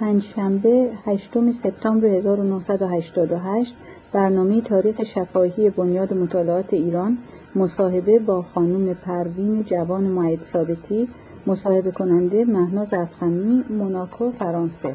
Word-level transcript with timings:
پنجشنبه 0.00 0.90
هشتم 1.06 1.52
سپتامبر 1.52 2.06
1988 2.06 3.76
برنامه 4.12 4.60
تاریخ 4.60 5.02
شفاهی 5.02 5.70
بنیاد 5.70 6.14
مطالعات 6.14 6.74
ایران 6.74 7.18
مصاحبه 7.54 8.18
با 8.18 8.42
خانم 8.42 8.94
پروین 8.94 9.62
جوان 9.62 10.04
معید 10.04 10.40
ثابتی 10.52 11.08
مصاحبه 11.46 11.90
کننده 11.90 12.44
مهناز 12.44 12.94
افخمی 12.94 13.64
موناکو 13.70 14.30
فرانسه. 14.30 14.94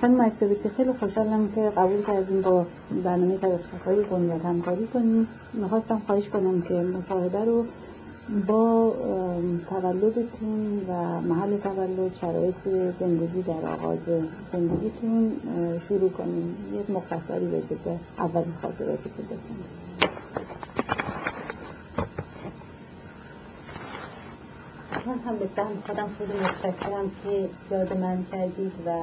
خانم 0.00 0.14
معید 0.14 0.32
ثابتی 0.32 0.68
خیلی 0.68 0.92
خوشحالم 0.92 1.48
که 1.54 1.60
قبول 1.76 2.02
کردیم 2.02 2.40
با 2.40 2.66
برنامه 3.04 3.38
تاریخ 3.38 3.60
شفاهی 3.60 4.02
بنیاد 4.02 4.40
همکاری 4.40 4.86
کنیم. 4.86 5.28
می‌خواستم 5.52 6.02
خواهش 6.06 6.28
کنم 6.28 6.62
که 6.62 6.74
مصاحبه 6.74 7.44
رو 7.44 7.64
با 8.28 8.94
تولدتون 9.70 10.86
و 10.88 11.20
محل 11.20 11.56
تولد 11.58 12.14
شرایط 12.20 12.54
زندگی 13.00 13.42
در 13.42 13.68
آغاز 13.68 13.98
زندگیتون 14.52 15.32
شروع 15.88 16.10
کنیم. 16.10 16.56
یک 16.80 16.90
مختصری 16.90 17.46
بشه 17.46 17.74
به 17.84 17.96
اولین 18.18 18.54
خاطراتتون 18.62 19.26
بکنیم 19.26 19.64
من 25.06 25.18
هم 25.18 25.36
به 25.36 25.48
سهم 25.56 25.82
خودم 25.86 26.08
خیلی 26.18 26.32
متشکرم 26.32 27.10
که 27.24 27.48
یاد 27.70 27.96
من 27.98 28.24
کردید 28.32 28.72
و 28.86 29.02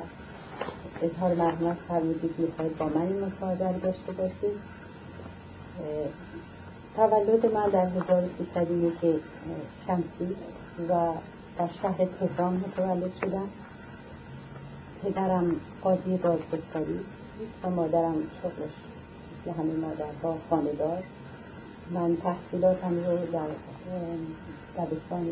اظهار 1.01 1.35
مرحمت 1.35 1.77
فرمودید 1.88 2.35
می‌خواید 2.38 2.77
با 2.77 2.85
من 2.85 3.01
این 3.01 3.26
مصاحبه 3.26 3.79
داشته 3.79 4.12
باشید. 4.12 4.59
تولد 6.99 7.45
من 7.45 7.70
در 7.70 7.85
1301 7.85 9.21
شمسی 9.88 10.35
و 10.90 11.13
در 11.57 11.70
شهر 11.82 12.05
تهران 12.20 12.54
متولد 12.54 13.12
شدم. 13.21 13.49
پدرم 15.04 15.55
قاضی 15.82 16.18
بازگستری 16.18 16.99
و 17.63 17.70
مادرم 17.70 18.15
شغلش 18.41 18.76
مثل 19.48 19.57
همه 19.60 19.73
مادرها 19.73 20.38
خاندار 20.49 21.04
من 21.91 22.18
تحصیلاتم 22.18 22.96
رو 22.96 23.18
در 23.34 23.49
دبستان 24.77 25.27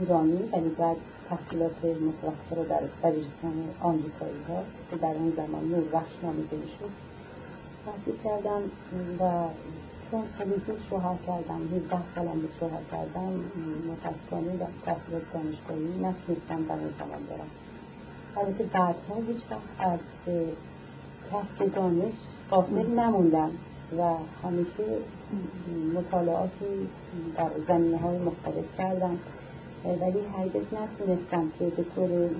ایرانی 0.00 0.48
ولی 0.52 0.68
بعد 0.68 0.96
تحصیلات 1.28 1.84
متوسطه 1.84 2.56
رو 2.56 2.64
در 2.64 2.82
دبیرستان 3.02 3.68
آمریکایی 3.80 4.42
ها 4.48 4.62
که 4.90 4.96
در 4.96 5.14
اون 5.14 5.32
زمان 5.36 5.64
نور 5.68 6.02
نامیده 6.22 6.56
شد 6.56 6.90
تحصیل 7.86 8.14
کردم 8.24 8.62
و 9.20 9.48
چون 10.10 10.22
خیلی 10.38 10.54
زود 10.66 10.82
شوهر 10.90 11.16
کردم 11.26 11.60
17 11.74 11.96
سالم 12.14 12.40
به 12.40 12.48
شوهر 12.60 12.82
کردم 12.92 13.32
متاسفانه 13.90 14.66
تحصیلات 14.84 15.22
دانشگاهی 15.32 15.98
نتونستم 16.02 16.70
اون 16.70 16.92
زمان 16.98 17.22
برم. 17.30 17.50
البته 18.36 18.64
بعدها 18.64 19.16
هیچ 19.28 19.42
وقت 19.50 19.90
از 19.90 20.00
کسب 21.30 21.74
دانش 21.74 22.14
غافل 22.50 22.86
نموندم 22.86 23.50
و 23.98 24.02
همیشه 24.44 24.84
مطالعاتی 25.94 26.88
در 27.36 27.50
زمینه 27.68 27.98
های 27.98 28.18
مختلف 28.18 28.64
کردم. 28.78 29.18
ولی 29.84 30.20
هرگز 30.36 30.62
نتونستم 30.72 31.50
که 31.58 31.64
به 31.64 31.84
طور 31.94 32.30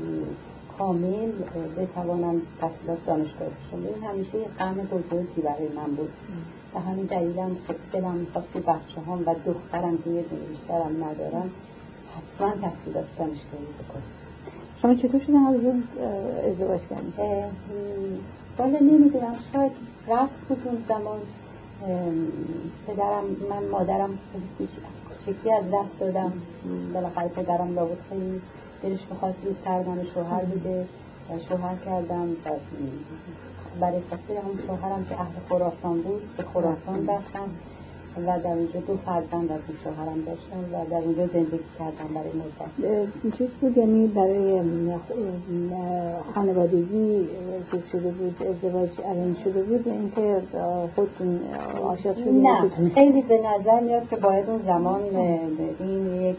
کامل 0.79 1.33
بتوانم 1.77 2.43
تحصیلات 2.61 3.07
دانشگاهی 3.07 3.53
این 3.73 4.05
همیشه 4.05 4.39
غم 4.59 4.75
بزرگی 4.75 5.41
برای 5.41 5.69
من 5.77 5.95
بود. 5.95 6.11
و 6.75 6.81
همین 6.81 7.07
دلیلم 7.07 7.57
خب 7.69 7.75
دلم 7.93 8.15
می‌خواست 8.15 8.53
که 8.53 8.61
بچه 8.61 9.01
هم 9.07 9.23
و 9.27 9.35
دخترم 9.47 9.99
که 9.99 10.11
یه 10.11 10.23
دونه 10.23 10.43
بیشترم 10.43 11.05
ندارم 11.05 11.51
حتما 12.17 12.51
تحصیلات 12.51 13.05
دانشگاهی 13.19 13.67
بکنم 13.79 14.03
شما 14.83 14.95
چطور 14.95 15.21
شدن 15.21 15.37
از 15.37 15.55
ازدواج 16.45 16.81
کردید؟ 16.81 17.15
والا 18.59 18.79
نمی‌دونم 18.79 19.37
شاید 19.53 19.73
رست 20.09 20.39
بود 20.49 20.63
اون 20.65 20.85
زمان 20.89 21.19
پدرم 22.87 23.25
من 23.51 23.69
مادرم 23.71 24.19
کوچکی 24.59 25.53
از 25.53 25.65
دست 25.65 26.01
دادم. 26.01 26.33
بالاخره 26.95 27.29
پدرم 27.29 27.75
لابد 27.75 27.99
خیلی 28.11 28.41
دلش 28.83 29.01
می‌خواست 29.11 29.37
زودتر 29.45 29.83
من 29.83 30.05
شوهر 30.15 30.45
بده 30.45 30.87
و 31.31 31.39
شوهر 31.49 31.77
کردم. 31.85 32.31
و 32.31 32.51
برای 33.81 34.03
خاطر 34.11 34.39
هم 34.39 34.59
شوهرم 34.67 35.07
که 35.07 35.21
اهل 35.21 35.41
خراسان 35.41 36.03
بود 36.03 36.37
به 36.37 36.45
خراسان 36.45 37.07
رفتم. 37.09 37.61
و 38.27 38.41
در 38.45 38.51
اونجا 38.51 38.81
دو 38.81 38.97
فرزند 38.97 39.53
از 39.53 39.61
این 39.69 39.79
شوهرم 39.85 40.21
داشتم 40.27 40.61
و 40.73 40.91
در 40.91 40.97
اونجا 40.97 41.27
زندگی 41.27 41.59
کردم 41.79 42.15
برای 42.15 42.31
مدت. 42.33 43.39
چیز 43.39 43.51
بود 43.51 43.77
یعنی 43.77 44.07
برای 44.07 44.61
خانوادگی 46.35 47.29
چیز 47.71 47.87
شده 47.93 48.11
بود 48.11 48.37
ازدواج 48.43 48.91
الان 49.05 49.37
شده 49.45 49.63
بود 49.63 49.89
اینکه 49.89 50.43
خودتون 50.95 51.41
عاشق 51.83 52.17
شدید 52.17 52.47
نه 52.47 52.69
خیلی 52.95 53.23
به 53.23 53.39
نظر 53.39 53.81
میاد 53.81 54.09
که 54.09 54.17
باید 54.17 54.51
اون 54.51 54.61
زمان 54.67 55.01
این 55.81 56.23
یک 56.23 56.37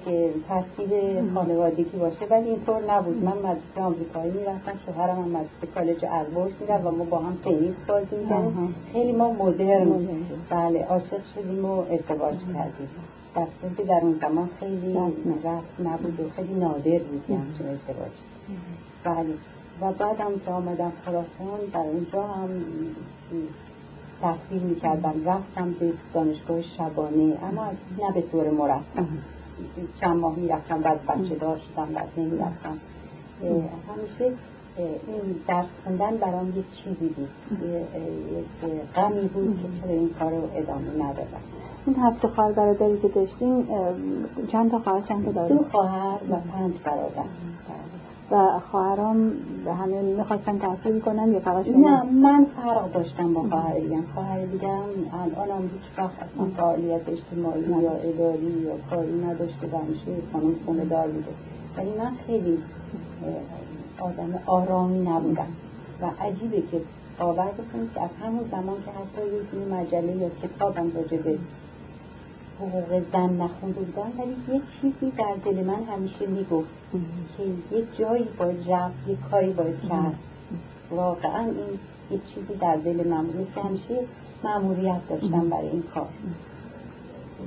ترتیب 0.49 0.89
خانوادگی 1.33 1.97
باشه 1.99 2.25
ولی 2.29 2.49
اینطور 2.49 2.91
نبود. 2.91 3.23
من 3.23 3.38
مدرسه 3.38 3.81
آمریکایی 3.81 4.31
می‌رفتم 4.31 4.79
شوهرم 4.85 5.15
هم 5.15 5.29
مدرسه 5.29 5.67
کالج 5.75 6.05
اربورس 6.09 6.51
می‌رفت 6.61 6.85
و 6.85 6.91
ما 6.91 7.03
با 7.03 7.17
هم 7.17 7.38
تنیس 7.45 7.75
بازی 7.88 8.15
می‌کردیم. 8.23 8.75
خیلی 8.94 9.11
ما 9.11 9.33
مدرن 9.33 9.91
بله 10.49 10.83
عاشق 10.83 11.21
شدیم 11.35 11.59
و 11.67 11.85
ازدواج 11.94 12.38
کردیم. 12.53 12.89
در 13.35 13.45
که 13.78 13.83
در 13.83 14.00
اون 14.01 14.19
زمان 14.22 14.50
خیلی 14.59 14.94
رسم 14.94 15.35
نبود 15.83 16.19
و 16.19 16.29
خیلی 16.35 16.53
نادر 16.53 17.00
بود 17.00 17.23
که 17.28 17.35
همچین 17.35 17.67
ازدواج 17.67 18.11
بله. 19.03 19.33
و 19.81 19.91
بعدم 19.91 20.39
که 20.45 20.51
آمدم 20.51 20.91
خراسان 21.06 21.59
در 21.73 21.79
اونجا 21.79 22.23
هم 22.23 22.50
تحصیل 24.22 24.61
می‌کردم. 24.61 25.13
رفتم 25.25 25.72
به 25.72 25.94
دانشگاه 26.13 26.61
شبانه 26.61 27.38
اما 27.44 27.66
نه 27.97 28.13
به 28.13 28.22
طور 28.22 28.50
مرتب. 28.50 29.06
چند 30.01 30.17
ماه 30.17 30.35
می‌رفتم 30.35 30.81
بعد 30.81 31.06
بچه 31.06 31.35
دار 31.35 31.57
شدم 31.57 31.94
بعد 31.94 32.07
نمی‌رفتم. 32.17 32.77
همیشه 33.41 34.38
این 34.77 35.35
درس 35.47 35.65
خوندن 35.83 36.17
برام 36.17 36.49
یک 36.49 36.65
چیزی 36.83 37.07
بود. 37.07 37.29
یک 37.51 38.81
غمی 38.95 39.27
بود 39.27 39.59
که 39.61 39.81
چرا 39.81 39.93
این 39.93 40.09
کار 40.19 40.31
رو 40.31 40.49
ادامه 40.55 41.03
ندادم. 41.03 41.41
این 41.85 41.95
هفت 41.95 42.27
خواهر 42.27 42.51
برادری 42.51 42.99
که 42.99 43.07
داشتیم 43.07 43.67
چند 44.47 44.71
تا 44.71 44.79
خواهر 44.79 45.01
چند 45.01 45.25
تا 45.25 45.31
داریم؟ 45.31 45.57
دو 45.57 45.63
خواهر 45.63 46.17
و 46.29 46.35
پنج 46.53 46.73
برادر. 46.83 47.29
و 48.31 48.59
خواهرام 48.71 49.31
همه 49.81 50.01
می‌خواستن 50.01 50.57
تحصیل 50.57 50.99
کنن 50.99 51.33
یا 51.33 51.39
فقط 51.39 51.67
نه 51.67 52.03
من 52.03 52.45
فرق 52.55 52.94
داشتم 52.94 53.33
با 53.33 53.41
خواهر 53.41 53.79
دیگم 53.79 54.03
خواهر 54.13 54.45
دیگم 54.45 54.81
الان 55.35 55.57
هم 55.57 55.61
هیچ 55.61 55.97
وقت 55.97 56.11
اصلا 56.11 56.45
فعالیت 56.57 57.01
اجتماعی 57.09 57.61
یا 57.61 57.91
اداری 57.91 58.51
یا 58.65 58.73
کاری 58.89 59.25
نداشته 59.25 59.67
و 59.67 59.77
همیشه 59.77 60.21
خانم 60.33 60.55
خونه 60.65 60.85
دار 60.85 61.07
بوده. 61.07 61.31
ولی 61.77 61.89
من 61.99 62.11
خیلی 62.27 62.57
آدم 63.99 64.39
آرامی 64.45 65.09
نبودم. 65.09 65.47
و 66.01 66.05
عجیبه 66.21 66.61
که 66.71 66.81
باور 67.19 67.45
بکنید 67.45 67.93
که 67.93 68.01
از 68.01 68.09
همون 68.23 68.49
زمان 68.51 68.77
که 68.85 68.91
حتی 68.91 69.27
یک 69.27 69.71
مجله 69.71 70.15
یا 70.15 70.29
کتابم 70.29 70.91
راجع 70.95 71.17
به 71.17 71.37
حقوق 72.59 73.01
زن 73.11 73.41
نخونده 73.41 73.79
بودم 73.79 74.11
ولی 74.17 74.57
یه 74.57 74.61
چیزی 74.81 75.11
در 75.11 75.35
دل 75.45 75.63
من 75.63 75.83
همیشه 75.83 76.25
می‌گفت 76.25 76.69
که 77.37 77.43
یه 77.75 77.83
جایی 77.99 78.27
باید 78.37 78.71
رفت 78.71 79.07
یه 79.07 79.17
کاری 79.31 79.53
باید 79.53 79.81
کرد. 79.89 80.15
واقعا 80.91 81.43
این 81.43 81.79
یه 82.11 82.19
چیزی 82.27 82.55
در 82.59 82.75
دل 82.75 83.07
من 83.07 83.27
بود 83.27 83.51
که 83.55 83.61
همیشه 83.61 83.99
معمولیت 84.43 85.09
داشتم 85.09 85.49
برای 85.49 85.69
این 85.69 85.83
کار. 85.93 86.07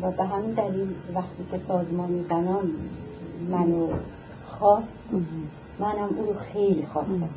و 0.02 0.10
به 0.10 0.24
همین 0.24 0.50
دلیل 0.50 0.94
وقتی 1.14 1.44
که 1.50 1.60
سازمان 1.68 2.24
زنان 2.28 2.70
منو 3.50 3.88
خواست 4.46 4.88
منم 5.80 6.08
او 6.16 6.26
رو 6.26 6.34
خیلی 6.52 6.86
خواستم. 6.92 7.28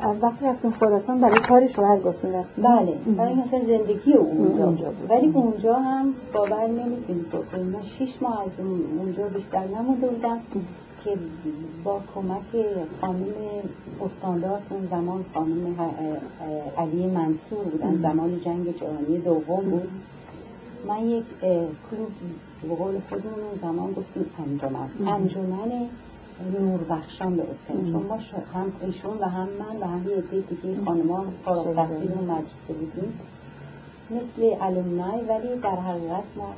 از 0.00 0.16
وقتی 0.22 0.44
رفتیم 0.46 0.70
خراسان 0.70 1.20
برای 1.20 1.38
کار 1.38 1.66
شوهر 1.66 1.98
گفتیم 2.00 2.30
بله 2.58 2.94
برای 3.16 3.34
مثلا 3.34 3.60
زندگی 3.66 4.12
اونجا. 4.12 4.66
بود 4.66 5.10
ولی 5.10 5.32
اونجا 5.34 5.74
هم 5.74 6.14
باور 6.34 6.66
نمی‌تونید 6.66 7.28
بکنید 7.28 7.66
من 7.66 7.82
شیش 7.98 8.10
ماه 8.22 8.42
از 8.42 8.50
اونجا 8.98 9.28
بیشتر 9.28 9.64
نمونده 9.64 10.06
بودم 10.08 10.38
که 11.04 11.10
با 11.84 12.00
کمک 12.14 12.66
خانم 13.00 13.24
استاندار 14.00 14.60
اون 14.70 14.88
زمان 14.90 15.24
خانم 15.34 15.76
علی 16.78 17.06
منصور 17.06 17.64
بودن. 17.64 18.02
زمان 18.02 18.40
جنگ 18.44 18.76
جهانی 18.76 19.18
دوم 19.18 19.70
بود. 19.70 19.88
من 20.88 21.06
یک 21.06 21.24
کلوب 21.90 22.08
به 22.62 22.74
قول 22.74 22.94
خودمون 23.10 23.40
اون 23.40 23.58
زمان 23.62 23.92
گفتیم 23.92 24.26
انجمن. 24.38 24.88
انجمن 25.14 25.70
نور 26.40 26.80
بخشان 26.90 27.36
به 27.36 27.42
چون 27.68 27.90
ما 27.90 28.18
هم 28.54 28.72
ایشون 28.80 29.18
و 29.18 29.24
هم 29.24 29.48
من 29.58 29.76
و 29.80 29.84
هم 29.84 30.08
یه 30.08 30.20
دیگه 30.20 30.84
خانمان 30.84 31.26
فارغ 31.44 31.74
تحصیل 31.74 32.10
مدرسه 32.10 32.72
بودیم. 32.80 33.20
مثل 34.10 34.62
علومنای 34.62 35.20
ولی 35.24 35.60
در 35.62 35.76
حقیقت 35.76 36.24
ما 36.36 36.54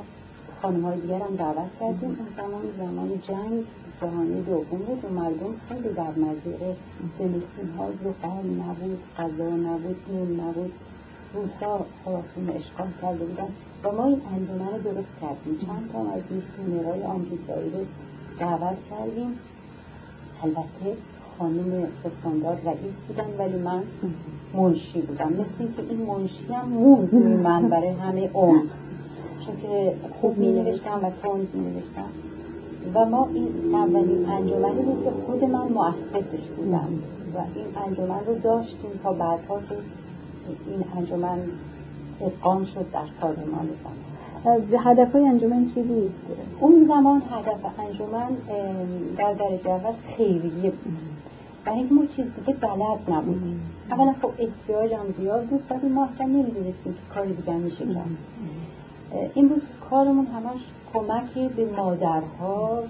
خانم 0.63 0.85
های 0.85 1.01
دیگر 1.01 1.19
هم 1.19 1.37
دعوت 1.37 1.71
کردیم. 1.81 2.09
اون 2.09 2.29
زمان 2.37 2.63
زمان 2.79 3.09
جنگ 3.29 3.65
جهانی 4.01 4.43
دوم 4.43 4.79
بود 4.79 5.05
و 5.05 5.09
مردم 5.09 5.55
خیلی 5.69 5.95
در 5.95 6.11
مزیره 6.11 6.77
زمستون 7.19 7.69
ها 7.79 7.89
زغال 7.91 8.47
نبود 8.47 8.99
غذا 9.19 9.51
نبود 9.51 9.97
نون 10.13 10.41
نبود. 10.41 10.73
روسا 11.35 11.87
خراسون 12.05 12.49
اشغال 12.49 12.89
کرده 13.03 13.25
بودن. 13.25 13.49
و 13.85 13.93
ما 13.93 14.05
این 14.07 14.23
انجمن 14.35 14.73
رو 14.73 14.93
درست 14.93 15.15
کردیم. 15.21 15.67
چند 15.67 15.91
تا 15.93 15.99
از 15.99 16.23
میسیونرهای 16.31 17.03
آمریکایی 17.03 17.71
رو 17.71 17.85
دعوت 18.39 18.79
کردیم. 18.91 19.39
البته 20.45 20.97
خانم 21.39 21.87
استاندار 22.05 22.57
رئیس 22.65 22.95
بودن 23.09 23.25
ولی 23.39 23.59
من 23.59 23.83
منشی 24.55 25.01
بودم. 25.01 25.33
مثل 25.33 25.43
اینکه 25.59 25.83
این 25.91 26.07
منشی 26.07 26.53
هم 26.53 26.69
موند 26.69 27.15
من 27.15 27.69
برای 27.69 27.89
همه 27.89 28.31
عمر. 28.35 28.65
چون 29.47 29.57
که 29.63 29.95
خوب 30.21 30.39
می 30.39 30.53
نوشتم 30.53 31.01
و 31.03 31.11
تند 31.23 31.49
می 31.55 31.71
نوشتم 31.71 32.09
و 32.95 33.05
ما 33.05 33.29
این 33.35 33.75
اولین 33.75 34.27
انجمنی 34.27 34.83
بود 34.83 35.05
که 35.05 35.11
خود 35.27 35.45
من 35.45 35.69
مؤسسش 35.69 36.47
بودم. 36.57 36.89
و 37.35 37.39
این 37.55 37.67
انجمن 37.87 38.21
رو 38.27 38.35
داشتیم 38.35 39.01
تا 39.03 39.13
بعدها 39.13 39.59
که 39.69 39.77
این 40.67 40.85
انجمن 40.97 41.39
اقام 42.21 42.65
شد 42.65 42.87
در 42.93 43.07
پارلمان 43.21 43.69
زمان 43.83 44.14
هدف 44.85 45.13
های 45.13 45.29
انجمن 45.29 45.71
چی 45.75 45.83
بود؟ 45.83 46.15
اون 46.61 46.87
زمان 46.89 47.23
هدف 47.31 47.81
انجمن 47.81 48.37
در 49.17 49.33
درجه 49.33 49.71
اول 49.71 49.93
خیریه 50.17 50.71
بود 50.71 50.99
و 51.67 51.71
این 51.71 51.89
ما 51.91 52.07
چیز 52.07 52.27
دیگه 52.37 52.59
بلد 52.59 52.99
نبودیم. 53.09 53.61
اولا 53.91 54.15
خب 54.23 54.31
احتیاج 54.39 54.93
هم 54.93 55.15
زیاد 55.19 55.47
بود 55.47 55.63
ولی 55.71 55.89
ما 55.89 56.05
اصلا 56.05 56.27
نمی‌دونستیم 56.27 56.93
که 56.93 57.15
کاری 57.15 57.35
دیگه 57.35 57.53
میشه 57.53 57.85
کرد. 57.85 58.07
این 59.35 59.49
بود 59.49 59.63
کارمون 59.91 60.27
همش 60.27 60.61
کمکی 60.95 61.49
به 61.49 61.67
مادرها 61.77 62.83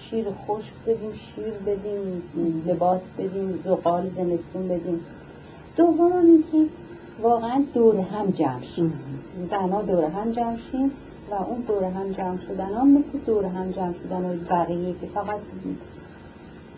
شیر 0.00 0.26
خشک 0.46 0.72
بدیم 0.86 1.12
شیر 1.12 1.52
بدیم 1.66 2.22
لباس 2.66 3.00
بدیم 3.18 3.60
زغال 3.64 4.10
زمستون 4.16 4.68
بدیم. 4.68 5.00
دوم 5.76 6.12
اینکه 6.12 6.72
واقعا 7.22 7.64
دور 7.74 7.96
هم 7.96 8.30
جمع 8.30 8.62
شیم. 8.62 8.92
زنها 9.50 9.82
دور 9.82 10.04
هم 10.04 10.32
جمع 10.32 10.56
شیم 10.72 10.92
و 11.30 11.34
اون 11.34 11.60
دور 11.60 11.84
هم 11.84 12.12
جمع 12.12 12.38
شدن 12.38 12.74
هم 12.74 12.90
مثل 12.90 13.18
دور 13.26 13.44
هم 13.44 13.70
جمع 13.70 13.92
شدن 13.92 14.46
بقیه 14.50 14.94
که 15.00 15.06
فقط 15.06 15.38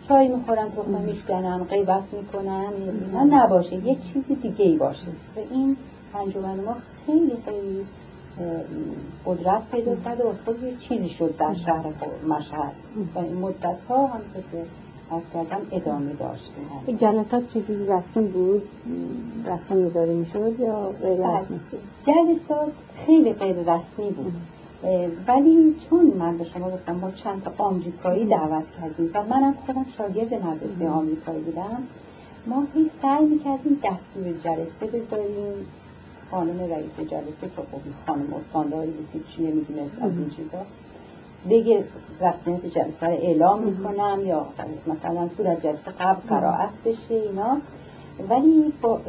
چای 0.07 0.27
می‌خورن 0.27 0.69
تخمه 0.69 0.99
میشکنن 0.99 1.63
غیبت 1.63 2.03
می‌کنن 2.13 2.73
نه 3.13 3.23
نباشه. 3.23 3.75
یه 3.75 3.95
چیز 3.95 4.23
دیگه 4.41 4.65
ای 4.65 4.77
باشه. 4.77 5.07
و 5.35 5.39
این 5.51 5.77
انجمن 6.15 6.63
ما 6.63 6.75
خیلی 7.05 7.33
خیلی 7.45 7.85
قدرت 9.25 9.61
پیدا 9.71 9.95
کرد 9.95 10.21
و 10.21 10.33
خود 10.45 10.63
یه 10.63 10.73
چیزی 10.77 11.09
شد 11.09 11.37
در 11.37 11.55
شهر 11.65 11.85
مشهد. 12.27 12.73
و 13.15 13.19
این 13.19 13.35
مدت 13.35 13.77
ها 13.89 14.07
هم 14.07 14.21
که 14.51 14.65
از 15.11 15.21
کردم 15.33 15.61
ادامه 15.71 16.13
داشتیم. 16.13 16.97
جلسات 16.97 17.53
چیزی 17.53 17.85
رسمی 17.87 18.27
بود؟ 18.27 18.63
رسمی 19.45 19.89
داره 19.89 20.13
می‌شد 20.13 20.59
یا 20.59 20.89
غیر 21.01 21.17
بله. 21.17 21.39
رسمی؟ 21.39 21.59
جلسات 22.07 22.71
خیلی 23.05 23.33
غیر 23.33 23.55
رسمی 23.55 24.11
بود. 24.11 24.33
ولی 25.27 25.75
چون 25.89 26.05
من 26.05 26.37
به 26.37 26.43
شما 26.43 26.69
گفتم 26.69 26.95
ما 26.95 27.11
چند 27.11 27.43
تا 27.43 27.63
آمریکایی 27.63 28.25
دعوت 28.25 28.63
کردیم 28.81 29.11
و 29.13 29.23
منم 29.23 29.55
خودم 29.65 29.85
شاگرد 29.97 30.33
مدرسه 30.33 30.89
آمریکایی 30.89 31.41
بودم 31.41 31.83
ما 32.47 32.63
هی 32.75 32.91
سعی 33.01 33.25
می‌کردیم 33.25 33.79
دستور 33.83 34.33
جلسه 34.43 34.85
بذاریم. 34.87 35.65
خانم 36.31 36.59
رئیس 36.59 37.09
جلسه 37.11 37.31
که 37.41 37.47
خب 37.55 37.79
خانم 38.07 38.33
استانداری 38.33 38.91
بود 38.91 39.25
چی 39.35 39.43
نمی‌دونست 39.43 39.95
از 40.01 40.11
این 40.11 40.29
چیزا. 40.29 40.65
بگه 41.49 41.83
رسمیت 42.21 42.65
جلسه 42.65 43.07
رو 43.07 43.13
اعلام 43.13 43.63
می‌کنم 43.63 44.19
یا 44.25 44.47
مثلا 44.87 45.29
صورت 45.37 45.63
جلسه 45.63 45.91
قبل 45.99 46.21
قرائت 46.27 46.69
بشه 46.85 47.13
اینا. 47.13 47.57
ولی 48.29 48.73
با 48.81 49.01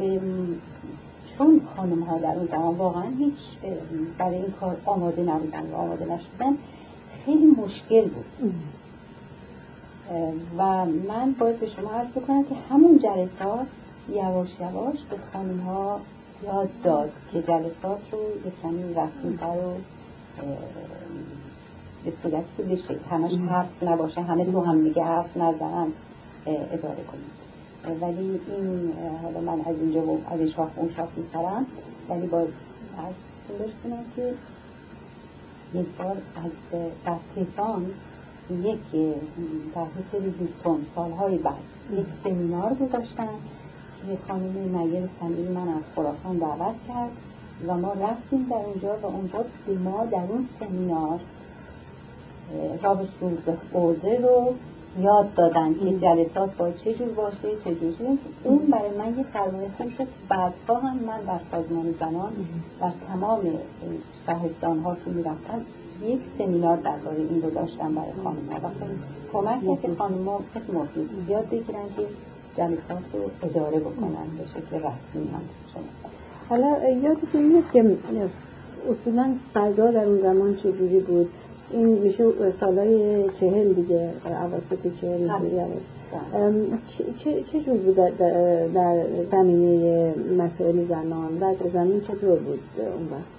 چون 1.37 1.61
خانم 1.75 2.03
ها 2.03 2.17
در 2.17 2.35
اون 2.35 2.45
زمان 2.45 2.75
واقعا 2.75 3.09
هیچ 3.19 3.37
برای 4.17 4.35
این 4.35 4.53
کار 4.59 4.77
آماده 4.85 5.21
نبودن 5.21 5.69
و 5.71 5.75
آماده 5.75 6.05
نشدن 6.05 6.57
خیلی 7.25 7.45
مشکل 7.45 8.09
بود. 8.09 8.53
و 10.57 10.85
من 10.85 11.31
باید 11.39 11.59
به 11.59 11.69
شما 11.69 11.91
عرض 11.91 12.07
بکنم 12.07 12.43
که 12.43 12.55
همون 12.69 12.99
جلسات 12.99 13.67
یواش 14.09 14.49
یواش 14.59 14.97
به 15.09 15.17
خانم 15.33 15.59
ها 15.59 15.99
یاد 16.43 16.69
داد 16.83 17.11
که 17.31 17.41
جلسات 17.41 17.99
رو 18.11 18.19
به 18.43 18.51
کمی 18.63 18.93
رسمی 18.93 19.35
و 19.35 19.75
به 22.05 22.13
صورتی 22.23 22.45
که 22.57 22.63
بشه 22.63 22.95
همش 23.11 23.31
حرف 23.49 23.83
نباشه. 23.83 24.21
همه 24.21 24.45
تو 24.45 24.61
هم 24.61 24.75
میگه 24.75 25.03
حرف 25.03 25.37
نزنن 25.37 25.87
اداره 26.45 27.03
کنیم. 27.11 27.31
ولی 28.01 28.39
این 28.47 28.93
حالا 29.23 29.41
من 29.41 29.61
از 29.65 29.75
اینجا 29.81 30.01
و 30.01 30.21
از 30.29 30.39
این 30.39 30.51
شاخ 30.51 30.69
اون 30.75 30.89
شاخ 30.95 31.09
میسرم 31.17 31.65
ولی 32.09 32.27
باز 32.27 32.47
از 32.97 33.13
کنم 33.83 34.03
که 34.15 34.33
یک 35.73 35.85
بار 35.97 36.17
از 36.35 36.51
در 37.05 37.15
تهران 37.35 37.85
یک 38.49 38.91
در 39.75 39.85
هتل 39.85 40.29
دوستان 40.29 40.85
سالهای 40.95 41.37
بعد 41.37 41.55
یک 41.91 42.05
سمینار 42.23 42.73
گذاشتن 42.73 43.27
که 44.07 44.17
خانم 44.27 44.77
نیر 44.77 45.09
سمیل 45.19 45.51
من 45.51 45.67
از 45.67 45.83
خراسان 45.95 46.37
دعوت 46.37 46.75
کرد 46.87 47.11
و 47.67 47.77
ما 47.77 47.93
رفتیم 47.93 48.47
در 48.49 48.55
اونجا 48.55 48.97
و 49.03 49.05
اونجا 49.05 49.45
به 49.67 49.73
ما 49.73 50.05
در 50.05 50.23
اون 50.29 50.47
سمینار 50.59 51.19
رابط 52.83 53.07
روز 53.21 53.37
رو 54.23 54.53
یاد 55.01 55.33
دادن. 55.33 55.73
که 55.73 55.99
جلسات 55.99 56.57
باید 56.57 56.77
چه 56.77 56.93
جور 56.93 57.07
باشه 57.07 57.49
چه 57.63 57.75
جور 57.75 58.17
اون 58.43 58.57
برای 58.57 58.97
من 58.97 59.17
یه 59.17 59.25
سرمایه 59.33 59.69
شد. 59.97 60.07
بعدها 60.29 60.79
هم 60.79 60.97
من 60.97 61.21
در 61.21 61.39
سازمان 61.51 61.95
زنان 61.99 62.31
و 62.81 62.91
تمام 63.07 63.41
شهستان 64.25 64.79
ها 64.79 64.95
که 64.95 65.11
می‌رفتن 65.11 65.65
یک 66.03 66.19
سمینار 66.37 66.77
درباره 66.77 67.17
این 67.17 67.41
رو 67.41 67.49
داشتم 67.49 67.95
برای 67.95 68.11
خانم 68.23 68.61
ها 68.63 68.71
خیلی 68.79 68.99
کمک 69.33 69.81
که 69.81 69.87
خانم 69.97 70.25
ها 70.25 70.41
مفید 70.73 71.09
یاد 71.29 71.49
بگیرن 71.49 71.85
که 71.97 72.05
جلسات 72.57 73.03
رو 73.13 73.49
اداره 73.49 73.79
بکنن 73.79 74.27
به 74.37 74.45
شکل 74.45 74.75
رسمی 74.75 75.27
هم. 75.33 75.41
حالا 76.49 76.89
یادتون 76.89 77.43
میاد 77.43 77.63
که 77.73 77.97
اصولا 78.89 79.35
فضا 79.53 79.91
در 79.91 80.05
اون 80.05 80.19
زمان 80.19 80.55
چجوری 80.55 80.99
بود؟ 80.99 81.29
این 81.75 81.87
میشه 81.87 82.51
سالهای 82.59 83.29
چهل 83.39 83.73
دیگه 83.73 84.11
عواسط 84.25 85.01
چهل 85.01 85.27
بله. 85.27 85.49
دیگه. 85.49 85.67
چه, 87.23 87.43
چه 87.43 87.63
جور 87.63 87.77
بود 87.77 87.95
در, 87.95 88.09
در 88.67 89.05
زمینه 89.31 90.13
مسائل 90.37 90.85
زنان؟ 90.85 91.43
و 91.43 91.55
زمین 91.73 92.01
چطور 92.01 92.39
بود 92.39 92.59
اون 92.77 93.07
وقت؟ 93.11 93.35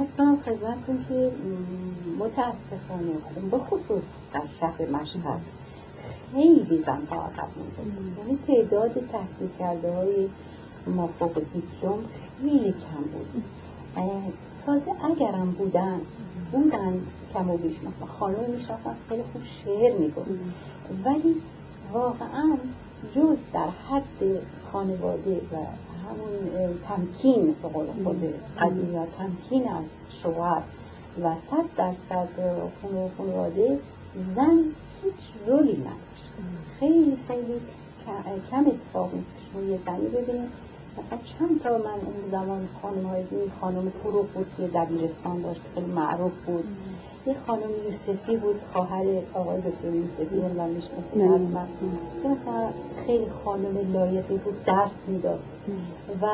از 0.00 0.06
کنم 0.18 0.36
خدمتتون 0.36 1.04
که 1.08 1.30
متاسفانه 2.18 3.50
به 3.50 3.58
خصوص 3.58 4.02
در 4.34 4.42
شهر 4.60 4.86
مشهد. 4.90 5.40
خیلی 6.32 6.82
زن 6.86 7.02
ها 7.10 7.16
عقب 7.16 7.48
مونده 7.56 7.98
یعنی 8.18 8.38
تعداد 8.46 8.92
تحصیل 8.92 9.48
کرده 9.58 9.92
های 9.92 10.28
ما 10.86 11.06
فوق 11.18 11.34
دیپلم 11.34 11.98
خیلی 12.42 12.72
کم 12.72 13.02
بود. 13.12 13.42
تازه 14.66 15.04
اگرم 15.04 15.50
بودن 15.50 16.00
بودن 16.54 17.00
کم 17.34 17.50
و 17.50 17.56
بیش 17.56 17.76
مثلا 17.76 18.06
خانم 18.18 18.50
میشناختن 18.50 18.96
خیلی 19.08 19.22
خوب 19.32 19.42
شعر 19.64 19.98
می‌گفت. 19.98 20.30
ولی 21.04 21.34
واقعا 21.92 22.56
جز 23.14 23.36
در 23.52 23.68
حد 23.90 24.42
خانواده 24.72 25.36
و 25.36 25.56
همون 26.04 26.78
تمکین 26.88 27.54
به 27.62 27.68
قول 27.68 27.86
خود 28.04 28.34
قدیم 28.60 29.04
تمکین 29.18 29.68
از 29.68 29.84
شوهر 30.22 30.62
و 31.22 31.34
صد 31.50 31.64
درصد 31.76 32.28
خانواده 33.18 33.78
زن 34.36 34.58
هیچ 35.02 35.46
رولی 35.46 35.76
نداشت. 35.76 36.32
خیلی 36.80 37.18
خیلی 37.28 37.60
کم 38.50 38.66
اتفاق 38.66 39.10
شما 39.52 39.62
یه 39.62 39.78
زنی 39.86 40.08
ببینید. 40.08 40.63
مثلا 40.98 41.18
چند 41.38 41.62
تا 41.62 41.78
من 41.78 41.84
اون 42.06 42.30
زمان 42.30 42.68
خانم 42.82 43.06
های 43.06 43.24
خانم 43.60 43.90
فروغ 44.02 44.26
بود 44.26 44.46
که 44.56 44.62
دبیرستان 44.66 45.42
داشت 45.42 45.60
خیلی 45.74 45.86
معروف 45.86 46.32
بود. 46.46 46.64
یه 47.26 47.36
خانم 47.46 47.70
یوسفی 47.70 48.36
بود 48.36 48.60
خواهر 48.72 49.04
آقای 49.34 49.58
دکتر 49.60 49.94
یوسفی 49.94 50.34
می‌شناسید 50.34 51.14
که 52.22 52.28
مثلا 52.28 52.70
خیلی 53.06 53.26
خانم 53.44 53.92
لایقی 53.92 54.36
بود 54.36 54.64
درس 54.64 54.90
می‌داد. 55.06 55.40
و 56.22 56.26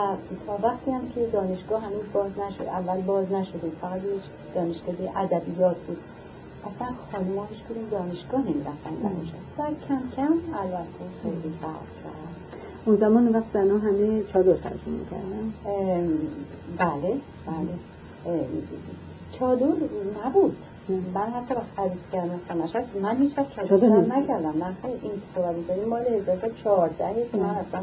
تا 0.47 0.59
وقتی 0.69 0.91
هم 0.91 1.09
که 1.09 1.27
دانشگاه 1.27 1.83
هنوز 1.83 2.05
باز 2.13 2.31
نشد 2.39 2.63
اول 2.63 3.01
باز 3.01 3.33
نشده 3.33 3.71
فقط 3.81 3.97
یه 4.05 4.11
دانشگاه 4.55 4.95
ادبیات 5.17 5.77
بود. 5.77 5.99
اصلا 6.61 6.89
خانم 7.13 7.47
هیچ 7.51 7.91
دانشگاه 7.91 8.41
نمی‌رفتن 8.41 8.91
بعد 9.59 9.75
کم 9.89 10.03
کم 10.17 10.33
البته 10.55 11.05
خیلی 11.23 11.55
فرق 11.63 11.87
کرد. 12.05 12.20
اون 12.87 12.97
زمان 12.97 13.29
وقت 13.29 13.45
زنها 13.53 13.79
همه 13.79 14.23
چادر 14.23 14.55
سرشون 14.57 14.93
می‌کردن. 14.93 15.53
بله 16.79 17.17
بله. 17.47 18.45
چادر 19.33 19.67
نبود. 20.27 20.57
من 21.15 21.21
حتی 21.21 21.55
با 21.55 21.61
خرید 21.77 21.93
کردن 22.13 22.63
مشهد 22.63 22.85
من 23.03 23.17
هیچ 23.17 23.39
وقت 23.39 23.69
چادر 23.69 23.89
نکردم. 23.89 24.55
من 24.57 24.75
خیلی 24.83 24.99
این 25.03 25.57
می‌کنیم 25.57 25.89
مال 25.89 26.07
1414 26.07 27.27
که 27.33 27.39
من 27.39 27.45
اصلا 27.45 27.81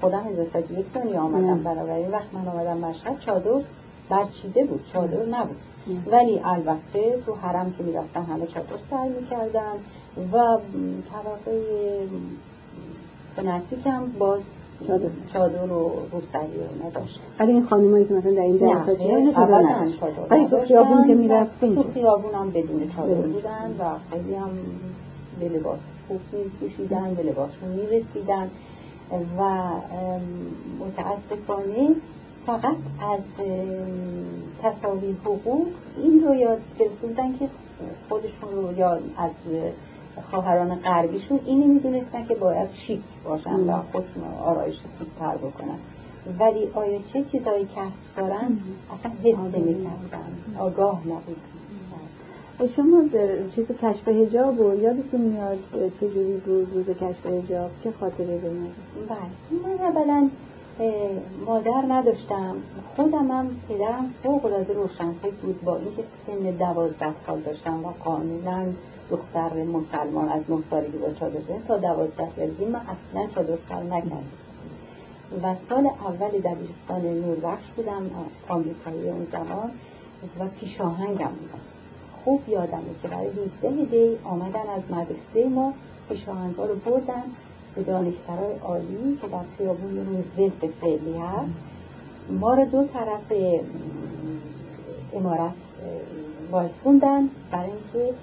خودم 0.00 0.18
1301 0.18 0.92
دنیا 0.92 1.20
آمدم 1.20 1.62
بنابراین 1.62 2.10
وقت 2.10 2.34
من 2.34 2.48
آمدم 2.48 2.78
مشهد. 2.78 3.18
چادر 3.18 3.60
برچیده 4.08 4.64
بود. 4.64 4.80
چادر 4.92 5.26
نبود. 5.26 5.56
ولی 6.06 6.40
البته 6.44 7.22
تو 7.26 7.34
حرم 7.34 7.74
که 7.78 7.84
می‌رفتن 7.84 8.22
همه 8.22 8.46
چادر 8.46 8.76
سر 8.90 9.08
می‌کردن 9.20 9.72
و 10.32 10.58
طبقه 11.12 11.62
به 13.36 13.42
نزدیکم 13.42 14.02
باز 14.18 14.40
چادر 15.32 15.72
و 15.72 15.92
روسری 16.12 16.58
و 16.58 16.86
نداشت. 16.86 17.20
ولی 17.38 17.52
این 17.52 17.66
خانمایی 17.66 18.04
که 18.04 18.14
مثلا 18.14 18.32
در 18.32 18.40
این 18.40 18.58
جلسات 18.58 18.98
چه 18.98 19.32
چادر 19.32 19.86
ولی 20.30 20.46
تو 20.46 20.60
خیابون 20.60 21.06
که 21.06 21.14
می‌رفتین 21.14 21.74
تو 21.74 21.82
خیابون 21.94 22.34
هم 22.34 22.50
بدون 22.50 22.90
چادر 22.96 23.14
بودن 23.14 23.74
و 23.78 23.84
خیلی 24.10 24.34
هم 24.34 24.50
به 25.40 25.48
لباس 25.48 25.78
خوب 26.08 26.20
میپوشیدن 26.32 27.14
به 27.14 27.22
لباسشون 27.22 27.68
می‌رسیدن 27.68 28.50
و 29.38 29.70
متاسفانه 30.80 31.94
فقط 32.46 32.76
از 33.00 33.20
تصاوی 34.62 35.16
حقوق 35.24 35.66
این 36.02 36.24
رو 36.26 36.34
یاد 36.34 36.58
گرفتن 36.78 37.38
که 37.38 37.48
خودشون 38.08 38.52
رو 38.52 38.78
یا 38.78 38.92
از 39.16 39.30
خواهران 40.30 40.74
غربیشون 40.74 41.40
اینی 41.46 41.64
می‌دونستن 41.64 42.26
که 42.26 42.34
باید 42.34 42.68
شیک 42.86 43.00
باشن 43.24 43.70
و 43.70 43.82
خودشون 43.92 44.24
آرایش 44.44 44.76
تر 45.18 45.36
بکنن. 45.36 45.78
ولی 46.38 46.68
آیا 46.74 46.98
چه 47.12 47.24
چیزایی 47.24 47.64
کسب 47.64 48.16
دارن؟ 48.16 48.58
اصلا 48.98 49.12
حس 49.24 49.54
نمی‌کردن. 49.54 50.32
آگاه 50.58 51.00
نبود. 51.06 51.36
شما 52.76 53.02
چیز 53.54 53.66
کشف 53.66 54.08
هجاب 54.08 54.60
و 54.60 54.74
یادتون 54.74 55.20
میاد؟ 55.20 55.58
چجوری 56.00 56.36
بود 56.36 56.68
روز 56.74 56.86
کشف 56.96 57.26
هجاب 57.26 57.70
چه 57.84 57.92
خاطره 58.00 58.38
دارید 58.38 58.74
بله. 59.08 59.62
من 59.64 59.84
اولا 59.84 60.28
مادر 61.46 61.84
نداشتم. 61.88 62.56
خودم 62.96 63.30
هم 63.30 63.48
پدرم 63.68 64.14
فوق 64.22 64.44
العاده 64.44 64.74
روشنفکر 64.74 65.30
بود. 65.42 65.62
با 65.64 65.76
اینکه 65.76 66.04
سن 66.26 66.50
دوازده 66.50 67.14
سال 67.26 67.40
داشتم 67.40 67.84
و 67.84 67.88
قانونا 68.04 68.64
دختر 69.10 69.64
مسلمان 69.64 70.28
از 70.28 70.42
نه 70.48 70.58
سالگی 70.70 70.98
با 70.98 71.12
چادر 71.12 71.40
تا 71.68 71.78
دوازده 71.78 72.28
سالگی 72.36 72.64
من 72.64 72.80
اصلا 72.80 73.26
چادر 73.34 73.58
سر 73.68 73.82
نکردم 73.82 74.24
و 75.42 75.54
سال 75.68 75.86
اول 75.86 76.28
دبیرستان 76.28 77.00
نوربخش 77.00 77.64
بودم 77.76 78.10
آمریکایی 78.48 79.08
اون 79.08 79.26
زمان 79.32 79.70
و 80.38 80.48
پیشاهنگم 80.60 81.14
بودم. 81.14 81.60
خوب 82.24 82.48
یادمه 82.48 82.82
که 83.02 83.08
برای 83.08 83.28
17 83.62 83.84
دی 83.84 84.18
آمدن 84.24 84.68
از 84.76 84.82
مدرسه 84.90 85.48
ما 85.48 85.72
پیشاهنگا 86.08 86.64
رو 86.64 86.74
بردن 86.74 87.22
به 87.74 87.82
دانشسرای 87.82 88.58
عالی 88.62 89.18
که 89.22 89.28
در 89.28 89.44
خیابون 89.58 89.96
روزولت 89.96 90.72
فعلی 90.80 91.18
هست. 91.18 91.50
ما 92.30 92.54
رو 92.54 92.64
دو 92.64 92.84
طرف 92.84 93.32
امارت 95.12 95.54
وایسوندن 96.50 97.28
برای 97.52 97.70
اینکه 97.70 98.14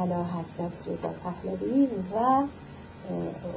علا 0.00 0.24
حضرت 0.24 0.72
رضا 0.86 1.14
پهلوی 1.24 1.88
و 2.14 2.42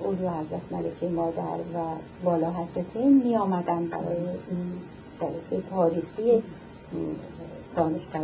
اولو 0.02 0.30
حضرت 0.30 0.62
ملکه 0.72 1.10
مادر 1.10 1.60
و 1.76 1.78
بالا 2.24 2.52
حضرتین 2.52 3.24
می 3.24 3.38
آمدن 3.38 3.88
برای 3.88 4.18
این 4.50 4.74
جلسه 5.22 5.64
تاریخی 5.70 6.44
دانشگاه 7.76 8.22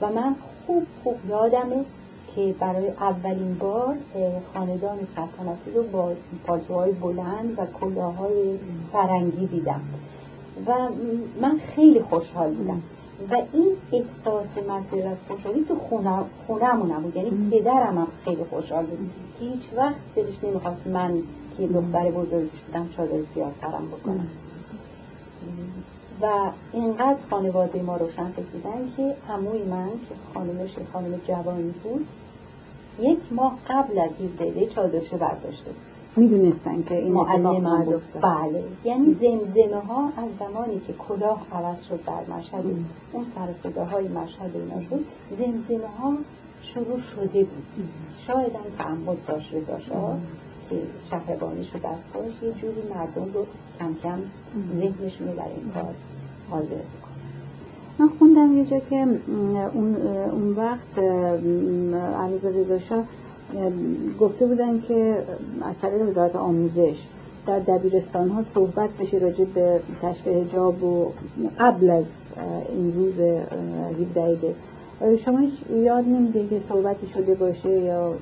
و 0.00 0.12
من 0.12 0.36
خوب 0.66 0.86
خوب 1.04 1.16
یادمه 1.28 1.84
که 2.34 2.54
برای 2.60 2.88
اولین 2.88 3.54
بار 3.54 3.96
خاندان 4.54 4.98
سلطنتی 5.16 5.70
رو 5.74 5.82
با 5.82 6.12
پالتوهای 6.46 6.92
بلند 6.92 7.58
و 7.58 7.66
کلاهای 7.66 8.58
فرنگی 8.92 9.46
دیدم. 9.46 9.80
و 10.66 10.88
من 11.40 11.58
خیلی 11.74 12.02
خوشحال 12.02 12.54
بودم. 12.54 12.82
و 13.30 13.34
این 13.52 13.76
احساس 13.92 14.46
مسئله 14.68 15.16
خوشحالی 15.28 15.64
تو 15.68 15.74
خونه 15.74 16.20
خونهمون 16.46 17.02
بود. 17.02 17.16
یعنی 17.16 17.50
پدرم 17.50 17.98
هم 17.98 18.08
خیلی 18.24 18.44
خوشحال 18.44 18.86
بود. 18.86 19.10
هیچ 19.40 19.62
وقت 19.76 20.14
دلش 20.16 20.44
نمی‌خواست 20.44 20.86
من 20.86 21.22
که 21.58 21.66
دختر 21.66 22.10
بزرگ 22.10 22.50
شدم 22.66 22.88
چادر 22.96 23.20
سرم 23.60 23.86
بکنم. 23.86 24.28
و 26.22 26.50
اینقدر 26.72 27.16
خانواده 27.30 27.82
ما 27.82 27.96
روشن 27.96 28.30
فکر 28.30 28.78
که 28.96 29.14
عموی 29.28 29.62
من 29.62 29.88
که 29.88 30.14
خانمش 30.34 30.70
خانم 30.92 31.20
جوانی 31.28 31.74
بود 31.82 32.06
یک 33.00 33.18
ماه 33.30 33.58
قبل 33.68 33.98
از 33.98 34.10
این 34.18 34.30
دیده 34.38 34.66
چادرشو 34.66 35.16
برداشته 35.18 35.70
می‌دونستن 36.18 36.82
که 36.82 36.98
این 36.98 37.12
معلم 37.12 37.84
بود. 37.84 38.02
بله. 38.22 38.64
یعنی 38.84 39.14
زمزمه 39.14 39.80
ها 39.80 40.04
از 40.04 40.28
زمانی 40.38 40.80
که 40.86 40.92
کلاه 40.92 41.46
عوض 41.52 41.82
شد 41.88 42.00
در 42.06 42.36
مشهد 42.36 42.64
اون 43.12 43.26
سر 43.34 43.70
صداهای 43.70 44.08
مشهد 44.08 44.50
اینا 44.54 44.88
شد 44.90 45.04
زمزمه 45.30 45.88
ها 45.98 46.14
شروع 46.62 47.00
شده 47.00 47.44
بود. 47.44 47.88
شاید 48.26 48.52
هم 48.54 48.84
تعمد 48.84 49.16
داشت 49.26 49.54
رضا 49.54 49.78
که 50.70 50.76
شهربانی 51.10 51.64
شد 51.64 51.76
دستاش 51.78 52.42
یه 52.42 52.52
جوری 52.52 52.82
مردم 52.94 53.32
رو 53.34 53.46
کم 53.78 53.94
کم 54.02 54.18
ذهنشون 54.80 55.28
رو 55.28 55.36
در 55.36 55.42
این 55.42 55.72
کار 55.74 55.94
حاضر 56.50 56.82
من 57.98 58.08
خوندم 58.18 58.58
یه 58.58 58.64
جا 58.64 58.78
که 58.78 59.06
اون, 59.74 59.96
اون 60.32 60.52
وقت 60.56 60.98
علیزا 62.18 62.48
رضا 62.48 62.78
شاه 62.78 63.04
گفته 64.20 64.46
بودن 64.46 64.80
که 64.80 65.22
از 65.62 65.78
طریق 65.82 66.08
وزارت 66.08 66.36
آموزش 66.36 67.02
در 67.46 67.58
دبیرستان 67.58 68.28
ها 68.28 68.42
صحبت 68.42 68.90
بشه 69.00 69.18
راجع 69.18 69.44
به 69.44 69.80
کشف 70.02 70.26
هجاب 70.26 70.84
و 70.84 71.12
قبل 71.58 71.90
از 71.90 72.04
این 72.68 72.94
روز 72.94 73.20
17 73.20 74.54
شما 75.24 75.38
هیچ 75.38 75.54
یاد 75.70 76.04
نمیده 76.04 76.46
که 76.46 76.60
صحبتی 76.60 77.06
شده 77.06 77.34
باشه 77.34 77.70
یا 77.70 78.14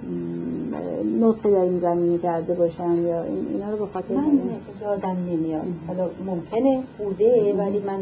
نطقی 1.20 1.50
در 1.50 1.60
این 1.60 1.80
زمینی 1.80 2.18
کرده 2.18 2.54
باشن 2.54 3.02
یا 3.02 3.22
اینا 3.22 3.70
رو 3.70 3.86
بخاطر 3.86 4.14
من 4.14 4.40
یادم 4.82 5.16
نمیاد 5.30 5.62
حالا 5.86 6.10
ممکنه 6.26 6.82
بوده 6.98 7.54
ولی 7.58 7.78
من 7.78 7.98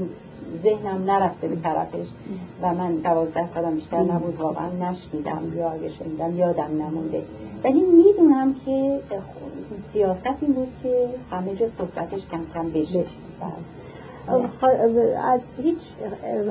ذهنم 0.62 1.10
نرفته 1.10 1.48
به 1.48 1.56
طرفش 1.56 2.06
و 2.62 2.74
من 2.74 2.94
دوازده 2.94 3.54
سالم 3.54 3.74
بیشتر 3.74 4.00
نبود 4.02 4.40
واقعا 4.40 4.68
نشنیدم 4.68 5.52
یا 5.56 5.70
اگه 5.70 5.88
شنیدم 5.88 6.36
یادم 6.36 6.82
نمونده. 6.82 7.22
ولی 7.64 7.80
می‌دونم 7.80 8.54
که 8.66 9.00
سیاست 9.92 10.26
این 10.40 10.52
بود 10.52 10.68
که 10.82 11.08
همه 11.30 11.54
جا 11.54 11.66
صحبتش 11.78 12.20
کم 12.32 12.40
کم 12.54 12.70
بشه. 12.70 13.04
از 15.24 15.40
هیچ 15.62 15.78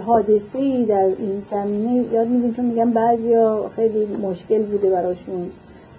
حادثه 0.05 0.85
در 0.85 1.09
این 1.17 1.43
زمینه 1.51 2.13
یاد 2.13 2.27
میدین؟ 2.27 2.53
چون 2.53 2.65
میگم 2.65 2.91
بعضی 2.91 3.33
خیلی 3.75 4.05
مشکل 4.05 4.63
بوده 4.63 4.89
براشون. 4.89 5.51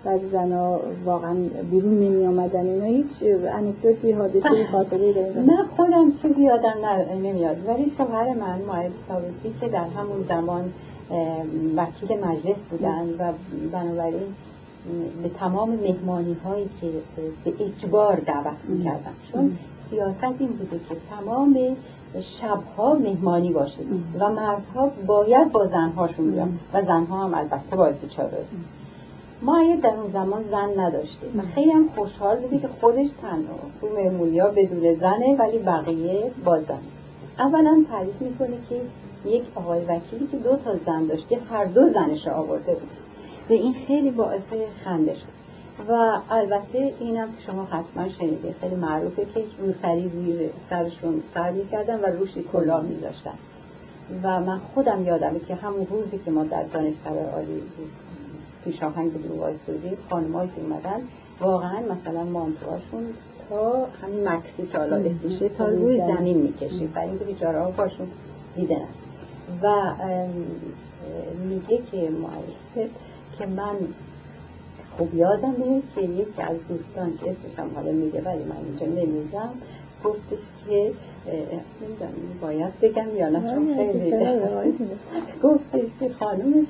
بعضی 0.05 0.27
زنها 0.27 0.81
واقعا 1.05 1.35
بیرون 1.71 1.95
نمی 1.95 2.27
آمدن 2.27 2.67
اینا. 2.67 2.85
هیچ 2.85 3.07
انکدوتی 3.53 4.13
حادثه 4.13 4.67
خاطره 4.73 5.13
داره 5.13 5.41
من 5.41 5.65
خودم 5.77 6.13
چیزی 6.23 6.43
یادم 6.43 6.75
نمیاد. 7.23 7.57
ولی 7.69 7.93
شوهر 7.99 8.35
من 8.35 8.63
مایل 8.67 8.91
ثابتی 9.09 9.55
که 9.61 9.69
در 9.69 9.85
همون 9.85 10.25
زمان 10.29 10.73
وکیل 11.77 12.25
مجلس 12.25 12.57
بودن 12.71 13.09
و 13.19 13.33
بنابراین 13.73 14.35
به 15.23 15.29
تمام 15.29 15.71
مهمانی 15.71 16.37
هایی 16.45 16.69
که 16.81 16.87
به 17.45 17.53
اجبار 17.65 18.17
دعوت 18.17 18.57
می‌کردن. 18.69 19.13
چون 19.33 19.57
سیاست 19.91 20.25
این 20.39 20.49
بوده 20.49 20.81
که 20.89 20.97
تمام 21.11 21.59
شبها 22.21 22.95
مهمانی 22.95 23.53
باشه 23.53 23.83
و 24.21 24.31
مردها 24.31 24.91
باید 25.07 25.53
با 25.53 25.67
زنهاشون 25.67 26.31
بیان. 26.31 26.59
و 26.75 26.83
زنها 26.83 27.25
هم 27.25 27.35
البته 27.35 27.77
باید 27.77 28.01
بیچاره 28.01 28.39
ما 29.43 29.77
در 29.83 29.89
اون 29.89 30.13
زمان 30.13 30.45
زن 30.51 30.81
نداشته 30.81 31.27
و 31.37 31.43
خیلی 31.55 31.71
هم 31.71 31.89
خوشحال 31.89 32.37
بوده 32.37 32.59
که 32.59 32.69
خودش 32.69 33.07
تنها 33.23 33.59
تو 33.81 34.41
ها 34.41 34.49
بدون 34.49 34.95
زنه 34.95 35.37
ولی 35.39 35.59
بقیه 35.59 36.31
با 36.45 36.61
زن 36.61 36.79
اولا 37.39 37.85
تعریف 37.91 38.23
می‌کنه 38.23 38.57
که 38.69 38.81
یک 39.25 39.43
آقای 39.55 39.85
وکیلی 39.85 40.27
که 40.27 40.37
دو 40.37 40.57
تا 40.57 40.77
زن 40.87 41.07
داشته 41.07 41.39
هر 41.51 41.65
دو 41.65 41.89
زنش 41.89 42.29
آورده 42.29 42.73
بود. 42.75 42.91
و 43.51 43.53
این 43.53 43.75
خیلی 43.87 44.11
باعث 44.11 44.43
خنده 44.85 45.15
شد 45.15 45.35
و 45.89 46.21
البته 46.31 46.95
اینم 47.01 47.29
که 47.29 47.53
شما 47.53 47.65
حتما 47.65 48.09
شنیده 48.09 48.55
خیلی 48.61 48.75
معروفه 48.75 49.27
که 49.35 49.45
روسری 49.59 50.09
زیر 50.09 50.51
سرشون 50.71 51.23
سر 51.35 51.53
کردن 51.73 52.01
و 52.01 52.07
روشی 52.07 52.45
کلاه 52.53 52.83
میذاشتن. 52.83 53.35
و 54.23 54.41
من 54.41 54.61
خودم 54.75 55.05
یادمه 55.05 55.41
که 55.49 55.55
همون 55.55 55.87
روزی 55.91 56.19
که 56.25 56.31
ما 56.31 56.45
در 56.45 56.63
دانشگاه 56.63 57.31
عالی 57.35 57.63
پیشاهنگ 58.65 59.13
بود 59.13 59.39
وایستودیم 59.39 59.97
خانمایی 60.11 60.51
که 60.57 60.61
اومدن 60.61 61.01
واقعا 61.41 61.81
مثلا 61.81 62.25
مانتوهاشون 62.25 63.05
تا 63.49 63.87
همین 64.03 64.29
مکسی 64.29 64.67
که 64.73 64.79
حالا 64.79 65.03
تا 65.59 65.69
روی 65.69 65.99
زمین 65.99 66.37
می‌کشید 66.39 66.93
برای 66.93 67.09
اینکه 67.09 67.25
بیچاره 67.25 67.59
ها 67.59 67.71
باشون 67.71 68.07
دیدن. 68.57 68.89
و 69.63 69.93
میگه 71.49 71.83
که 71.91 72.11
معرفه 72.11 72.91
که 73.39 73.47
من 73.47 73.77
خوب 74.97 75.15
یادمه 75.15 75.83
که 75.95 76.01
یکی 76.01 76.43
از 76.43 76.57
دوستان 76.69 77.19
که 77.19 77.31
اسمشم 77.31 77.75
حالا 77.75 77.93
میگه 77.93 78.23
ولی 78.23 78.45
من 78.45 78.57
اینجا 78.57 78.87
نمیگم 78.87 79.49
گفتش 80.05 80.39
که 80.67 80.93
باید 82.43 82.81
بگم 82.83 83.17
یا 83.17 83.29
نه 83.29 83.55
چون 83.55 83.75
خیلی 83.75 84.11
گفتش 85.43 85.91
که 86.01 86.09
خانمش 86.09 86.67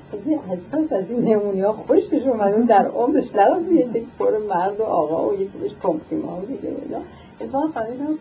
از 0.50 0.58
پس 0.72 0.92
از 0.92 1.04
این 1.10 1.20
نمونی 1.24 1.60
ها 1.60 1.72
خوشش 1.72 2.26
اومد 2.26 2.66
در 2.66 2.86
عمرش 2.86 3.34
نرفت 3.34 3.72
یک 3.72 4.04
پر 4.18 4.38
مرد 4.48 4.80
و 4.80 4.82
آقا 4.82 5.28
و 5.28 5.34
یکی 5.34 5.58
بهش 5.58 5.72
کمپلیمان 5.82 6.44
دیگه 6.44 6.68
اینا 6.68 6.98
اتفاقا 7.40 7.66
خانم 7.66 8.18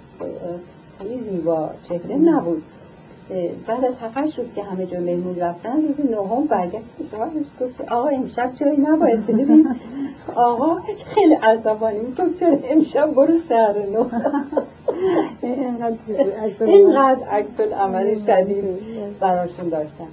خیلی 0.99 1.29
زیبا 1.29 1.69
چهره 1.89 2.15
نبود 2.15 2.63
بعد 3.67 3.85
از 3.85 3.93
هفتش 4.01 4.39
روز 4.39 4.47
که 4.55 4.63
همه 4.63 4.85
جا 4.85 4.99
مهمون 4.99 5.35
رفتن 5.35 5.75
روز 5.75 6.11
نهم 6.11 6.45
برگشت 6.45 6.83
شما 7.11 7.27
گفت 7.61 7.91
آقا 7.91 8.07
امشب 8.07 8.51
چرا 8.59 8.71
نباید 8.79 9.27
بدید 9.27 9.67
آقا 10.35 10.77
خیلی 11.15 11.33
عصبانی 11.33 11.99
می‌گفت 11.99 12.39
چرا 12.39 12.57
امشب 12.63 13.13
برو 13.13 13.39
شهر 13.49 13.85
نو 13.85 14.05
اینقدر 16.61 17.23
عکس 17.31 17.59
عمل 17.59 18.19
شدید 18.25 18.63
براشون 19.19 19.69
داشتن 19.69 20.07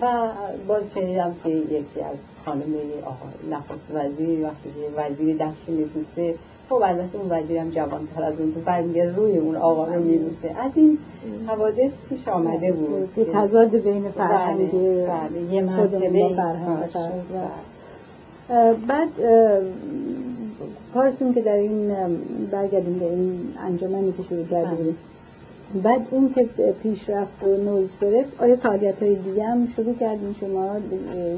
و 0.00 0.28
باز 0.68 0.82
شنیدم 0.94 1.34
که 1.44 1.50
یکی 1.50 2.00
از 2.00 2.16
خانم 2.44 2.74
آقا 3.04 3.28
نخست 3.50 3.90
وزیر 3.94 4.44
وقتی 4.44 4.68
وزیر 4.96 5.36
دستشی 5.36 5.72
میبوسه 5.72 6.34
خب 6.68 6.82
البته 6.84 7.18
اون 7.18 7.26
وزیرم 7.30 7.70
جوان 7.70 8.08
تر 8.14 8.22
از 8.22 8.34
اون 8.38 8.54
تو 8.54 8.60
برمیگه 8.60 9.12
روی 9.12 9.38
اون 9.38 9.56
آقا 9.56 9.84
رو 9.84 10.02
میبوسه 10.02 10.60
از 10.60 10.72
این 10.74 10.98
حوادث 11.46 11.90
پیش 12.08 12.28
آمده 12.28 12.72
بود. 12.72 13.12
که 13.16 13.24
تضاد 13.24 13.76
بین 13.76 14.10
فرهنگ 14.10 14.70
بله، 14.72 15.06
بله، 15.06 15.54
یه 15.54 15.62
مرتبه 15.62 16.36
بعد 18.88 19.08
کارتون 20.94 21.34
که 21.34 21.40
در 21.40 21.56
این 21.56 21.88
برگردیم 22.50 22.98
به 22.98 23.04
این 23.04 23.54
انجمنی 23.58 24.12
که 24.12 24.22
شروع 24.22 24.46
کرده 24.46 24.74
بودیم. 24.74 24.96
بعد 25.82 26.00
این 26.12 26.32
که 26.34 26.48
پیشرفت 26.82 27.44
و 27.44 27.56
نوز 27.56 27.90
گرفت 28.00 28.42
آیا 28.42 28.56
فعالیت 28.56 29.02
های 29.02 29.14
دیگه 29.14 29.44
هم 29.44 29.68
شروع 29.76 29.94
کردین 29.94 30.34
شما؟ 30.40 30.76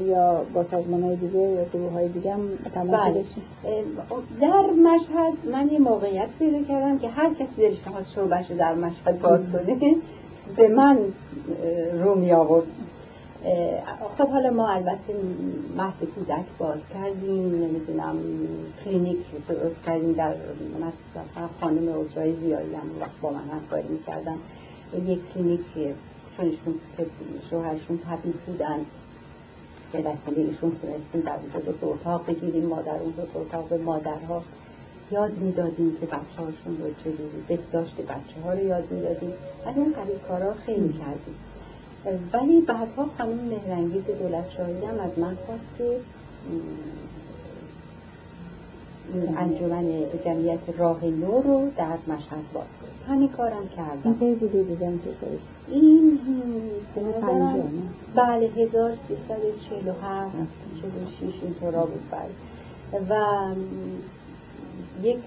یا 0.07 0.41
با 0.53 0.63
سازمان 0.63 1.03
های 1.03 1.15
دیگه 1.15 1.39
یا 1.39 1.65
گروه 1.73 1.91
های 1.91 2.07
دیگه 2.07 2.33
هم 2.33 2.41
بله. 2.73 3.23
در 4.41 4.69
مشهد 4.83 5.33
من 5.51 5.69
یه 5.71 5.79
موقعیت 5.79 6.27
پیدا 6.39 6.63
کردم 6.63 6.99
که 6.99 7.07
هر 7.07 7.33
کسی 7.33 7.55
دلش 7.57 7.77
خواست 7.91 8.11
شعبش 8.11 8.51
در 8.51 8.75
مشهد 8.75 9.21
باز 9.21 9.41
کنه. 9.53 9.95
به 10.55 10.67
من 10.67 10.97
رو 12.03 12.15
می 12.15 12.31
آورد 12.31 12.65
خب 14.17 14.27
حالا 14.27 14.49
ما 14.49 14.67
البته 14.69 15.13
مهد 15.77 16.03
کودک 16.15 16.45
باز 16.57 16.79
کردیم 16.93 17.63
نمی‌دونم 17.63 18.17
کلینیک 18.85 19.17
درست 19.47 19.75
کردیم 19.85 20.11
در 20.11 20.35
مثلا 20.75 21.47
خانم 21.61 21.87
اوزرای 21.87 22.35
زیایی 22.35 22.75
هم 22.75 23.01
وقت 23.01 23.19
با 23.21 23.29
من 23.31 23.49
همکاری 23.51 23.87
می‌کردن. 23.87 24.37
یک 25.05 25.19
کلینیک 25.33 25.61
که 25.75 25.93
شوهرشون 27.49 27.97
طبیب 27.97 28.33
بودن 28.33 28.85
به 29.91 29.99
وسیله 29.99 30.49
ایشون 30.49 30.71
تونستیم 30.81 31.21
در 31.21 31.39
اونجا 31.41 31.71
دو 31.81 31.87
اتاق 31.89 32.25
بگیریم 32.27 32.65
ما 32.65 32.81
در 32.81 32.97
اون 32.97 33.11
دو 33.11 33.39
اتاق 33.39 33.69
به 33.69 33.77
مادرها. 33.77 34.43
یاد 35.11 35.37
می‌دادیم 35.37 35.97
که 35.99 36.05
بچه 36.05 36.37
هاشون 36.37 36.77
رو 36.77 36.93
چجوری 37.03 37.43
بهداشت 37.47 37.95
بچه 38.01 38.41
ها 38.43 38.53
رو 38.53 38.63
یاد 38.63 38.91
می‌دادیم. 38.91 39.33
از 39.65 39.77
این 39.77 39.93
قبیل 39.93 40.17
کارها 40.27 40.53
خیلی 40.53 40.93
کردیم. 40.93 41.35
ولی 42.33 42.61
بعدها 42.61 43.09
خانم 43.17 43.39
مهرنگیز 43.39 44.03
دولت 44.05 44.49
شاهی 44.49 44.85
هم 44.85 44.99
از 44.99 45.19
من 45.19 45.35
خواست 45.45 45.77
که 45.77 45.99
انجمن 49.37 49.85
جمعیت 50.25 50.59
راه 50.77 51.05
نو 51.05 51.41
رو 51.41 51.71
در 51.77 51.97
مشهد 52.07 52.51
باز 52.53 52.63
همین 53.07 53.29
کارم 53.29 53.67
کردم. 53.77 54.17
این 54.19 54.35
بوده 54.35 54.63
دیدم 54.63 54.97
چه 54.97 55.13
سالی؟ 55.21 55.39
این 55.67 56.19
سنه 56.95 57.11
پنجانه 57.11 57.69
بله 58.15 58.45
هزار 58.45 58.93
سیصد 59.07 59.41
چهل 59.69 59.87
و 59.87 59.91
هفت 59.91 60.35
چهل 60.81 60.89
و 60.89 61.11
شیش 61.19 61.33
اینطورا 61.43 61.85
بود 61.85 62.03
بله. 62.11 63.01
و 63.09 63.25
یک 65.03 65.17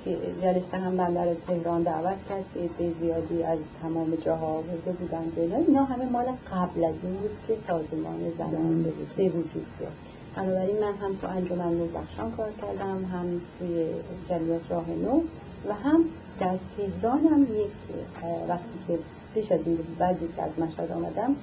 جلسه 0.43 0.77
هم 0.77 0.93
من 0.93 1.15
در 1.15 1.35
تهران 1.47 1.83
دعوت 1.83 2.17
کرد 2.29 2.45
که 2.79 2.93
زیادی 3.01 3.43
از 3.43 3.59
تمام 3.83 4.15
جاها 4.15 4.47
آورده 4.47 4.93
بودن 4.93 5.25
به 5.37 5.57
اینا 5.57 5.85
همه 5.85 6.05
مال 6.05 6.25
قبل 6.25 6.85
از 6.85 6.95
این 7.03 7.13
بود 7.13 7.31
که 7.49 7.57
سازمان 7.67 8.33
زنان 8.39 8.83
به 9.17 9.29
وجود 9.29 9.67
بیاد. 9.79 9.93
بنابراین 10.37 10.81
من 10.81 10.93
هم 10.93 11.17
تو 11.17 11.27
انجمن 11.27 11.75
نور 11.75 11.89
بخشان 11.89 12.31
کار 12.31 12.51
کردم 12.63 13.05
هم 13.05 13.41
توی 13.59 13.87
جمعیت 14.29 14.71
راه 14.71 14.91
نو 14.91 15.21
و 15.69 15.75
هم 15.75 16.05
در 16.41 16.57
تهران 16.77 17.19
هم 17.19 17.43
یک 17.43 17.71
وقتی 18.49 18.79
که 18.89 18.99
پیش 19.35 19.53
از 19.53 19.61
این 19.67 19.79
بعد 19.99 20.19
که 20.37 20.43
از 20.43 20.51
مشهد 20.59 20.93
آمدم 20.93 21.37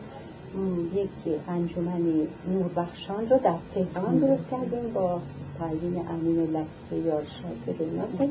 یک 0.93 1.39
انجمن 1.47 2.27
نوربخشان 2.47 3.29
رو 3.29 3.37
در 3.37 3.57
تهران 3.73 4.17
درست 4.17 4.49
کردیم 4.51 4.93
با 4.93 5.21
تعیین 5.59 6.07
امین 6.09 6.39
لطفه 6.39 6.95
یارشاد 7.05 7.57
به 7.65 8.29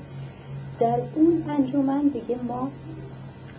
در 0.81 1.01
اون 1.15 1.45
انجمن 1.49 2.01
دیگه 2.01 2.37
ما 2.49 2.69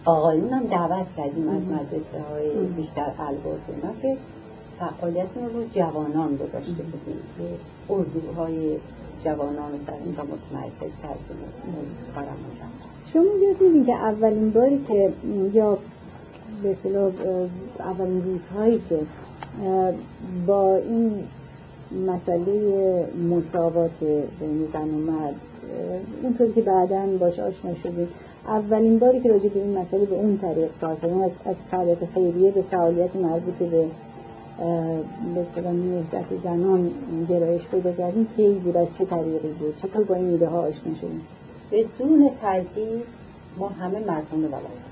آقایون 0.06 0.50
هم 0.50 0.64
دعوت 0.64 1.08
کردیم 1.18 1.50
از 1.50 1.62
مدرسه 1.62 2.22
های 2.30 2.66
بیشتر 2.66 3.12
الباز 3.20 3.60
اینا 3.68 3.94
که 4.02 4.18
فعالیتمون 4.80 5.54
رو 5.54 5.64
جوانان 5.74 6.36
گذاشته 6.36 6.84
بودیم. 6.84 7.20
که 7.38 7.94
اردوهای 7.94 8.78
جوانان 9.26 9.72
رو 9.72 9.78
در 9.88 9.94
اینجا 10.06 10.24
متمرکز 10.24 10.94
کردیم 11.04 11.38
کارم 12.16 12.38
شما 13.14 13.24
یاد 13.24 13.86
که 13.86 13.94
اولین 13.94 14.52
باری 14.52 14.86
که 14.88 15.14
یا 15.54 15.78
به 16.64 16.78
اولین 17.80 18.24
روزهایی 18.24 18.82
که 18.90 19.00
با 20.48 20.76
این 20.76 21.24
مسئله 21.92 23.06
مساوات 23.30 24.00
بین 24.40 24.68
زن 24.74 24.90
و 24.90 25.12
مرد 25.12 25.36
اونطور 26.24 26.52
که 26.52 26.62
بعدا 26.62 27.08
باش 27.20 27.40
آشنا 27.40 27.76
شدید 27.84 28.08
اولین 28.48 29.00
باری 29.00 29.22
که 29.22 29.30
راجع 29.30 29.50
به 29.50 29.60
این 29.60 29.78
مسئله 29.78 30.06
به 30.06 30.16
اون 30.16 30.38
طریق 30.38 30.70
کار 30.82 30.96
کردن 30.96 31.22
از 31.22 31.32
از 31.46 31.56
فعالیت 31.72 32.06
خیریه 32.14 32.52
به 32.52 32.62
فعالیت 32.62 33.16
مربوط 33.16 33.54
به 33.54 33.88
به 35.36 35.42
اصطلاح 35.42 35.74
نهضت 35.74 36.36
زنان 36.44 36.92
گرایش 37.30 37.68
پیدا 37.68 37.92
کردیم. 37.92 38.28
کی 38.36 38.54
بود؟ 38.54 38.78
از 38.78 38.88
چه 38.98 39.06
طریقی 39.06 39.48
بود؟ 39.48 39.76
چطور 39.82 40.04
با 40.04 40.16
این 40.16 40.30
ایده 40.30 40.48
ها 40.48 40.60
آشنا 40.60 40.96
شدیم؟ 40.96 41.22
بدون 41.72 42.30
تردید 42.42 43.04
ما 43.58 43.70
همه 43.70 44.00
مردم 44.00 44.40
ولایت 44.40 44.86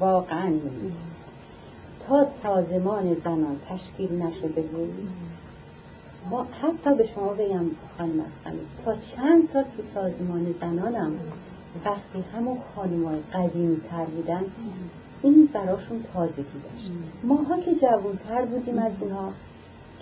واقعا. 0.00 0.52
تا 2.08 2.26
سازمان 2.42 3.16
زنان 3.24 3.56
تشکیل 3.68 4.22
نشده 4.22 4.62
بود 4.62 5.08
ما 6.30 6.46
حتی 6.62 6.94
به 6.94 7.06
شما 7.14 7.34
بگم 7.34 7.64
خانم 7.98 8.24
تا 8.84 8.94
چند 8.94 9.52
تا 9.52 9.62
تو 9.62 9.82
سازمان 9.94 10.54
زنانم 10.60 11.12
وقتی 11.84 12.24
همون 12.34 12.58
خانمای 12.74 13.18
قدیمی 13.34 13.80
تر 13.90 14.04
بودن 14.04 14.42
این 15.22 15.48
براشون 15.52 16.04
تازگی 16.14 16.34
داشت. 16.36 16.90
ماها 17.24 17.60
که 17.60 17.74
جوانتر 17.74 18.44
بودیم 18.44 18.78
از 18.78 18.92
اینها 19.00 19.32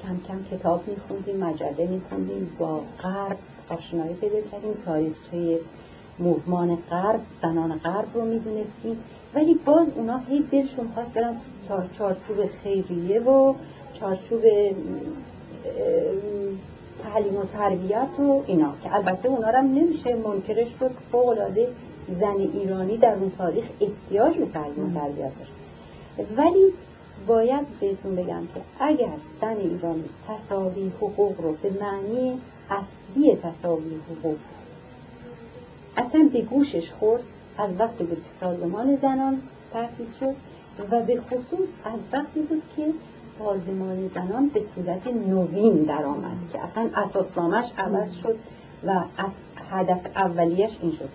کم 0.02 0.16
کم 0.28 0.56
کتاب 0.56 0.88
میخوندیم 0.88 1.36
مجله 1.36 1.86
میخوندیم 1.86 2.50
با 2.58 2.80
غرب 3.02 3.38
آشنایی 3.68 4.14
پیدا 4.14 4.40
کردیم 4.40 4.74
تاریخچه 4.84 5.60
موزمان 6.18 6.78
غرب 6.90 7.20
زنان 7.42 7.78
غرب 7.78 8.06
رو 8.14 8.24
می‌دونستیم. 8.24 8.96
ولی 9.34 9.54
باز 9.54 9.86
اونا 9.94 10.18
هی 10.18 10.44
دلشون 10.52 10.88
خواست 10.94 11.12
برن 11.12 11.36
چارچوب 11.98 12.36
خیریه 12.62 13.20
و 13.20 13.54
چارچوب 13.94 14.42
تعلیم 17.02 17.36
و 17.36 17.44
تربیت 17.44 18.20
و 18.20 18.42
اینا 18.46 18.74
که 18.82 18.94
البته 18.94 19.28
اونا 19.28 19.46
هم 19.46 19.64
نمیشه 19.64 20.14
منکرش 20.14 20.68
شد 20.80 20.90
فوق 21.12 21.28
العاده 21.28 21.68
زن 22.20 22.36
ایرانی 22.54 22.96
در 22.96 23.14
اون 23.14 23.32
تاریخ 23.38 23.64
احتیاج 23.80 24.36
به 24.36 24.46
تعلیم 24.46 24.96
و 24.96 25.00
تربیت 25.00 25.32
داشت. 25.38 25.52
ولی 26.36 26.72
باید 27.26 27.66
بهتون 27.80 28.16
بگم 28.16 28.42
که 28.54 28.84
اگر 28.84 29.16
زن 29.40 29.56
ایرانی 29.56 30.04
تصاوی 30.28 30.92
حقوق 31.00 31.40
رو 31.40 31.52
به 31.52 31.70
معنی 31.80 32.40
اصلی 32.70 33.36
تصاوی 33.36 34.00
حقوق 34.10 34.36
اصلا 35.96 36.28
به 36.32 36.40
گوشش 36.40 36.90
خورد 36.90 37.22
از 37.58 37.70
وقتی 37.78 38.04
بود 38.04 38.16
که 38.16 38.46
سازمان 38.46 38.98
زنان 39.02 39.42
تأسیس 39.72 40.08
شد 40.20 40.34
و 40.90 41.00
به 41.00 41.20
خصوص 41.20 41.68
از 41.84 42.00
وقتی 42.12 42.40
بود 42.40 42.62
که 42.76 42.86
سازمان 43.38 44.10
زنان 44.14 44.48
به 44.48 44.62
صورت 44.74 45.06
نوین 45.06 45.82
درآمد 45.82 46.36
که 46.52 46.64
اصلا 46.64 46.90
اساسنامش 46.94 47.64
عوض 47.78 48.12
شد 48.22 48.36
و 48.86 48.90
از 48.90 49.30
هدف 49.70 50.00
اولیش 50.16 50.70
این 50.82 50.92
شد. 50.92 51.08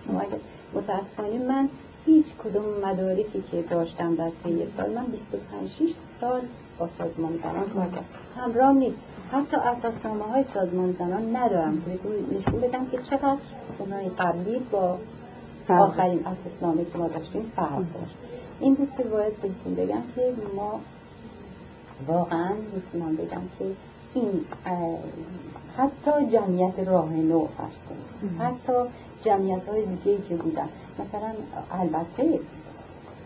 متاسفانه 0.74 1.46
من 1.48 1.68
هیچ 2.06 2.26
کدوم 2.44 2.64
مدارکی 2.84 3.44
که 3.50 3.62
داشتم 3.62 4.14
در 4.14 4.30
طی 4.44 4.66
سال 4.76 4.90
من 4.90 5.04
25 5.04 5.70
6 5.70 5.94
سال 6.20 6.40
با 6.78 6.88
سازمان 6.98 7.32
زنان 7.42 7.68
کار 7.74 7.86
کردم. 7.86 8.04
همراه 8.36 8.72
نیست. 8.72 8.96
حتی 9.32 9.56
اساسنامه 9.56 10.24
های 10.24 10.44
سازمان 10.54 10.92
زنان 10.98 11.36
ندارم. 11.36 11.82
نشون 12.38 12.60
بدم 12.60 12.86
که 12.86 12.98
چقدر 13.10 13.38
اونای 13.78 14.08
قبلی 14.08 14.60
با 14.70 14.98
آخرین 15.68 16.20
اساسنامه 16.26 16.84
که 16.84 16.98
ما 16.98 17.08
داشتیم 17.08 17.52
فرق 17.56 17.78
داشت. 17.78 18.14
این 18.60 18.74
بود 18.74 18.88
که 18.96 19.02
باید 19.02 19.32
بهتون 19.42 19.74
بگم 19.74 20.02
که 20.14 20.32
ما 20.56 20.80
واقعا 22.06 22.52
می‌تونم 22.74 23.16
بگم 23.16 23.42
که 23.58 23.64
این 24.14 24.44
حتی 25.76 26.26
جمعیت 26.32 26.78
راه 26.78 27.12
نو 27.12 27.46
فرض 27.46 27.98
حتی 28.38 28.72
جمعیت 29.24 29.68
های 29.68 29.86
دیگه 29.86 30.18
که 30.28 30.34
بودن. 30.34 30.68
مثلا 30.98 31.30
البته 31.72 32.40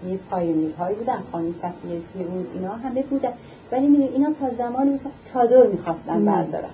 یه 0.08 0.18
پایونیر 0.30 0.74
هایی 0.74 0.96
بودن 0.96 1.18
خانم 1.32 1.54
صفیه 1.62 2.00
پیرون 2.12 2.46
اینا 2.54 2.72
همه 2.72 3.02
بودن. 3.02 3.32
ولی 3.72 3.86
می‌دونی 3.86 4.08
اینا 4.08 4.32
تا 4.40 4.50
زمانی 4.58 4.90
بود 4.90 5.12
چادر 5.32 5.66
می‌خواستن 5.66 6.24
بردارن. 6.24 6.70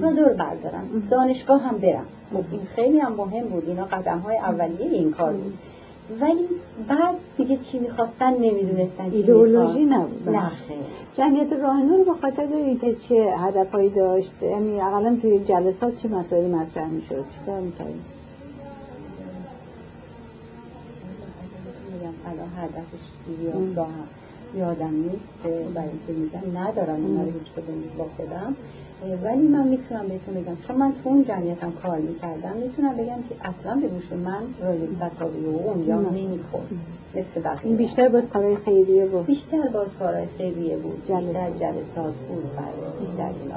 چادر 0.00 0.32
بردارن. 0.32 0.84
دانشگاه 1.10 1.62
هم 1.62 1.78
برن. 1.78 2.04
خب 2.32 2.44
این 2.50 2.66
خیلی 2.76 2.98
هم 2.98 3.12
مهم 3.12 3.48
بود. 3.48 3.68
اینا 3.68 3.84
قدم 3.84 4.18
های 4.18 4.36
اولیه 4.36 4.90
این 4.90 5.10
کار 5.12 5.32
بود. 5.32 5.58
ولی 6.20 6.48
بعد 6.88 7.14
دیگه 7.36 7.56
چی 7.56 7.78
می‌خواستن 7.78 8.32
نمی‌دونستن 8.32 9.04
ایدئولوژی 9.12 9.84
نبود. 9.84 10.28
نه. 10.28 10.50
جمعیت 11.16 11.52
راهنور 11.52 12.04
بخاطر 12.04 12.46
دارید 12.46 12.80
که 12.80 12.96
چه 13.08 13.34
هدفهایی 13.38 13.90
داشت 13.90 14.32
یعنی 14.42 14.80
اقلا 14.80 15.16
توی 15.22 15.38
جلسات 15.38 16.02
چه 16.02 16.08
مسائلی 16.08 16.48
مطرح 16.48 16.88
می‌شد؟ 16.88 17.24
چیکار 17.38 17.60
می‌کردیم 17.60 18.04
الان 22.26 22.48
هدفش 22.56 23.02
یادم 24.56 24.94
نیست 24.94 25.72
برای 25.74 25.88
اینکه 25.88 26.12
میگم 26.12 26.58
ندارم 26.58 27.06
اینا 27.06 27.22
رو 27.22 27.30
هیچ 27.30 27.52
کدوم 27.52 27.82
با 27.98 28.06
خودم. 28.16 28.56
ولی 29.24 29.48
من 29.48 29.68
می‌تونم 29.68 30.08
بهتون 30.08 30.34
بگم. 30.34 30.56
چون 30.68 30.76
من 30.76 30.92
تو 30.92 31.08
اون 31.08 31.24
جمعیتم 31.24 31.72
کار 31.82 31.98
می‌کردم 31.98 32.56
می‌تونم 32.56 32.96
بگم 32.96 33.22
که 33.28 33.34
اصلا 33.48 33.80
به 33.80 33.88
گوش 33.88 34.12
من 34.12 34.42
رای 34.60 34.78
تصاوی 35.00 35.44
و 35.44 35.56
اون 35.56 35.84
یا 35.86 36.00
نمی‌خورد. 36.00 36.66
مثل 37.14 37.40
بقیه. 37.44 37.66
این 37.66 37.76
بیشتر 37.76 38.08
باز 38.08 38.30
کارهای 38.30 38.56
خیریه 38.56 39.06
بود. 39.06 39.26
بیشتر 39.26 39.68
باز 39.72 39.86
کارهای 39.98 40.26
خیریه 40.38 40.76
بود. 40.76 41.00
بیشتر 41.00 41.50
جلسات 41.50 42.14
بود. 42.28 42.50
بیشتر 43.00 43.30
اینا 43.42 43.56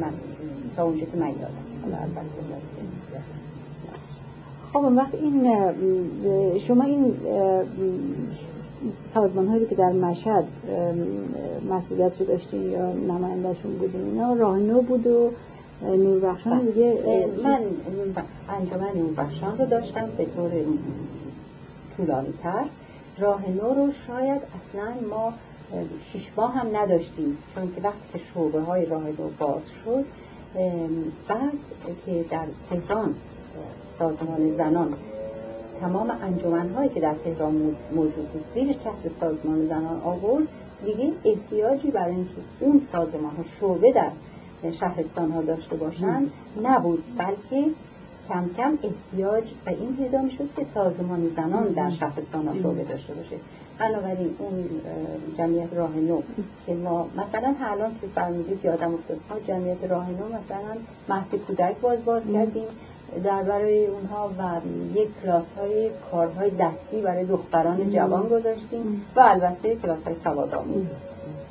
من 0.00 0.12
تا 0.76 0.84
اونجا 0.84 1.06
که 1.06 1.16
من 1.18 1.28
یادم. 1.28 1.66
خب 4.72 4.84
وقت 4.96 5.14
این 5.14 5.52
شما 6.58 6.84
این 6.84 7.14
سازمان 9.14 9.48
هایی 9.48 9.66
که 9.66 9.74
در 9.74 9.92
مشهد 9.92 10.44
مسئولیت 11.70 12.20
رو 12.20 12.26
داشتین 12.26 12.70
یا 12.70 12.92
نمایندهشون 12.92 13.72
بودین 13.72 14.04
اینا 14.04 14.32
راهنو 14.32 14.82
بود 14.82 15.06
و 15.06 15.30
نوربخشان 15.82 16.58
بله. 16.58 16.70
دیگه 16.70 17.26
من 17.44 17.60
انجمن 18.48 18.96
نوربخشان 18.96 19.58
رو 19.58 19.66
داشتم 19.66 20.08
به 20.16 20.26
طور 20.36 20.50
طولانی 21.96 22.34
تر 22.42 22.64
راه 23.18 23.50
نو 23.50 23.74
رو 23.74 23.92
شاید 24.06 24.42
اصلا 24.42 25.08
ما 25.10 25.32
شش 26.12 26.30
ماه 26.36 26.54
هم 26.54 26.76
نداشتیم 26.76 27.38
چون 27.54 27.74
که 27.74 27.80
وقتی 27.80 27.98
که 28.12 28.18
شعبه 28.18 28.60
های 28.60 28.86
راه 28.86 29.02
نو 29.02 29.28
باز 29.38 29.62
شد 29.84 30.04
بعد 31.28 31.52
که 32.06 32.24
در 32.30 32.46
تهران 32.70 33.14
سازمان 33.98 34.56
زنان 34.56 34.94
تمام 35.80 36.10
هایی 36.76 36.88
که 36.88 37.00
در 37.00 37.14
تهران 37.24 37.76
موجود 37.94 38.28
بود 38.32 38.44
زیر 38.54 38.72
چتر 38.72 39.10
سازمان 39.20 39.66
زنان 39.66 40.00
آورد. 40.04 40.46
دیگه 40.84 41.12
احتیاجی 41.24 41.90
برای 41.90 42.14
اینکه 42.14 42.30
اون 42.60 42.80
سازمان 42.92 43.36
ها 43.36 43.44
شعبه 43.60 43.92
در 43.92 44.10
شهرستان 44.70 45.30
ها 45.30 45.42
داشته 45.42 45.76
باشند 45.76 46.30
نبود 46.62 47.04
بلکه 47.18 47.70
کم 48.28 48.44
کم 48.56 48.78
احتیاج 48.82 49.44
به 49.64 49.70
این 49.70 49.96
پیدا 49.96 50.22
می 50.22 50.30
شد 50.30 50.48
که 50.56 50.66
سازمان 50.74 51.30
زنان 51.36 51.68
در 51.68 51.90
شهرستان 51.90 52.48
ها 52.48 52.54
شعبه 52.54 52.84
داشته 52.84 53.14
باشه. 53.14 53.36
بنابراین 53.78 54.30
اون 54.38 54.64
جمعیت 55.38 55.74
راه 55.74 55.96
نو 55.96 56.20
که 56.66 56.74
ما 56.74 57.08
مثلا 57.16 57.54
الان 57.60 57.90
که 58.00 58.06
فرمودید 58.14 58.64
یادم 58.64 58.94
افتاد 58.94 59.20
ما 59.30 59.36
جمعیت 59.48 59.84
راه 59.90 60.10
نو 60.10 60.26
مثلا 60.26 60.76
محض 61.08 61.28
کودک 61.46 61.76
باز 61.80 62.04
باز 62.04 62.22
کردیم. 62.32 62.66
در 63.24 63.42
برای 63.42 63.86
اونها 63.86 64.30
و 64.38 64.60
یک 64.98 65.08
کلاس 65.22 65.44
های 65.58 65.90
کارهای 66.10 66.50
دستی 66.50 67.00
برای 67.02 67.24
دختران 67.24 67.92
جوان 67.92 68.28
گذاشتیم 68.28 69.02
و 69.16 69.20
البته 69.20 69.76
کلاس 69.76 69.98
های 70.06 70.14
سواد 70.24 70.64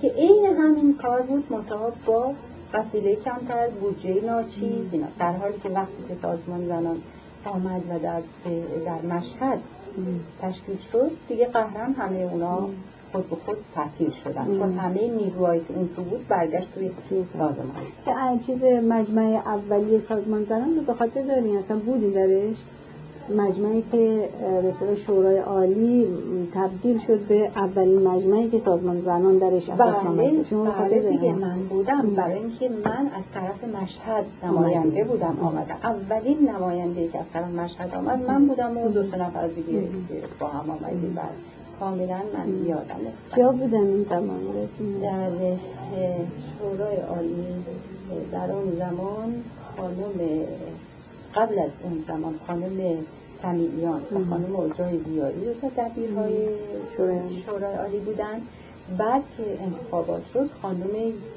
که 0.01 0.11
عین 0.11 0.45
همین 0.45 0.97
کار 0.97 1.21
بود 1.21 1.53
مطابق 1.53 1.93
با 2.05 2.33
وسیله 2.73 3.15
کمتر 3.15 3.67
بودجه 3.69 4.25
ناچیز 4.25 4.85
اینا. 4.91 5.07
در 5.19 5.31
حالی 5.31 5.59
که 5.63 5.69
وقتی 5.69 6.03
که 6.07 6.15
سازمان 6.21 6.67
زنان 6.67 7.01
آمد 7.45 7.81
و 7.89 7.99
در, 7.99 8.21
در 8.85 9.15
مشهد 9.15 9.59
تشکیل 10.41 10.77
شد 10.91 11.11
دیگه 11.27 11.45
قهرم 11.45 11.95
همه 11.97 12.17
اونا 12.19 12.69
خود 13.15 13.29
به 13.29 13.35
خود 13.45 13.57
تحصیل 13.75 14.11
شدن. 14.23 14.45
چون 14.59 14.73
همه 14.77 15.11
نیروهایی 15.11 15.61
که 15.67 15.73
اون 15.75 15.89
تو 15.95 16.01
بود 16.01 16.27
برگشت 16.27 16.67
توی 17.09 17.25
سازمان. 17.33 17.67
که 18.05 18.45
چیز 18.45 18.63
مجمع 18.63 19.41
اولیه 19.45 19.99
سازمان 19.99 20.43
زنان 20.43 20.75
رو 20.75 20.81
به 20.81 20.93
خاطر 20.93 21.21
دارین؟ 21.21 21.57
اصلا 21.57 21.77
بودین 21.79 22.09
درش؟ 22.09 22.57
مجمعی 23.37 23.83
که 23.91 24.29
به 24.79 24.95
شورای 24.95 25.37
عالی 25.37 26.07
تبدیل 26.53 26.99
شد 27.07 27.19
به 27.19 27.51
اولین 27.55 28.07
مجمعی 28.07 28.49
که 28.49 28.59
سازمان 28.59 29.01
زنان 29.01 29.37
درش 29.37 29.69
اساس 29.69 29.95
بله 30.03 30.43
شما 30.43 30.65
بله 30.65 31.11
دیگه 31.11 31.33
من 31.33 31.59
بودم. 31.59 32.15
برای 32.15 32.39
اینکه 32.39 32.69
من 32.69 33.07
از 33.17 33.23
طرف 33.33 33.63
مشهد 33.81 34.25
نماینده 34.43 35.03
بودم 35.03 35.37
آمدم. 35.41 35.77
اولین 35.83 36.49
نماینده 36.49 37.07
که 37.07 37.19
از 37.19 37.25
طرف 37.33 37.47
مشهد 37.47 37.95
آمد 37.95 38.29
من 38.29 38.47
بودم 38.47 38.77
و 38.77 38.89
دو 38.89 39.03
سه 39.03 39.17
نفر 39.17 39.47
دیگه 39.47 39.87
با 40.39 40.47
هم 40.47 40.69
آمدیم. 40.69 41.19
کاملا 41.79 42.21
من 42.33 42.65
یادمه 42.65 43.11
کیا 43.35 43.51
بودن 43.51 43.87
این 43.87 44.05
زمان؟ 44.09 44.39
در 45.01 45.29
شورای 46.59 46.97
عالی 46.97 47.45
در 48.31 48.51
اون 48.51 48.75
زمان 48.75 49.43
خانم 49.77 50.45
قبل 51.35 51.59
از 51.59 51.71
اون 51.83 52.03
زمان 52.07 52.39
خانم 52.47 52.97
سمیعیان 53.41 54.01
و 54.01 54.25
خانم 54.29 54.55
اجرای 54.55 54.99
زیاری 55.03 55.45
دو 55.45 55.53
تا 55.53 55.69
دبیرهای 55.77 56.47
شورای 57.45 57.75
عالی. 57.75 57.99
بودن. 57.99 58.41
بعد 58.97 59.23
که 59.37 59.43
انتخابات 59.63 60.21
شد 60.33 60.49
خانم 60.61 60.89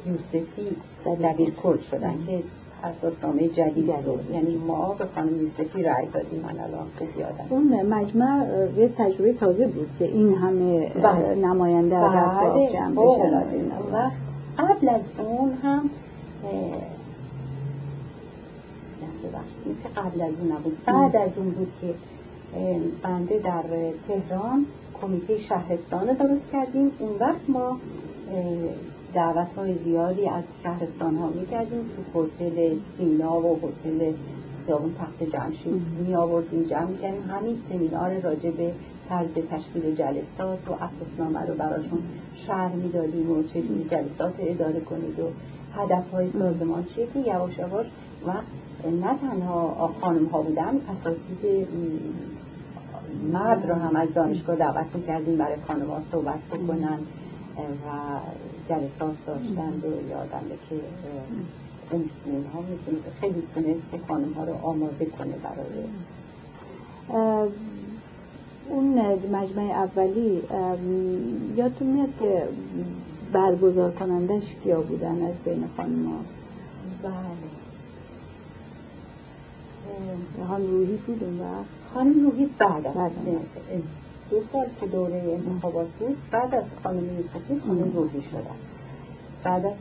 یوسفی 0.06 0.76
دبیر 1.06 1.50
کرد 1.62 1.80
شدن 1.90 2.24
که 2.26 2.42
اساسنامه 2.84 3.48
جدید 3.48 3.90
رو. 3.90 4.18
یعنی 4.32 4.56
ما 4.56 4.94
به 4.98 5.04
خانم 5.14 5.40
یوسفی 5.42 5.82
رأی 5.82 6.06
دادیم 6.06 6.40
من 6.40 6.60
الان 6.60 6.86
خوب 6.98 7.08
یادم 7.18 7.46
اون 7.48 7.82
مجمع 7.86 8.46
یه 8.76 8.90
تجربه 8.98 9.32
تازه 9.32 9.66
بود 9.66 9.88
که 9.98 10.04
این 10.04 10.34
همه 10.34 10.88
بله. 10.88 11.34
نماینده 11.34 11.96
از 11.96 12.10
اطراف 12.10 12.52
بله. 12.52 12.72
جمع 12.72 12.94
بشن 12.94 13.34
و 13.92 14.10
قبل 14.58 14.88
از 14.88 15.00
اون 15.18 15.52
هم 15.62 15.90
که 19.82 20.00
قبل 20.00 20.20
از 20.20 20.32
اون 20.40 20.52
نبود. 20.52 20.78
بعد 20.86 21.16
از 21.16 21.30
اون 21.36 21.50
بود 21.50 21.72
که 21.80 21.94
بنده 23.02 23.38
در 23.38 23.64
تهران 24.08 24.66
کمیته 25.02 25.38
شهرستان 25.38 26.06
درست 26.06 26.50
کردیم. 26.52 26.90
اون 26.98 27.18
وقت 27.20 27.40
ما 27.48 27.78
دعوت 29.14 29.48
های 29.56 29.74
زیادی 29.84 30.28
از 30.28 30.44
شهرستان 30.62 31.16
ها 31.16 31.28
می 31.28 31.46
کردیم 31.46 31.90
تو 32.12 32.22
هتل 32.22 32.76
سینا 32.96 33.40
و 33.40 33.56
هتل 33.56 34.12
خیابون 34.66 34.94
تخت 34.94 35.22
جمشید 35.22 35.82
می 36.06 36.14
آوردیم 36.14 36.62
جمع 36.62 36.96
کردیم 36.96 37.30
همین 37.30 37.62
سمینار 37.68 38.20
راجع 38.20 38.50
به 38.50 38.72
طرز 39.08 39.28
تشکیل 39.50 39.94
جلسات 39.94 40.68
و 40.68 40.72
اساسنامه 40.72 41.46
رو 41.46 41.54
براشون 41.54 41.98
شهر 42.46 42.72
می‌دادیم 42.72 43.30
و 43.30 43.42
چجوری 43.42 43.86
جلسات 43.90 44.34
اداره 44.38 44.80
کنید 44.80 45.20
و 45.20 45.28
هدف 45.74 46.10
های 46.10 46.32
سازمان 46.32 46.84
چیه 46.94 47.06
که 47.14 47.20
یواش 47.20 47.58
یواش 47.58 47.86
و 48.26 48.32
نه 48.90 49.18
تنها 49.18 49.94
خانم 50.00 50.26
ها 50.26 50.42
بودن 50.42 50.80
اساتید 50.88 51.68
مرد 53.32 53.70
رو 53.70 53.74
هم 53.74 53.96
از 53.96 54.14
دانشگاه 54.14 54.56
دعوت 54.56 54.86
می‌کردیم 54.94 55.36
برای 55.36 55.56
خانم 55.66 55.86
ها 55.86 56.02
صحبت 56.12 56.38
بکنن 56.38 56.98
و 57.58 58.18
جلسات 58.68 59.16
داشتند 59.26 59.84
و 59.84 60.10
یادمه 60.10 60.56
که 60.70 60.76
اون 61.90 62.44
ها 62.54 62.60
می‌تونه 62.60 62.98
خیلی 63.20 63.42
تونست 63.54 64.06
خانم 64.08 64.32
ها 64.32 64.44
رو 64.44 64.54
آماده 64.62 65.04
کنه 65.04 65.34
برای 65.42 65.84
اون 68.68 69.00
مجمع 69.32 69.62
اولی 69.62 70.42
یادتون 71.56 71.88
میاد 71.88 72.08
که 72.20 72.42
برگزار 73.32 73.90
کنندش 73.90 74.42
کیا 74.64 74.80
بودن 74.80 75.22
از 75.22 75.34
بین 75.44 75.64
خانم 75.76 76.06
ها 76.06 76.18
بله 77.02 77.48
خانم 80.48 80.70
روحی 80.70 80.96
بود 81.06 81.24
اون 81.24 81.40
وقت؟ 81.40 81.94
خانم 81.94 82.24
روحی 82.24 82.48
بعد 82.58 82.94
بعد 82.94 83.12
دو 84.30 84.36
سال 84.52 84.66
که 84.80 84.86
دوره 84.86 85.22
انتخابات 85.48 85.86
بود 85.98 86.16
بعد 86.30 86.54
از 86.54 86.64
خانم 86.82 87.04
یوسفی 87.04 87.60
خانم 87.66 87.92
روحی 87.94 88.22
شدن. 88.22 88.56
بعد 89.44 89.66
از 89.66 89.72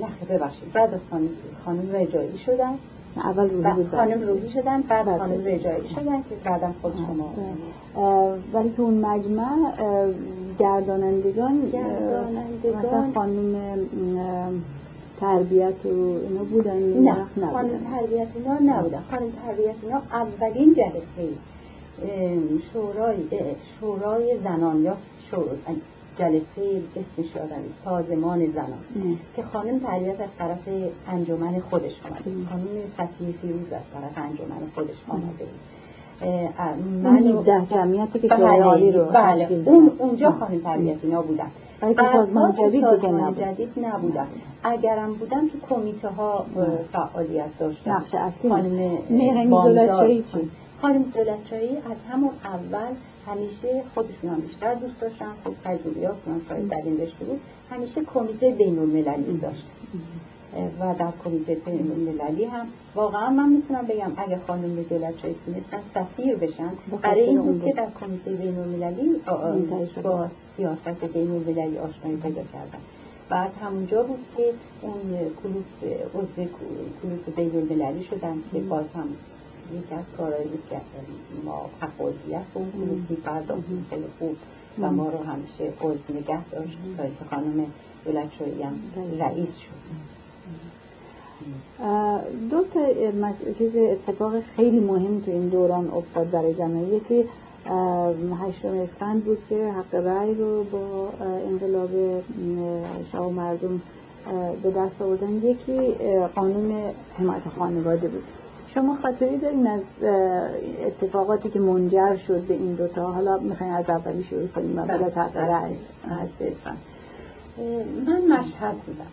نه 0.00 0.36
ببخشید. 0.36 0.72
بعد 0.72 0.94
از 0.94 1.00
خانم 1.10 1.28
خانم 1.64 1.92
رجایی 1.92 2.38
شدن. 2.38 2.74
اول 3.16 3.50
روحی 3.50 3.84
خانم 3.84 4.22
روحی 4.28 4.50
شدن 4.50 4.80
بعد 4.80 5.18
خانم 5.18 5.38
رجایی 5.38 5.88
شدن 5.88 6.22
که 6.22 6.34
بعدا 6.44 6.72
خود 6.82 6.94
شما 7.06 7.34
ولی 8.52 8.70
تو 8.76 8.82
اون 8.82 8.94
مجمع 8.94 9.72
گردانندگان 10.58 11.72
مثلا 12.64 13.12
خانم 13.14 13.54
تربیت 15.20 15.86
و 15.86 15.88
اینا 15.88 16.44
بودن 16.50 16.78
نه 16.78 17.16
خانم 17.52 17.70
تربیت 17.90 18.28
اینا 18.34 18.78
نبودن. 18.78 19.02
خانم 19.10 19.32
تربیت 19.46 19.74
اینا 19.82 20.02
اولین 20.12 20.74
جلسه 20.74 21.32
شورای 22.72 23.16
شورای 23.80 24.38
زنان 24.44 24.82
یا 24.82 24.96
جلسه 26.18 26.82
اسمش 26.96 27.36
یادم 27.36 27.62
سازمان 27.84 28.46
زنان 28.46 28.78
که 29.36 29.42
خانم 29.42 29.78
تربیت 29.78 30.20
از 30.20 30.28
طرف 30.38 30.68
انجمن 31.08 31.60
خودش 31.60 31.92
آمده. 32.04 32.48
خانم 32.50 32.66
فتیه 32.94 33.32
فیروز 33.42 33.72
از 33.72 33.80
طرف 33.94 34.24
انجمن 34.24 34.70
خودش 34.74 34.96
آمده. 35.08 35.46
من 37.02 37.42
ده 37.42 37.66
جمعیتی 37.70 38.18
که 38.18 38.28
شورای 38.28 38.56
بله، 38.56 38.64
عالی 38.64 38.92
رو 38.92 39.04
بله. 39.04 39.48
اون 39.66 39.92
اونجا 39.98 40.30
خانم 40.30 40.60
تربیت 40.60 40.96
اینا 41.02 41.22
بودن. 41.22 41.50
ولی 41.82 41.94
که 41.94 42.02
سازمان 42.12 42.52
جدید 42.52 42.90
دیگه 42.94 43.12
نبود. 43.12 43.38
جدید 43.38 43.70
نبودن. 43.82 44.26
اگرم 44.64 45.14
بودن 45.14 45.48
تو 45.48 45.74
کمیته 45.74 46.08
ها 46.08 46.46
فعالیت 46.92 47.58
داشتن. 47.58 47.90
نقش 47.90 48.14
اصلی 48.14 48.50
خانم 48.50 48.98
مهرنی 49.10 49.50
دولتشاهی 49.50 50.22
چی؟ 50.22 50.50
خانم 50.82 51.02
دولتشاهی 51.02 51.76
از 51.76 51.96
همون 52.10 52.30
اول 52.44 52.94
همیشه 53.26 53.82
خودشون 53.94 54.30
هم 54.30 54.40
بیشتر 54.40 54.74
دوست 54.74 55.00
داشتن. 55.00 55.32
خب 55.44 55.52
تجربیاتشون 55.64 56.42
شاید 56.48 56.68
در 56.68 56.82
این 56.84 57.00
رشته 57.00 57.24
بود 57.24 57.40
همیشه 57.70 58.00
کمیته 58.14 58.50
بین 58.50 58.78
المللی 58.78 59.38
داشتن 59.38 59.68
و 60.80 60.94
در 60.98 61.12
کمیته 61.24 61.54
بین 61.54 61.90
المللی 61.90 62.44
هم 62.44 62.66
واقعا 62.94 63.30
من 63.30 63.48
می‌تونم 63.48 63.86
بگم 63.86 64.12
اگه 64.16 64.38
خانم 64.46 64.82
دولتشاهی 64.82 65.34
تونستن 65.46 65.80
سفیر 65.94 66.36
بشن 66.36 66.72
برای 67.02 67.22
این 67.22 67.42
بود 67.42 67.64
که 67.64 67.72
در 67.72 67.88
کمیته 68.00 68.30
بین 68.30 68.58
المللی 68.58 69.20
با 70.02 70.28
سیاست 70.56 71.04
بین 71.04 71.30
المللی 71.30 71.78
آشنایی 71.78 72.16
پیدا 72.16 72.42
کردن. 72.52 72.78
و 73.30 73.34
از 73.34 73.50
همونجا 73.62 74.02
بود 74.02 74.24
که 74.36 74.52
اون 74.82 75.00
کلوس 75.42 75.92
عضو 76.14 76.48
کلوس 77.02 77.36
بین 77.36 77.56
المللی 77.56 78.04
شدن 78.04 78.36
که 78.52 78.60
باز 78.60 78.84
هم 78.94 79.08
یکی 79.70 79.94
از 79.94 80.04
کارهایی 80.16 80.48
بود 80.48 80.62
که 80.70 80.80
ما 81.44 81.70
به 81.94 82.04
اون 82.54 82.72
کلوس 82.72 83.10
میپرداختیم 83.10 83.86
خیلی 83.90 84.06
خوب 84.18 84.36
و 84.80 84.92
ما 84.92 85.08
رو 85.08 85.18
همیشه 85.18 85.72
عضو 85.80 86.14
نگه 86.14 86.48
داشت. 86.48 86.78
تا 86.96 87.04
که 87.06 87.24
خانم 87.30 87.66
دولتشاهی 88.04 88.62
هم 88.62 88.74
رئیس 89.20 89.56
شد. 89.56 89.82
دو 92.50 92.64
تا 92.74 92.80
چیز 93.58 93.76
اتفاق 93.76 94.40
خیلی 94.40 94.80
مهم 94.80 95.20
تو 95.20 95.30
این 95.30 95.48
دوران 95.48 95.90
افتاد 95.90 96.30
برای 96.30 96.52
زنان 96.52 96.92
یکی 96.92 97.24
هشتم 98.40 98.68
اسفند 98.68 99.24
بود 99.24 99.38
که 99.48 99.72
حق 99.72 99.94
رأی 99.94 100.34
رو 100.34 100.64
با 100.64 101.10
انقلاب 101.20 101.90
شاه 103.12 103.28
مردم 103.32 103.80
به 104.62 104.70
دست 104.70 105.02
آوردن. 105.02 105.32
یکی 105.32 105.94
قانون 106.34 106.72
حمایت 107.18 107.48
خانواده 107.58 108.08
بود. 108.08 108.22
شما 108.74 108.98
خاطری 109.02 109.38
دارین 109.38 109.66
از 109.66 109.82
اتفاقاتی 110.86 111.50
که 111.50 111.60
منجر 111.60 112.16
شد 112.16 112.40
به 112.40 112.54
این 112.54 112.74
دوتا؟ 112.74 113.12
حالا 113.12 113.38
می‌خواین 113.38 113.72
از 113.72 113.90
اولی 113.90 114.22
شروع 114.22 114.46
کنیم 114.46 114.78
و 114.78 114.84
بعد 114.84 115.02
از 115.02 115.12
هشت 116.08 116.42
اسفند 116.42 116.78
من 118.06 118.38
مشهد 118.38 118.76
بودم. 118.76 119.06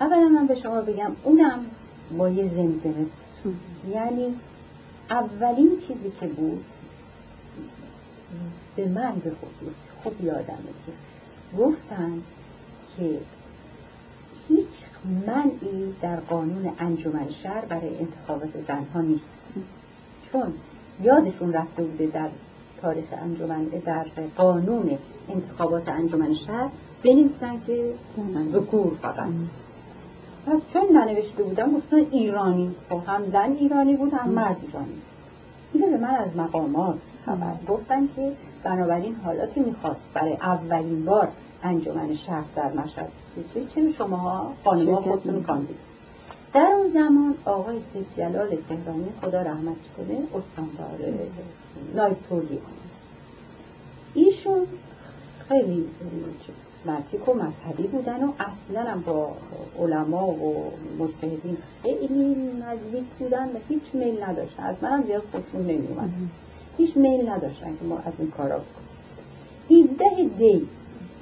اولا 0.00 0.28
من 0.28 0.46
به 0.46 0.60
شما 0.60 0.80
بگم 0.80 1.12
اونم 1.24 1.66
با 2.18 2.28
یه 2.28 2.48
زمزمه 2.48 3.06
یعنی 3.90 4.34
اولین 5.10 5.78
چیزی 5.88 6.12
که 6.20 6.26
بود 6.26 6.64
به 8.76 8.88
من 8.88 9.12
به 9.24 9.30
خصوص 9.30 9.74
خوب 10.02 10.24
یادمه 10.24 10.72
که 10.86 10.92
گفتن 11.58 12.22
که 12.96 13.18
منعی 15.04 15.94
در 16.02 16.16
قانون 16.16 16.72
انجمن 16.78 17.30
شهر 17.42 17.64
برای 17.64 17.98
انتخابات 17.98 18.50
زنها 18.68 19.00
نیست. 19.00 19.24
چون 20.32 20.52
یادشون 21.02 21.52
رفته 21.52 21.82
بوده 21.82 22.06
در 22.06 22.28
تاریخ 22.82 23.04
انجمن 23.22 23.64
در 23.64 24.06
قانون 24.36 24.98
انتخابات 25.28 25.88
انجمن 25.88 26.34
شهر 26.34 26.70
بنویسن 27.04 27.60
که 27.66 27.94
ذکور 28.52 28.96
فقط. 29.02 29.28
پس 30.46 30.60
چون 30.72 30.96
ننوشته 30.96 31.42
بودم 31.42 31.72
گفتن 31.72 32.06
ایرانی. 32.10 32.74
خب 32.88 33.02
هم 33.06 33.30
زن 33.30 33.52
ایرانی 33.52 33.96
بود 33.96 34.12
هم 34.12 34.30
مرد 34.30 34.56
ایرانی 34.62 35.02
اینو 35.72 35.86
به 35.86 35.98
من 35.98 36.14
از 36.14 36.36
مقامات 36.36 36.98
خبر 37.26 37.54
گفتن 37.68 38.08
که 38.16 38.32
بنابراین 38.64 39.16
حالا 39.24 39.46
که 39.46 39.60
می‌خواست 39.60 40.00
برای 40.14 40.32
اولین 40.32 41.04
بار 41.04 41.28
انجمن 41.62 42.14
شهر 42.14 42.44
در 42.56 42.72
مشهد 42.72 43.08
چرا 43.74 43.92
شما 43.92 44.54
خانمها 44.64 45.00
خودتون 45.00 45.42
کاندید 45.42 45.76
در 46.54 46.74
اون 46.78 46.90
زمان 46.92 47.34
آقای 47.44 47.78
سید 47.92 48.06
جلال 48.16 48.56
تهرانی 48.68 49.08
خدا 49.20 49.42
رحمت 49.42 49.76
کنه 49.96 50.18
استاندار 50.34 51.14
نایب 51.94 52.16
تولی 52.28 52.58
ایشون 54.14 54.66
خیلی 55.48 55.88
مرتیک 56.86 57.28
و 57.28 57.34
مذهبی 57.34 57.82
بودن 57.82 58.24
و 58.24 58.32
اصلا 58.38 58.90
هم 58.90 59.00
با 59.00 59.32
علما 59.78 60.26
و 60.26 60.72
مجتهدین 60.98 61.56
خیلی 61.82 62.34
نزدیک 62.34 63.04
بودن 63.18 63.48
و 63.48 63.58
هیچ 63.68 63.82
میل 63.92 64.24
نداشتن. 64.24 64.62
از 64.62 64.76
منم 64.82 65.04
زیاد 65.04 65.22
خودشون 65.32 65.60
نمیومد 65.60 66.10
هیچ 66.78 66.96
میل 66.96 67.28
نداشتن 67.28 67.76
که 67.76 67.84
ما 67.84 67.98
از 67.98 68.12
این 68.18 68.30
کارا 68.30 68.58
بکنیم. 68.58 69.88
17 69.90 70.38
دی 70.38 70.66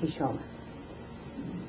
پیش 0.00 0.22
آمد. 0.22 0.49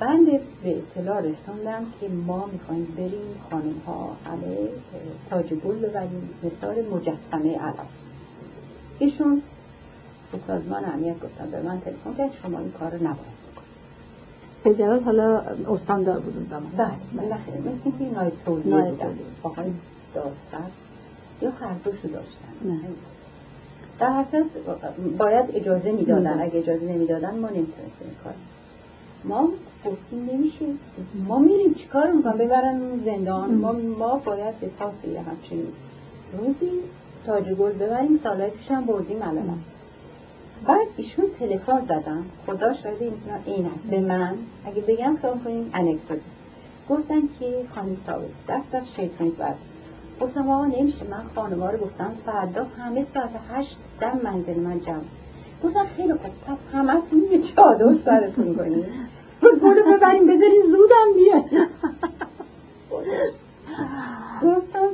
بند 0.01 0.25
به 0.63 0.77
اطلاع 0.77 1.19
رسوندم 1.21 1.85
که 2.01 2.09
ما 2.09 2.49
می‌خوایم 2.53 2.93
بریم 2.97 3.41
خانم 3.49 3.81
ها 3.87 4.15
همه 4.25 4.57
تاج 5.29 5.53
گل 5.53 5.75
ببریم 5.75 6.29
مثال 6.43 6.75
مجسمه 6.75 7.59
علم 7.59 7.87
ایشون 8.99 9.41
به 10.31 10.37
سازمان 10.47 10.85
امنیت 10.85 11.19
گفتن 11.23 11.51
به 11.51 11.61
من 11.61 11.81
تلفن 11.81 12.13
کرد 12.17 12.31
شما 12.43 12.59
این 12.59 12.71
کار 12.71 12.91
رو 12.91 12.97
نباید 12.97 13.41
سجلال 14.63 15.03
حالا 15.03 15.43
استاندار 15.69 16.19
بود 16.19 16.37
اون 16.37 16.45
زمان. 16.45 16.71
بله 16.77 17.21
بالاخره 17.21 17.59
مثل 17.59 17.97
که 17.97 18.19
نایب 18.19 18.33
تولیه 18.45 18.91
بودن. 18.91 19.17
آقای 19.43 19.71
داستر 20.15 20.69
یا 21.41 21.49
هر 21.49 21.73
دوشو 21.83 22.07
داشتن. 22.07 22.79
در 23.99 24.21
حساس 24.21 24.43
باید 25.17 25.45
اجازه 25.53 25.91
می‌دادن. 25.91 26.41
اگه 26.41 26.59
اجازه 26.59 26.85
نمی‌دادن 26.85 27.39
ما 27.39 27.47
نمی‌تونستیم 27.47 28.15
کار 28.23 28.33
ما 29.23 29.49
گفتیم 29.85 30.29
نمیشه. 30.33 30.65
ما 31.27 31.39
میریم 31.39 31.73
چیکار 31.73 32.11
می‌کنم 32.11 32.37
ببرن 32.37 32.99
زندان. 33.05 33.53
ما, 33.53 33.71
ما 33.71 34.17
باید 34.25 34.59
به 34.59 34.67
پاس 34.67 34.93
همچنین 35.05 35.67
روزی 36.37 36.71
تاج 37.25 37.49
گل 37.49 37.71
ببریم 37.71 38.19
سالهای 38.23 38.49
پیشم 38.49 38.81
بردیم 38.81 39.21
الان. 39.21 39.59
بعد 40.67 40.87
ایشون 40.97 41.25
تلفن 41.39 41.85
زدن. 41.85 42.23
خدا 42.45 42.73
شاید 42.73 43.13
این 43.45 43.69
به 43.89 43.99
من. 43.99 44.35
اگه 44.65 44.81
بگم 44.81 45.17
کام 45.21 45.43
کنیم؟ 45.43 45.71
انکدوت 45.73 46.19
گفتن 46.89 47.21
که 47.39 47.65
خانم 47.75 47.97
ثابت 48.07 48.29
دست 48.49 48.75
از 48.75 48.83
شیطانی 48.95 49.29
بعد 49.29 49.55
گفتم 50.21 50.49
آقا 50.49 50.65
نمیشه. 50.65 51.05
من 51.09 51.23
خانم 51.35 51.63
رو 51.63 51.77
گفتم 51.77 52.13
فردا 52.25 52.63
همه 52.63 53.05
ساعت 53.13 53.29
هشت 53.51 53.77
دم 54.01 54.19
منزل 54.23 54.59
من 54.59 54.81
جمع. 54.81 55.03
گفتن 55.63 55.85
خیلی 55.85 56.13
خوب. 56.13 56.31
پس 56.47 56.57
همه 56.73 57.01
یه 57.31 57.41
چادر 57.41 57.95
سرتون 58.05 58.55
کنیم 58.55 58.85
برو 59.41 59.97
ببریم 59.97 60.23
بذاریم 60.23 60.61
زودم 60.65 61.13
بیاد 61.15 61.67
گفتم 64.41 64.89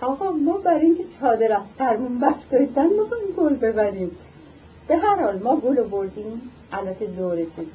آقا 0.00 0.32
ما 0.32 0.58
برای 0.58 0.86
اینکه 0.86 1.04
چادر 1.20 1.52
از 1.52 1.62
سرمون 1.78 2.18
برداشتن 2.18 2.86
می‌خوایم 2.86 3.26
گل 3.36 3.54
ببریم 3.54 4.10
به 4.88 4.96
هر 4.96 5.22
حال 5.22 5.38
ما 5.38 5.56
گل 5.56 5.82
بردیم 5.82 6.50
البته 6.72 7.06
دور 7.06 7.36
چیز 7.36 7.66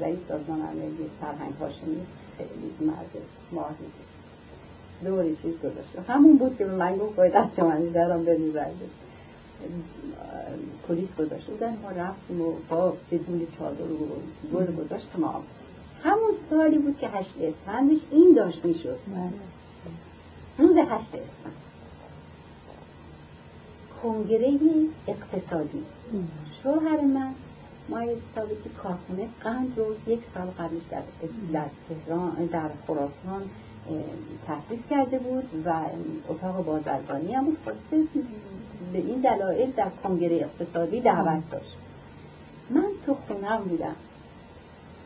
رئیس 0.00 0.18
سازمان 0.28 0.60
عملی 0.60 1.10
سرهنگ 1.20 1.54
هاشمی 1.60 2.06
خیلی 2.38 2.90
مرد 2.90 3.10
ماهی 3.52 3.74
دور 5.04 5.24
چیز 5.42 5.58
گذاشت 5.58 6.08
همون 6.08 6.36
بود 6.36 6.58
که 6.58 6.64
به 6.64 6.74
من 6.74 6.96
گفت 6.96 7.16
باید 7.16 7.36
از 7.36 7.46
چمنی 7.56 7.90
دارم 7.90 8.24
برده 8.24 9.03
پلیس 10.88 11.08
گذاشت 11.18 11.46
بودن 11.46 11.78
ما 11.82 11.90
رفتیم 11.90 12.40
و 12.40 12.52
با 12.68 12.96
بدون 13.10 13.46
چادر 13.58 13.92
و 13.92 14.08
گل 14.54 14.66
گذاشت 14.72 15.06
ما 15.18 15.42
همون 16.02 16.32
سالی 16.50 16.78
بود 16.78 16.98
که 16.98 17.08
هشت 17.08 17.34
اسفندش 17.40 18.00
این 18.10 18.34
داشت 18.36 18.64
می‌شد. 18.64 18.98
روز 20.58 20.76
هشت 20.76 21.14
اسفند 21.14 21.54
کنگره 24.02 24.58
اقتصادی. 25.08 25.84
شوهر 26.62 27.00
من 27.00 27.34
مای 27.88 28.16
ثابتی 28.34 28.70
کارخونه 28.82 29.28
قند 29.40 29.72
رو 29.78 29.94
یک 30.06 30.20
سال 30.34 30.46
قبلش 30.46 30.82
در 30.90 31.02
در 31.52 31.66
تهران 31.88 32.46
در 32.46 32.70
خراسان 32.86 33.50
تحصیل 34.46 34.82
کرده 34.90 35.18
بود 35.18 35.62
و 35.66 35.72
اتاق 36.28 36.64
بازرگانی 36.64 37.32
هم 37.34 37.56
خواسته 37.64 38.04
به 38.92 38.98
این 38.98 39.20
دلایل 39.20 39.70
در 39.70 39.88
کنگره 40.02 40.36
اقتصادی 40.36 41.00
دعوت 41.00 41.50
داشت. 41.50 41.76
من 42.70 42.86
تو 43.06 43.14
خونم 43.14 43.64
بودم. 43.64 43.96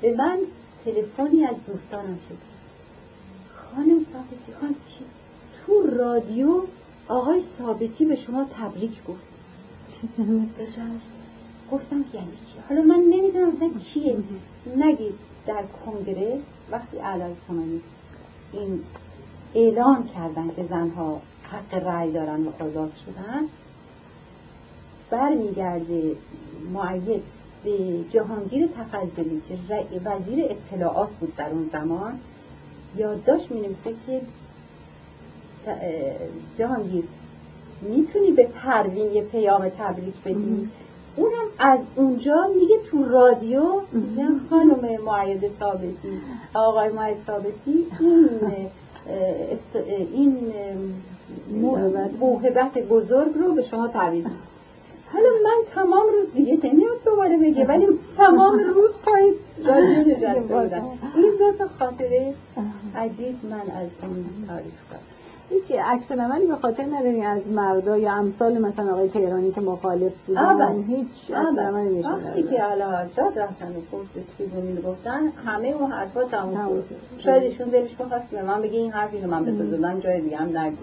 به 0.00 0.14
من 0.16 0.38
تلفنی 0.84 1.44
از 1.44 1.56
دوستانم 1.66 2.18
شد. 2.28 2.38
خانم 3.54 4.04
ثابتی 4.12 4.52
خان 4.60 4.74
چی؟ 4.88 5.04
تو 5.66 5.82
رادیو 5.96 6.62
آقای 7.08 7.42
ثابتی 7.58 8.04
به 8.04 8.16
شما 8.16 8.46
تبریک 8.54 9.04
گفت. 9.04 9.28
گفتم 11.72 12.04
یعنی 12.14 12.32
چی؟ 12.32 12.58
حالا 12.68 12.82
من 12.82 13.00
نمی‌دونم 13.10 13.52
مثلا 13.52 13.70
چیه 13.94 14.16
نگید 14.76 15.14
در 15.46 15.62
کنگره 15.86 16.40
وقتی 16.70 16.98
علال 16.98 17.34
کنانی 17.48 17.80
این 18.52 18.80
اعلان 19.54 20.08
کردن 20.14 20.50
که 20.56 20.64
زنها 20.64 21.20
حق 21.42 21.87
رأی 21.87 22.12
دارن 22.12 22.46
و 22.46 22.50
آزاد 22.61 22.92
شدن 23.06 23.48
برمیگرده 25.11 26.16
معید 26.72 27.22
به 27.64 28.04
جهانگیر 28.11 28.66
تفضلی 28.66 29.42
که 29.48 29.58
وزیر 30.04 30.44
اطلاعات 30.44 31.11
بود 31.11 31.37
در 31.37 31.50
اون 31.50 31.70
زمان. 31.72 32.18
یادداشت 32.96 33.50
می 33.50 33.76
که 34.06 34.20
جهانگیر 36.58 37.04
می‌تونی 37.82 38.32
به 38.32 38.44
پروین 38.46 39.12
یه 39.12 39.22
پیام 39.22 39.68
تبریک 39.68 40.14
بدی؟ 40.24 40.68
اونم 41.18 41.48
از 41.59 41.78
اونجا 41.96 42.50
میگه 42.61 42.76
تو 42.90 43.04
رادیو 43.04 43.62
خانم 44.50 45.02
معید 45.07 45.50
ثابتی. 45.59 46.20
آقای 46.54 46.88
معید 46.88 47.16
ثابتی 47.26 47.87
این 50.12 50.52
این 51.50 52.14
موهبت. 52.20 52.81
بزرگ 52.90 53.35
رو 53.35 53.54
به 53.54 53.62
شما 53.62 53.88
تبریک 53.88 54.26
حالا 55.12 55.28
من 55.44 55.74
تمام 55.74 56.07
روز 56.12 56.35
دیگه 56.35 56.59
نمیاد 56.64 57.04
دوباره 57.04 57.38
بگه 57.38 57.64
ولی 57.64 57.87
تمام 58.16 58.59
روز 58.59 58.90
پای 59.04 59.33
رادیو 59.64 60.16
نشسته 60.16 60.40
بودم 60.40 60.85
این 61.16 61.33
دو 61.59 61.64
خاطره 61.78 62.35
عجیب 62.96 63.37
من 63.50 63.61
از 63.61 63.88
اون 64.02 64.24
تاریخ 64.48 64.72
دارم. 64.90 65.17
هیچی 65.50 65.74
عکس 65.76 66.12
عملی 66.12 66.46
به 66.46 66.56
خاطر 66.56 66.82
نداری 66.82 67.22
از 67.22 67.48
مردا 67.48 67.98
یا 67.98 68.12
امثال 68.12 68.58
مثلا 68.58 68.92
آقای 68.92 69.08
تهرانی 69.08 69.52
که 69.52 69.61
مخالف 69.61 70.12
بودن؟ 70.26 70.84
هیچ 70.88 71.30
عکس 71.34 71.58
عملی 71.58 71.96
میشه 71.96 72.08
وقتی 72.08 72.42
که 72.42 72.62
علا 72.62 72.88
حضرت 72.90 73.38
رفتن 73.38 73.68
و 73.68 73.80
پشت 73.92 74.11
تریبونی 74.38 74.82
گفتن 74.82 75.32
همه 75.46 75.68
اون 75.68 75.92
حرفا 75.92 76.24
تموم 76.24 76.82
شد. 76.88 76.96
شاید 77.24 77.42
ایشون 77.42 77.68
دلش 77.68 77.94
بخواست 77.94 78.30
به 78.30 78.42
من 78.42 78.62
بگه 78.62 78.78
این 78.78 78.92
حرفی 78.92 79.20
رو 79.20 79.30
من 79.30 79.44
بسازدن 79.44 80.00
جای 80.00 80.20
دیگه 80.20 80.37
هم 80.37 80.58
نگو. 80.58 80.76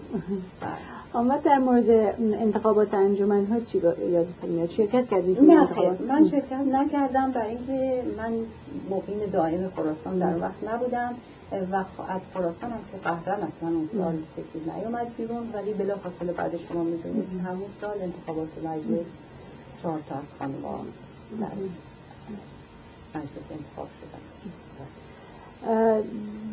آمد 1.13 1.43
در 1.43 1.57
مورد 1.57 1.89
انتخابات 2.19 2.93
انجمن 2.93 3.45
ها 3.45 3.59
چی 3.59 3.77
یادتون 3.77 4.49
میاد 4.49 4.69
شرکت 4.69 5.09
کردید 5.09 5.41
نه 5.41 5.67
من 6.09 6.29
شرکت 6.29 6.53
نکردم 6.71 7.31
برای 7.31 7.49
اینکه 7.49 8.03
من 8.17 8.33
مقیم 8.89 9.19
دائم 9.33 9.69
خراسان 9.75 10.19
در 10.19 10.41
وقت 10.41 10.73
نبودم. 10.73 11.15
و 11.71 11.75
از 12.07 12.21
خراسان 12.33 12.71
هم 12.71 12.79
که 12.91 12.97
قهرن 13.03 13.39
اصلا 13.43 13.69
اون 13.69 13.89
سال 13.97 14.15
کسی 14.37 14.71
نیومد 14.77 15.15
بیرون 15.17 15.49
ولی 15.53 15.73
بلا 15.73 15.95
فاصله 15.95 16.33
بعد 16.33 16.57
شما 16.57 16.83
می‌دونید 16.83 17.27
همون 17.45 17.69
سال 17.81 18.01
انتخابات 18.01 18.47
مجلس 18.63 19.05
چهار 19.81 19.99
تا 20.09 20.15
از 20.15 20.23
خانوان 20.39 20.85
در 21.41 21.47
مجلس 23.15 23.45
انتخاب 23.51 23.87
شدن. 23.99 24.21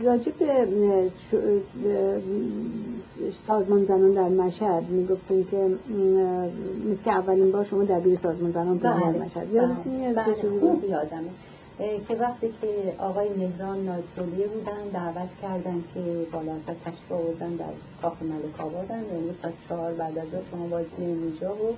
راجب 0.01 0.33
سازمان 3.47 3.85
زنان 3.85 4.13
در 4.13 4.29
مشهد 4.29 4.89
می‌گفتن 4.89 5.45
که 5.51 5.77
مثل 6.91 7.03
که 7.05 7.11
اولین 7.11 7.53
بار 7.53 7.65
شما 7.65 7.85
دبیر 7.85 8.19
سازمان 8.19 8.53
زنان 8.53 8.77
در 8.77 8.93
بله، 8.93 9.25
مشهد 9.25 9.53
یادتون 9.53 10.15
بله 10.15 10.61
خوب 10.61 10.85
یادمه. 10.85 11.31
که 11.79 12.15
وقتی 12.15 12.55
که 12.61 12.95
آقای 12.99 13.29
مهران 13.29 13.85
نازدولیه 13.85 14.47
بودن 14.47 14.89
دعوت 14.93 15.29
کردن 15.43 15.85
که 15.95 16.27
بالا 16.33 16.53
از 16.53 16.77
تشریف 16.85 17.13
آوردن 17.13 17.57
در 17.57 17.73
کاخ 18.03 18.23
ملک 18.23 18.61
آبادن 18.61 19.05
امروز 19.15 19.37
از 19.43 19.53
چهار 19.69 19.93
بعد 19.93 20.19
از 20.19 20.27
شما 20.51 20.67
باید 20.67 20.87
اینجا 20.99 21.55
و 21.55 21.77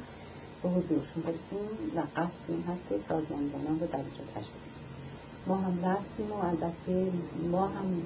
به 0.62 0.68
حضورشون 0.68 1.22
برسیم. 1.22 1.96
و 1.96 2.00
قصد 2.16 2.44
این 2.48 2.64
هست 2.68 2.88
که 2.88 2.94
سازمان 3.08 3.50
زنان 3.52 3.80
رو 3.80 3.86
در 3.86 3.96
اینجا 3.96 4.24
تشکیل 4.34 4.60
ما 5.46 5.56
هم 5.56 5.84
رفتیم 5.84 6.32
و 6.32 6.34
البته 6.34 7.12
ما 7.50 7.66
هم 7.66 8.02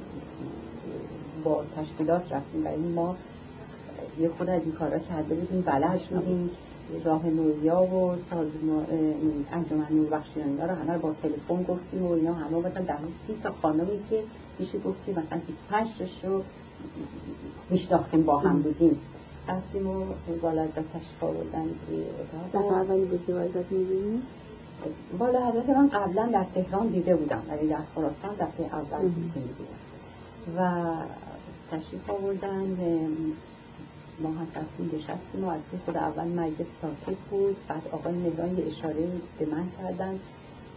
با 1.45 1.65
تشکیلات 1.77 2.33
رفتیم. 2.33 2.67
و 2.67 2.69
این 2.69 2.93
ما 2.93 3.17
یه 4.21 4.29
خود 4.29 4.51
از 4.51 4.63
این 4.63 4.73
کارا 4.73 4.99
کرده 4.99 5.35
بودیم. 5.35 5.61
بلد 5.61 6.01
شدیم 6.01 6.51
راه 7.05 7.27
نوریا 7.27 7.83
و 7.83 8.17
سازمان 8.31 8.87
انجمن 9.53 9.87
نور 9.91 10.07
بخشیانی 10.07 10.57
رو 10.57 10.75
همه 10.75 10.99
با 10.99 11.15
تلفن 11.23 11.63
گفتیم 11.63 12.07
و 12.07 12.13
اینا 12.13 12.35
همه 12.35 12.59
مثلا 12.59 12.83
در 12.83 12.97
سی 13.27 13.39
تا 13.43 13.53
خانمی 13.63 14.01
که 14.11 14.23
میشه 14.59 14.79
گفتیم 14.79 15.15
مثلا 15.15 15.41
25 15.47 15.89
رو 16.25 16.43
میشناختیم 17.71 18.23
با 18.23 18.39
هم 18.39 18.63
بودیم. 18.63 18.99
رفتیم 19.49 19.87
و 19.87 20.05
بالا 20.43 20.63
از 20.63 20.69
تشریف 20.69 21.23
آوردن 21.23 21.67
دفعه 22.55 22.73
اولی 22.73 23.05
بود 23.05 23.27
که 23.27 23.35
ازت 23.35 23.73
می‌بینیم 23.73 24.23
بالا 25.19 25.51
حضرت 25.51 25.69
من 25.69 25.89
قبلا 25.89 26.27
در 26.27 26.45
تهران 26.55 26.87
دیده 26.87 27.17
بودم 27.17 27.43
ولی 27.49 27.69
در 27.69 27.79
خراسان 27.95 28.35
دفعه 28.41 28.67
اول 28.67 29.09
دیدم 29.09 29.49
و 30.57 30.85
تشریف 31.71 32.11
آوردن 32.11 32.77
ما 34.21 34.29
هم 34.29 34.47
نشستیم 34.93 35.45
و 35.45 35.49
از 35.49 35.61
خود 35.85 35.97
اول 35.97 36.29
مجلس 36.29 36.67
ساکت 36.83 37.19
بود. 37.31 37.57
بعد 37.69 37.83
آقای 37.93 38.15
یه 38.15 38.67
اشاره 38.67 39.09
به 39.39 39.47
من 39.47 39.69
کردن. 39.79 40.19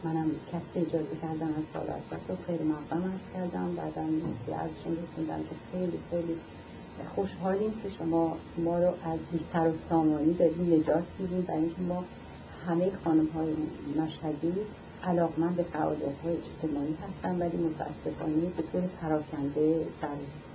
منم 0.03 0.31
کسی 0.51 0.85
اجازه 0.85 1.15
کردم 1.21 1.47
از 1.47 1.63
بالا 1.73 1.93
از 1.93 2.01
و 2.29 2.35
خیلی 2.47 2.63
مقدم 2.63 3.19
کردم. 3.33 3.75
بعدم 3.75 4.09
که 4.45 4.55
ازشون 4.55 4.97
رسوندم 5.03 5.43
که 5.43 5.55
خیلی 5.71 5.99
خیلی 6.11 6.35
خوشحالیم 7.15 7.71
که 7.83 7.89
شما 7.99 8.37
ما 8.57 8.79
رو 8.79 8.87
از 8.87 9.19
بیستر 9.31 9.67
و 9.69 9.73
سامانی 9.89 10.33
داریم 10.33 10.73
نجات 10.73 11.03
میدیم 11.19 11.41
برای 11.41 11.59
اینکه 11.59 11.81
ما 11.81 12.03
همه 12.67 12.91
خانم 13.03 13.27
های 13.27 13.53
مشهدی 13.97 14.53
علاقمند 15.03 15.55
به 15.55 15.63
فعالیت 15.63 16.17
های 16.23 16.33
اجتماعی 16.37 16.95
هستن 17.03 17.39
ولی 17.39 17.57
متاسفانه 17.57 18.41
به 18.57 18.63
طور 18.71 18.81
پراکنده 19.01 19.85
در 20.01 20.07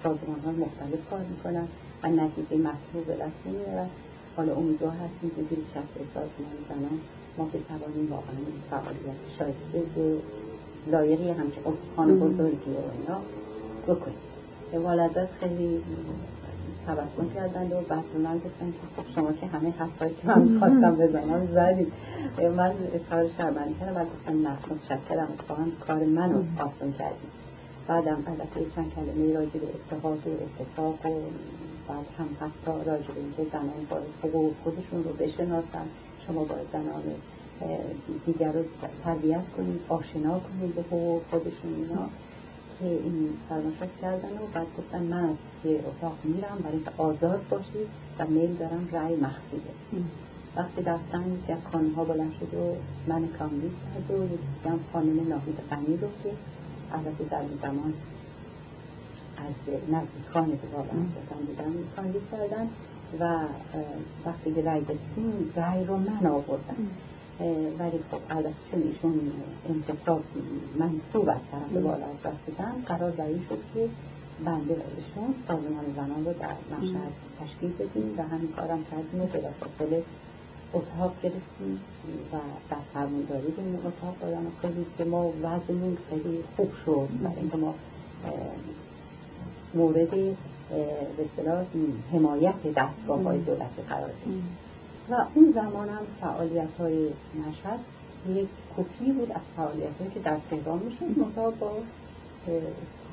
سازمان 0.03 0.41
های 0.45 0.55
مختلف 0.55 1.11
کار 1.11 1.21
می‌کنن. 1.21 1.69
و 2.03 2.09
نتیجه 2.09 2.57
مطلوب 2.57 3.07
به 3.07 3.15
دست 3.15 3.47
نمیارن 3.47 3.89
حالا 4.37 4.55
امیدوار 4.55 4.93
هستیم 4.93 5.31
که 5.31 5.43
زیر 5.51 5.65
چتر 5.75 6.01
سازمان 6.15 6.57
زنان 6.69 7.01
ما 7.39 7.45
بتوانیم 7.45 8.11
واقعا 8.11 8.37
فعالیت 8.71 9.21
شایسته 9.39 10.01
و 10.01 10.19
لایقی 10.91 11.31
همچه 11.31 11.61
استخوان 11.67 12.21
بزرگی 12.21 12.71
و 12.71 12.91
اینا 13.01 13.21
بکنیم. 13.87 14.19
والدت 14.85 15.29
خیلی 15.41 15.83
تبسم 16.87 17.35
کردند 17.35 17.73
و 17.73 17.81
بعد 17.89 18.05
من 18.25 18.35
گفتن 18.39 18.73
که 18.73 19.03
خب 19.03 19.15
شما 19.15 19.33
که 19.33 19.47
همه 19.47 19.71
حرفایی 19.71 20.15
که 20.23 20.29
من 20.29 20.59
خواستم 20.59 20.97
بزنم 20.97 21.47
زدید. 21.47 21.93
من 22.57 22.73
اظهار 22.95 23.29
شرمندی 23.39 23.75
کردم 23.81 24.01
و 24.01 24.05
گفتم 24.05 24.49
نه 24.49 24.57
متشکرم. 24.71 25.29
اتفاقا 25.33 25.67
کار 25.87 26.05
منو 26.05 26.43
آسان 26.59 26.93
کردیم 26.99 27.31
بعدم 27.87 28.25
البته 28.27 28.71
چند 28.75 28.93
کلمه 28.95 29.35
راجع 29.35 29.61
به 29.61 29.67
اتحاد 29.67 30.27
و 30.27 30.31
اتفاق 30.31 31.07
و 31.07 31.21
بعد 31.89 32.07
هم 32.19 32.29
حتی 32.41 32.91
راجع 32.91 33.13
به 33.13 33.21
اینکه 33.21 33.47
زنان 33.53 33.87
باید 33.91 34.05
حقوق 34.23 34.53
خودشون 34.65 35.05
رو 35.05 35.13
بشناسن 35.13 35.87
شما 36.27 36.45
باید 36.45 36.67
زنان 36.73 37.03
دیگر 38.27 38.53
رو 38.53 38.65
تربیت 39.05 39.45
کنید 39.57 39.81
آشنا 39.89 40.41
کنید 40.41 40.75
به 40.75 40.83
حقوق 40.83 41.23
خودشون 41.31 41.75
اینا. 41.75 42.09
که 42.79 42.87
این 42.87 43.29
فرماشت 43.49 44.01
کردن 44.03 44.29
و 44.29 44.47
بعد 44.55 44.67
گفتن 44.79 45.03
من 45.03 45.25
از 45.25 45.37
که 45.63 45.81
اتاق 45.87 46.17
میرم 46.25 46.59
برای 46.63 46.75
اینکه 46.75 46.91
آزاد 46.99 47.49
باشید 47.51 47.89
و 48.19 48.27
میل 48.27 48.55
دارم 48.55 48.89
رأی 48.93 49.17
مخفی 49.17 49.57
وقتی 50.57 50.83
رفتن 50.83 51.39
که 51.47 51.53
از 51.53 51.59
ها 51.97 52.05
بلند 52.05 52.33
شد 52.41 52.55
و 52.55 52.75
من 53.07 53.29
کاملیت 53.39 53.73
کرد 53.95 54.21
و 54.21 54.25
یکی 54.25 54.81
خانم 54.93 55.29
ناهید 55.29 55.57
غنی 55.71 55.97
رو 55.97 56.09
که 56.23 56.31
البته 56.93 57.25
در 57.31 57.43
زمان 57.63 57.95
از 59.37 59.75
نزدیکان 59.89 60.51
به 60.51 60.57
بالا 60.57 60.91
بودن 61.47 61.73
کاندید 61.97 62.23
کردن 62.33 62.69
و 63.21 63.39
وقتی 64.27 64.55
که 64.55 64.63
رأی 64.63 64.81
دستیم 64.81 65.53
رأی 65.57 65.85
رو 65.85 65.97
من 65.97 66.27
آوردن 66.27 66.91
ولی 67.79 67.99
خب 68.11 68.21
البته 68.31 68.55
چون 68.71 68.83
ایشون 68.83 69.33
انتصاب 69.69 70.23
منصوب 70.79 71.29
از 71.29 71.37
طرف 71.53 71.83
بالا 71.83 72.07
از 72.07 72.17
رسیدن 72.25 72.73
قرار 72.87 73.11
بر 73.11 73.29
شد 73.49 73.59
که 73.75 73.89
بنده 74.45 74.75
و 74.75 74.83
ایشون 74.97 75.35
سازمان 75.49 75.85
زنان 75.97 76.25
رو 76.25 76.33
در 76.33 76.77
مشهد 76.77 77.13
تشکیل 77.41 77.71
بدیم 77.71 78.15
و 78.19 78.23
همین 78.23 78.49
کارم 78.49 78.85
کردیم 78.91 79.23
و 79.23 79.27
بلافاصله 79.27 80.03
اتاق 80.75 81.13
گرفتیم 81.23 81.81
و 82.33 82.37
در 82.71 82.77
فرمانداری 82.95 83.47
به 83.47 83.63
این 83.63 83.77
اتاق 83.77 84.17
دادن. 84.21 84.47
خیلی 84.63 84.87
که 84.99 85.05
ما 85.05 85.33
وضعمون 85.43 85.99
خیلی 86.11 86.45
خوب 86.57 86.73
شد. 86.85 87.09
برای 87.23 87.37
اینکه 87.37 87.57
ما 87.57 87.75
مورد 89.77 90.11
به 91.17 91.67
حمایت 92.13 92.55
دستگاه 92.77 93.23
های 93.23 93.39
دولت 93.39 93.71
قرار 93.89 94.11
و 95.11 95.27
اون 95.35 95.53
زمان 95.55 95.89
هم 95.89 96.03
فعالیت 96.21 96.69
های 96.79 97.09
نشد 97.49 97.81
یک 98.29 98.49
کپی 98.77 99.13
بود 99.13 99.33
از 99.33 99.41
فعالیت 99.57 100.15
که 100.15 100.21
در 100.21 100.37
تهران 100.51 100.79
می‌شد. 100.79 101.19
منتها 101.19 101.51
با 101.51 101.73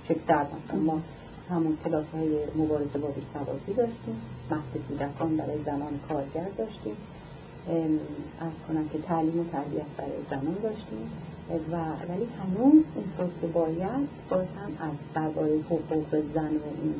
چکتر 0.07 0.45
مثلا 0.45 0.79
ما 0.79 1.01
همون 1.49 1.77
کلاس 1.83 2.05
های 2.13 2.37
مبارزه 2.55 2.99
با 2.99 3.07
بیسوادی 3.07 3.73
داشتیم. 3.73 4.21
محض 4.51 4.87
کودکان 4.87 5.37
برای 5.37 5.63
زنان 5.65 5.99
کارگر 6.09 6.47
داشتیم. 6.57 6.95
از 8.39 8.53
کنم 8.67 8.89
که 8.89 8.97
تعلیم 8.97 9.39
و 9.39 9.43
تربیت 9.43 9.85
برای 9.97 10.11
زنان 10.29 10.57
داشتیم. 10.63 11.09
و 11.49 11.75
ولی 12.09 12.27
هنوز 12.39 12.83
این 12.95 13.29
که 13.41 13.47
باید 13.47 14.07
باز 14.29 14.45
هم 14.45 14.87
از 14.87 14.93
درباره 15.15 15.59
حقوق 15.59 16.23
زن 16.33 16.55
و 16.55 16.69
این 16.83 16.95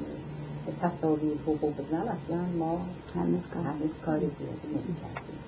تصاوی 0.81 1.31
حقوق 1.47 1.73
زن 1.91 1.97
اصلا 1.97 2.41
ما 2.59 2.81
هنوز 3.15 3.41
کار 4.05 4.19
زیادی 4.19 4.67
نمی‌کردیم. 4.67 5.43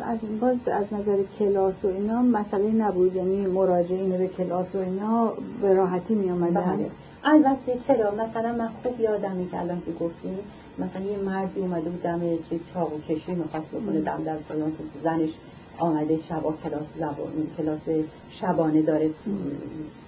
از 0.00 0.18
باز 0.40 0.68
از 0.68 0.92
نظر 0.92 1.22
کلاس 1.38 1.84
و 1.84 1.88
اینا 1.88 2.22
مسئله 2.22 2.70
نبود 2.70 3.16
یعنی 3.16 3.46
مراجعین 3.46 4.18
به 4.18 4.28
کلاس 4.28 4.74
و 4.74 4.78
اینا 4.78 5.32
به 5.62 5.74
راحتی 5.74 6.14
می 6.14 6.30
آمدن 6.30 6.76
بله. 6.76 6.90
البته 7.24 7.78
چرا؟ 7.86 8.10
مثلا 8.10 8.52
من 8.52 8.68
خوب 8.82 9.00
یادم 9.00 9.46
که 9.50 9.60
الان 9.60 9.82
که 9.86 9.92
گفتیم 9.92 10.38
مثلا 10.78 11.02
یه 11.02 11.18
مردی 11.18 11.60
اومده 11.60 11.90
بود 11.90 12.02
دم 12.02 12.20
چه 12.20 12.60
چاق 12.74 12.92
و 12.92 12.98
کشی 12.98 13.34
می‌خواست 13.34 13.66
بکنه 13.66 14.00
دم 14.00 14.22
در 14.24 14.36
سالن 14.48 14.72
زنش 15.04 15.30
آمده 15.78 16.18
شبا 16.28 16.54
کلاس 16.64 16.86
زبان 16.98 17.32
کلاس 17.58 18.04
شبانه 18.30 18.82
داره 18.82 19.10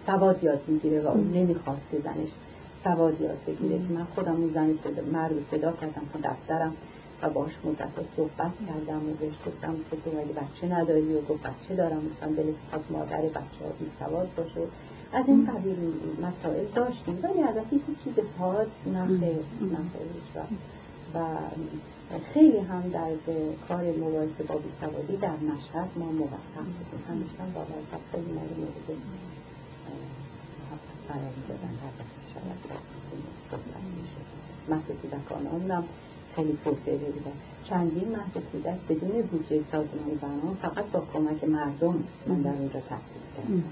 سواد 0.06 0.44
یاد 0.44 0.60
می‌گیره 0.68 1.00
و 1.00 1.06
اون 1.06 1.32
نمی‌خواست 1.32 1.80
که 1.90 1.98
زنش 1.98 2.28
سواد 2.84 3.20
یاد 3.20 3.38
بگیره. 3.46 3.78
من 3.78 4.06
خودم 4.14 4.32
اون 4.32 4.50
زن 4.54 4.74
مرد 5.12 5.32
صدا 5.50 5.72
کردم 5.72 6.02
تو 6.12 6.18
دفترم 6.24 6.72
و 7.22 7.30
باش 7.30 7.52
مدت 7.64 7.88
صحبت 8.16 8.52
کردم 8.66 9.08
و 9.08 9.12
بهش 9.20 9.34
گفتم 9.46 9.74
که 9.90 9.96
تو 10.04 10.10
مگه 10.10 10.32
بچه 10.32 10.74
نداری؟ 10.74 11.14
و 11.14 11.20
گفت 11.20 11.42
بچه 11.42 11.74
دارم. 11.76 12.02
گفتم 12.08 12.34
دلت 12.34 12.54
خواست 12.70 12.90
مادر 12.90 13.20
بچه 13.20 13.60
ها 13.64 13.70
بی 13.80 13.90
سواد 13.98 14.28
باشه. 14.36 14.60
از 15.12 15.24
این 15.28 15.46
قبیل 15.46 15.76
مسائل 16.22 16.64
داشتیم. 16.74 17.18
ولی 17.22 17.42
البته 17.42 17.70
هیچ 17.70 17.98
چیز 18.04 18.14
پاد 18.38 18.66
نخیر 18.94 19.20
نخیر 19.60 20.08
و 21.14 21.18
خیلی 22.34 22.59
هم 22.59 22.82
در 22.88 23.11
کار 23.68 23.84
مبارزه 23.84 24.42
با 24.48 24.55
بیسوادی 24.55 25.16
در 25.16 25.36
مشهد 25.36 25.88
ما 25.96 26.07
موفق 26.07 26.66
بودیم. 26.76 27.05
همیشه 27.09 27.42
هم 27.42 27.52
بابا 27.52 27.74
خیلی 28.12 28.32
مورد 28.32 28.59
مورد 28.59 28.88
می‌دادن 31.36 31.74
در 31.82 32.05
محض 34.68 34.82
کودکان 35.02 35.46
اونم 35.46 35.84
خیلی 36.36 36.59
توسعه 36.64 36.96
بودن 36.96 37.32
چندین 37.68 38.09
محض 38.09 38.32
کودک 38.52 38.78
بدون 38.88 39.22
بودجه 39.22 39.61
سازمان 39.72 40.18
زنان 40.22 40.57
فقط 40.62 40.84
با 40.84 41.02
کمک 41.12 41.44
مردم 41.44 42.05
من 42.26 42.42
در 42.42 42.50
اونجا 42.50 42.80
تحصیل 42.80 43.22
کردم. 43.36 43.64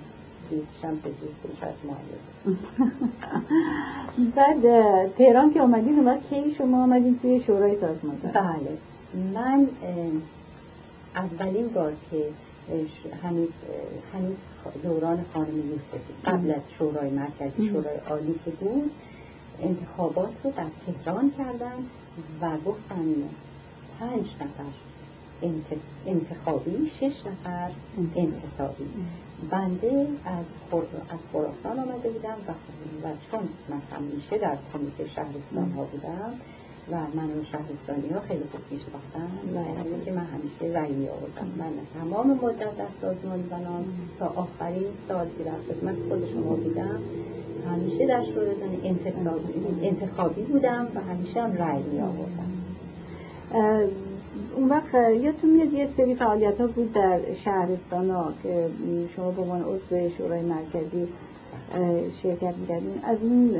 بعد 4.36 4.62
تهران 5.18 5.52
که 5.52 5.60
آمدین 5.60 5.98
اومد 5.98 6.20
کی؟ 6.30 6.54
شما 6.58 6.82
آمدین 6.82 7.18
توی 7.18 7.40
شورای 7.40 7.76
سازمان 7.80 8.16
بله. 8.16 8.78
من 9.34 9.68
اولین 11.14 11.68
بار 11.68 11.92
که 12.10 12.24
هنوز 13.22 13.48
هنوز 14.14 14.36
دوران 14.82 15.24
خانم 15.34 15.58
یوسفی 15.58 16.12
قبل 16.24 16.50
از 16.50 16.60
شورای 16.78 17.10
مرکزی 17.10 17.68
شورای 17.68 17.96
عالی 18.10 18.34
که 18.44 18.50
بود 18.50 18.90
انتخابات 19.62 20.30
رو 20.44 20.50
در 20.50 20.66
تهران 20.86 21.32
کردن 21.38 21.86
و 22.40 22.56
گفتن 22.66 23.04
پنج 24.00 24.26
نفر 24.40 24.72
انتخابی 26.06 26.90
شش 27.00 27.26
نفر 27.26 27.70
انتصابی 28.16 28.84
بنده 29.50 30.06
از, 30.24 30.44
از 31.10 31.18
خراسان 31.32 31.78
آمده 31.78 32.10
بودم 32.10 32.36
و, 32.48 32.52
و 33.08 33.12
چون 33.30 33.40
من 33.68 33.82
همیشه 33.96 34.38
در 34.38 34.56
کمیته 34.72 35.08
شهرستان 35.14 35.72
ها 35.76 35.84
بودم 35.84 36.32
و 36.90 36.96
من 37.14 37.30
و 37.30 37.44
شهرستانی 37.44 38.08
ها 38.14 38.20
خیلی 38.20 38.44
خوب 38.52 38.60
پیش 38.70 38.80
باختم 38.92 39.30
و 39.54 40.04
که 40.04 40.12
من 40.12 40.24
همیشه 40.24 40.78
رأی 40.80 40.92
می 40.92 41.08
آوردم 41.08 41.46
من 41.58 41.72
تمام 42.00 42.30
مدت 42.42 42.76
در 42.76 42.86
سازمان 43.00 43.48
زنان 43.50 43.84
تا 44.18 44.26
آخرین 44.26 44.86
سال 45.08 45.26
که 45.38 45.44
در 45.44 45.58
خدمت 45.68 45.94
خود 46.08 46.28
شما 46.32 46.56
بودم 46.56 47.02
همیشه 47.70 48.06
در 48.06 48.24
شورای 48.24 48.54
انتخابی 49.82 50.42
بودم 50.42 50.88
و 50.94 51.00
همیشه 51.00 51.42
هم 51.42 51.52
رأی 51.56 51.82
می 51.82 52.00
اون 54.56 54.68
وقت 54.68 54.94
یادتون 54.94 55.50
میاد 55.50 55.72
یه 55.72 55.86
سری 55.96 56.14
فعالیت 56.14 56.60
ها 56.60 56.66
بود 56.66 56.92
در 56.92 57.20
شهرستان 57.44 58.10
ها 58.10 58.32
که 58.42 58.68
شما 59.16 59.30
به 59.30 59.42
عنوان 59.42 59.62
عضو 59.62 60.10
شورای 60.18 60.42
مرکزی 60.42 61.08
شرکت 62.22 62.54
می‌کردین. 62.56 63.00
از 63.04 63.18
این 63.22 63.56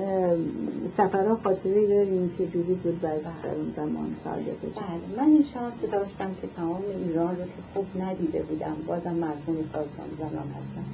سفرها 0.96 1.38
خاطره 1.44 1.86
داریم 1.86 2.34
چه 2.38 2.46
جوری 2.46 2.74
بود 2.74 3.00
در 3.00 3.10
اون 3.10 3.72
زمان 3.76 4.16
فعالیتش 4.24 4.60
بله 4.62 5.24
من 5.24 5.32
این 5.32 5.44
شانس 5.54 5.74
داشتم 5.92 6.30
که 6.42 6.48
تمام 6.56 6.82
ایران 7.06 7.36
رو 7.36 7.44
که 7.44 7.62
خوب 7.74 7.86
ندیده 8.02 8.42
بودم 8.42 8.76
بازم 8.86 9.14
مرحوم 9.14 9.56
سازمان 9.72 10.08
زنان 10.18 10.48
هستم. 10.48 10.84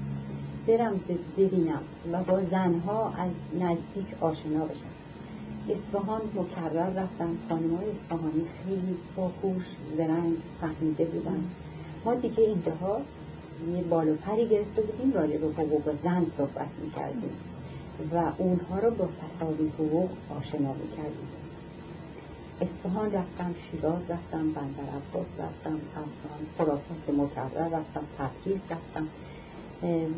برم 0.66 1.00
ببینم 1.38 1.80
و 2.12 2.22
با 2.22 2.40
زنها 2.50 3.08
از 3.08 3.30
نزدیک 3.54 4.06
آشنا 4.20 4.64
بشم. 4.64 4.97
اصفهان 5.72 6.20
مکرر 6.34 6.90
رفتم 6.90 7.36
خانمای 7.48 7.84
اصفهانی 7.90 8.46
خیلی 8.64 8.96
باهوش 9.16 9.64
زرنگ 9.96 10.36
فهمیده 10.60 11.04
بودن. 11.04 11.44
ما 12.04 12.14
دیگه 12.14 12.42
اینجاها 12.42 13.00
یه 13.74 13.82
بالو 13.82 14.14
پری 14.14 14.48
گرفته 14.48 14.82
بودیم 14.82 15.12
راجع 15.12 15.36
به 15.36 15.46
حقوق 15.46 15.94
زن 16.04 16.26
صحبت 16.36 16.68
می‌کردیم. 16.84 17.32
و 18.12 18.32
اونها 18.38 18.78
رو 18.78 18.90
با 18.90 19.08
تصاوی 19.38 19.68
حقوق 19.68 20.10
آشنا 20.38 20.72
می‌کردیم. 20.72 21.28
اصفهان 22.60 23.12
رفتم 23.12 23.54
شیراز 23.70 24.02
رفتم 24.08 24.52
بندر 24.52 24.82
عباس 24.82 25.26
رفتم 25.38 25.80
افغان 25.96 26.46
خراسان 26.58 27.24
مکرر 27.24 27.68
رفتم 27.68 28.02
تبریز 28.18 28.60
رفتم 28.70 29.08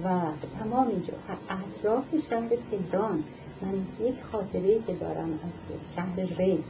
و 0.04 0.20
تمام 0.58 0.88
اینجا. 0.88 1.12
اطراف 1.48 2.04
شهر 2.30 2.48
تهران 2.70 3.24
من 3.62 4.06
یک 4.06 4.14
خاطره 4.32 4.78
که 4.86 4.94
دارم 4.94 5.30
از 5.32 5.94
شهر 5.96 6.20
ری 6.38 6.64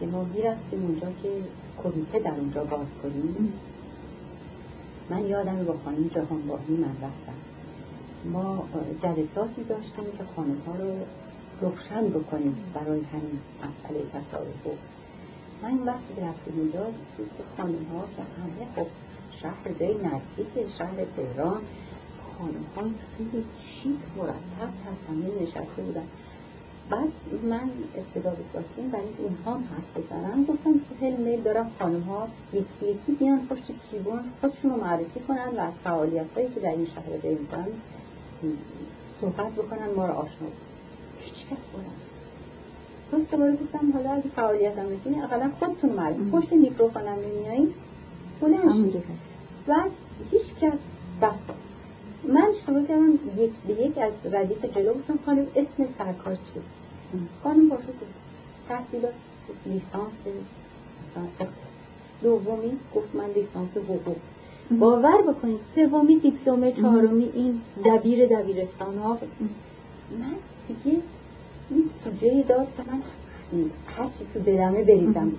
که 0.00 0.06
ما 0.06 0.24
می‌رفتیم 0.24 0.82
اونجا 0.82 1.08
که 1.22 1.30
کمیته 1.82 2.18
در 2.18 2.30
اونجا 2.30 2.64
باز 2.64 2.86
کنیم. 3.02 3.52
من 5.10 5.26
یادم 5.26 5.64
با 5.64 5.76
خانم 5.84 6.08
جهانبانی 6.08 6.76
من 6.76 6.96
رفتم. 7.02 7.38
ما 8.24 8.68
جلساتی 9.02 9.64
داشتیم 9.64 10.04
که 10.18 10.24
خانم 10.36 10.58
ها 10.66 10.74
رو 10.74 10.92
روشن 11.60 12.08
بکنیم 12.08 12.56
برای 12.74 13.00
همین 13.00 13.38
مسئله 13.58 14.00
تصاوی 14.12 14.76
من 15.62 15.78
وقتی 15.78 16.20
رفتیم 16.20 16.58
اونجا 16.58 16.84
که 17.16 17.42
خانم 17.56 17.86
ها 17.92 18.04
که 18.16 18.22
همه 18.22 18.72
خب 18.76 18.86
شهر 19.42 19.68
ری 19.78 19.94
نزدیک 19.94 20.76
شهر 20.78 21.04
تهران 21.16 21.60
خانم 22.38 22.64
ها 22.76 22.82
خیلی 23.16 23.44
شیک 23.64 24.00
مرتب 24.16 24.72
همه 25.08 25.42
نشسته 25.42 25.82
بودن. 25.82 26.06
بعد 26.90 27.08
من 27.42 27.70
استعداد 27.96 28.36
ساختیم 28.52 28.88
برای 28.90 29.04
اونها 29.18 29.54
هم 29.54 29.64
حرف 29.64 30.04
بزنم 30.04 30.44
گفتم 30.44 30.72
که 30.72 30.94
خیلی 31.00 31.16
میل 31.16 31.42
دارم 31.42 31.70
خانم 31.78 32.00
ها 32.00 32.28
یکی 32.52 32.66
یکی 32.82 33.12
بیان 33.12 33.46
پشت 33.46 33.64
کیبون 33.90 34.20
خودشون 34.40 34.70
رو 34.70 34.76
معرفی 34.76 35.20
کنن 35.20 35.48
و 35.56 35.60
از 35.60 35.72
فعالیت 35.84 36.26
هایی 36.34 36.48
که 36.54 36.60
در 36.60 36.70
این 36.70 36.86
شهر 36.86 37.16
بیمتن 37.22 37.66
صحبت 39.20 39.52
بکنن 39.52 39.94
ما 39.96 40.06
رو 40.06 40.12
آشنا 40.12 40.48
هیچ 41.20 41.34
کس 41.34 41.64
بودن 41.72 41.96
پس 43.12 43.30
دوباره 43.30 43.52
گفتم 43.52 43.92
حالا 43.92 44.10
اگه 44.10 44.28
فعالیت 44.28 44.78
هم 44.78 44.86
می‌کنی 44.86 45.22
اقلا 45.22 45.50
خودتون 45.58 45.90
معرفی 45.90 46.30
پشت 46.32 46.52
میکروفون 46.52 47.02
هم 47.02 47.18
نمیایین 47.18 47.74
بلند 48.40 49.02
بعد 49.66 49.90
هیچ 50.30 50.54
کس 50.60 50.78
بس 51.22 51.56
من 52.28 52.52
شروع 52.66 52.86
کردم 52.86 53.18
یک 53.36 53.52
به 53.66 53.72
یک 53.72 53.98
از 53.98 54.32
ردیف 54.32 54.64
جلو 54.64 54.94
گفتم 54.94 55.18
خانم 55.26 55.46
اسم 55.56 55.88
سرکار 55.98 56.34
چیه؟ 56.34 56.62
خانم 57.42 57.68
باشه 57.68 57.82
گفت 57.86 58.16
تحصیلات 58.68 59.14
لیسانس 59.66 60.12
دومی 62.22 62.72
گفت 62.94 63.14
من 63.14 63.30
لیسانس 63.34 63.76
حقوق. 63.76 64.16
باور 64.80 65.22
بکنید 65.22 65.60
سومی 65.74 66.18
دیپلم 66.18 66.72
چهارمی 66.72 67.30
این 67.34 67.60
دبیر 67.84 68.26
دبیرستان 68.26 68.98
ها. 68.98 69.18
من 70.20 70.34
دیگه 70.68 70.98
این 71.70 71.90
سوژه 72.04 72.42
داد 72.48 72.66
که 72.76 72.82
من 72.92 73.02
هرچی 73.96 74.26
تو 74.34 74.40
دلمه 74.40 74.84
بریزم. 74.84 75.32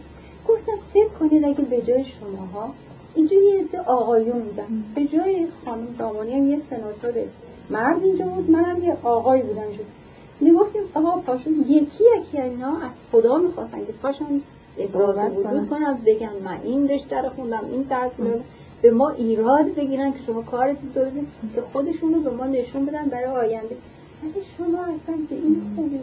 گفتم 0.47 0.77
فکر 0.93 1.09
کنید 1.09 1.45
اگه 1.45 1.61
به 1.61 1.81
جای 1.81 2.05
شماها 2.05 2.73
اینجا 3.15 3.35
یه 3.35 3.63
عده 3.63 3.79
آقایون 3.79 4.39
بودن. 4.39 4.83
به 4.95 5.05
جای 5.05 5.47
خانم 5.65 5.87
دامانی 5.99 6.33
هم 6.33 6.49
یه 6.49 6.61
سناتور 6.69 7.13
مرد 7.69 8.03
اینجا 8.03 8.25
بود 8.25 8.51
منم 8.51 8.83
یه 8.83 8.97
آقای 9.03 9.41
بودن. 9.41 9.61
اینجا 9.63 9.83
می‌گفتیم 10.39 10.81
آقا 10.93 11.21
پاشون 11.21 11.65
یکی 11.67 12.03
یکی 12.17 12.41
اینا؟ 12.41 12.77
از 12.77 12.91
خدا 13.11 13.37
می‌خواستن 13.37 13.85
که 13.85 13.91
پاشون 14.01 14.41
ابراز 14.77 15.31
وجود 15.31 15.69
کنم 15.69 16.01
بگن 16.05 16.33
من 16.43 16.57
این 16.63 16.87
رشته 16.87 17.21
رو 17.21 17.29
خوندم 17.29 17.65
این 17.71 17.81
درس 17.81 18.11
به 18.81 18.91
ما 18.91 19.09
ایراد 19.09 19.75
بگیرن 19.75 20.13
که 20.13 20.19
شما 20.27 20.41
کارتون 20.41 20.89
درسته 20.95 21.21
که 21.55 21.61
خودشون 21.73 22.13
رو 22.13 22.21
به 22.21 22.29
ما 22.29 22.45
نشون 22.45 22.85
بدن 22.85 23.05
برای 23.05 23.25
آینده. 23.25 23.77
ولی 24.23 24.45
شما 24.57 24.81
اصلا 24.81 25.15
به 25.29 25.35
این 25.35 25.73
خوبی 25.75 25.99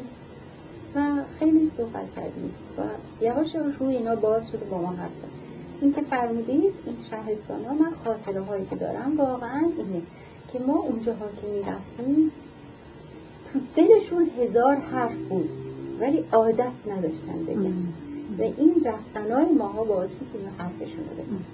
و 0.94 1.22
خیلی 1.38 1.70
صحبت 1.76 2.14
کردیم. 2.16 2.54
و 2.78 2.82
یواش 3.24 3.54
یواش 3.54 3.74
روی 3.80 3.96
اینا 3.96 4.16
باز 4.16 4.48
شده 4.48 4.64
با 4.64 4.78
ما 4.78 4.88
حرف 4.88 5.10
این 5.80 5.94
که 5.94 6.00
فرمودید 6.02 6.74
این 6.86 6.96
شهرستان 7.10 7.64
ها 7.64 7.74
من 7.74 7.92
خاطره 8.04 8.40
هایی 8.40 8.66
که 8.70 8.76
دارم 8.76 9.16
واقعا 9.16 9.70
اینه 9.78 10.02
که 10.52 10.58
ما 10.66 10.78
اونجاها 10.78 11.26
که 11.40 11.46
می‌رفتیم 11.46 12.32
تو 13.54 13.60
دلشون 13.76 14.30
هزار 14.38 14.74
حرف 14.74 15.14
بود 15.28 15.48
ولی 16.00 16.24
عادت 16.32 16.72
نداشتن 16.86 17.44
بگن. 17.48 17.74
و 18.38 18.42
این 18.42 18.74
رفتن 18.84 19.32
های 19.32 19.52
ماها 19.58 19.84
باعث 19.84 20.10
بود 20.10 20.28
این 20.34 20.48
حرفشون 20.58 20.98
رو 20.98 21.22
بگن. 21.22 21.44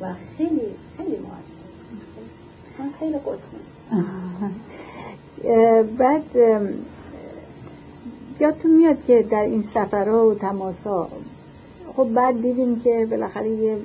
و 0.00 0.14
خیلی 0.36 0.60
خیلی 0.96 1.16
موثر 1.16 1.58
من 2.78 2.90
خیلی 2.98 3.18
قطمه 3.18 3.60
بعد 5.98 6.22
یادتون 8.40 8.70
میاد 8.76 9.04
که 9.06 9.26
در 9.30 9.42
این 9.42 9.62
سفرها 9.62 10.28
و 10.28 10.34
تماسا 10.34 11.08
خب 11.96 12.04
بعد 12.04 12.42
دیدیم 12.42 12.80
که 12.80 13.06
بالاخره 13.10 13.48
یه 13.48 13.76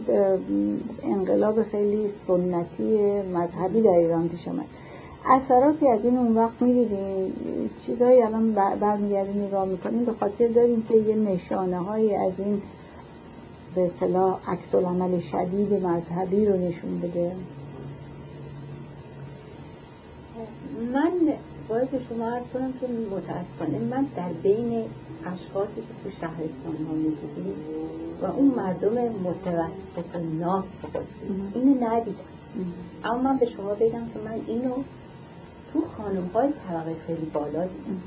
انقلاب 1.04 1.64
خیلی 1.64 2.10
سنتی 2.28 3.22
مذهبی 3.22 3.82
در 3.82 3.90
ایران 3.90 4.30
پیش 4.30 4.48
آمد 4.48 4.66
اثراتی 5.26 5.88
از 5.88 6.06
این 6.06 6.18
اون 6.18 6.36
وقت 6.36 6.62
می‌دیدیم. 6.62 7.34
چیزهایی 7.86 8.22
الان 8.22 8.54
برمیگردیم 8.54 9.44
نگاه 9.44 9.66
می‌کنیم. 9.66 10.06
به 10.06 10.14
خاطر 10.14 10.48
داریم 10.48 10.84
که 10.90 10.96
یه 10.96 11.16
نشانه 11.16 11.78
های 11.78 12.16
از 12.16 12.40
این 12.40 12.62
به 13.76 13.92
صلاح 14.00 14.40
عکس 14.48 14.76
عمل 14.76 15.20
شدید 15.20 15.74
مذهبی 15.74 16.46
رو 16.46 16.58
نشون 16.58 17.00
بده. 17.00 17.36
من 20.94 21.12
باید 21.70 21.90
شما 22.10 22.30
عرض 22.30 22.44
کنم 22.54 22.74
که 22.82 22.88
متاسفانه 22.88 23.80
من 23.80 24.06
در 24.16 24.34
بین 24.44 24.84
اشخاصی 25.26 25.76
که 25.76 26.04
تو 26.04 26.10
شهرستان 26.22 26.86
ها 26.88 26.94
می‌دیدیم 26.94 27.56
و 28.22 28.26
اون 28.26 28.48
مردم 28.48 28.94
متوسط 28.94 30.16
ناس 30.40 30.66
خود 30.82 31.08
اینو 31.54 31.88
ندیدم. 31.88 32.18
اما 33.04 33.22
من 33.22 33.38
به 33.38 33.46
شما 33.46 33.74
بگم 33.74 34.06
که 34.14 34.20
من 34.26 34.42
اینو 34.48 34.74
تو 35.74 35.84
خانم 35.98 36.30
های 36.34 36.50
طبقه 36.68 36.96
خیلی 37.08 37.26
بالا 37.26 37.66
دیدم 37.68 38.00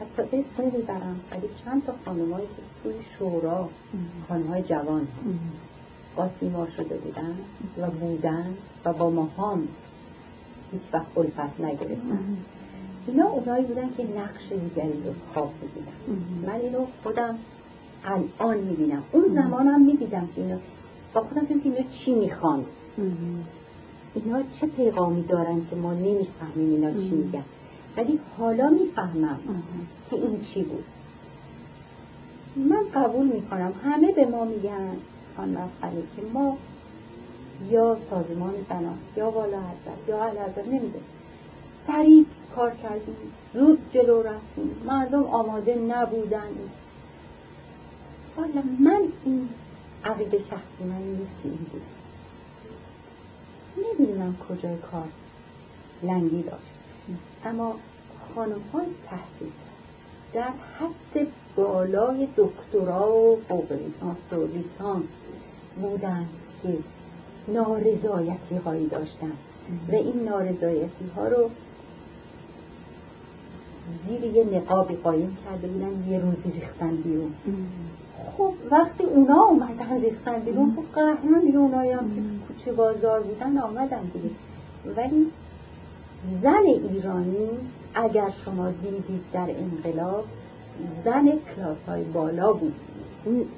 حتی 0.00 0.22
اسم 0.38 0.62
نمی‌برم 0.62 1.20
ولی 1.30 1.48
چند 1.64 1.86
تا 1.86 1.94
خانم 2.04 2.32
های 2.32 2.42
که 2.42 2.62
توی 2.82 2.94
شورا 3.18 3.68
خانم 4.28 4.46
های 4.46 4.62
جوان 4.62 5.08
قاسیما 6.16 6.66
شده 6.76 6.96
بودن 6.96 7.34
و 7.78 7.90
بودن 7.90 8.54
و 8.84 8.92
با 8.92 9.10
ما 9.10 9.28
هم 9.38 9.68
هیچ 10.72 10.82
وقت 10.92 11.18
الفت 11.18 11.60
نگرفتن. 11.60 12.36
اینا 13.06 13.26
اونایی 13.26 13.64
بودن 13.64 13.88
که 13.96 14.02
نقش 14.18 14.52
دیگری 14.52 15.02
رو 15.04 15.12
خواب 15.34 15.52
بودن 15.52 16.20
من 16.46 16.60
اینو 16.60 16.86
خودم 17.02 17.38
الان 18.04 18.58
می‌بینم. 18.58 19.02
اون 19.12 19.24
زمانم 19.34 19.84
می‌دیدم 19.84 20.28
که 20.36 20.42
اینا 20.42 20.58
با 21.14 21.20
خودم 21.20 21.46
که 21.46 21.54
اینا 21.64 21.90
چی 21.90 22.14
می‌خوان. 22.14 22.64
اینا 24.14 24.42
چه 24.60 24.66
پیغامی 24.66 25.22
دارن 25.22 25.66
که 25.70 25.76
ما 25.76 25.94
نمی‌فهمیم 25.94 26.70
اینا 26.70 26.90
چی 26.90 27.10
میگن. 27.10 27.44
ولی 27.96 28.20
حالا 28.38 28.70
می‌فهمم 28.70 29.38
که 30.10 30.16
این 30.16 30.40
چی 30.40 30.62
بود. 30.62 30.84
من 32.56 32.84
قبول 32.94 33.26
می‌کنم. 33.26 33.72
همه 33.84 34.12
به 34.12 34.26
ما 34.26 34.44
میگن 34.44 34.96
خانم 35.36 35.68
که 36.16 36.22
ما 36.32 36.56
یا 37.70 37.96
سازمان 38.10 38.54
زنان 38.68 38.98
یا 39.16 39.30
والا 39.30 39.58
حضرت 39.58 40.08
یا 40.08 40.24
علی 40.24 40.38
حضرت 40.38 40.68
نمیده 40.68 41.00
سریع 41.86 42.24
کار 42.56 42.70
کردیم. 42.70 43.16
زود 43.54 43.78
جلو 43.92 44.22
رفتیم. 44.22 44.70
مردم 44.86 45.24
آماده 45.24 45.74
نبودن. 45.74 46.50
حالا 48.36 48.62
من 48.80 49.00
این 49.24 49.48
عقیده 50.04 50.38
شخصی 50.38 50.84
من 50.84 51.02
نیست 51.02 51.40
این 51.44 51.66
بود 51.72 51.82
نمی‌دونم 53.76 54.36
کجای 54.48 54.76
کار. 54.76 55.08
لنگی 56.02 56.42
داشت. 56.42 56.74
اما 57.44 57.74
خانم 58.34 58.60
های 58.72 58.86
تحصیل 59.06 59.52
در 60.32 60.42
حد 60.78 61.26
بالای 61.56 62.28
دکترا 62.36 63.12
و 63.12 63.38
فوق 63.48 63.72
لیسانس 63.72 64.32
و 64.32 64.46
لیسانس 64.46 65.04
بودن 65.80 66.26
که 66.62 66.78
نارضایتی 67.48 68.56
هایی 68.64 68.86
داشتن 68.86 69.32
و 69.88 69.94
این 69.94 70.24
نارضایتی 70.24 71.04
ها 71.16 71.28
رو 71.28 71.50
زیر 74.08 74.24
یه 74.24 74.44
نقابی 74.44 74.94
قایم 74.96 75.36
کرده 75.44 75.68
بودن 75.68 76.10
یه 76.10 76.18
روزی 76.18 76.60
ریختن 76.60 76.96
بیرون. 76.96 77.34
خب 78.36 78.52
وقتی 78.70 79.04
اونا 79.04 79.42
اومدن 79.42 80.00
ریختن 80.00 80.38
بیرون 80.38 80.76
خب 80.76 81.00
قهرمان 81.00 81.40
دیگه 81.40 81.58
اونایی 81.58 81.90
هم 81.90 82.10
کوچه 82.64 82.76
بازار 82.76 83.22
بودن 83.22 83.58
آمدن 83.58 84.02
دیگه. 84.02 84.30
ولی 84.96 85.30
زن 86.42 86.66
ایرانی 86.66 87.48
اگر 87.94 88.30
شما 88.44 88.70
دیدید 88.70 89.22
در 89.32 89.48
انقلاب 89.50 90.24
زن 91.04 91.32
کلاس 91.56 91.78
های 91.86 92.04
بالا 92.04 92.52
بود. 92.52 92.74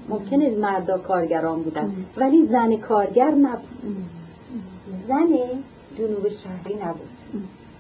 ممکنه 0.09 0.51
مردا 0.51 0.99
کارگران 0.99 1.63
بودن 1.63 1.93
ولی 2.17 2.47
زن 2.47 2.77
کارگر 2.77 3.31
نبود. 3.31 3.69
زن 5.09 5.39
جنوب 5.99 6.29
شهری 6.29 6.75
نبود. 6.75 7.09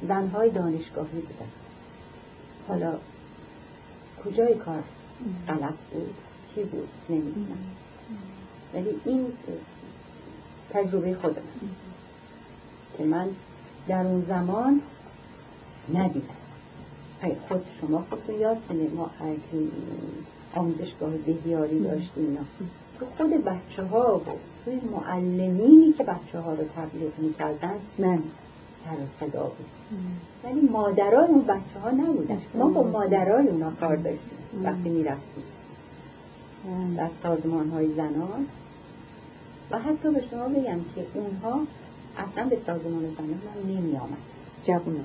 زنهای 0.08 0.50
دانشگاهی 0.50 1.20
بودن. 1.20 1.50
حالا 2.68 2.94
کجای 4.24 4.54
کار؟ 4.54 4.82
غلط 5.48 5.74
بود؟ 5.92 6.14
چی 6.54 6.64
بود؟ 6.64 6.88
نمی‌دونم. 7.10 7.58
ولی 8.74 9.00
این 9.04 9.26
تجربه 10.72 11.14
خودم. 11.14 11.42
که 12.98 13.04
من 13.04 13.28
در 13.88 14.06
اون 14.06 14.24
زمان 14.28 14.80
ندیدم. 15.94 16.26
خود 17.48 17.64
شما 17.80 18.04
خودتون 18.10 18.40
یاد 18.40 18.56
کنید. 18.68 18.94
ما 18.94 19.10
آموزشگاه 20.54 21.10
بهیاری 21.10 21.80
داشتیم 21.80 22.38
تو 22.98 23.06
خود 23.16 23.30
بچه 23.44 23.82
ها 23.82 24.18
و 24.18 24.30
توی 24.64 24.80
معلمینی 24.92 25.92
که 25.92 26.04
بچه 26.04 26.40
ها 26.40 26.54
رو 26.54 26.64
تبلیغ 26.76 27.18
می‌کردن 27.18 27.74
من 27.98 28.22
سر 28.84 29.26
صدا 29.26 29.42
بود. 29.42 29.66
ولی 30.44 30.60
مادرای 30.60 31.26
اون 31.26 31.42
بچه 31.42 31.80
ها 31.82 31.90
نبودن 31.90 32.38
ما 32.54 32.68
با 32.68 32.82
مادرای 32.82 33.48
اونا 33.48 33.70
کار 33.70 33.96
داشتیم. 33.96 34.38
وقتی 34.64 34.88
می‌رفتیم. 34.88 35.44
در 36.96 37.08
سازمان 37.22 37.70
های 37.70 37.94
زنان 37.94 38.46
و 39.70 39.78
حتی 39.78 40.10
به 40.10 40.22
شما 40.30 40.48
بگم 40.48 40.80
که 40.94 41.06
اونها 41.14 41.60
اصلا 42.18 42.48
به 42.48 42.58
سازمان 42.66 43.00
زنان 43.00 43.28
من 43.28 43.72
نمی 43.72 43.96
آمد 43.96 44.18
جوونا. 44.64 45.04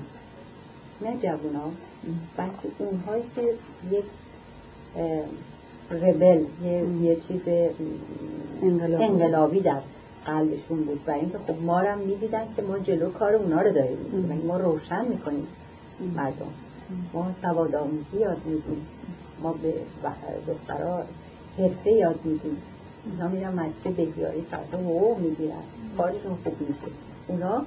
نه 1.00 1.16
جوونا 1.22 1.70
بلکه 2.36 2.68
اونهایی 2.78 3.22
که 3.36 3.54
یک 3.90 4.04
ربل 5.90 6.44
یه, 6.64 6.84
یه 7.02 7.16
چیز 7.28 7.40
انقلابی. 8.62 9.04
انقلابی 9.04 9.60
در 9.60 9.80
قلبشون 10.26 10.84
بود 10.84 11.00
و 11.06 11.10
اینکه 11.10 11.38
خب 11.38 11.62
ما 11.62 11.80
رو 11.80 11.88
هم 11.88 11.98
می‌دیدن 11.98 12.44
که 12.56 12.62
ما 12.62 12.78
جلو 12.78 13.10
کار 13.10 13.34
اونا 13.34 13.60
رو 13.60 13.72
داریم. 13.72 14.42
ما 14.46 14.56
روشن 14.56 15.04
می‌کنیم 15.08 15.46
مردم. 16.16 16.46
ما 17.12 17.30
سواد 17.42 17.74
آموزی 17.74 18.16
یاد 18.20 18.38
میدیم. 18.44 18.86
ما 19.42 19.52
به 19.52 19.74
دخترها 20.46 21.02
حرفه 21.58 21.90
یاد 21.90 22.20
میدیم. 22.24 22.56
اونا 23.04 23.28
میرن 23.28 23.52
مدرسه 23.52 23.90
بهیاری 23.90 24.42
فردا 24.50 24.78
او 24.78 25.18
می‌گیرن. 25.18 25.62
کارشون 25.98 26.36
خوب 26.44 26.60
میشه. 26.60 26.92
اونا 27.26 27.64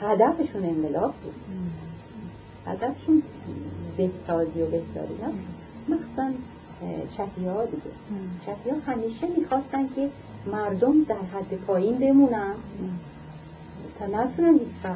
هدفشون 0.00 0.64
انقلاب 0.64 1.14
بود. 1.14 1.34
هدفشون 2.66 3.22
بهسازی 3.96 4.62
و 4.62 4.66
بهداری 4.66 5.14
نه؟ 5.14 5.28
مخصوصا 5.88 6.30
چهی 7.16 7.46
ها 7.46 7.64
دیگه. 7.64 7.82
چهی 8.46 8.70
ها 8.70 8.92
همیشه 8.92 9.26
می‌خواستن 9.36 9.88
که 9.96 10.10
مردم 10.46 11.04
در 11.04 11.14
حد 11.14 11.54
پایین 11.66 11.98
بمونن. 11.98 12.54
تا 13.98 14.06
نتونن 14.06 14.58
هیچ 14.58 14.92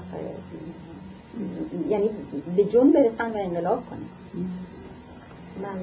یعنی 1.89 2.11
به 2.57 2.65
جون 2.65 2.93
برسن 2.93 3.31
و 3.31 3.37
انقلاب 3.37 3.83
کنن. 3.91 4.45
من 5.63 5.81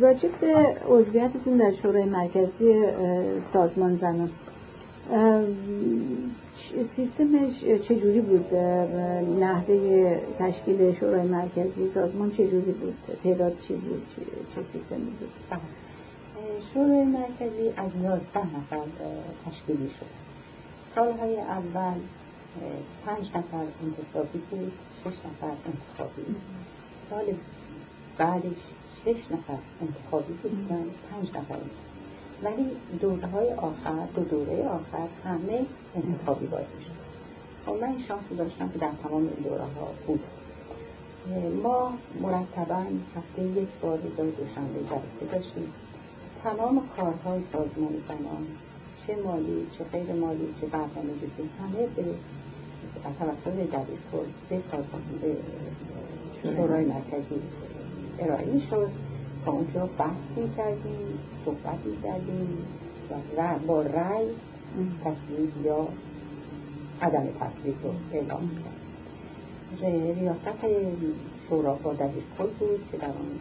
راجب 0.00 0.40
به 0.40 0.76
عضویتتون 0.88 1.56
در 1.56 1.72
شورای 1.72 2.04
مرکزی 2.04 2.82
سازمان 3.52 3.96
زنان. 3.96 4.30
سیستمش 6.96 7.64
چجوری 7.88 8.20
بود؟ 8.20 8.54
نحوه 9.40 10.20
تشکیل 10.38 10.94
شورای 10.94 11.22
مرکزی 11.22 11.88
سازمان 11.88 12.30
چجوری 12.30 12.72
بود؟ 12.72 12.94
تعداد 13.24 13.56
چی 13.68 13.74
بود؟ 13.74 14.02
چه 14.54 14.62
سیستمی 14.62 15.10
بود؟ 15.20 15.30
بله. 15.50 15.60
شورای 16.74 17.04
مرکزی 17.04 17.68
از 17.76 17.90
یازده 18.02 18.56
نفر 18.56 18.86
تشکیلی 19.46 19.88
شد. 19.88 20.20
سالهای 20.94 21.40
اول 21.40 22.00
پنج 23.06 23.28
نفر 23.28 23.64
انتصابی 23.82 24.38
بود 24.50 24.72
شش 25.00 25.06
نفر 25.06 25.54
انتخابی 25.66 26.36
سال 27.10 27.24
بعدش 28.18 28.56
شش 29.04 29.20
نفر 29.30 29.58
انتخابی 29.80 30.32
بودن 30.32 30.84
پنج 31.10 31.28
نفر. 31.28 31.56
ولی 32.42 32.70
دوره 33.00 33.26
های 33.26 33.52
آخر 33.52 34.06
دو 34.14 34.24
دوره 34.24 34.68
آخر 34.68 35.08
همه 35.24 35.66
انتخابی 35.94 36.46
باید 36.46 36.66
شد 36.66 37.00
خب 37.66 37.72
من 37.72 37.88
این 37.88 38.04
شانس 38.08 38.22
داشتم 38.38 38.68
که 38.68 38.78
در 38.78 38.90
تمام 39.02 39.22
این 39.22 39.44
دوره 39.44 39.62
ها 39.62 39.88
بود. 40.06 40.20
ما 41.62 41.92
مرتبا 42.20 42.84
هفته 43.16 43.42
یک 43.42 43.68
بار 43.82 43.98
روزای 43.98 44.30
دوشنبه 44.30 44.80
جلسه 44.80 45.32
داشتیم. 45.32 45.72
تمام 46.44 46.88
کارهای 46.96 47.40
سازمان 47.52 47.94
زنان 48.08 48.46
چه 49.06 49.16
مالی 49.16 49.66
چه 49.78 49.84
غیر 49.84 50.12
مالی 50.12 50.54
چه 50.60 50.66
برنامه 50.66 51.12
ریزی 51.12 51.50
همه 51.60 51.86
به 51.96 52.04
توسط 53.18 53.58
جدید 53.58 53.98
به 54.48 54.60
سازمان 54.70 55.02
به 55.22 55.36
شورای 56.42 56.84
مرکزی 56.84 57.42
ارائه 58.20 58.60
شد 58.70 58.90
تا 59.44 59.52
اونجا 59.52 59.88
بحث 59.98 60.54
کردیم 60.56 61.18
صحبت 61.44 61.78
می 61.84 62.02
کردیم 62.02 62.58
و 63.36 63.58
با 63.66 63.82
رأی 63.82 64.26
تصویب 65.04 65.66
یا 65.66 65.88
عدم 67.02 67.26
تصویب 67.40 67.74
رو 67.82 67.90
اعلام 68.12 68.50
کردیم 68.50 68.80
ریاست 70.18 70.48
شورا 71.48 71.74
با 71.74 71.92
دبیر 71.92 72.22
کل 72.38 72.46
بود 72.46 72.88
که 72.92 72.98
در 72.98 73.06
اون 73.06 73.40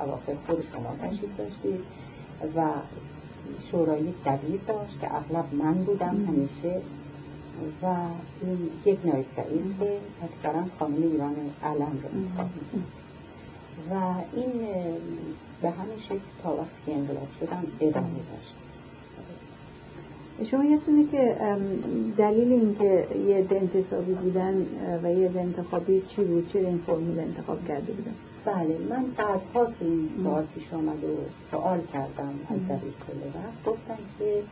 اواخر 0.00 0.34
خود 0.46 0.64
شما 0.72 0.96
تشریف 1.02 1.36
داشتید 1.38 1.80
و 2.56 2.68
شورای 3.70 4.12
دبیر 4.26 4.60
داشت 4.66 5.00
که 5.00 5.14
اغلب 5.14 5.54
من 5.54 5.74
بودم 5.74 6.24
همیشه 6.26 6.80
و 7.82 7.96
یک 8.84 8.98
نایب 9.04 9.26
رئیس 9.36 9.62
که 9.80 9.98
اکثرا 10.22 10.64
خانم 10.78 11.02
ایران 11.02 11.34
علم 11.64 11.98
رو 12.02 12.18
انتخاب 12.18 12.48
و 13.90 13.94
این 14.32 14.52
به 15.62 15.70
همین 15.70 15.98
شکل 16.04 16.18
تا 16.42 16.56
وقتی 16.56 16.92
انقلاب 16.92 17.28
شدم 17.40 17.64
ادامه 17.80 18.08
داشت. 18.08 18.54
شما 20.50 20.64
یادتونه 20.64 21.06
که 21.06 21.36
دلیل 22.16 22.52
اینکه 22.52 23.06
یه 23.28 23.46
انتصابی 23.50 24.12
بودن 24.12 24.66
و 25.02 25.12
یه 25.12 25.30
انتخابی 25.36 26.02
چی 26.08 26.24
بود؟ 26.24 26.50
چرا 26.52 26.68
این 26.68 26.78
فرمول 26.86 27.18
انتخاب 27.18 27.68
کرده 27.68 27.92
بودن؟ 27.92 28.14
بله 28.44 28.78
من 28.90 29.04
بعدها 29.16 29.66
که 29.66 29.84
این 29.84 30.10
سوال 30.22 30.44
پیش 30.54 30.72
آمد 30.72 31.04
و 31.04 31.16
سوال 31.50 31.80
کردم 31.92 32.34
از 32.50 32.58
دبیر 32.68 32.92
کل 32.92 33.38
وقت. 33.38 33.64
گفتم 33.66 33.98
که 34.18 34.42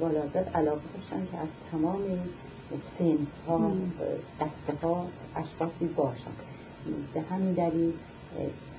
بالازد 0.00 0.50
علاقه 0.54 0.80
داشتن 0.96 1.26
که 1.32 1.38
از 1.38 1.48
تمام 1.72 2.00
سنف 2.98 3.46
ها 3.48 3.72
دسته 4.40 4.86
ها 4.86 5.06
اشخاصی 5.36 5.86
باشن. 5.96 6.30
به 7.14 7.20
همین 7.20 7.52
دلیل 7.52 7.92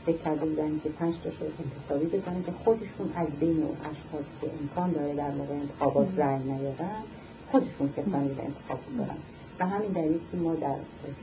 فکر 0.06 0.18
کرده 0.18 0.46
بودن 0.46 0.80
که 0.84 0.90
پنج 0.90 1.16
تا 1.24 1.30
شده 1.32 1.52
انتصابی 1.64 2.06
بزنن 2.06 2.44
که 2.44 2.52
خودشون 2.64 3.12
از 3.16 3.28
بین 3.40 3.64
اون 3.64 3.78
اشخاص 3.78 4.26
که 4.42 4.52
امکان 4.62 4.92
داره 4.92 5.16
در 5.16 5.32
موقع 5.32 5.54
انتخابات 5.54 6.08
رأی 6.18 6.40
نیارن 6.40 7.04
خودشون 7.52 7.94
کسانی 7.98 8.30
رو 8.30 8.42
انتخاب 8.42 8.80
کنن 8.98 9.18
و 9.60 9.66
همین 9.66 9.92
دلیل 9.92 10.20
که 10.32 10.38
ما 10.38 10.56
در 10.56 10.76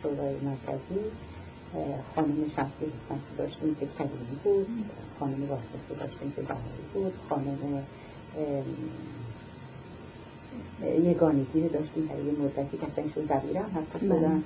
شورای 0.03 0.35
مرکزی 0.35 1.05
خانم 2.15 2.49
شخصی 2.57 2.85
حکمتی 2.85 3.37
داشتیم 3.39 3.77
که 3.81 3.89
کلیمی 3.99 4.39
بود 4.45 4.67
خانم 5.21 5.49
واسطه 5.49 6.07
داشتیم 6.07 6.33
که 6.37 6.43
بهاری 6.43 6.85
بود 6.95 7.13
خانم 7.29 7.83
یگانگی 10.83 11.61
رو 11.61 11.69
داشتیم 11.69 12.07
در 12.07 12.25
یه 12.25 12.33
مدتی 12.33 12.79
که 12.79 13.09
شد 13.15 13.27
دبیرم 13.27 13.71
حتی 13.75 14.07
شدن 14.07 14.43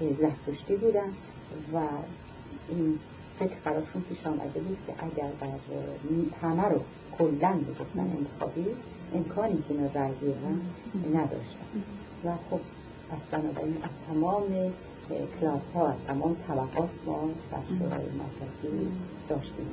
که 0.00 0.16
زهتشتی 0.20 0.76
بودن 0.76 1.12
و 1.74 1.78
این 2.68 2.98
فکر 3.40 3.56
براشون 3.64 4.02
پیش 4.08 4.26
آمده 4.26 4.60
بود 4.60 4.78
که 4.86 4.92
اگر 4.98 5.30
بر 5.40 5.46
همه 6.42 6.68
رو 6.68 6.80
کلن 7.18 7.58
بگفتن 7.58 8.00
انتخابی 8.00 8.66
امکانی 9.14 9.64
که 9.68 9.74
اینا 9.74 9.90
رای 9.94 10.12
بیارن 10.20 10.60
نداشتن 11.14 11.70
و 12.24 12.30
خب 12.50 12.60
از 13.10 13.18
بنابراین 13.30 13.76
از 13.82 13.90
تمام 14.08 14.72
کلاس 15.40 15.60
ها 15.74 15.88
از 15.88 15.94
تمام 16.06 16.36
طبقات 16.48 16.88
ما 17.06 17.30
در 17.50 17.78
شورای 17.78 18.04
مرکزی 18.04 18.88
داشتیم 19.28 19.66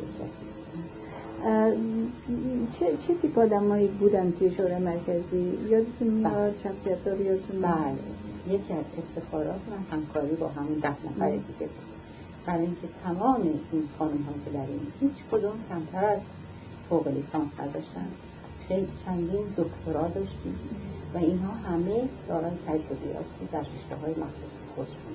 چه 2.80 2.86
چه 3.08 3.14
تیپ 3.22 3.40
آدمایی 3.40 3.88
بودن 3.88 4.32
توی 4.32 4.56
شورای 4.56 4.80
مرکزی؟ 4.80 5.58
یادتون 5.70 6.08
میاد 6.08 6.34
بله. 6.34 6.54
شخصیت 6.64 7.04
داری 7.06 7.24
یادتون 7.24 7.62
بله. 7.62 8.56
یکی 8.56 8.74
از 8.74 8.86
افتخارات 8.98 9.60
من 9.70 9.98
همکاری 9.98 10.36
با 10.36 10.48
همون 10.48 10.80
ده 10.80 10.90
نفر 10.90 11.30
دیگه 11.30 11.44
بود. 11.60 11.87
برای 12.48 12.66
اینکه 12.66 12.88
تمام 13.04 13.42
این 13.72 13.90
خانم 14.00 14.24
ها 14.24 14.34
که 14.46 14.52
در 14.52 14.66
این 14.68 14.88
هیچ 15.00 15.24
کدوم 15.32 15.54
کمتر 15.70 16.06
از 16.06 16.20
فوق 16.90 17.08
لیسانس 17.08 17.50
نداشتن. 17.60 18.08
خیلی 18.68 18.88
چندین 19.06 19.46
دکترا 19.58 20.08
داشتیم 20.08 20.60
و 21.14 21.18
اینها 21.18 21.54
همه 21.54 22.10
دارای 22.28 22.52
تجربیاتی 22.68 23.46
در 23.52 23.60
رشته 23.60 23.96
های 24.02 24.12
مخصوص 24.12 24.54
خودشون 24.76 25.14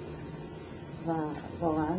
و 1.06 1.12
واقعا 1.60 1.96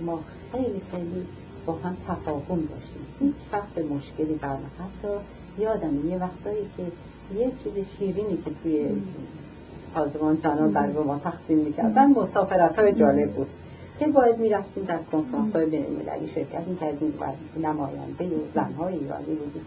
ما 0.00 0.20
خیلی 0.52 0.82
خیلی 0.90 1.26
با 1.66 1.72
هم 1.72 1.96
تفاهم 2.08 2.60
داشتیم. 2.60 3.06
هیچ 3.20 3.34
وقت 3.52 3.78
مشکلی 3.78 4.34
برم 4.34 4.70
حتی 4.78 5.14
یادم 5.58 6.08
یه 6.08 6.18
وقتایی 6.18 6.66
که 6.76 6.82
یه 7.34 7.52
چیز 7.64 7.84
شیرینی 7.98 8.36
که 8.44 8.50
توی 8.62 8.88
سازمان 9.94 10.38
زنان 10.42 10.72
برای 10.72 10.92
ما 10.92 11.18
تقسیم 11.18 11.58
می‌کردن 11.58 12.10
مسافرت 12.10 12.78
های 12.78 12.92
جالب 12.92 13.32
بود. 13.32 13.46
که 13.98 14.06
باید 14.06 14.38
می‌رفتیم 14.38 14.84
در 14.84 14.98
کنفرانس 15.12 15.52
های 15.52 15.66
بین 15.66 15.84
المللی 15.86 16.32
شرکت 16.34 16.68
می‌کردیم 16.68 17.14
و 17.20 17.24
نماینده 17.58 18.30
زنهای 18.54 18.94
ایرانی 18.94 19.34
بودیم. 19.34 19.66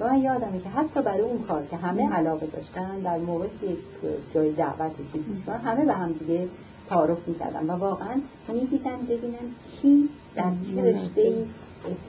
و 0.00 0.08
من 0.08 0.22
یادمه 0.22 0.60
که 0.60 0.68
حتی 0.68 1.02
برای 1.02 1.20
اون 1.20 1.42
کار 1.42 1.66
که 1.70 1.76
همه 1.76 2.12
علاقه 2.12 2.46
داشتن 2.46 2.98
در 2.98 3.18
موقع 3.18 3.46
که 3.60 3.68
جای 4.34 4.52
دعوت 4.52 4.92
چیزی 5.12 5.42
همه 5.64 5.84
به 5.84 5.92
هم 5.92 6.12
دیگه 6.12 6.48
تعارف 6.88 7.28
می‌کردن 7.28 7.66
و 7.66 7.72
واقعا 7.72 8.20
می‌دیدن 8.48 8.98
ببینن 9.08 9.54
کی 9.82 10.08
در 10.34 10.52
چه 10.74 10.82
رشته 10.82 11.46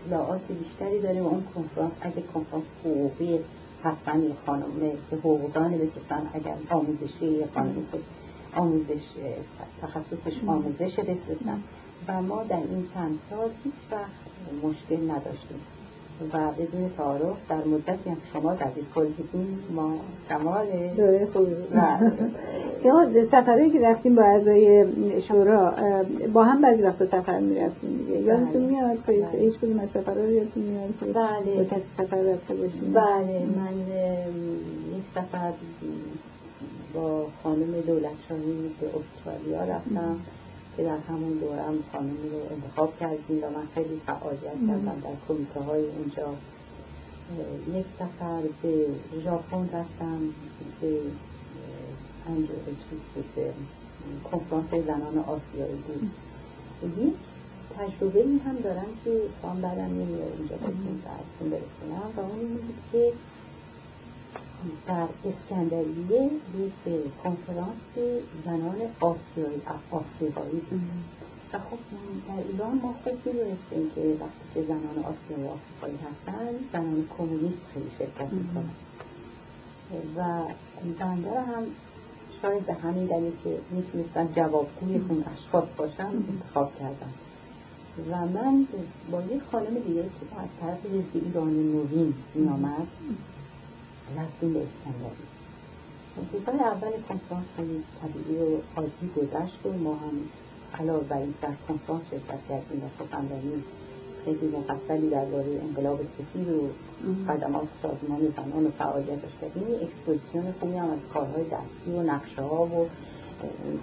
اطلاعات 0.05 0.41
بیشتری 0.47 1.01
داره 1.01 1.21
و 1.21 1.27
اون 1.27 1.43
کنفرانس 1.55 1.91
اگه 2.01 2.21
کنفرانس 2.33 2.63
حقوقی 2.83 3.39
حتما 3.83 4.23
خانم 4.45 4.65
که 5.09 5.15
حقوقدان 5.15 5.71
بکشن 5.71 6.21
اگر 6.33 6.55
آموزشی 6.69 7.45
خانم 7.53 7.75
آموزش 8.55 9.03
تخصصش 9.81 10.43
آموزش 10.47 10.99
بفرستن 10.99 11.63
و 12.07 12.21
ما 12.21 12.43
در 12.43 12.55
این 12.55 12.87
چند 12.93 13.19
سال 13.29 13.49
هیچ 13.63 13.73
وقت 13.91 14.09
مشکل 14.63 15.11
نداشتیم. 15.11 15.61
و 16.33 16.51
بدون 16.51 16.89
تعارف 16.97 17.37
در 17.49 17.63
مدتی 17.63 18.09
هم 18.09 18.17
شما 18.33 18.53
در 18.53 18.67
کل 18.95 19.07
بودیم 19.07 19.59
ما 19.75 19.93
کمال 20.29 20.65
دوره 20.97 21.27
خوب 21.33 21.47
شما 22.83 23.07
سفرهایی 23.31 23.71
که 23.71 23.79
رفتیم 23.79 24.15
با 24.15 24.23
اعضای 24.23 24.85
شورا 25.21 25.73
با 26.33 26.43
هم 26.43 26.61
بعضی 26.61 26.83
وقت 26.83 27.05
سفر 27.05 27.39
می‌رفتیم 27.39 27.97
دیگه؟ 27.97 28.19
یادتون 28.19 28.67
بله. 28.67 28.67
میاد؟ 28.67 28.97
که 29.05 29.11
بله. 29.11 29.41
هیچ 29.41 29.53
کدوم 29.53 29.79
از 29.79 29.89
سفرها 29.89 30.23
رو 30.23 30.31
یادتون 30.31 30.63
میاد 30.63 30.89
بله. 31.13 31.65
کسی 31.65 31.85
سفر 31.97 32.17
رفته 32.17 32.55
باشیم 32.55 32.93
بله. 32.93 33.45
من 33.57 33.79
یک 34.97 35.03
سفر 35.15 35.53
با 36.95 37.27
خانم 37.43 37.81
دولت 37.81 38.15
شاهی 38.29 38.71
به 38.81 38.87
استرالیا 38.87 39.75
رفتم 39.75 40.19
که 40.77 40.83
در 40.83 40.97
همون 40.97 41.33
دورم 41.33 41.75
خانم 41.91 42.17
رو 42.31 42.39
انتخاب 42.51 42.99
کردیم 42.99 43.43
و 43.43 43.49
من 43.49 43.67
خیلی 43.75 44.01
فعالیت 44.05 44.67
کردم 44.67 45.01
در 45.03 45.15
کمیته 45.27 45.59
های 45.59 45.83
اونجا 45.85 46.35
یک 47.79 47.85
سفر 47.99 48.41
به 48.61 48.87
ژاپن 49.23 49.69
رفتم 49.73 50.19
به 50.81 50.99
کنفرانس 54.31 54.69
زنان 54.87 55.17
آسیایی 55.17 55.79
بود. 55.87 56.11
یک 56.97 57.13
تجربه 57.77 58.25
هم 58.45 58.55
دارم 58.55 58.87
که 59.05 59.21
خواهم 59.41 59.61
بعدم 59.61 59.83
نمیاد 59.83 60.33
اینجا 60.37 60.55
بهتون 60.55 61.01
برسونم. 61.49 62.13
و 62.17 62.19
اون 62.19 62.59
که 62.91 63.13
در 64.87 65.07
اسکندریه 65.25 66.29
یک 66.57 66.73
کنفرانس 67.23 68.15
زنان 68.45 68.77
آسیایی 68.99 69.61
افریقایی 69.91 70.59
بود. 70.69 70.81
و 71.53 71.59
خب 71.59 71.77
در 72.27 72.43
ایران 72.51 72.79
ما 72.83 72.95
خوب 73.03 73.13
می‌دونستیم 73.25 73.91
که 73.95 74.01
وقتی 74.01 74.45
که 74.53 74.61
زنان 74.61 74.97
آسیای 74.97 75.47
آفریقایی 75.47 75.97
هستن 75.97 76.49
زنان 76.73 77.07
کمونیست 77.17 77.57
خیلی 77.73 77.91
شرکت 77.97 78.33
می‌کنن. 78.33 78.69
و 80.15 80.43
بنده 80.99 81.41
هم 81.41 81.63
شاید 82.41 82.65
به 82.65 82.73
همین 82.73 83.05
دلیل 83.05 83.33
که 83.43 83.57
می‌تونستن 83.71 84.33
جوابگوی 84.35 84.95
اون 84.95 85.23
اشخاص 85.33 85.67
باشن 85.77 86.05
انتخاب 86.05 86.79
کردم 86.79 87.13
و 88.11 88.25
من 88.25 88.67
با 89.11 89.21
یک 89.21 89.41
خانم 89.51 89.73
دیگه 89.87 90.03
که 90.03 90.41
از 90.41 90.49
طرف 90.61 90.85
حزب 90.85 91.25
ایران 91.25 91.49
نوین 91.49 92.13
میآمد. 92.35 92.87
به 94.41 94.47
اسکندری 94.47 95.25
روزهای 96.33 96.59
اول 96.59 96.91
کنفرانس 97.09 97.45
خیلی 97.55 97.83
طبیعی 98.01 98.37
و 98.37 98.57
عادی 98.75 99.09
گذشت 99.17 99.65
و 99.65 99.71
ما 99.71 99.93
هم 99.93 100.15
علاوه 100.79 101.03
بر 101.03 101.17
این 101.17 101.33
در 101.41 101.53
کنفرانس 101.67 102.03
شرکت 102.11 102.39
کردیم. 102.49 102.83
و 102.83 102.89
سخنرانی 102.99 103.63
خیلی 104.25 104.47
مفصلی 104.47 105.09
درباره 105.09 105.61
انقلاب 105.61 105.99
سفید 106.17 106.49
و 106.49 106.69
خدمات 107.27 107.67
سازمان 107.81 108.33
زنان 108.37 108.65
و 108.65 108.71
فعالیتش 108.71 109.31
کردیم 109.41 109.63
اکسپوزیسیون 109.63 110.53
خوبی 110.59 110.77
هم 110.77 110.89
از 110.89 110.99
کارهای 111.13 111.43
دستی 111.43 111.91
و 111.91 112.01
نقشه 112.01 112.41
ها 112.41 112.65
و 112.65 112.87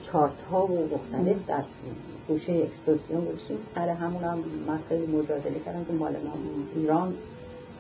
چارت 0.02 0.40
ها 0.50 0.66
و 0.66 0.88
مختلف 0.94 1.46
در 1.46 1.64
گوشه 2.28 2.52
اکسپوزیسیون 2.52 3.24
گذاشتیم. 3.24 3.58
سر 3.74 3.88
همون 3.88 4.24
هم 4.24 4.38
من 4.66 4.78
خیلی 4.88 5.06
مجادله 5.06 5.60
کردم 5.64 5.84
که 5.84 5.92
مال 5.92 6.12
ما 6.12 6.32
ایران 6.76 7.14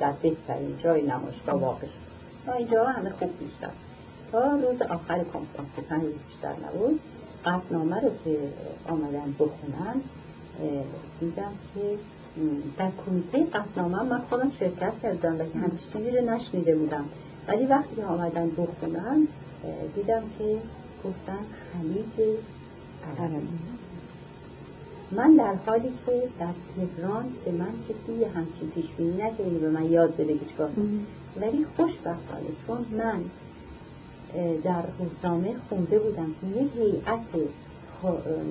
در 0.00 0.12
بهترین 0.12 0.78
جای 0.78 1.02
نمایشگاه 1.02 1.60
واقع 1.60 1.86
شد. 1.86 2.01
تا 2.46 2.52
اینجا 2.52 2.84
همه 2.84 3.10
خوب 3.10 3.38
بیشتر 3.38 3.70
تا 4.32 4.56
روز 4.56 4.82
آخر 4.82 5.24
کنفرانس 5.24 5.88
پنج 5.88 6.02
بیشتر 6.02 6.54
نبود 6.66 7.00
قطنامه 7.44 8.00
رو 8.00 8.10
که 8.24 8.38
آمدن 8.88 9.34
بخونن 9.38 10.00
دیدم 11.20 11.52
که 11.74 11.98
در 12.78 12.90
کمیته 13.06 13.44
قطنامه 13.44 14.02
من 14.02 14.18
خودم 14.18 14.50
شرکت 14.58 14.92
کردم 15.02 15.36
و 15.38 15.42
همچین 15.42 15.78
چیزی 15.92 16.10
رو 16.10 16.30
نشنیده 16.30 16.76
بودم. 16.76 17.04
ولی 17.48 17.66
وقتی 17.66 17.96
که 17.96 18.04
آمدن 18.04 18.50
بخونن 18.50 19.28
دیدم 19.94 20.22
که 20.38 20.58
گفتن 21.04 21.38
خلیج 21.72 22.36
عربی. 23.18 23.48
من 25.16 25.36
در 25.36 25.54
حالی 25.66 25.92
که 26.06 26.28
در 26.38 26.46
تهران 26.76 27.24
به 27.44 27.50
من 27.52 27.72
کسی 27.88 28.24
همچین 28.24 28.70
پیش 28.74 28.84
بینی 28.96 29.22
نکردی 29.22 29.58
به 29.58 29.70
من 29.70 29.90
یاد 29.90 30.16
بده 30.16 30.34
که 30.34 30.68
ولی 31.40 31.66
خوشبختانه 31.76 32.48
چون 32.66 32.86
من 32.90 33.24
در 34.64 34.82
روزنامه 34.98 35.54
خونده 35.68 35.98
بودم 35.98 36.34
که 36.40 36.46
یه 36.46 36.68
هیئت 36.74 37.20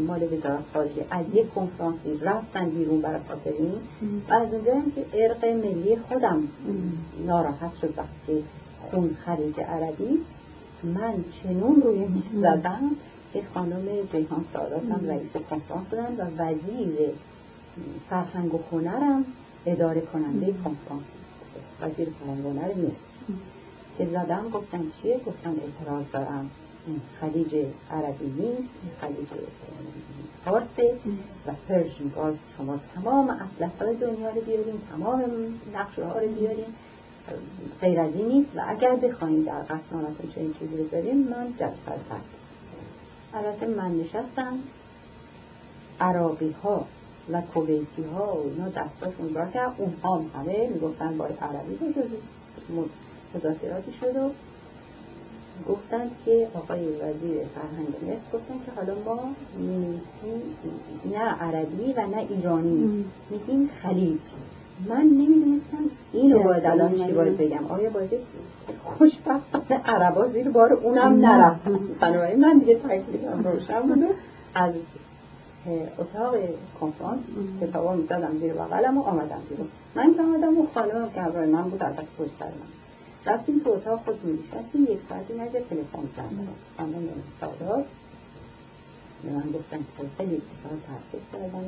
مال 0.07 0.23
وزارت 0.23 0.63
خارجه 0.73 1.05
از 1.11 1.25
یک 1.33 1.53
کنفرانسی 1.53 2.17
رفتن 2.21 2.69
بیرون 2.69 3.01
برای 3.01 3.19
خاطر 3.27 3.51
این 3.59 3.73
و 4.29 4.33
از 4.33 4.53
اونجا 4.53 4.73
که 4.95 5.05
ارق 5.13 5.45
ملی 5.45 5.97
خودم 6.09 6.47
ناراحت 7.27 7.71
شد 7.81 7.93
وقتی 7.97 8.43
خون 8.91 9.17
خلیج 9.25 9.59
عربی. 9.59 10.19
من 10.83 11.13
چنون 11.43 11.81
روی 11.81 11.99
میز 11.99 12.41
زدم. 12.41 12.91
که 13.33 13.41
خانم 13.53 13.85
جیهان 14.11 14.45
سادات 14.53 14.83
هم 14.83 15.07
رئیس 15.07 15.31
کنفرانس 15.49 15.87
بودن 15.87 16.15
و 16.17 16.43
وزیر 16.43 17.09
فرهنگ 18.09 18.53
و 18.53 18.59
هنرم 18.71 19.25
اداره 19.65 20.01
کننده 20.01 20.45
کنفرانس 20.45 21.03
وزیر 21.81 22.09
فرهنگ 22.19 22.45
و 22.45 22.49
هنر 22.49 22.73
مصر 22.73 23.11
که 23.97 24.05
زدم 24.05 24.49
گفتم 24.49 24.83
چیه؟ 25.01 25.17
گفتم 25.17 25.49
اعتراض 25.49 26.03
دارم. 26.13 26.49
خلیج 27.21 27.65
عربی 27.91 28.25
نیست 28.25 28.69
خلیج 29.01 29.27
فارسه 30.45 30.95
و 31.47 31.51
پرژن 31.67 32.09
گاز 32.15 32.33
شما 32.57 32.79
تمام 32.95 33.29
اصلت 33.29 33.81
های 33.81 33.95
دنیا 33.95 34.29
رو 34.29 34.41
بیاریم 34.41 34.81
تمام 34.91 35.21
نقشه 35.73 36.05
ها 36.05 36.19
رو 36.19 36.27
بیاریم 36.27 36.75
غیر 37.81 37.99
از 37.99 38.15
این 38.15 38.27
نیست. 38.27 38.49
و 38.55 38.61
اگر 38.67 38.95
بخوایم 38.95 39.43
در 39.43 39.61
قطنامتون 39.61 40.31
چنین 40.35 40.53
چیزی 40.59 40.77
رو 40.77 41.13
من 41.13 41.53
جلسه 41.59 41.75
فرد 42.09 42.40
البته 43.33 43.67
من 43.67 43.99
نشستم 43.99 44.59
عراقی 45.99 46.55
ها 46.63 46.85
و 47.31 47.41
کویتی 47.41 48.03
ها 48.15 48.35
و 48.35 48.43
اینا 48.43 48.69
دستاشون 48.69 49.33
را 49.33 49.45
کرد. 49.45 49.75
اونها 49.77 50.23
همه 50.35 50.69
می‌گفتن 50.73 51.17
باید 51.17 51.37
عربی 51.41 51.77
مذاکراتی 53.35 53.93
شد 54.01 54.15
و 54.15 54.31
گفتند 55.69 56.11
که 56.25 56.47
آقای 56.53 56.85
وزیر 56.87 57.45
فرهنگ 57.55 57.87
مصر 58.01 58.37
گفتن 58.37 58.65
که 58.65 58.71
حالا 58.75 58.95
ما 59.05 59.35
نه 61.05 61.19
عربی 61.19 61.93
و 61.93 62.07
نه 62.07 62.17
ایرانی. 62.17 63.05
میگیم 63.29 63.69
خلیج. 63.81 64.21
من 64.89 65.01
نمی‌دونستم 65.01 65.77
اینو 66.13 66.43
باید 66.43 66.65
الان 66.65 66.95
چی 66.95 67.11
باید 67.11 67.37
بگم؟ 67.37 67.65
آیا 67.65 67.89
باید 67.89 68.09
خوشبختانه 68.83 69.81
عربا 69.85 70.27
زیر 70.27 70.49
بار 70.49 70.73
اونم 70.73 71.25
نرفت 71.25 71.63
بنابراین 71.99 72.39
من 72.39 72.57
دیگه 72.57 72.75
تکلیفم 72.75 73.43
روشن 73.43 73.81
بوده. 73.81 74.07
از 74.55 74.73
اتاق 75.99 76.35
کنفرانس 76.79 77.19
کتابا 77.61 77.95
می‌زدم 77.95 78.37
زیر 78.39 78.53
بغلم 78.53 78.97
و 78.97 79.01
آمدم 79.01 79.41
بیرون. 79.49 79.67
من 79.95 80.13
که 80.13 80.21
آمدم 80.21 80.57
و 80.57 80.67
خانمم 80.73 81.09
که 81.09 81.21
همراه 81.21 81.45
من 81.45 81.69
بود 81.69 81.83
از 81.83 81.93
پشت 82.17 82.31
سر 82.39 82.45
من. 82.45 83.33
رفتیم 83.33 83.61
تو 83.63 83.69
اتاق 83.69 83.99
خود 84.05 84.25
میشستیم 84.25 84.83
یک 84.83 84.99
ساعتی 85.09 85.33
نجا 85.33 85.59
تلفن 85.69 86.07
زدم. 86.15 86.47
خانم 86.77 87.09
سادات 87.41 87.85
به 89.23 89.31
من 89.31 89.43
گفتن 89.53 89.77
که 89.77 90.03
خیلی 90.17 90.35
اتصال 90.35 90.79
تحصیل 90.87 91.21
کردن 91.33 91.65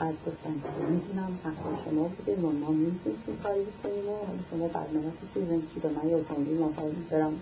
بعد 0.00 0.14
گفتن 0.26 0.54
که 0.62 0.86
می‌تونم. 0.92 1.38
حق 1.44 1.84
شما 1.84 2.02
بوده 2.02 2.34
و 2.42 2.50
ما 2.52 2.70
می‌تونیم 2.70 3.38
کاری 3.42 3.60
بکنیم. 3.60 4.08
و 4.08 4.16
شما 4.50 4.68
برنامه 4.68 5.12
چیزی 5.34 5.62
چی 5.74 5.80
به 5.80 5.88
من 5.88 6.08
یا 6.10 6.18
اتومبیل 6.18 6.58
ما 6.58 6.72
برم 7.10 7.32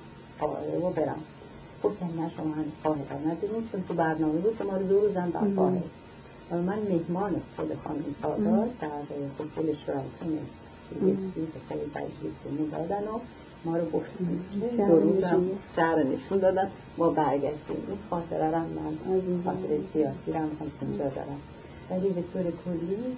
قاهره 0.40 0.78
و 0.78 0.90
برم. 0.90 1.20
گفتن 1.82 2.06
نه 2.06 2.30
شما 2.36 2.54
هم 2.54 2.64
قاهره 2.84 3.18
نداریم 3.26 3.68
چون 3.72 3.84
تو 3.88 3.94
برنامه 3.94 4.38
بود 4.38 4.56
شما 4.58 4.76
رو 4.76 4.86
دو 4.86 5.00
روزم 5.00 5.30
در 5.30 5.40
قاهره 5.40 5.82
و 6.50 6.56
من 6.56 6.78
مهمان 6.78 7.40
خود 7.56 7.76
خانم 7.84 8.04
سادات 8.22 8.78
در 8.80 8.88
حصول 9.38 9.74
شرایطون 9.86 10.38
یکی 11.02 11.48
خیلی 11.68 11.90
تجریب 11.94 12.70
دادن 12.72 13.08
و 13.08 13.18
ما 13.64 13.76
رو 13.76 13.84
گفتیم. 13.84 14.44
دو 14.76 15.00
روزم 15.00 15.44
شهر 15.76 16.02
نشون 16.02 16.38
دادن. 16.38 16.70
ما 16.98 17.10
برگشتیم. 17.10 17.76
این 17.88 17.98
خاطره 18.10 18.50
رم 18.50 18.66
من 18.66 19.42
خاطره 19.44 19.80
سیاسی 19.92 20.32
رم 20.32 20.50
همچون 20.60 20.98
جا 20.98 21.08
دارم. 21.08 21.40
ولی 21.90 22.08
به 22.08 22.22
طور 22.32 22.42
کلی 22.42 23.16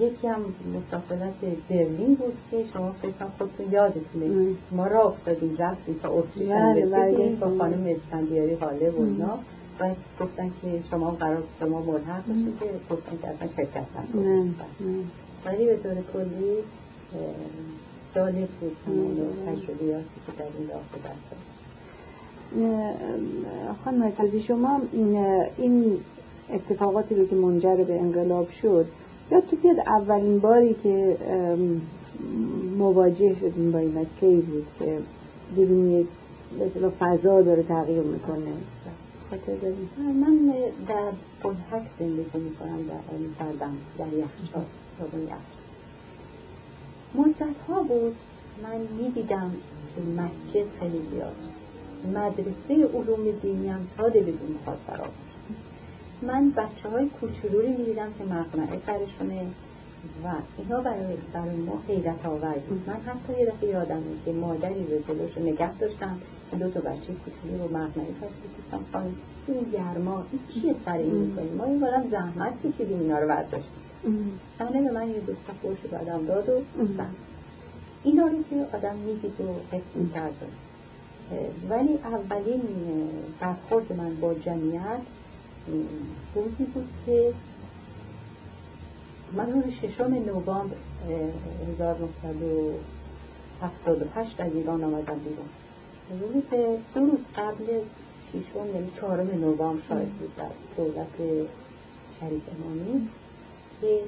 یکی 0.00 0.26
هم 0.26 0.40
مسافرت 0.74 1.34
برلین 1.70 2.14
بود 2.14 2.36
که 2.50 2.64
شما 2.72 2.92
فکر 3.02 3.26
خودتون 3.38 3.72
یادتونه. 3.72 4.54
ما 4.70 4.86
را 4.86 5.02
افتادیم 5.02 5.56
رفتیم 5.58 6.00
تا 6.02 6.08
اتریش 6.08 6.50
هم 6.50 6.76
رسیدیم 6.76 7.36
با 7.36 7.58
خانم 7.58 7.86
اسفندیاری 7.86 8.54
حاله 8.54 8.90
و 8.90 9.02
اینا. 9.02 9.38
و 9.80 9.90
گفتن 10.20 10.50
که 10.62 10.82
شما 10.90 11.10
قرار 11.10 11.42
شما 11.60 11.80
ملحق 11.80 12.26
باشید 12.26 12.58
که 12.60 12.66
گفتن 12.90 13.18
که 13.22 13.28
اصلا 13.28 13.48
شرکت 13.56 13.86
نکنید 13.96 14.54
ولی 15.44 15.66
به 15.66 15.76
طور 15.76 15.94
کلی 16.12 16.54
جالب 18.14 18.48
بود 18.60 18.76
تمام 18.86 19.16
تجربیاتی 19.46 20.04
که 20.26 20.32
در 20.38 20.44
این 20.58 20.68
راه 20.68 20.82
دست 21.04 21.34
خانم 23.84 24.02
عزیزی 24.02 24.42
شما 24.42 24.80
این 25.56 25.98
اتفاقاتی 26.50 27.14
رو 27.14 27.26
که 27.26 27.36
منجر 27.36 27.76
به 27.76 28.00
انقلاب 28.00 28.48
شد 28.62 28.86
یا 29.30 29.40
تو 29.40 29.56
بیاد 29.56 29.78
اولین 29.78 30.38
باری 30.38 30.74
که 30.82 31.16
مواجه 32.78 33.36
شدیم 33.40 33.72
با 33.72 33.78
این 33.78 34.06
کی 34.20 34.36
بود 34.36 34.66
که 34.78 34.98
دیدیم 35.56 36.00
یک 36.00 36.06
مثلا 36.60 36.92
فضا 37.00 37.42
داره 37.42 37.62
تغییر 37.62 38.02
می‌کنه. 38.02 38.52
من 39.98 40.52
در 40.88 41.12
پلحک 41.42 41.82
زندگی 41.98 42.38
می‌کنم 42.38 42.78
در 42.88 43.44
کردم 43.44 43.76
در 43.98 44.06
یخچال 44.06 44.64
مدت 47.14 47.56
ها 47.68 47.82
بود 47.82 48.16
من 48.62 48.80
می‌دیدم 48.98 49.50
که 49.96 50.02
مسجد 50.22 50.66
خیلی 50.80 51.00
زیاد. 51.10 51.34
مدرسه 52.14 52.88
علوم 52.94 53.30
دینی 53.42 53.68
هم 53.68 53.86
تا 53.96 54.10
فرا 54.86 55.06
من 56.26 56.50
بچه 56.50 56.88
های 56.88 57.08
کوچولوری 57.08 57.68
می‌دیدم 57.68 58.08
که 58.18 58.24
مقنعه 58.24 58.80
سرشونه 58.86 59.46
و 60.24 60.28
اینا 60.58 60.80
برای, 60.80 61.16
برای 61.32 61.56
ما 61.56 61.82
حیرت 61.88 62.26
آور 62.26 62.54
بود. 62.68 62.82
من 62.86 62.94
حتی 62.94 63.40
یه 63.40 63.46
دفعه 63.46 63.68
یادم 63.68 64.02
که 64.24 64.32
مادری 64.32 64.86
رو 64.86 65.14
جلوش 65.14 65.38
نگه 65.38 65.78
داشتم. 65.78 66.18
دو 66.60 66.70
تا 66.70 66.80
بچه 66.80 67.12
کوچولو 67.24 67.62
رو 67.62 67.76
مقنعه 67.76 68.06
کاشته 68.20 68.46
گفتم 68.58 68.84
خانم 68.92 69.14
این 69.46 69.70
گرما 69.72 70.24
این 70.32 70.40
چیه 70.54 70.74
سر 70.84 70.96
این 70.96 71.14
می‌کنیم 71.14 71.54
ما 71.54 71.64
این 71.64 71.80
بارم 71.80 72.10
زحمت 72.10 72.52
کشیدیم 72.66 73.00
اینا 73.00 73.18
رو 73.18 73.28
برداشتیم. 73.28 73.84
صحنه 74.58 74.82
به 74.82 74.90
من 74.92 75.08
یه 75.08 75.20
دوست 75.20 75.40
خوش 75.62 75.78
بعدم 75.92 76.26
داد 76.26 76.48
و 76.48 76.62
این 78.04 78.18
رو 78.18 78.28
که 78.50 78.76
آدم 78.76 78.96
می‌دید 78.96 79.40
و 79.40 79.76
حس 79.76 79.82
می‌کرد. 79.94 80.34
ولی 81.70 81.98
اولین 82.04 82.62
برخورد 83.40 83.92
من 83.92 84.14
با 84.20 84.34
جمعیت 84.34 85.00
روزی 86.34 86.64
بود 86.74 86.88
که 87.06 87.32
من 89.32 89.52
روز 89.52 89.64
ششم 89.72 90.14
نوامبر 90.14 90.76
1978 91.78 94.40
از 94.40 94.54
ایران 94.54 94.84
آمدم 94.84 95.18
بیرون. 95.18 95.48
روزی 96.20 96.42
که 96.50 96.78
دو 96.94 97.00
روز 97.00 97.18
قبل 97.36 97.80
ششم 98.32 98.66
یعنی 98.74 98.90
چهارم 99.00 99.40
نوامبر 99.40 99.82
شاید 99.88 100.08
بود 100.08 100.36
در 100.36 100.50
دولت 100.76 101.16
شریف 102.20 102.42
امامی 102.58 103.08
که 103.80 104.00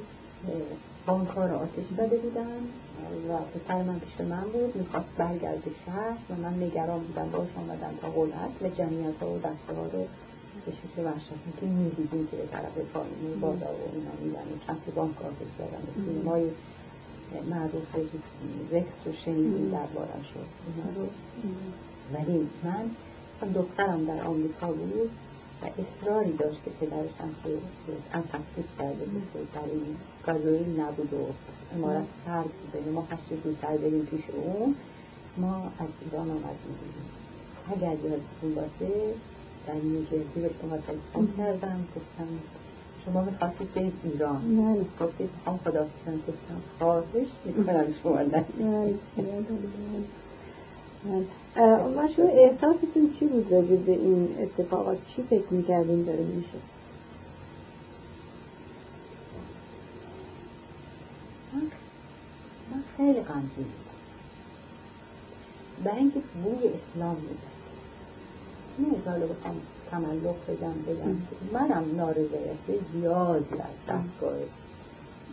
بانکها 1.06 1.46
را 1.46 1.58
آتش 1.58 1.84
زده 1.96 2.16
بودن 2.16 2.60
و 3.28 3.38
پسر 3.38 3.82
من 3.82 3.98
پیش 3.98 4.20
من 4.20 4.40
بود 4.40 4.76
می‌خواست 4.76 5.08
برگرد 5.16 5.62
شهر 5.86 6.16
و 6.30 6.34
من 6.42 6.62
نگران 6.62 7.00
بودم 7.00 7.28
باش 7.28 7.48
آمدم 7.56 7.94
تا 8.02 8.10
قلعت 8.10 8.50
و 8.62 8.68
جمعیت 8.68 9.18
ها 9.20 9.30
و 9.30 9.38
دسته 9.38 9.74
ها 9.76 9.86
رو 9.92 10.06
به 10.66 10.72
شکل 10.72 11.04
وحشتناکی 11.04 11.66
می‌دیدیم 11.66 12.28
که 12.30 12.36
به 12.36 12.46
طرف 12.46 12.78
پایین 12.92 13.40
بالا 13.40 13.54
و 13.54 13.84
اینا 13.94 14.10
میدن. 14.24 14.60
چند 14.66 14.94
بانک 14.94 15.22
آتش 15.22 15.50
زدن 15.58 16.04
سینمای 16.04 16.50
معروف 17.50 17.84
رکس 18.72 18.94
رو 19.06 19.12
شنیدیم 19.12 19.70
دربارم 19.70 20.22
شد 20.34 20.46
اینا 20.66 20.88
رو. 20.96 21.06
ولی 22.14 22.48
من 22.64 22.90
دخترم 23.54 24.04
در 24.04 24.22
آمریکا 24.24 24.72
بود 24.72 25.10
و 25.62 25.66
اصراری 25.66 26.32
داشت 26.32 26.64
که 26.64 26.70
پدرش 26.70 27.10
هم 27.20 27.34
که 27.44 27.58
هم 28.12 28.22
تفکیک 28.22 28.66
کرده 28.78 29.04
بود. 29.04 29.22
که 29.32 29.38
در 29.54 29.64
این 29.72 29.96
گازوئیل 30.26 30.80
نبود 30.80 31.12
و 31.12 31.26
امارت 31.74 32.04
سرد 32.26 32.50
بوده 32.72 32.90
ما 32.90 33.06
هشت 33.10 33.42
زودتر 33.44 33.76
بریم 33.76 34.04
پیش 34.04 34.24
اون 34.30 34.74
ما 35.36 35.72
از 35.78 35.88
ایران 36.00 36.30
آمدیم. 36.30 36.76
اگر 37.72 37.96
یادتون 38.04 38.54
باشه 38.54 39.14
در 39.66 39.74
نیوجرسی 39.74 40.40
به 40.40 40.50
شما 40.62 40.76
تلفن 40.76 41.28
کردم 41.36 41.84
گفتم 41.96 42.28
شما 43.04 43.22
می‌خواستید 43.22 43.74
برید 43.74 43.92
ایران. 44.04 44.86
گفتید 45.00 45.30
می‌خوام 45.36 45.60
خدا 45.64 45.84
گفتم 45.84 46.60
خواهش 46.78 47.26
می‌کنم. 47.44 47.94
شما 48.02 48.20
نه 48.22 48.44
و 51.96 52.08
شما 52.16 52.26
احساستون 52.26 53.10
چی 53.18 53.26
بود 53.26 53.52
راجع 53.52 53.76
به 53.76 53.92
این 53.92 54.36
اتفاقات؟ 54.40 54.98
چی 55.08 55.22
فکر 55.22 55.46
می‌کردین 55.50 56.02
داره 56.04 56.24
میشه؟ 56.24 56.58
من 62.72 62.82
خیلی 62.96 63.20
غمگین 63.20 63.48
بودم. 63.56 63.96
برای 65.84 65.98
اینکه 65.98 66.20
بوی 66.44 66.68
اسلام 66.68 67.14
بودم 67.14 67.55
نه 68.78 69.10
حالا 69.10 69.26
بخوام 69.26 69.60
تملق 69.90 70.36
بدم 70.48 70.74
بگم 70.86 71.16
منم 71.52 71.96
نارضایتی 71.96 72.80
زیادی 72.92 73.54
از 73.54 73.76
دستگاه 73.88 74.36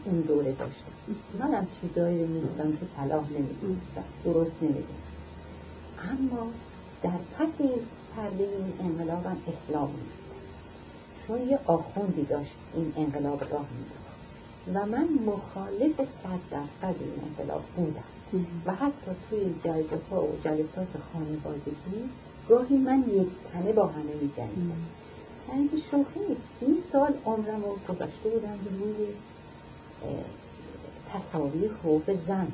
اون 0.05 0.21
دوره 0.21 0.51
داشتم. 0.51 0.91
منم 1.39 1.67
چیزایی 1.81 2.21
رو 2.21 2.27
می‌دونم 2.27 2.71
که 2.71 2.85
صلاح 2.97 3.25
نمی‌دونستم 3.29 4.03
درست 4.25 4.51
نمی‌دونستم. 4.61 5.13
اما 6.11 6.47
در 7.03 7.09
پس 7.37 7.49
این 7.59 7.71
پرده 8.15 8.43
این 8.43 8.73
انقلاب 8.79 9.25
هم 9.25 9.37
اسلام 9.47 9.89
چون 11.27 11.49
یه 11.49 11.59
آخوندی 11.65 12.23
داشت 12.23 12.55
این 12.73 12.93
انقلاب 12.97 13.41
راه 13.51 13.65
می‌داد. 13.77 14.03
و 14.73 14.85
من 14.85 15.07
مخالف 15.25 15.95
صد 15.97 16.39
درصد 16.51 16.95
این 16.99 17.13
انقلاب 17.27 17.63
بودم. 17.75 18.03
و 18.65 18.71
حتی 18.75 19.11
توی 19.29 19.55
جلسه 19.63 19.99
ها 20.11 20.23
و 20.23 20.37
جلسات 20.43 20.87
خانوادگی 21.13 22.09
گاهی 22.49 22.77
من 22.77 22.99
یک 22.99 23.27
تنه 23.53 23.71
با 23.71 23.87
همه 23.87 24.13
می 24.21 24.31
جنگیدم 24.37 24.85
اینکه 25.53 25.77
شوخی 25.91 26.19
سی 26.59 26.83
سال 26.91 27.13
عمرم 27.25 27.63
رو 27.63 27.93
گذاشته 27.93 28.29
بودم 28.29 28.57
روی 28.79 29.07
تصاویر 31.13 31.71
خوف 31.81 32.09
زن. 32.27 32.47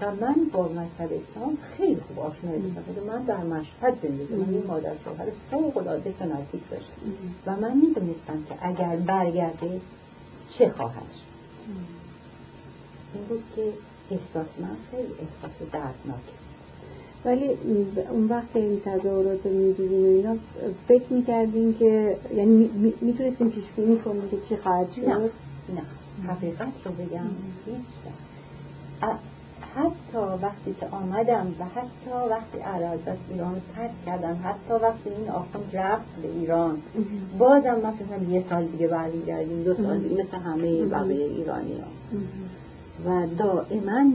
و 0.00 0.14
من 0.14 0.34
با 0.52 0.68
مذهب 0.68 1.10
اسلام 1.12 1.58
خیلی 1.76 2.00
خوب 2.00 2.18
آشنایی 2.18 2.60
داشتم 2.60 3.02
من 3.06 3.22
در 3.22 3.36
مشهد 3.36 4.02
زندگی 4.02 4.34
من 4.34 4.48
این 4.48 4.66
مادر 4.66 4.92
شوهر 5.04 5.26
فوق 5.50 5.76
العاده 5.76 6.12
فناتیک 6.18 6.70
داشتم 6.70 6.92
و 7.46 7.56
من 7.56 7.76
می‌دونستم 7.76 8.44
که 8.48 8.54
اگر 8.60 8.96
برگرده 8.96 9.80
چه 10.50 10.68
خواهد 10.68 11.02
شد. 11.12 11.32
این 13.14 13.24
بود 13.24 13.44
که 13.56 13.72
احساس 14.10 14.46
من 14.60 14.76
خیلی 14.90 15.12
احساس 15.12 15.70
دردناک 15.72 16.41
ولی 17.24 17.50
اون 18.10 18.26
وقت 18.28 18.56
این 18.56 18.80
تظاهرات 18.84 19.46
رو 19.46 19.52
می‌دیدیم 19.52 20.04
اینا 20.04 20.36
فکر 20.88 21.12
می‌کردیم 21.12 21.74
که 21.74 22.16
یعنی 22.34 22.70
می‌تونستیم 23.00 23.50
پیش 23.50 23.64
بینی 23.76 23.98
کنیم 23.98 24.28
که 24.30 24.36
چی 24.48 24.56
خواهد 24.56 24.90
شد؟ 24.90 25.08
نه 25.08 25.16
نه. 25.16 25.82
حقیقت 26.28 26.72
رو 26.84 26.92
بگم. 26.92 27.30
هیچ 27.66 27.86
حتی 29.76 30.18
وقتی 30.42 30.74
که 30.80 30.86
آمدم 30.86 31.46
و 31.60 31.64
حتی 31.64 32.30
وقتی 32.30 32.58
عراضت 32.58 33.18
ایران 33.30 33.62
ترک 33.76 33.90
کردم 34.06 34.38
حتی 34.44 34.74
وقتی 34.84 35.10
این 35.10 35.30
آخوند 35.30 35.76
رفت 35.76 36.06
به 36.22 36.28
ایران 36.28 36.78
بازم 37.38 37.80
من 37.82 37.90
فکرم 37.90 38.32
یه 38.32 38.40
سال 38.40 38.64
دیگه 38.64 38.88
برمیگردیم 38.88 39.62
دو 39.62 39.74
سال 39.74 39.98
دیگه 39.98 40.22
مثل 40.22 40.36
همه 40.36 40.84
بقیه 40.84 41.24
ایرانی 41.24 41.80
ها 41.80 41.86
و 43.06 43.26
دائما 43.38 44.10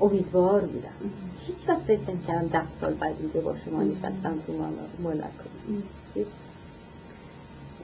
امیدوار 0.00 0.60
بودم. 0.60 1.10
هیچ 1.64 1.70
وقت 1.70 1.82
فکر 1.82 2.16
کردم 2.28 2.48
ده 2.48 2.62
سال 2.80 2.94
بعد 2.94 3.18
دیگه 3.18 3.40
با 3.40 3.54
شما 3.64 3.82
نشستم 3.82 4.38
تو 4.46 4.52
کنم 4.52 4.72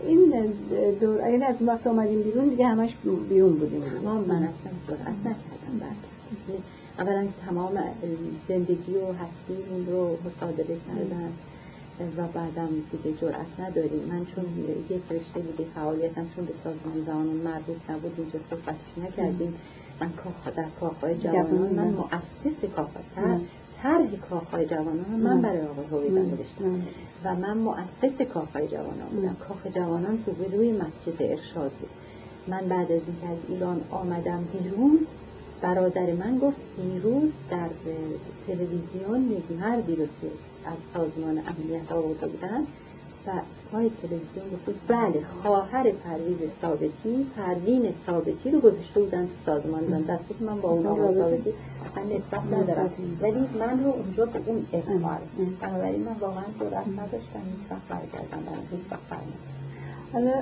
این 0.07 0.53
دور 1.01 1.20
اگر 1.24 1.47
از 1.47 1.57
وقت 1.61 1.87
آمدیم 1.87 2.22
بیرون 2.22 2.49
دیگه 2.49 2.66
همش 2.66 2.97
بیرون 3.28 3.53
بودیم. 3.53 3.83
ما 4.05 4.14
من 4.14 4.43
اصلا 4.43 4.72
جرأت 4.89 5.18
نکردم 5.20 5.78
بعد. 5.81 5.97
اولا 6.99 7.28
تمام 7.47 7.83
زندگی 8.49 8.95
و 8.95 9.07
هستیمون 9.12 9.87
رو 9.87 10.16
مصادره 10.24 10.76
کردن 10.87 11.33
و 12.16 12.26
بعدم 12.35 12.68
دیگه 12.93 13.18
جرأت 13.20 13.61
نداریم. 13.61 14.03
من 14.09 14.26
چون 14.26 14.45
یک 14.91 15.03
رشته 15.11 15.41
دیگه 15.41 15.70
فعالیتم 15.74 16.26
چون 16.37 16.45
به 16.45 16.53
سازمان 16.64 17.05
زنان 17.07 17.26
مربوط 17.26 17.91
نبود 17.91 18.14
اینجا 18.18 18.39
صحبتش 18.51 18.99
نکردیم. 19.05 19.55
من 20.01 20.11
کاخ 20.12 20.55
در 20.57 20.66
کاخهای 20.81 21.14
جوانان 21.14 21.72
من 21.72 21.89
مؤسس 21.89 22.64
کاخهای 22.76 23.41
طرح 23.83 24.16
کاخهای 24.31 24.66
جوانان 24.66 25.20
من 25.22 25.43
برای 25.43 25.62
آقای 25.62 25.87
هویدا 25.87 26.22
نوشتم. 26.22 26.83
و 27.24 27.35
من 27.35 27.59
مؤسس 27.59 28.22
کاخهای 28.35 28.68
جوانان 28.68 29.09
بودم. 29.09 29.37
کاخ 29.49 29.66
جوانان 29.74 30.24
تو 30.24 30.33
روی 30.57 30.72
مسجد 30.72 31.22
ارشاد 31.22 31.70
بود 31.70 31.91
من 32.49 32.68
بعد 32.68 32.93
از 32.93 33.01
اینکه 33.07 33.26
از 33.26 33.39
ایران 33.49 33.81
آمدم 33.91 34.45
بیرون 34.53 34.99
برادر 35.62 36.12
من 36.12 36.39
گفت 36.39 36.57
دیروز 36.76 37.31
در 37.51 37.68
تلویزیون 38.47 39.31
یک 39.31 39.59
مردی 39.61 39.97
رو 39.97 40.05
که 40.05 40.31
از 40.64 40.76
سازمان 40.95 41.39
امنیت 41.39 41.93
آورده 41.93 42.26
بودن 42.26 42.61
و 43.26 43.31
پای 43.72 43.90
تلویزیون 44.02 44.44
گفت 44.52 44.78
بله 44.88 45.24
خواهر 45.42 45.90
پرویز 45.90 46.38
ثابتی 46.62 47.26
پروین 47.36 47.94
ثابتی 48.06 48.50
رو 48.50 48.60
گذاشته 48.60 49.00
بودن 49.00 49.26
تو 49.26 49.32
سازمان 49.46 49.86
زن. 49.90 50.02
دستی 50.02 50.34
که 50.38 50.44
من 50.44 50.60
با 50.60 50.70
اون 50.70 50.86
آقا 50.86 51.12
ثابتی. 51.12 51.52
اصلا 51.90 52.04
نسبت 52.04 52.44
ندارم. 52.52 52.90
ولی 53.20 53.40
من 53.60 53.84
رو 53.84 53.90
اونجا 53.90 54.26
به 54.26 54.40
اون 54.46 54.66
اعتبار. 54.72 55.18
بنابراین 55.60 56.02
من 56.02 56.16
واقعا 56.20 56.44
جرأت 56.60 56.88
نداشتم 56.88 57.42
هیچ 57.56 57.70
وقت 57.70 57.88
برگردم. 57.88 58.42
برای 58.46 58.66
هیچ 58.70 58.80
وقت 58.90 59.00
حالا 60.12 60.32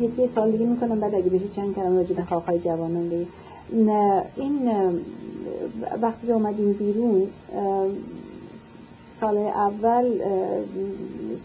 یکی 0.00 0.26
سال 0.26 0.50
دیگه 0.50 0.66
می‌کنم 0.66 1.00
بعد 1.00 1.14
اگه 1.14 1.30
بشه 1.30 1.48
چند 1.48 1.74
کلمه 1.74 1.96
راجع 1.96 2.14
به 2.14 2.22
خواههای 2.22 2.58
جوانان 2.58 3.08
بگیم. 3.08 3.28
این 4.36 4.70
وقتی 6.02 6.32
اومدیم 6.32 6.72
بیرون 6.72 7.28
سال 9.20 9.36
اول 9.36 10.18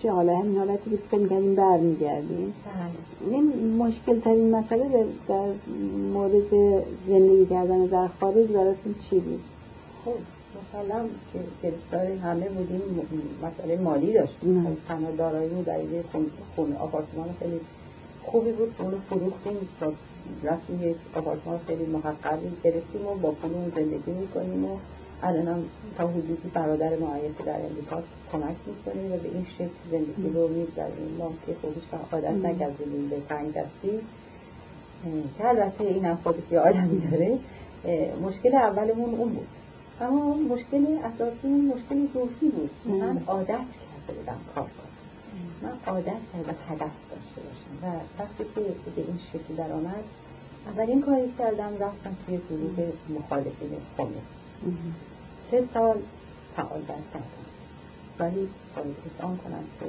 چه 0.01 0.11
حالا 0.11 0.37
همین 0.37 0.57
حالتی 0.57 0.89
که 0.89 0.97
فکر 0.97 1.19
می‌کردیم 1.19 1.55
برمیگردیم 1.55 2.53
بله. 2.65 3.33
این 3.33 3.77
مشکل 3.77 4.19
ترین 4.19 4.55
مسئله 4.55 5.05
در 5.27 5.47
مورد 6.13 6.49
زندگی 7.07 7.45
کردن 7.45 7.85
در 7.85 8.07
خارج 8.19 8.47
براتون 8.47 8.95
چی 9.09 9.19
بود؟ 9.19 9.43
خب 10.05 10.11
مثلا 10.59 11.05
که 11.33 11.73
همه 12.23 12.49
بودیم 12.49 12.81
مسئله 13.43 13.77
مالی 13.77 14.13
داشتیم 14.13 14.77
تنها 14.87 15.11
دارایی 15.11 15.63
در 15.63 15.79
خونه 16.55 16.77
آپارتمان 16.77 17.29
خیلی 17.39 17.59
خوبی 18.23 18.51
بود 18.51 18.75
اونو 18.79 18.97
فروختیم 19.09 19.53
تا 19.79 19.93
رفتیم 20.43 20.89
یک 20.89 20.95
آپارتمان 21.15 21.59
خیلی 21.67 21.85
محققی 21.85 22.51
گرفتیم 22.63 23.07
و 23.07 23.15
با 23.15 23.31
پول 23.31 23.51
زندگی 23.75 24.11
می‌کنیم 24.11 24.65
و 24.65 24.77
الان 25.23 25.65
تا 25.97 26.07
حدودی 26.07 26.49
برادر 26.53 26.89
معین 26.89 27.35
که 27.37 27.43
در 27.43 27.59
امریکا 27.69 28.03
کمک 28.31 28.55
می‌کنیم 28.65 29.13
و 29.13 29.17
به 29.17 29.29
این 29.33 29.45
شکل 29.55 29.69
زندگی 29.91 30.29
رو 30.29 30.47
می‌گذاریم 30.47 31.15
ما 31.19 31.33
که 31.45 31.55
خودش 31.61 31.83
عادت 32.11 32.45
نکردیم 32.45 33.09
به 33.09 33.17
تنگ 33.29 33.53
دستی. 33.53 33.99
که 35.37 35.47
البته 35.47 35.83
این 35.83 36.05
هم 36.05 36.19
خودش 36.23 36.43
یه 36.51 36.59
آدمی 36.59 37.07
داره. 37.07 37.39
مشکل 38.21 38.55
اولمون 38.55 39.15
اون 39.15 39.29
بود. 39.29 39.47
اما 40.01 40.33
مشکل 40.33 40.97
اساسی 41.03 41.47
مشکل 41.47 42.07
روحی 42.13 42.49
بود. 42.49 42.71
من 43.01 43.23
عادت 43.27 43.47
کرده 43.47 44.19
بودم 44.19 44.37
کار 44.55 44.63
کنم. 44.63 44.93
من 45.61 45.93
عادت 45.93 46.21
کردم 46.33 46.55
هدف 46.69 46.91
داشته 47.11 47.41
باشم. 47.41 47.73
و 47.83 47.85
وقتی 48.21 48.43
که 48.55 48.61
به 48.95 49.01
این 49.07 49.19
شکل 49.33 49.55
در 49.57 49.71
آمد 49.73 50.03
اولین 50.67 51.01
کاری 51.01 51.33
کردم 51.39 51.73
رفتم 51.79 52.15
توی 52.25 52.39
گروه 52.49 52.91
مخالفین 53.09 53.69
خمه 53.97 54.07
سه 55.53 55.63
سال 55.73 55.97
فعالیت 56.55 56.87
کردم 56.87 57.43
ولی 58.19 58.49
باید 58.75 58.95
آن 59.21 59.37
کنم 59.37 59.63
که 59.79 59.85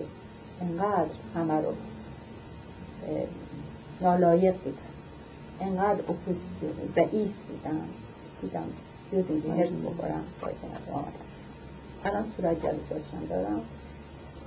انقدر 0.60 1.14
همه 1.34 1.54
رو 1.54 1.72
نالایق 4.00 4.54
بودم 4.54 4.78
انقدر 5.60 6.00
ضعیف 6.94 7.32
بودم 7.48 7.80
دیدم 8.40 8.64
جز 9.12 9.24
اینکه 9.28 9.52
هرس 9.52 9.70
بخورم 9.70 10.24
باید 10.40 10.56
آمدم 10.92 11.12
الان 12.04 12.24
صورت 12.36 12.56
جلساشم 12.56 13.26
دارم 13.28 13.60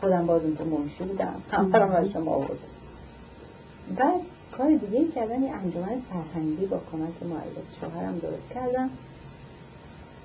خودم 0.02 0.26
باز 0.26 0.42
اونجا 0.42 0.66
منشی 0.66 1.04
بودم 1.04 1.42
همسرم 1.52 1.90
برای 1.90 2.12
شما 2.12 2.32
آورد 2.32 2.60
بعد 3.98 4.22
کار 4.58 4.76
دیگه 4.76 5.12
کردن 5.12 5.44
یه 5.44 5.52
انجمن 5.52 6.02
فرهنگی 6.10 6.66
با 6.66 6.82
کمک 6.92 7.24
معلق 7.24 7.68
شوهرم 7.82 8.20
درست 8.20 8.50
کردم 8.54 8.90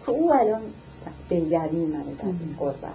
که 0.07 0.11
او 0.11 0.35
الان 0.35 0.63
دلگرمی 1.31 1.87
منه 1.87 2.15
در 2.15 2.25
این 2.25 2.55
قربت. 2.59 2.93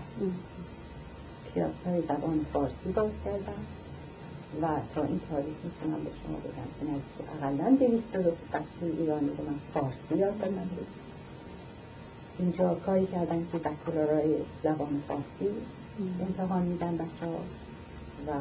کلاس 1.56 1.72
های 1.86 2.02
زبان 2.02 2.46
فارسی 2.54 2.92
باز 2.96 3.12
کردم 3.26 3.62
و 4.62 4.68
تا 4.96 5.04
این 5.04 5.20
تاریخ 5.30 5.56
می‌تونم 5.64 6.04
به 6.04 6.10
شما 6.24 6.38
بگم. 6.38 6.70
که 6.80 6.86
نزدیک 6.86 7.28
اقلا 7.38 7.78
دویست 7.88 8.14
دو 8.14 8.32
بچه 8.54 9.00
ایرانی 9.00 9.28
رو 9.28 9.44
من 9.46 9.60
فارسی 9.74 10.18
یاد 10.18 10.40
دادم 10.40 10.70
اینجا 12.40 12.76
کاری 12.76 13.06
کردن 13.06 13.48
که 13.52 13.58
بکلارای 13.58 14.36
زبان 14.64 15.04
فارسی 15.08 15.56
امتحان 16.22 16.62
میدن 16.62 16.98
بچه 16.98 17.26
ها 17.26 17.40
و 18.28 18.32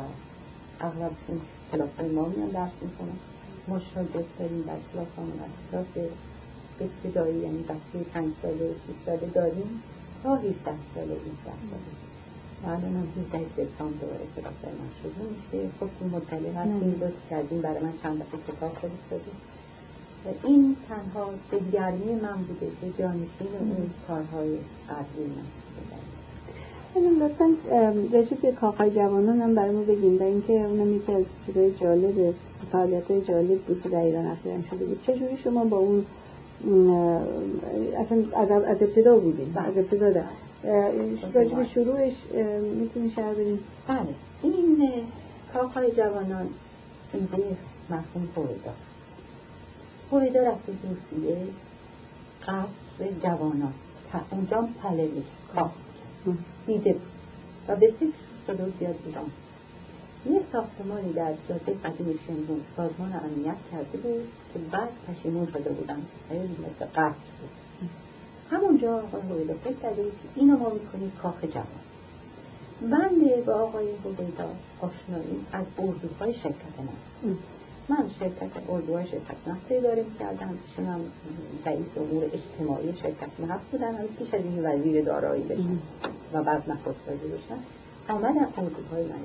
اغلبشون 0.80 1.40
کلاس 1.72 1.88
های 1.98 2.08
ما 2.08 2.28
میان 2.28 2.48
درس 2.48 2.70
می‌کنن 2.82 3.18
ما 3.68 3.78
شاگرد 3.94 4.24
داریم 4.38 4.62
در 4.62 4.76
کلاس 4.92 5.08
همون 5.16 5.40
از 5.40 5.70
کلاس 5.70 6.08
ابتدایی 6.80 7.38
یعنی 7.38 7.62
بچه 7.62 8.04
پنج 8.14 8.32
ساله 8.42 8.74
شیش 8.86 8.96
ساله 9.06 9.26
داریم 9.34 9.82
تا 10.22 10.36
17 10.36 10.54
ساله 10.94 11.14
18 11.14 11.20
ساله. 11.44 12.06
و 12.62 12.66
الان 12.66 12.96
هم 12.96 13.08
17 13.32 13.46
سپتامبر 13.56 13.98
دوباره 14.00 14.26
کلاس 14.36 14.54
من 14.64 14.90
شروع 15.02 15.30
میشه. 15.30 15.68
خب 15.80 15.88
این 16.00 16.10
مطلع 16.10 16.52
هستیم 16.52 16.98
لطف 17.00 17.30
کردیم 17.30 17.60
برای 17.60 17.82
من 17.82 17.92
چند 18.02 18.22
دفعه 18.22 18.40
کتاب 18.48 18.72
فرستادیم 18.72 19.36
این 20.44 20.76
تنها 20.88 21.30
دلگرمی 21.52 22.14
من 22.14 22.36
بوده 22.36 22.70
که 22.80 23.02
جانشین 23.02 23.56
اون 23.60 23.90
کارهای 24.08 24.58
قبلی 24.88 25.26
من 25.26 25.42
لطفا 27.26 27.54
راجع 28.12 28.36
به 28.36 28.52
کاخای 28.52 28.90
جوانان 28.90 29.40
هم 29.40 29.54
برای 29.54 29.70
ما 29.70 29.82
بگیم 29.82 30.18
و 30.18 30.22
اینکه 30.22 30.52
اونم 30.52 30.96
یکی 30.96 31.12
از 31.12 31.24
چیزای 31.46 31.72
جالب 31.72 32.34
فعالیت 32.72 33.10
های 33.10 33.20
جالب 33.20 33.58
بود 33.58 33.82
که 33.82 33.88
در 33.88 33.98
ایران 33.98 34.26
اخیرا 34.26 34.62
شده 34.70 34.84
بود. 34.84 35.02
چجوری 35.02 35.36
شما 35.36 35.64
با 35.64 35.76
اون 35.76 36.04
اصلا 37.96 38.24
از, 38.36 38.50
از 38.50 38.82
ابتدا 38.82 39.18
بودیم. 39.18 39.52
بله. 39.54 39.66
از 39.66 39.78
ابتدا 39.78 40.10
در 40.10 40.24
راجع 41.34 41.56
به 41.56 41.64
شروعش 41.64 42.12
می‌تونی 42.78 43.10
شهر 43.10 43.34
بریم 43.34 43.58
بله. 43.88 44.14
این 44.42 44.78
کاخهای 45.52 45.90
جوانان 45.90 46.48
ایده 47.12 47.56
مرحوم 47.90 48.28
هویدا 48.36 48.72
هویدا 50.12 50.42
رفته 50.42 50.72
روسیه 50.72 51.36
قصر 52.42 53.12
جوانان. 53.22 53.72
اونجا 54.30 54.68
پلوی 54.82 55.22
کاخ 55.54 55.70
دیده 56.66 56.92
بود. 56.92 57.02
و 57.68 57.76
به 57.76 57.86
فکر 57.86 58.08
شده 58.46 58.64
و 58.64 58.70
بیاد 58.78 58.94
ایران. 59.06 59.24
یه 60.30 60.40
ساختمانی 60.52 61.12
در 61.12 61.32
جاده 61.48 61.72
قدیم 61.84 62.18
شمرون 62.26 62.60
سازمان 62.76 63.12
امنیت 63.12 63.56
کرده 63.72 63.98
بود 63.98 64.28
که 64.54 64.58
بعد 64.72 64.88
پشیمون 65.08 65.46
شده 65.46 65.70
بودن. 65.70 66.02
خیلی 66.28 66.56
مثل 66.58 66.90
قصر 66.94 67.30
بود. 67.40 67.50
همونجا 68.50 68.96
آقای 68.96 69.22
هویدا 69.22 69.54
فکر 69.54 69.74
کرده 69.82 70.04
که 70.04 70.10
اینو 70.34 70.56
ما 70.56 70.68
می‌کنیم 70.68 71.12
کاخ 71.22 71.44
جوان. 71.44 71.66
بنده 72.82 73.42
با 73.46 73.54
آقای 73.54 73.86
هویدا 74.04 74.48
آشنایی 74.80 75.46
از 75.52 75.64
اردوهای 75.78 76.34
شرکت 76.34 76.80
نفت 76.80 77.38
من 77.88 78.10
شرکت 78.18 78.70
اردوهای 78.70 79.06
شرکت 79.06 79.36
نفت 79.46 79.66
اداره 79.70 80.02
می‌کردم 80.02 80.58
ایشون 80.68 80.86
هم 80.86 81.00
رئیس 81.66 81.86
امور 81.96 82.24
اجتماعی 82.24 82.94
شرکت 83.02 83.40
نفت 83.40 83.70
بودن. 83.70 83.94
هم 83.94 84.06
پیش 84.06 84.34
از 84.34 84.40
این 84.40 84.66
وزیر 84.66 85.04
دارایی 85.04 85.42
بشن 85.42 85.78
و 86.32 86.42
بعد 86.42 86.70
نخست 86.70 87.00
وزیر 87.08 87.30
بشن 87.30 87.58
آمدن 88.08 88.46
اردوهای 88.56 89.04
من 89.04 89.20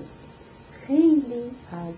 خیلی 0.92 1.52
از 1.72 1.94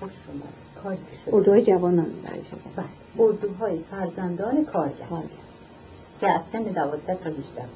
خوش 0.00 0.12
شد 0.12 1.34
اردوهای 1.34 1.62
جوانان 1.62 2.12
برای 2.24 2.40
شما. 2.50 2.72
بله. 2.76 3.26
اردوهای 3.26 3.78
فرزندان 3.90 4.64
کارگر. 4.64 5.22
که 6.20 6.28
از 6.28 6.40
سن 6.52 6.62
دوازده 6.62 7.14
تا 7.14 7.30
بیشتر 7.30 7.68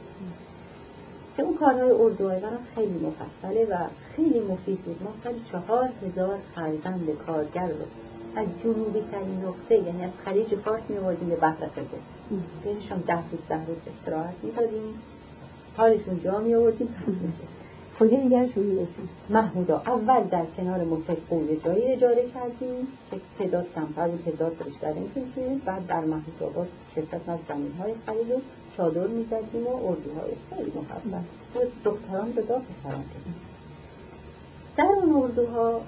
که 1.36 1.42
اون 1.42 1.56
کارهای 1.56 1.90
اردوهای 1.90 2.40
من 2.40 2.58
خیلی 2.74 3.06
مفصله 3.06 3.64
و 3.64 3.76
خیلی 4.16 4.40
مفید 4.40 4.78
بود. 4.78 5.02
ما 5.02 5.10
سال 5.24 5.34
چهار 5.52 5.88
هزار 6.06 6.38
فرزند 6.54 7.10
کارگر 7.26 7.66
رو 7.66 7.86
از 8.36 8.46
جنوبی 8.64 9.00
ترین 9.12 9.44
نقطه 9.44 9.74
یعنی 9.74 10.04
از 10.04 10.10
خلیج 10.24 10.54
فارس 10.54 10.82
می 10.88 10.98
آوردیم 10.98 11.28
به 11.28 11.36
خزه 11.36 11.70
بینشون 12.64 12.98
ده 12.98 13.14
روز 13.30 13.40
ده 13.48 13.66
روز 13.66 13.76
استراحت 13.86 14.34
می 14.42 14.50
دادیم 14.50 15.02
حالشون 15.76 16.20
جا 16.24 16.38
می 16.38 16.54
آوردیم 16.54 16.94
کجا 18.02 18.16
نگرشون 18.16 18.64
می 18.64 18.86
محمودا 19.30 19.82
اول 19.86 20.22
در 20.22 20.44
کنار 20.56 20.84
موتل 20.84 21.14
قوی 21.30 21.56
جایی 21.64 21.82
اجاره 21.82 22.22
کردیم 22.34 22.86
که 23.10 23.20
تعداد 23.38 23.66
کمتر 23.74 24.08
بود 24.08 24.24
تعداد 24.24 24.52
بیشتر 24.64 24.92
نمی‌تونیم 24.92 25.62
بعد 25.64 25.86
در 25.86 26.00
محمود 26.00 26.42
آباد 26.42 26.68
شرکت 26.94 27.28
از 27.28 27.38
زمین 27.48 27.72
های 27.72 27.94
خرید 28.06 28.30
و 28.30 28.40
چادر 28.76 29.06
می‌زدیم 29.06 29.66
و 29.66 29.70
اردوهای 29.70 30.32
خیلی 30.50 30.70
بود 30.70 31.72
دختران 31.84 32.32
جدا 32.32 32.58
پسران 32.58 33.04
در 34.76 34.84
اون 35.02 35.22
اردوها 35.22 35.80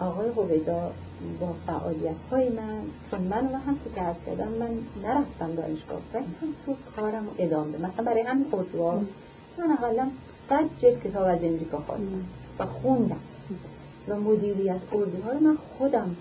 آقای 0.00 0.28
هویدا 0.28 0.92
با 1.40 1.54
فعالیت 1.66 2.16
های 2.30 2.48
من 2.48 2.80
چون 3.10 3.20
من 3.20 3.46
و 3.46 3.56
هم 3.56 3.78
که 3.84 3.90
درس 3.96 4.16
کردم 4.26 4.48
من 4.48 4.70
نرفتم 5.02 5.54
دانشگاه. 5.54 6.00
ولی 6.14 6.24
هم 6.24 6.54
تو 6.66 6.74
کارم 6.96 7.28
ادامه 7.38 7.78
مثلا 7.78 8.04
برای 8.04 8.22
همین 8.22 8.46
اردوها. 8.52 9.00
من 9.58 9.70
اقلا 9.70 10.10
صد 10.48 10.64
جلد 10.82 11.02
کتاب 11.04 11.22
از 11.22 11.38
امریکا 11.42 11.78
خواستم 11.78 12.24
و 12.58 12.66
خوندم. 12.66 13.20
و 14.08 14.20
مدیریت 14.20 14.80
اردوها 14.92 15.32
رو 15.32 15.40
من 15.40 15.58
خودم 15.78 16.16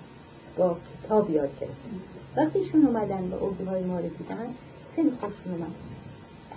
با 0.58 0.78
کتاب 1.04 1.30
یاد 1.30 1.50
گرفتم. 1.60 2.02
وقتیشون 2.38 2.86
اومدن 2.86 3.30
به 3.30 3.44
اردوهای 3.44 3.84
ما 3.84 4.00
رو 4.00 4.10
دیدن 4.10 4.54
خیلی 4.96 5.12
خوششون 5.12 5.54
اومد 5.54 5.72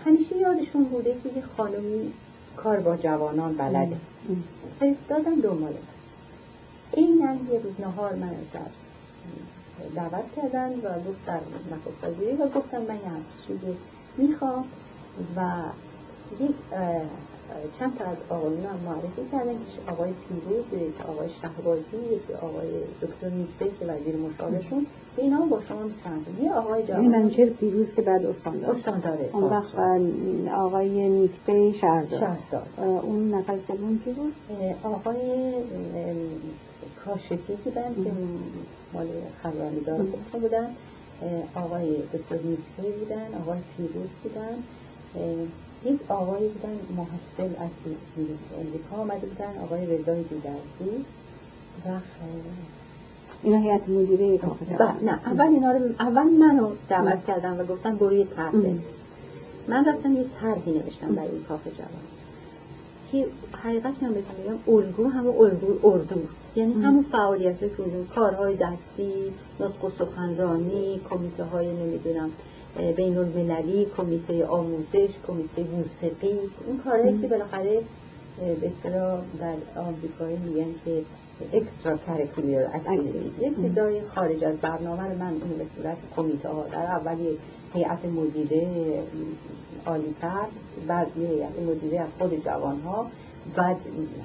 همیشه 0.05 0.37
یادشون 0.37 0.85
بوده 0.85 1.17
که 1.23 1.29
یه 1.37 1.45
خانمی 1.57 2.13
کار 2.57 2.81
با 2.81 2.97
جوانان 2.97 3.55
بلده. 3.55 3.97
فرستادن 4.81 5.35
دنبال 5.35 5.75
این 6.93 7.19
یه 7.53 7.59
روز 7.59 7.73
نهار 7.81 8.15
من 8.15 8.31
در 8.53 8.61
دعوت 9.95 10.25
کردن 10.37 10.71
و 10.71 11.09
گفت 11.09 11.27
در 11.27 11.41
نخست 11.71 12.41
و 12.41 12.59
گفتم 12.59 12.83
من 12.83 12.95
یه 12.95 13.03
چیزی 13.47 13.77
می‌خوام 14.17 14.65
و 15.37 15.63
یک 16.41 16.55
چند 17.79 17.99
تا 17.99 18.05
از 18.05 18.17
آقایون 18.29 18.65
هم 18.65 18.77
معرفی 18.77 19.23
کردن 19.33 19.53
که 19.53 19.93
آقای 19.93 20.13
پیروز 20.13 20.65
یک 20.73 21.01
آقای 21.01 21.29
شهبازی 21.43 21.97
یک 22.13 22.31
آقای 22.31 22.69
دکتر 23.03 23.29
نیکته 23.29 23.65
که 23.65 23.87
وزیر 23.87 24.17
مشاورشون. 24.17 24.87
اینا 25.17 25.47
با 25.47 25.61
شما 25.69 25.83
می‌تونم 25.83 26.25
یه 26.43 26.53
آقای 26.53 26.83
جوان. 26.83 27.01
این 27.01 27.11
منشر 27.11 27.51
پیروز 27.51 27.95
که 27.95 28.03
بعد 28.03 28.27
استاندار 28.27 28.77
استانداره 28.77 29.31
اون 29.33 29.45
وقت 29.45 29.75
آقای 30.55 31.09
نیکته 31.09 31.71
شهردار 31.71 32.39
اون 33.03 33.35
نفر 33.35 33.57
سوم 33.57 33.99
کی 33.99 34.13
بود؟ 34.13 34.33
آقای 34.83 35.53
کاشفی 37.05 37.55
بودن 37.65 37.95
که 38.05 38.13
مال 38.93 39.07
خبرانی 39.43 39.81
دار 39.81 40.07
بودن. 40.33 40.71
آقای 41.55 41.97
دکتر 42.03 42.39
نیکته 42.45 42.99
بودن 42.99 43.35
آقای 43.43 43.59
پیروز 43.77 44.09
بودن. 44.23 44.57
یک 45.85 46.01
آقایی 46.09 46.49
بودن 46.49 46.79
محصل 46.97 47.63
از 47.63 47.71
امریکا 48.61 48.97
آمده 48.97 49.27
بودن 49.27 49.59
آقای 49.63 49.87
رضای 49.87 50.23
دیدرزی 50.23 51.05
و 51.87 51.89
اینا 53.43 53.59
هیئت 53.59 53.89
مدیره 53.89 54.39
کاخ 54.39 54.57
نه 55.03 55.21
اول 55.27 55.47
اینا 55.47 55.73
رو 55.73 55.79
اول 56.01 56.25
منو 56.25 56.71
دعوت 56.89 57.27
کردم 57.27 57.61
و 57.61 57.65
گفتن 57.65 57.97
برو 57.97 58.13
یه 58.13 58.25
طرح 58.25 58.55
من 59.69 59.85
رفتم 59.85 60.13
یه 60.17 60.25
طرحی 60.41 60.73
نوشتم 60.73 61.15
برای 61.15 61.29
این 61.29 61.43
کاخ 61.43 61.61
جوان 61.65 62.11
که 63.13 63.27
حقیقت 63.53 64.03
هم 64.03 64.15
بهتون 64.15 64.45
بگم 64.45 64.75
الگو 64.75 65.09
همه 65.09 65.29
الگو 65.29 65.89
اردو. 65.89 66.21
یعنی 66.57 66.73
همون 66.73 67.03
فعالیت 67.13 67.61
که 67.61 67.69
کارهای 68.15 68.57
دستی 68.57 69.13
نطق 69.61 69.85
و 69.85 69.91
سخنرانی 69.99 71.01
کمیته 71.11 71.45
های 71.45 71.73
نمی‌دونم 71.73 72.31
بین 72.97 73.19
المللی 73.19 73.87
کمیته 73.97 74.47
آموزش 74.47 75.11
کمیته 75.27 75.63
موسیقی. 75.63 76.39
این 76.67 76.79
کارهایی 76.85 77.19
که 77.19 77.27
بالاخره 77.27 77.83
به 78.61 78.67
اصطلاح 78.69 79.21
در 79.41 79.81
آمریکایی 79.81 80.37
میگن 80.37 80.75
که 80.85 81.03
extra 81.53 81.99
activities 82.15 83.33
یه 83.41 83.51
چیزای 83.55 84.01
خارج 84.15 84.45
از 84.45 84.57
برنامه 84.57 85.03
رو 85.03 85.19
من 85.19 85.33
این 85.33 85.59
به 85.59 85.67
صورت 85.77 85.97
کمیته 86.17 86.49
ها 86.49 86.67
در 86.73 86.87
اول 86.87 87.17
هیئت 87.75 88.05
مدیره 88.05 89.03
عالی 89.87 90.15
تر 90.21 90.47
بعد 90.87 91.07
یه 91.17 91.29
هیئت 91.29 91.59
مدیره 91.59 92.01
از 92.01 92.09
خود 92.19 92.45
جوان 92.45 92.81
ها 92.81 93.07
بعد 93.57 93.77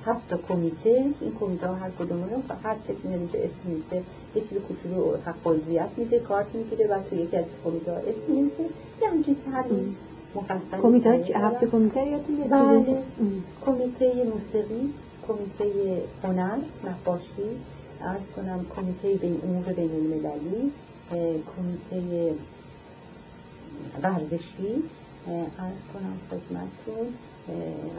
هفت 0.05 0.29
تا 0.29 0.37
کمیته 0.37 1.05
این 1.21 1.33
کمیته 1.39 1.67
ها 1.67 1.75
هر 1.75 1.89
کدوم 1.89 2.23
رو 2.23 2.55
هر 2.63 2.75
کسی 2.75 3.07
نمیشه 3.07 3.37
اسم 3.37 3.69
میشه 3.69 4.03
یه 4.35 4.41
چیز 4.41 4.57
کوچولو 4.57 5.17
حق 5.25 5.47
عضویت 5.47 5.89
میده 5.97 6.19
کارت 6.19 6.55
می‌گیره 6.55 6.87
بعد 6.87 7.09
تو 7.09 7.15
یکی 7.15 7.37
از 7.37 7.45
کمیته 7.63 7.91
ها 7.91 7.97
اسم 7.97 8.31
میشه 8.31 8.63
یه 9.01 9.09
همچین 9.09 9.35
طرحی 9.51 9.95
مفصل 10.35 10.81
کمیته 10.81 11.09
هفت 11.35 11.65
کمیته 11.65 12.05
یادتون 12.05 12.35
بله. 12.49 13.01
کمیته 13.65 14.13
موسیقی 14.23 14.93
کمیته 15.27 16.01
هنر 16.23 16.57
نقاشی 16.83 17.49
ارز 18.01 18.21
کنم 18.35 18.65
کمیته 18.75 19.13
بین 19.13 19.41
امور 19.43 19.73
بین 19.73 19.91
المللی 19.91 20.71
کمیته 21.55 22.35
ورزشی 24.03 24.83
ارز 25.59 25.81
کنم 25.93 26.17
خدمتتون. 26.29 27.07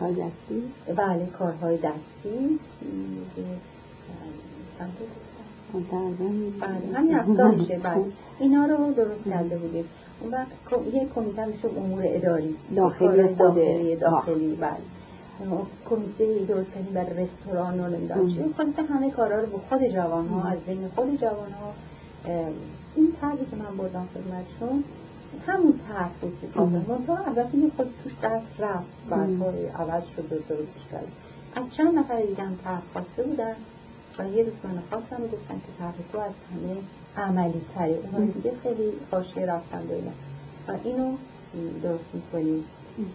کار 0.01 0.11
دستی 0.11 0.63
بله 0.97 1.27
کارهای 1.39 1.77
دستی. 1.77 2.59
بله 6.61 6.95
همین 6.95 7.15
افتا 7.15 7.49
میشه 7.49 7.79
بله. 7.79 8.05
اینا 8.39 8.67
رو 8.67 8.93
درست 8.93 9.25
کرده 9.25 9.59
بودیم. 9.59 9.85
اون 10.21 10.31
وقت 10.33 10.47
یه 10.95 11.09
کمیته 11.15 11.47
میشه 11.47 11.69
امور 11.69 12.03
اداری. 12.07 12.57
داخلی 12.77 13.35
داخلی 13.35 13.97
داخلی 13.97 14.55
بله. 14.55 14.71
کمیته 15.91 16.45
درست 16.49 16.71
کردیم 16.75 16.95
برای 16.95 17.25
رستوران 17.25 17.81
و 17.81 17.89
نمی‌دونم 17.89 18.29
چی. 18.29 18.55
خلاصه 18.57 18.83
همه 18.83 19.11
کارا 19.11 19.41
رو 19.41 19.47
به 19.47 19.59
خود 19.69 19.85
جوان 19.89 20.29
ها 20.29 20.49
از 20.49 20.59
بین 20.59 20.89
خود 20.95 21.21
جوان 21.21 21.53
ها 21.53 21.73
این 22.97 23.13
طرحی 23.21 23.47
که 23.51 23.57
من 23.57 23.77
بردم 23.77 24.09
خدمتشون 24.15 24.85
همون 25.47 25.81
طرح 25.89 26.11
بود 26.21 26.39
که 26.55 26.61
منتها 26.61 27.17
البته 27.25 27.59
یه 27.59 27.71
خود 27.77 27.95
توش 28.05 28.13
دست 28.23 28.61
رفت 28.61 28.87
بعدهای 29.11 29.67
عوض 29.67 30.03
شد 30.17 30.33
و 30.33 30.37
درستش 30.49 30.87
کرد 30.93 31.09
از 31.55 31.65
چند 31.77 31.99
نفر 31.99 32.23
دیدم 32.23 32.59
طرح 32.65 32.83
خواسته 32.93 33.23
بودن 33.23 33.55
و 34.19 34.29
یه 34.29 34.43
روز 34.43 34.53
من 34.65 34.83
خواستم 34.91 35.25
و 35.25 35.27
گفتن 35.27 35.55
که 35.55 35.73
طرح 35.79 35.95
تو 36.13 36.19
از 36.19 36.33
همه 36.53 36.77
عملی 37.17 37.61
تره 37.75 37.99
اون 38.13 38.27
دیگه 38.27 38.53
خیلی 38.63 38.93
حاشیه 39.11 39.47
رفتن 39.47 39.79
و 39.79 40.11
و 40.73 40.77
اینو 40.85 41.17
درست 41.83 42.05
می‌کنیم. 42.15 42.65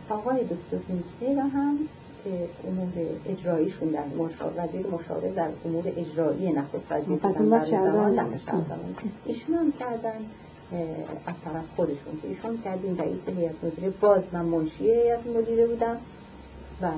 آقای 0.10 0.44
دکتر 0.44 0.94
نیسته 0.94 1.42
و 1.42 1.48
هم 1.48 1.78
که 2.24 2.50
امور 2.68 2.88
اجراییشون 3.26 3.90
در 3.90 4.06
مشاور 4.06 4.66
وزیر 4.66 4.88
مشاور 4.88 5.30
در 5.30 5.50
امور 5.66 5.84
اجرایی 5.88 6.52
نخست 6.54 6.92
وزیر 6.92 7.18
بودن. 7.18 7.32
در 8.16 8.26
ایشون 9.26 9.56
هم 9.56 9.72
کردن. 9.72 10.20
از 11.26 11.36
طرف 11.46 11.66
خودشون 11.76 12.22
که 12.22 12.28
ایشون 12.28 12.62
کردیم 12.64 12.98
رئیس 12.98 13.20
هیئت 13.28 13.64
مدیره 13.64 13.90
باز 13.90 14.22
من 14.32 14.46
منشی 14.46 14.84
هیئت 14.84 15.28
مدیره 15.28 15.68
بودم. 15.68 15.98
و 16.82 16.92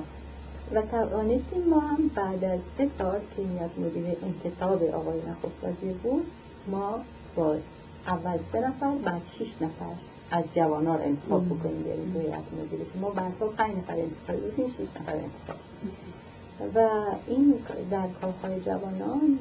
و 0.74 0.82
توانستیم 0.82 1.64
ما 1.70 1.80
هم 1.80 2.10
بعد 2.14 2.44
از 2.44 2.60
سه 2.78 2.88
سال 2.98 3.20
که 3.36 3.42
هیئت 3.42 3.78
مدیره 3.78 4.16
انتصاب 4.22 4.82
آقای 4.82 5.18
نخست 5.18 5.64
وزیر 5.64 5.92
بود 5.92 6.26
ما 6.66 7.00
با 7.36 7.56
اول 8.06 8.38
سه 8.52 8.60
نفر 8.60 8.94
بعد 9.04 9.22
شیش 9.38 9.48
نفر 9.60 9.94
از 10.30 10.44
جوانان 10.54 11.00
انتخاب 11.00 11.46
بکنیم 11.46 11.82
بریم 11.82 12.12
روی 12.14 12.26
هیئت 12.26 12.44
مدیره 12.62 12.84
که 12.84 12.98
ما 13.00 13.10
بعدها 13.10 13.46
پنج 13.46 13.76
نفر 13.76 13.94
انتخاب 13.94 14.50
بودیم 14.50 14.74
شیش 14.76 14.88
نفر 15.00 15.12
انتخاب. 15.12 15.56
و 16.74 17.04
این 17.26 17.54
در 17.90 18.08
کارهای 18.20 18.60
جوانان 18.60 19.38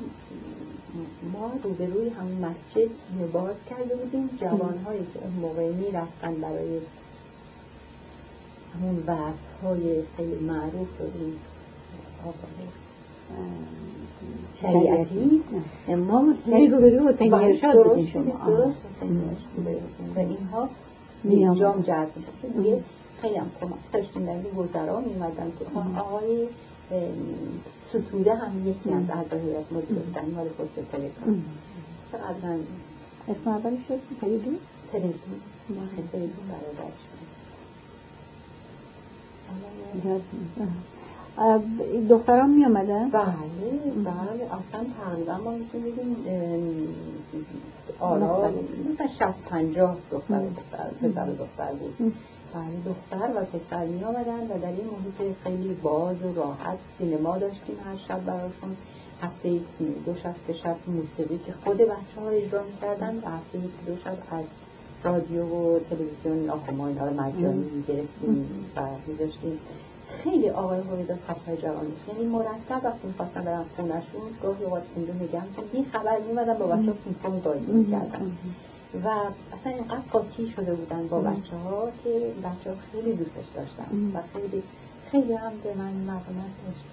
ما 1.34 1.52
روبروی 1.64 2.10
همون 2.10 2.38
مسجد 2.38 2.92
باز 3.34 3.56
کرده 3.70 3.96
بودیم. 3.96 4.30
جوانهایی 4.42 5.08
که 5.14 5.20
اون 5.24 5.34
موقع 5.42 5.72
می 5.72 5.92
رفتن 5.92 6.36
برای 6.42 6.80
همون 8.76 9.04
وقت 9.08 9.64
های 9.64 10.04
خیلی 10.18 10.36
معروف 10.36 10.88
این 11.02 11.34
شریعتی. 14.62 15.44
ما 15.88 16.34
یعنی 16.48 16.68
روبروی 16.68 17.08
حسین 17.08 17.34
ارشاد 17.34 17.84
بودیم 17.84 18.06
شما. 18.06 18.74
و 20.16 20.20
اینها 20.20 20.70
انجام 21.24 21.82
جذب 21.82 22.12
شد. 22.42 22.82
خیلی 23.22 23.36
هم 23.36 23.52
کمک 23.62 23.92
داشتیم. 23.94 24.26
در 24.26 24.32
این 24.32 24.58
وزرا 24.58 25.00
می 25.00 25.14
که 25.60 26.00
آقای 26.00 26.48
ستوده 27.94 28.36
هم 28.36 28.68
یکی 28.68 28.90
از 28.90 29.04
اعضای 29.10 29.40
هیئت 29.40 29.72
مدیره 29.72 30.02
بودن 30.02 30.26
مال 30.36 30.48
پست 30.48 30.92
تلگرام. 30.92 31.44
چقدر 32.12 32.58
اسم 33.28 33.50
اولی 33.50 33.78
شد؟ 33.88 34.00
تریدون 34.22 34.58
تریدون 34.92 35.14
تریدون 36.12 36.46
برادرش 36.50 37.00
دختران 42.10 42.50
می 42.50 42.66
آمدن؟ 42.66 43.10
بله 43.10 43.24
بله. 43.96 44.46
اصلا 44.46 44.86
تقریبا 45.04 45.38
ما 45.38 45.52
می‌تونیم 45.52 46.16
آرا 48.00 48.52
مثلا 48.94 49.08
شست 49.08 49.42
پنجاه 49.50 49.98
دختر 50.12 50.42
پسر 51.02 51.26
دختر 51.26 51.74
بود. 51.74 52.14
بله 52.54 52.94
دختر 52.94 53.30
و 53.36 53.46
پسر 53.46 53.86
می 53.86 54.04
آمدن 54.04 54.44
و 54.44 54.60
در 54.60 54.68
این 54.68 54.86
محیط 54.86 55.36
خیلی 55.44 55.74
باز 55.74 56.22
و 56.24 56.34
راحت 56.34 56.78
سینما 56.98 57.38
داشتیم 57.38 57.76
هر 57.86 57.98
شب 58.08 58.26
براشون 58.26 58.76
هفته 59.22 59.60
دو 60.06 60.16
شب 60.16 60.36
سه 60.48 60.54
شب 60.54 60.76
موسیقی 60.88 61.40
که 61.46 61.54
خود 61.64 61.78
بچه 61.78 62.22
ها 62.22 62.30
اجرا 62.30 62.64
می‌کردن 62.64 63.16
و 63.16 63.30
هفته 63.30 63.60
دو 63.86 63.96
شب 63.98 64.18
از 64.32 64.46
رادیو 65.04 65.46
و 65.46 65.80
تلویزیون 65.80 66.50
آخما 66.50 66.88
اینا 66.88 67.06
رو 67.06 67.14
مجانی 67.22 67.70
می‌گرفتیم 67.70 68.48
و 68.76 68.82
میذاشتیم. 69.08 69.60
خیلی 70.24 70.50
آقای 70.50 70.80
هویدا 70.80 71.16
خطای 71.28 71.58
جوانش 71.58 71.92
یعنی 72.08 72.26
مرتب 72.26 72.82
وقتی 72.84 73.08
می‌خواستن 73.08 73.42
برن 73.42 73.66
خونشون 73.76 74.22
گاهی 74.44 74.64
اوقات 74.64 74.84
اونجا 74.96 75.14
میگم 75.14 75.46
که 75.56 75.62
بی 75.62 75.86
خبر 75.94 76.20
میمدن 76.28 76.58
با 76.58 76.66
بچه 76.66 76.92
ها 76.92 76.98
پینگ 77.22 77.44
بازی 77.44 77.72
می‌کردن 77.72 78.38
و 78.94 79.08
اصلا 79.54 79.72
اینقدر 79.72 80.02
قاطی 80.12 80.48
شده 80.48 80.74
بودن 80.74 81.08
با 81.08 81.20
بچه 81.20 81.56
ها 81.56 81.92
که 82.04 82.34
بچه 82.44 82.70
ها 82.70 82.76
خیلی 82.92 83.14
دوستش 83.14 83.46
داشتن 83.56 84.12
و 84.14 84.20
خیلی 84.34 84.64
خیلی 85.12 85.34
هم 85.34 85.52
به 85.64 85.74
من 85.74 86.06
داشت 86.06 86.86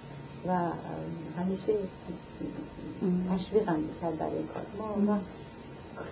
و 0.47 0.71
همیشه 1.41 1.73
تشویقم 3.29 3.79
می‌کرد 3.79 4.17
برای 4.17 4.37
این 4.37 4.47
کار. 4.47 4.95
ما 5.05 5.19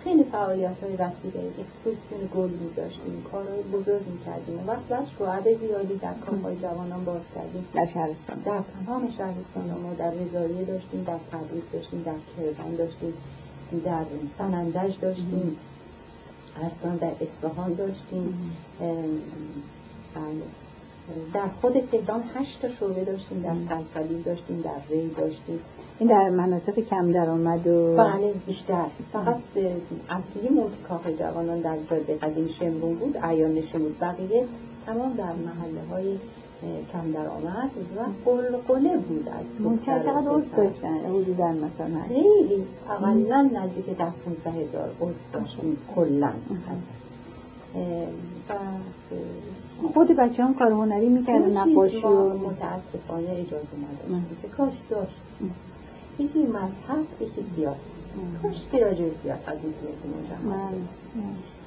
خیلی 0.04 0.24
فعالیت 0.24 0.82
های 0.82 0.92
وسیله 0.92 1.52
اکسپرسیون 1.58 2.28
گل 2.34 2.50
می 2.50 2.74
داشتیم 2.74 3.24
کارهای 3.32 3.62
بزرگ 3.62 4.06
می 4.06 4.24
کردیم 4.26 4.64
وقت 4.66 4.88
بس 4.88 5.06
رو 5.18 5.26
عدد 5.26 5.58
زیادی 5.58 5.96
در 5.96 6.14
کامهای 6.26 6.56
جوانان 6.56 7.04
باز 7.04 7.20
کردیم. 7.34 7.66
در 7.74 7.86
شهرستان. 7.86 8.38
در 8.44 8.60
تمام 8.86 9.10
شهرستان 9.10 9.80
ما 9.82 9.94
در 9.94 10.10
رضایه 10.10 10.64
داشتیم 10.64 11.04
در 11.04 11.18
تبریز 11.32 11.62
داشتیم 11.72 12.02
در 12.02 12.14
کرمان 12.36 12.76
داشتیم 12.76 13.14
در 13.84 14.04
سنندج 14.38 15.00
داشتیم. 15.00 15.56
اصلا 16.56 16.96
در 16.96 17.12
اصفهان 17.20 17.74
داشتیم. 17.74 18.56
در 21.34 21.48
خود 21.60 21.72
تهران 21.92 22.22
هشت 22.34 22.58
شعبه 22.80 23.04
داشتیم 23.04 23.42
در 23.42 23.54
سلسلی 23.68 24.22
داشتیم 24.22 24.60
در 24.60 24.80
ری 24.90 25.08
داشتیم. 25.08 25.60
این 25.98 26.08
در 26.08 26.28
مناطق 26.28 26.80
کم 26.80 27.12
درآمد 27.12 27.66
و 27.66 27.96
بله 27.96 28.32
بیشتر. 28.46 28.86
فقط 29.12 29.36
اصلی 30.08 30.48
ملک 30.48 30.82
کاخ 30.88 31.06
جوانان 31.18 31.60
در 31.60 31.76
جاده 31.90 32.16
قدیم 32.16 32.48
شمرون 32.58 32.94
بود 32.94 33.16
عیان 33.22 33.54
بود 33.54 33.98
بقیه 34.00 34.46
تمام 34.86 35.12
در 35.12 35.32
محله 35.32 35.88
های 35.90 36.18
کم 36.92 37.12
درآمد 37.12 37.70
و 37.96 38.00
قل 38.30 38.56
قله 38.56 38.96
بود 38.96 39.28
از 39.28 39.84
چقدر 39.86 40.28
عضو 40.28 40.56
داشتن؟ 40.56 40.94
حدودا 40.94 41.48
مثلا. 41.48 42.02
خیلی. 42.08 42.64
اقلا 42.90 43.50
نزدیک 43.54 43.96
در 43.98 44.10
15 44.44 44.50
هزار 44.50 44.90
عضو 45.00 45.14
داشتیم 45.32 45.78
کلا. 45.94 46.30
خود 49.94 50.08
بچه 50.08 50.44
هم 50.44 50.54
کار 50.54 50.72
هنری 50.72 51.08
می‌کردن 51.08 51.56
نقاشی 51.56 51.98
و 52.06 52.28
متاسفانه 52.38 53.30
اجازه 53.30 53.76
نداشت. 54.08 54.42
که 54.42 54.48
کاش 54.48 54.72
داشت. 54.90 55.16
یکی 56.18 56.38
مذهب 56.38 57.04
یکی 57.20 57.44
سیاست. 57.56 57.80
کاش 58.42 58.54
که 58.72 58.84
راجع 58.84 59.04
سیاست 59.22 59.48
می‌تونستیم 59.48 60.52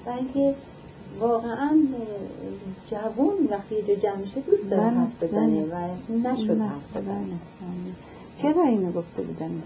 و 0.06 0.10
اینکه 0.10 0.56
واقعا 1.19 1.80
جوون 2.91 3.47
وقتی 3.49 3.75
یه 3.75 3.95
جمع 3.95 4.15
میشه 4.15 4.39
دوست 4.41 4.69
داره 4.69 4.81
بله، 4.84 4.99
حرف 4.99 5.23
بزنه 5.23 5.65
بله. 5.65 5.91
و 6.09 6.34
نشد 6.34 6.61
حرف 6.61 6.97
بزنه. 6.97 7.38
بله، 7.61 7.93
چرا 8.41 8.63
اینو 8.63 8.91
گفته 8.91 9.21
بودن؟ 9.21 9.61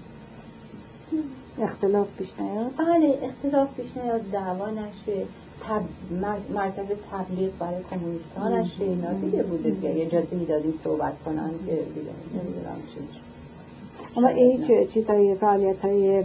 اختلاف 1.61 2.07
پیش 2.17 2.29
نیاد؟ 2.39 2.71
بله 2.77 3.19
اختلاف 3.23 3.75
پیش 3.75 3.97
نیاد 3.97 4.21
دعوا 4.31 4.69
نشه 4.69 5.25
تب... 5.63 5.81
مرکز 6.53 6.85
تبلیغ 7.11 7.51
برای 7.59 7.83
کمونیستانش 7.89 8.71
اینا 8.79 9.13
دیگه 9.13 9.43
بوده 9.43 9.77
که 9.81 10.05
اجازه 10.05 10.35
می‌دادیم 10.35 10.73
صحبت 10.83 11.13
کنن 11.25 11.51
که 11.65 11.71
دیگه 11.71 12.11
نمی‌دونم 12.33 12.77
چی 12.93 12.99
اما 14.17 14.27
هیچ 14.27 14.89
چیزهای 14.93 15.35
فعالیت 15.35 15.81
های 15.81 16.23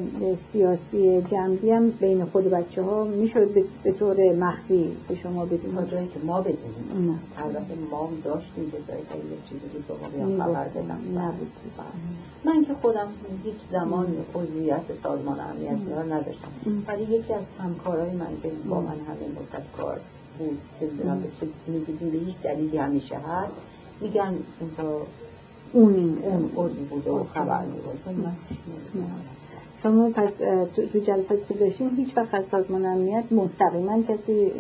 سیاسی 0.53 1.23
جنبی 1.23 1.71
هم 1.71 1.91
بین 1.91 2.25
خود 2.25 2.45
بچه 2.51 2.83
ها 2.83 3.05
می‌شد 3.05 3.49
به 3.85 3.93
طور 3.93 4.33
مخفی 4.33 4.97
به 5.09 5.15
شما 5.15 5.45
بدیم 5.47 5.75
تا 5.75 5.85
جایی 5.85 6.09
که 6.09 6.21
ما 6.25 6.41
بدیم 6.41 7.21
البته 7.37 7.75
ما 7.91 8.11
داشتیم 8.25 8.71
که 8.71 8.77
جایی 8.89 9.03
که 9.03 9.17
یه 9.17 9.39
چیزی 9.49 9.61
که 9.73 9.79
شما 9.89 10.45
خبر 10.45 10.69
بدم 10.69 11.19
نبود. 11.19 11.53
من 12.45 12.65
که 12.65 12.75
خودم 12.75 13.09
هیچ 13.45 13.55
زمان 13.73 14.07
عضویت 14.35 14.83
سازمان 15.03 15.41
امنیت 15.41 15.97
رو 15.97 16.13
نداشتم. 16.13 16.49
ولی 16.87 17.03
یکی 17.03 17.35
از 17.35 17.45
همکارای 17.59 18.11
من 18.11 18.41
که 18.43 18.51
با 18.69 18.81
من 18.81 18.87
همین 18.89 19.31
مدت 19.31 19.77
کار 19.77 20.01
بود 20.39 20.59
که 20.81 20.87
به 20.87 21.29
چه 21.41 21.47
می‌دیدیم 21.67 22.11
به 22.11 22.19
هیچ 22.19 22.37
دلیلی 22.43 22.79
همیشه 22.79 23.17
هست 23.17 23.53
میگن 24.01 24.35
اون 25.73 26.19
اون 26.55 26.71
بوده 26.91 27.11
و 27.11 27.25
خبر 27.25 27.65
شما 29.83 30.11
پس 30.11 30.31
تو 30.77 30.99
جلسات 30.99 31.49
که 31.49 31.55
داشتیم 31.55 31.97
هیچ 31.97 32.17
وقت 32.17 32.35
از 32.35 32.47
سازمان 32.47 32.85
امنیت 32.85 33.25
مستقیما 33.33 34.03
کسی 34.03 34.53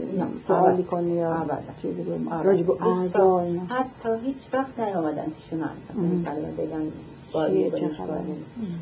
سوالی 0.46 0.82
کنه 0.82 1.10
یا 1.10 1.46
چیزی 1.82 2.02
رو 2.02 2.42
راجب 2.42 2.70
حتی 3.68 4.08
هیچ 4.24 4.36
وقت 4.52 4.80
نیامدن 4.80 5.24
پیش 5.24 5.60
من. 5.60 5.70
بگن 6.58 6.92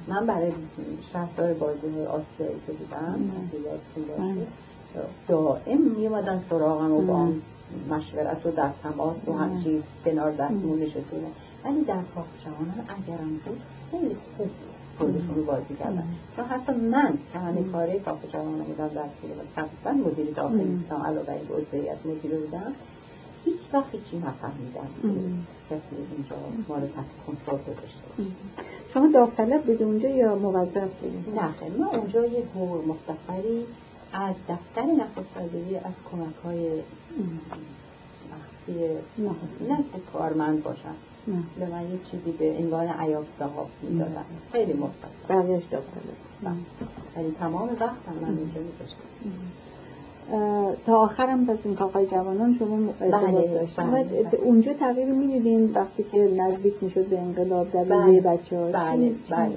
من 0.08 0.26
برای 0.26 0.52
شهردار 1.12 1.54
بازی 1.54 1.86
آسیایی 2.08 2.60
که 2.66 2.72
بودم 2.72 3.20
دائم 5.28 5.80
میومدن 5.96 6.44
سراغم 6.50 6.92
و 6.92 7.00
با 7.00 7.28
مشورت 7.90 8.46
و 8.46 8.50
در 8.50 8.70
تماس 8.82 9.16
و 9.28 9.32
همچی 9.32 9.82
کنار 10.04 10.32
دستمون 10.32 10.78
نشستونه 10.78 11.26
ولی 11.64 11.84
در 11.84 12.02
کاخ 12.14 12.26
جوانان 12.44 12.80
اگرم 12.88 13.40
بود 13.44 13.60
خیلی 13.90 14.16
خوب 14.36 14.50
خودشون 14.98 15.34
رو 15.34 15.44
بازی 15.44 15.74
کردن. 15.74 16.04
چون 16.36 16.44
حتی 16.44 16.72
من 16.72 17.18
که 17.32 17.38
همه 17.38 17.62
کاره 17.62 17.98
کاخ 17.98 18.18
جوانان 18.32 18.64
بودم 18.64 18.88
در 18.88 19.02
طول 19.02 19.30
تقریبا 19.56 20.10
مدیر 20.10 20.34
داخلی 20.34 20.64
بودم 20.64 21.02
علاوه 21.02 21.32
این 21.32 21.48
عضویت 21.48 21.98
مدیر 22.04 22.34
بودم. 22.38 22.72
هیچ 23.44 23.60
وقت 23.72 23.86
هیچی 23.92 24.16
نفهمیدم 24.18 24.88
کسی 25.70 25.96
اینجا 26.16 26.36
ما 26.68 26.74
رو 26.74 26.86
تحت 26.86 27.04
کنترل 27.26 27.58
گذاشته 27.58 28.34
شما 28.94 29.10
داوطلب 29.14 29.62
بودی 29.62 29.84
اونجا 29.84 30.08
یا 30.08 30.34
موظف 30.34 30.90
بودی؟ 31.00 31.30
نه 31.40 31.52
خیلی. 31.52 31.76
ما 31.76 31.86
اونجا 31.90 32.26
یه 32.26 32.42
دور 32.54 32.84
مختصری 32.84 33.66
از 34.12 34.34
دفتر 34.48 34.82
نخست 34.82 35.36
از 35.84 35.92
کمک 36.10 36.34
های 36.44 36.82
مخفی 39.18 39.64
نه 39.68 39.78
کارمند 40.12 40.62
باشن 40.62 40.94
به 41.58 41.66
من 41.66 41.82
یه 41.82 41.98
چیزی 42.10 42.32
به 42.38 42.56
عنوان 42.58 42.88
عیاب 42.88 43.24
صاحب 43.38 43.66
می‌دادن 43.82 44.24
خیلی 44.52 44.72
مفت 44.72 44.94
بقیهش 45.28 45.62
داخل 45.70 45.84
ولی 47.16 47.34
تمام 47.38 47.68
وقتم 47.68 48.14
من 48.22 48.28
اینجا 48.28 48.60
میداشتم 48.60 49.10
تا 50.86 50.96
آخرم 50.96 51.46
پس 51.46 51.58
این 51.64 51.74
کاقای 51.74 52.06
جوانان 52.06 52.56
شما 52.58 52.92
بله 53.00 53.48
داشتم 53.48 53.90
بله. 53.90 54.38
اونجا 54.42 54.72
تغییر 54.72 55.08
می‌دیدین 55.08 55.72
وقتی 55.74 56.04
که 56.12 56.18
نزدیک 56.18 56.74
می‌شد 56.80 57.06
به 57.06 57.18
انقلاب 57.18 57.72
در 57.72 57.84
بله 57.84 58.20
بچه 58.20 58.58
ها 58.58 58.66
بله 58.66 59.12
بله. 59.30 59.56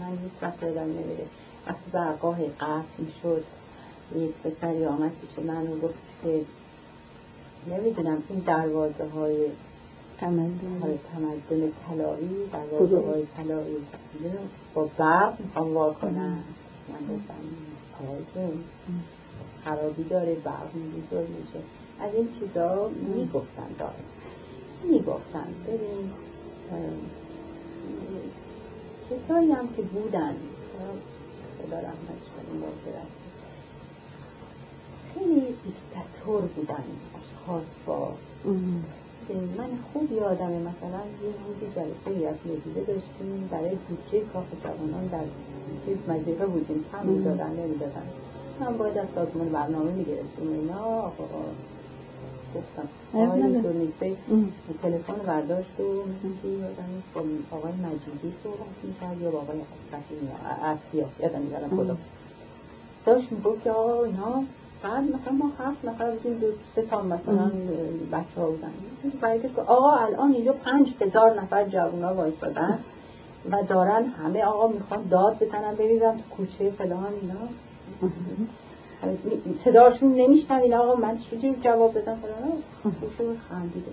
من 0.00 0.10
هیچ 0.22 0.42
وقت 0.42 0.62
یادم 0.62 0.82
نمیره. 0.82 1.26
وقتی 1.66 1.90
برگاه 1.92 2.38
قصد 2.60 2.84
می‌شد 2.98 3.44
یک 4.16 4.30
پسری 4.44 4.84
آمد 4.84 5.10
که 5.36 5.42
من 5.42 5.64
گفت 5.82 5.94
که 6.22 6.40
نمی‌دونم 7.70 8.22
این 8.28 8.38
دروازه 8.38 9.04
های 9.14 9.36
تمدن. 10.20 10.80
های 10.82 10.98
تمدن 11.12 11.72
طلایی 11.88 12.50
دروازه 12.52 12.96
های 12.96 13.26
طلایی 13.36 13.76
با 14.74 14.88
برق 14.98 15.40
می‌خوام 15.40 15.74
وا 15.74 15.92
کنن 15.92 16.38
من 16.88 17.16
گفتم 17.16 17.34
آقای 18.04 18.52
خرابی 19.64 20.04
داره 20.04 20.34
برق 20.34 20.70
بزرگ 20.72 21.28
میشه 21.28 21.58
از 22.00 22.14
این 22.14 22.28
چیزا 22.40 22.88
می‌گفتن 22.88 23.68
داره. 23.78 23.92
می‌گفتن. 24.84 25.46
ببین 25.66 26.10
کسایی 29.10 29.52
هم 29.52 29.68
که 29.76 29.82
بودن 29.82 30.36
خدا 31.58 31.78
رحمتش 31.78 32.26
کنیم 32.36 32.62
خیلی 35.14 35.40
دیکتاتور 35.40 36.42
بودن 36.42 36.84
اشخاص 37.14 37.64
با 37.86 38.12
من 39.34 39.68
خوب 39.92 40.12
یادمه 40.12 40.58
مثلا 40.58 41.00
یه 41.22 41.30
روزی 41.46 41.74
جلسه 41.76 42.18
ریاست 42.18 42.46
مدیره 42.46 42.84
داشتیم 42.86 43.48
برای 43.50 43.76
بودجه 43.88 44.20
کاخ 44.32 44.44
جوانان 44.64 45.06
در 45.06 45.24
چیز 45.86 45.96
مزیقه 46.08 46.46
بودیم. 46.46 46.84
کم 46.92 47.06
می‌دادن 47.06 47.50
نمی‌دادن. 47.50 48.06
من 48.60 48.78
باید 48.78 48.98
از 48.98 49.06
سازمان 49.14 49.48
برنامه 49.48 49.92
می‌گرفتیم 49.92 50.52
اینا. 50.52 50.84
آقا 50.84 51.24
گفتم 52.54 52.88
آقای 53.14 53.60
دونیسه 53.60 54.16
تلفن 54.82 55.14
برداشت 55.26 55.80
و 55.80 56.02
مثل 56.02 56.48
یادم 56.48 57.02
با 57.14 57.22
آقای 57.56 57.72
مجیدی 57.72 58.34
صحبت 58.44 58.76
می‌کرد 58.82 59.22
یا 59.22 59.30
با 59.30 59.38
آقای 59.38 59.60
اصفیا 60.62 61.08
یادم 61.20 61.40
میدارم 61.40 61.68
خدا. 61.68 61.96
داشت 63.06 63.32
می‌گفت 63.32 63.64
که 63.64 63.70
آقا 63.70 64.04
اینا 64.04 64.44
بعد 64.82 65.04
مثلا 65.04 65.32
ما 65.32 65.50
هفت 65.58 65.84
نفر 65.84 66.10
بودیم 66.10 66.38
دو 66.38 66.46
سه 66.74 66.82
تا 66.82 67.02
مثلا 67.02 67.50
بچه 68.12 68.40
ها 68.40 68.50
بودن. 68.50 68.72
برای 69.20 69.40
که 69.40 69.60
آقا 69.60 69.90
الان 69.90 70.32
اینجا 70.32 70.52
پنج 70.52 70.94
هزار 71.00 71.40
نفر 71.40 71.64
جوان 71.68 72.04
ها 72.04 72.14
وایستادن 72.14 72.78
و 73.50 73.62
دارن 73.68 74.04
همه 74.04 74.44
آقا 74.44 74.68
می‌خوان 74.68 75.08
داد 75.10 75.38
بزنن 75.38 75.74
ببینم 75.74 76.16
تو 76.16 76.36
کوچه 76.36 76.70
فلان 76.70 77.12
اینا. 77.20 77.34
صداشون 79.64 80.14
نمیشنن 80.14 80.72
آقا 80.72 80.94
من 81.00 81.18
چیزی 81.18 81.54
جواب 81.62 81.98
بدم 81.98 82.16
فلان. 82.16 82.52
خوشون 82.82 83.36
خندیده. 83.48 83.90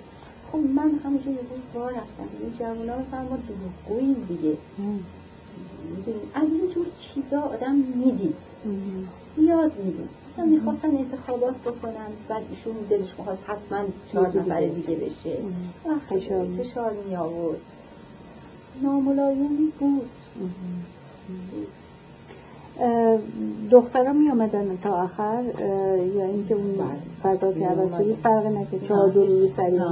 خب 0.51 0.57
من 0.57 0.91
روز 1.26 1.60
بار 1.73 1.91
رفتم. 1.91 2.30
این 2.41 2.53
جوان 2.60 2.89
ها 2.89 2.95
مثلا 2.95 3.22
ما 3.30 3.38
دروغگوییم 3.47 4.26
دیگه. 4.27 4.57
از 6.34 6.47
اینجور 6.51 6.85
چیزا 6.99 7.41
آدم 7.41 7.76
می‌دید. 7.76 8.35
یاد 9.38 9.72
می‌دید 9.84 10.10
مثلا 10.34 10.45
می‌خواستن 10.45 10.98
انتخابات 10.98 11.56
بکنن 11.56 12.07
بعد 12.30 12.44
ایشون 12.49 12.73
دلش 12.90 13.15
می‌خواد 13.18 13.38
حتما 13.48 13.85
چهار 14.11 14.27
نفر 14.27 14.68
دیگه 14.68 14.95
بشه. 14.95 15.38
فشار 16.10 16.48
فشار 16.57 16.94
می 17.10 17.15
آورد 17.15 17.60
ناملایمی 18.84 19.73
بود. 19.80 20.10
دخترها 23.72 24.14
می 24.14 24.30
آمدن 24.30 24.77
تا 24.84 25.03
آخر 25.03 25.44
یا 26.15 26.26
اینکه 26.26 26.56
اون 26.56 26.73
بله. 26.73 26.98
فضا 27.23 27.53
که 27.53 27.68
عوض 27.68 27.95
شدی 27.95 28.15
فرق 28.15 28.45
نکرد. 28.45 28.88
چادر 28.88 29.14
رو 29.14 29.48
سری 29.48 29.77
نه 29.77 29.84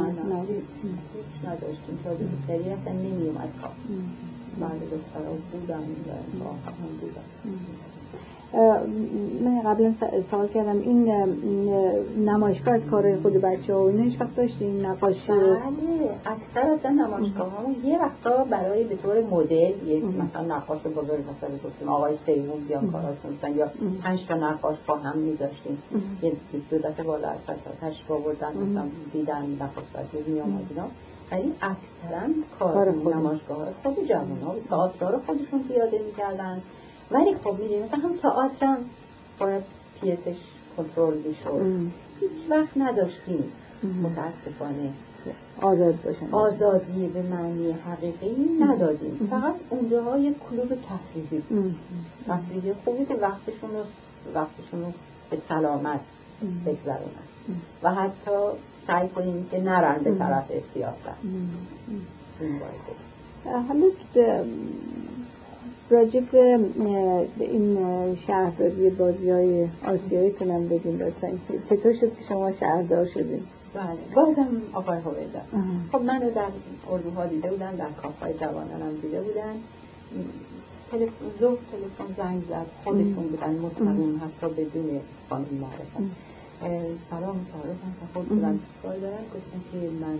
نداشتیم. 1.46 2.00
چادر 2.04 2.18
رو 2.20 2.38
سری 2.48 2.70
اصلا 2.70 2.94
نمی 2.94 3.28
اومد 3.28 3.50
خواب 3.62 3.74
بعد 4.60 4.72
بودن 5.52 5.80
و 6.40 6.44
آخر 6.44 6.72
هم 6.72 6.98
بودن. 7.02 7.56
من 8.54 9.62
قبلا 9.66 9.94
سوال 10.32 10.48
کردم 10.48 10.80
این 10.80 11.12
نمایشگاه 12.18 12.74
از 12.74 12.88
کارهای 12.88 13.16
خود 13.16 13.34
بچه 13.34 13.74
ها 13.74 13.84
و 13.84 13.88
اینو 13.88 14.04
هیچ 14.04 14.22
وقت 14.22 14.36
داشتیم 14.36 14.86
نقاشی 14.86 15.32
بله 15.32 16.10
اکثر 16.26 16.70
از 16.72 16.86
نمایشگاه 16.86 17.50
ها 17.50 17.72
یه 17.84 18.00
وقتا 18.00 18.44
برای 18.44 18.84
به 18.84 18.96
طور 18.96 19.22
مدل 19.22 19.88
یک 19.88 20.04
مثلا 20.04 20.56
نقاش 20.56 20.82
بزرگ 20.82 21.20
مثلا 21.20 21.50
گفتیم 21.66 21.90
آقای 21.90 22.18
سیمون 22.26 22.60
بیان 22.68 22.92
کاراشون 22.92 23.34
مثلا 23.34 23.50
یا 23.50 23.72
پنج 24.04 24.26
تا 24.28 24.36
نقاش 24.36 24.78
با 24.88 24.96
هم 24.96 25.18
میذاشتیم 25.18 25.84
یه 26.22 26.34
دو 26.70 26.78
دفعه 26.78 27.06
بالا 27.06 27.28
از 27.28 27.40
تشریف 27.82 28.12
آوردن 28.12 28.58
مثلا 28.58 28.86
دیدن 29.14 29.58
نقاش 29.60 29.86
بزرگ 29.96 30.28
می 30.28 30.42
آمد 30.42 30.66
اینا. 30.70 30.88
ولی 31.32 31.54
اکثرا 31.62 32.28
کار 32.60 32.92
نمایشگاه 32.92 33.58
ها 33.58 33.66
خود 33.84 34.08
جوان 34.08 34.42
ها 34.42 34.56
تئاتر 34.70 35.18
خودشون 35.18 35.64
پیاده 35.68 36.02
می‌کردن. 36.06 36.62
ولی 37.12 37.36
خب 37.44 37.56
می‌دونی 37.60 37.84
مثلا 37.84 38.00
هم 38.00 38.18
تئاتر 38.18 38.66
هم 38.66 38.78
باید 39.40 39.64
پیسش 40.02 40.38
کنترل 40.78 41.18
بشد 41.18 41.92
هیچ 42.20 42.32
وقت 42.50 42.78
نداشتیم. 42.78 43.52
متاسفانه. 43.84 44.94
آزاد 45.62 46.02
باشن. 46.02 46.32
آزادی 46.32 47.08
به 47.08 47.22
معنی 47.22 47.72
حقیقی 47.72 48.36
ندادیم. 48.60 49.28
فقط 49.30 49.56
اونجاها 49.70 50.18
یک 50.18 50.36
کلوب 50.50 50.68
تفریحی. 50.68 51.44
تفریحی 52.28 52.74
خوبی 52.86 53.06
که 53.06 53.16
وقتشون 53.16 53.70
رو 53.70 53.84
وقتشون 54.36 54.82
رو 54.82 54.92
به 55.30 55.38
سلامت 55.50 56.00
بگذرونن. 56.66 57.28
و 57.84 57.94
حتی 57.94 58.32
سعی 58.88 59.10
کنیم 59.10 59.48
که 59.52 59.60
نرن 59.60 60.04
به 60.04 60.16
طرف 60.16 60.46
سیاست. 60.74 60.98
حالا 63.68 63.86
راجب 65.92 66.36
این 67.40 67.78
شهرداری 68.28 68.90
بازی 68.90 69.30
های 69.30 69.68
آسیایی 69.86 70.32
کنم 70.32 70.68
بگیم 70.68 70.98
لطفا. 71.00 71.32
چطور 71.70 71.94
شد 71.94 72.16
که 72.18 72.24
شما 72.30 72.52
شهردار 72.52 73.06
شدیم 73.06 73.48
بله. 73.74 73.98
بازم 74.16 74.62
آقای 74.74 75.00
هویدا 75.00 75.42
خب 75.92 76.02
من 76.02 76.20
در 76.20 76.48
اردوها 76.92 77.26
دیده 77.26 77.50
بودن 77.50 77.76
در 77.76 77.92
کافای 78.02 78.34
جوانانم 78.34 78.96
دیده 79.02 79.22
بودن. 79.22 79.56
تلفن 80.92 81.12
تلفن 81.40 82.14
زنگ 82.18 82.44
زد. 82.50 82.66
خودشون 82.84 83.14
بودن. 83.14 83.56
مستقیم 83.56 84.22
حتی 84.24 84.54
بدون 84.54 85.00
خانم 85.30 85.46
معرفت. 85.62 86.14
سلام 87.10 87.46
تعارفم 87.52 87.92
که 88.00 88.06
خود 88.14 88.30
بودن 88.30 88.60
دارن 88.84 89.24
گفتن 89.34 89.62
که 89.72 89.78
من 90.02 90.18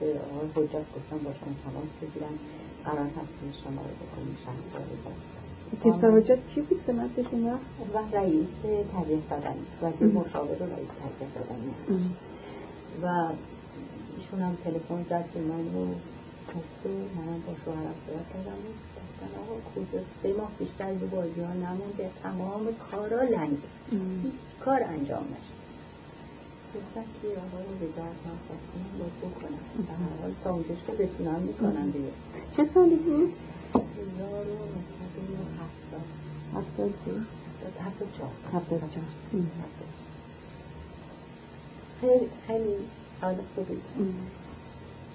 به 0.00 0.06
آقای 0.06 0.66
حجت 0.66 0.86
گفتم 0.96 1.18
با 1.24 1.30
شما 1.32 1.54
تماس 1.64 1.90
بگیرم. 2.02 2.38
هست 2.90 3.32
که 3.40 3.58
شما 3.64 3.82
رو 3.82 3.94
بکنیم 4.06 4.36
شهردار 4.44 4.86
تیمسار 5.82 6.20
حجت 6.20 6.46
چی 6.54 6.60
بود؟ 6.60 6.80
سمتشون 6.80 7.46
و 7.46 7.56
رئیس 8.12 8.46
تغییر 8.92 9.20
دادن 9.30 9.56
و 9.82 9.84
مشاور 10.20 10.56
رئیس 10.56 10.88
تغییر 11.02 11.30
دادن 11.34 11.60
و 13.02 13.32
ایشون 14.18 14.40
هم 14.40 14.56
تلفن 14.64 15.02
زد 15.10 15.24
که 15.34 15.40
من 15.40 15.74
رو 15.74 15.86
گفته 16.48 16.90
منم 17.16 17.40
با 17.46 17.52
شوهرم 17.64 17.94
صحبت 18.06 18.28
کردم. 18.32 18.58
گفتن 18.96 19.30
آقا 19.40 19.54
کجا؟ 19.74 20.00
سه 20.22 20.32
ماه 20.38 20.50
بیشتر 20.58 20.94
به 20.94 21.06
بازی 21.06 21.40
ها 21.40 21.52
نمونده. 21.52 22.10
تمام 22.22 22.68
کارا 22.90 23.22
لنگ. 23.22 23.58
کار 24.64 24.82
انجام 24.82 25.24
نشد. 25.24 25.51
آقا 26.74 27.58
رو 27.58 27.74
به 27.80 27.86
درد 27.86 28.18
من 28.26 28.38
خواستم 28.46 28.98
با 28.98 29.28
بکنم. 29.28 29.58
در 29.88 29.94
هر 29.94 30.22
حال 30.22 30.32
تا 30.44 30.50
اونجاش 30.50 30.78
که 30.86 30.92
بتونم 30.92 31.40
می‌کنم 31.40 31.90
دیگه. 31.90 32.08
چه 32.56 32.64
سالی 32.64 32.96
بود؟ 32.96 33.32
هزار 33.74 34.46
و 34.46 34.58
نهصد 34.72 35.16
و 35.18 35.44
هفتاد. 35.62 36.06
هفتاد 36.54 36.90
بود؟ 36.90 37.26
هفتاد 37.80 38.08
چهار. 38.18 38.30
هفتاد 38.52 38.78
چهار. 38.78 39.06
خیلی 42.00 42.28
خیلی 42.46 42.76
حال 43.20 43.36
خوبی. 43.54 43.76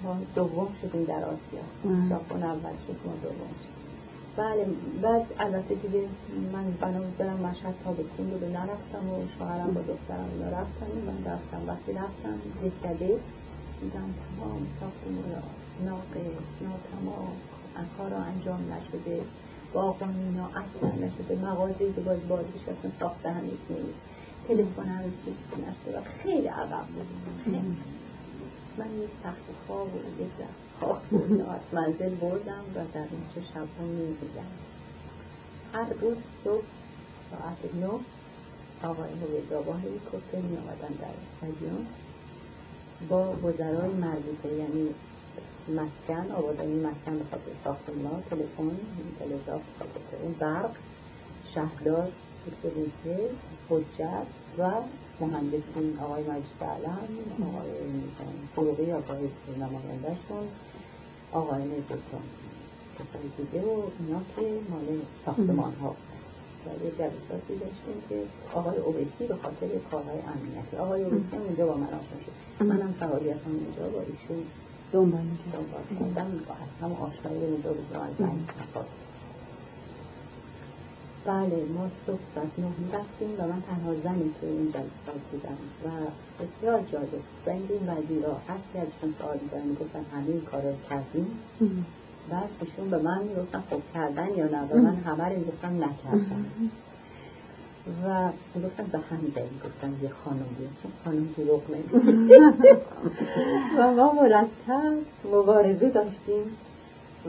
ما 0.02 0.16
دوم 0.34 0.68
شدیم 0.82 1.04
در 1.04 1.24
آسیا. 1.24 2.08
ژاپن 2.08 2.42
اول 2.42 2.72
شد 2.86 2.96
ما 3.06 3.12
دوم 3.22 3.54
شد. 3.62 3.77
بله 4.38 4.66
بعد 5.02 5.26
البته 5.38 5.74
دیگه 5.74 6.02
من 6.52 6.70
بنا 6.80 7.00
برم 7.18 7.36
مشهد 7.36 7.74
تابستون 7.84 8.26
بود 8.30 8.42
و 8.42 8.46
نرفتم 8.46 9.08
و 9.10 9.26
شوهرم 9.38 9.74
با 9.74 9.80
دخترم 9.80 10.28
اینا 10.32 10.48
رفتم 10.60 10.86
من 11.06 11.32
رفتم. 11.32 11.62
وقتی 11.68 11.92
رفتم 11.92 12.38
دکده 12.62 13.18
دیدم 13.80 14.14
تمام 14.24 14.66
ساختمون 14.80 15.24
را 15.32 15.42
ناقص 15.84 16.34
ناتمام 16.60 17.32
کار 17.98 18.14
انجام 18.14 18.60
نشده 18.72 19.20
باغان 19.72 20.14
اینا 20.28 20.46
اصلا 20.46 21.06
نشده 21.06 21.46
مغازه 21.46 21.92
که 21.94 22.00
باز 22.00 22.18
باز 22.28 22.44
بشه 22.44 22.78
اصلا 22.78 22.90
ساخته 23.00 23.30
هنوز 23.30 23.62
نیست. 23.70 23.98
تلفن 24.48 24.88
هنوز 24.88 25.12
کشیده 25.22 25.68
نشده 25.68 25.98
و 25.98 26.02
خیلی 26.22 26.46
عقب 26.48 26.86
بود. 26.94 27.06
من 28.78 28.86
یک 29.02 29.10
تخت 29.24 29.44
خواب 29.66 29.94
و 29.94 29.98
از 29.98 30.14
منزل 31.72 32.14
بردم 32.14 32.64
و 32.74 32.78
در 32.94 33.00
اینجا 33.10 33.52
شب 33.54 33.82
می‌دیدم 33.82 34.50
هر 35.72 35.92
روز 36.00 36.16
صبح 36.44 36.64
ساعت 37.30 37.74
نو 37.74 37.98
آقای 38.82 39.10
هویدا 39.10 39.62
با 39.62 39.72
هلیکوپتر 39.72 40.40
می 40.40 40.56
آمدن 40.56 40.94
در 41.00 41.08
استادیوم. 41.22 41.86
با 43.08 43.32
وزرای 43.32 43.90
مربوطه 43.90 44.48
یعنی 44.48 44.94
مسکن 45.68 46.30
آبادانی 46.30 46.74
مسکن 46.74 47.18
به 47.18 47.24
خاطر 47.30 47.52
ساختمان 47.64 48.22
تلفن 48.30 48.76
تلگراف 49.18 49.62
اون 50.22 50.32
برق 50.32 50.70
شهردار 51.54 52.12
سکرتریسه 52.46 53.30
حجت 53.70 54.26
و 54.58 54.70
مهندسین 55.20 55.98
آقای 56.02 56.22
مجید 56.22 56.62
علم 56.62 56.98
آقای 57.48 57.70
فروغی 58.54 58.92
آقای 58.92 59.28
نمایندهشون 59.56 60.48
آقای 61.32 61.62
نجستان 61.62 62.24
کسای 62.94 63.28
دیگه 63.36 63.66
و 63.66 63.82
اینا 64.00 64.20
که 64.36 64.60
مال 64.70 65.00
ساختمان 65.24 65.74
ها 65.74 65.94
و 66.66 66.84
یه 66.84 66.90
جلساتی 66.90 67.54
داشتیم 67.60 68.02
که 68.08 68.22
آقای 68.54 68.78
اوبیسی 68.78 69.26
به 69.28 69.34
خاطر 69.34 69.68
کارهای 69.90 70.18
امنیتی. 70.18 70.76
آقای 70.76 71.04
اوبیسی 71.04 71.36
هم 71.36 71.42
اونجا 71.42 71.66
با 71.66 71.74
من 71.74 71.86
آشنا 71.86 72.18
شد. 72.24 72.64
منم 72.64 72.94
فعالیت 73.00 73.36
هم 73.46 73.52
اونجا 73.52 73.88
با 73.98 74.00
ایشون 74.00 74.44
دنبال 74.92 75.20
کردم. 75.52 76.30
و 76.48 76.84
هم 76.84 76.92
آشنایی 76.92 77.44
اونجا 77.44 77.72
بود 77.72 77.86
و 77.92 78.22
من 78.22 78.38
بله 81.28 81.64
ما 81.74 81.90
صبح 82.06 82.24
ساعت 82.34 82.52
نه 82.58 82.98
رفتیم 82.98 83.30
و 83.38 83.42
من 83.42 83.62
تنها 83.68 83.94
زنی 84.04 84.30
که 84.40 84.46
این 84.46 84.72
جلسات 84.72 85.22
بودم 85.30 85.58
و 85.84 85.88
بسیار 86.40 86.80
جالب 86.92 87.22
و 87.46 87.50
این 87.50 87.88
وزیرا 87.88 88.34
هر 88.48 88.58
چی 88.72 88.78
ازشون 88.78 89.14
سوال 89.18 89.38
میدن 89.42 89.74
گفتن 89.80 90.04
همه 90.12 90.28
این 90.28 90.40
کار 90.40 90.62
رو 90.62 90.72
کردیم 90.90 91.26
بعد 92.30 92.48
ایشون 92.60 92.90
به 92.90 92.98
من 92.98 93.22
می‌گفتن 93.22 93.62
خب 93.70 93.80
کردن 93.94 94.28
یا 94.36 94.48
نه؟ 94.48 94.62
و 94.62 94.78
من 94.78 94.96
همه 94.96 95.28
رو 95.28 95.40
گفتم 95.40 95.84
نکردم. 95.84 96.44
و 98.04 98.30
گفتن 98.64 98.84
به 98.92 98.98
همین 98.98 99.32
دلیل 99.34 99.58
گفتن 99.64 99.96
یه 100.02 100.10
خانم 100.24 100.46
بیاد 100.58 100.70
چون 100.82 100.92
خانم 101.04 101.28
دروغ 101.36 101.62
و 103.78 103.94
ما 103.94 104.12
مرتب 104.12 104.94
مبارزه 105.24 105.88
داشتیم. 105.88 106.56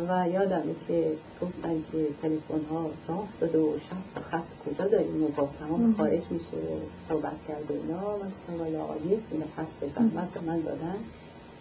و 0.10 0.30
یادمه 0.30 0.76
که 0.88 1.12
گفتن 1.42 1.84
که 1.92 2.08
تلفن 2.22 2.66
ها 2.72 2.90
راه 3.08 3.28
داده 3.40 3.60
و 3.60 3.78
شخص 3.78 4.26
خط 4.32 4.44
کجا 4.66 4.88
داریم 4.88 5.24
و 5.24 5.28
با 5.28 5.50
تمام 5.60 5.96
خارج 5.98 6.22
میشه 6.30 6.58
و 6.58 6.80
صحبت 7.10 7.36
کرده 7.48 7.74
اینا. 7.74 7.96
من 7.96 8.28
گفتم 8.28 8.60
والا 8.60 8.80
عالیه 8.86 9.20
اینو 9.32 9.46
پس 9.58 9.66
بزن 9.82 10.08
به 10.08 10.42
من 10.48 10.60
دادن. 10.62 10.96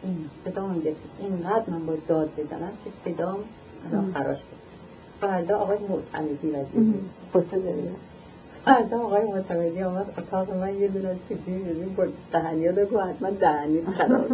این 0.03 0.31
صدام 0.45 0.81
گرفت 0.81 1.01
اینقدر 1.21 1.71
من 1.71 1.87
با 1.87 1.97
داد 2.09 2.31
بزنم 2.37 2.73
که 2.85 2.91
صدام 3.05 3.39
الان 3.87 4.13
خراش 4.13 4.39
بود 4.39 4.59
فردا 5.21 5.59
آقای 5.59 5.79
معتمدی 5.79 6.51
وزیر 6.51 6.95
داریم 7.51 7.97
فردا 8.65 9.01
آقای 9.01 9.25
معتمدی 9.25 9.83
آمد 9.83 10.15
اتاق 10.19 10.55
من 10.55 10.79
یه 10.79 10.89
دونه 10.89 11.17
چیزی 11.29 11.59
با 11.97 12.07
دهنیا 12.33 12.73
بگو 12.73 12.99
حتما 12.99 13.31
دهنی 13.31 13.83
خراب 13.99 14.27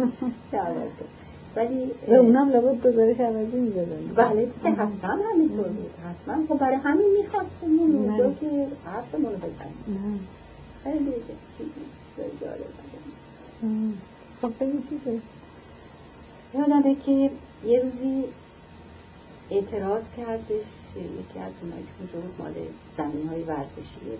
ولی 1.55 1.91
و 2.07 2.13
اونم 2.13 2.49
لابد 2.49 2.87
گزارش 2.87 3.19
عوضی 3.19 3.57
می‌دادن. 3.57 4.07
بله 4.15 4.47
که 4.63 4.69
حتما 4.69 5.17
همینطور 5.33 5.67
بود. 5.67 5.91
حتما 6.05 6.45
خب 6.47 6.57
برای 6.57 6.75
همین 6.75 7.07
می‌خواستم 7.17 7.79
اونجا 7.79 8.31
که 8.31 8.67
حرفمون 8.85 9.31
رو 9.31 9.37
بزنیم. 9.37 10.19
خیلی 10.83 11.13
چیزی 11.57 11.71
جالب 12.41 12.65
خب 14.41 14.51
بگی 14.59 14.79
چی 14.89 14.99
شد؟ 15.05 15.21
یادمه 16.59 16.95
که 17.05 17.31
یه 17.65 17.81
روزی 17.81 18.23
اعتراض 19.51 20.03
کردش 20.17 20.69
یکی 20.95 21.39
از 21.39 21.51
اونایی 21.61 21.83
که 21.83 21.89
اونجا 21.99 22.19
بود 22.19 22.35
مال 22.39 22.53
زمین 22.97 23.27
های 23.27 23.43
ورزشی 23.43 24.17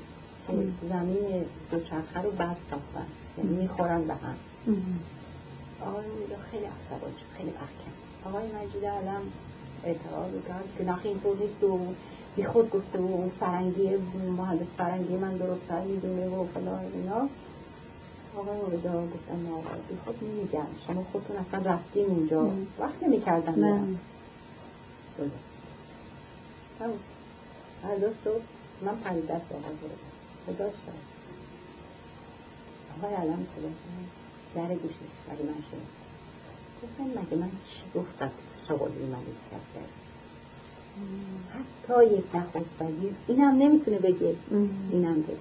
زمین 0.90 1.46
دوچرخه 1.72 2.22
رو 2.24 2.32
بد 2.32 2.58
ساختن. 2.70 3.06
یعنی 3.38 3.56
می‌خورن 3.56 4.02
به 4.02 4.14
هم. 4.14 4.36
آقای 5.88 6.06
میلا 6.08 6.38
خیلی 6.52 6.66
عصبانی 6.66 7.14
شد 7.20 7.38
خیلی 7.38 7.50
محکم 7.50 7.94
آقای 8.26 8.48
مجید 8.52 8.86
علم 8.86 9.22
اعتراض 9.84 10.32
کرد 10.48 10.66
که 10.78 10.84
نخی 10.84 11.08
اینطور 11.08 11.38
نیست 11.38 11.64
و 11.64 11.80
بی 12.36 12.44
خود 12.44 12.70
گفته 12.70 13.00
و 13.00 13.06
اون 13.06 13.32
فرنگی 13.40 13.98
مهندس 14.38 14.68
فرنگی 14.78 15.16
من 15.16 15.38
درست 15.38 15.72
می‌دونه 15.72 16.28
و 16.28 16.46
فلان 16.54 16.86
اینا. 16.94 17.30
آقای 18.38 18.58
موردا 18.58 19.06
گفتن 19.06 19.36
نه 19.36 19.52
آقای 19.52 19.80
بی 19.90 19.98
خود 20.06 20.24
نمیگم. 20.24 20.68
شما 20.88 21.04
خودتون 21.12 21.38
اصلا 21.38 21.72
رفتیم 21.72 22.06
اونجا 22.06 22.52
وقت 22.80 23.04
نمی‌کردن 23.04 23.60
نه. 23.60 23.98
هر 27.84 27.96
دو 27.96 28.08
صبح 28.24 28.44
من 28.82 28.96
پنج 28.96 29.24
دست 29.24 29.52
آقای 29.52 29.76
بودم 29.82 30.58
داشتم 30.58 30.92
آقای 32.98 33.14
علم 33.14 33.48
خدا 33.56 33.70
در 34.56 34.68
گوشش 34.76 35.14
ولی 35.30 35.44
من 35.44 35.62
شد. 35.72 35.86
گفتم 36.84 37.04
مگه 37.04 37.36
من 37.44 37.50
چی 37.50 38.00
گفتم؟ 38.00 38.32
شغلی 38.68 39.06
من 39.06 39.18
کرد. 39.74 39.90
حتی 41.54 42.16
یک 42.18 42.36
نخست 42.36 42.82
وزیر 42.82 43.14
اینم 43.28 43.58
نمی‌تونه 43.58 44.00
بگه. 44.00 44.36
اینم 44.92 45.22
بگه. 45.22 45.38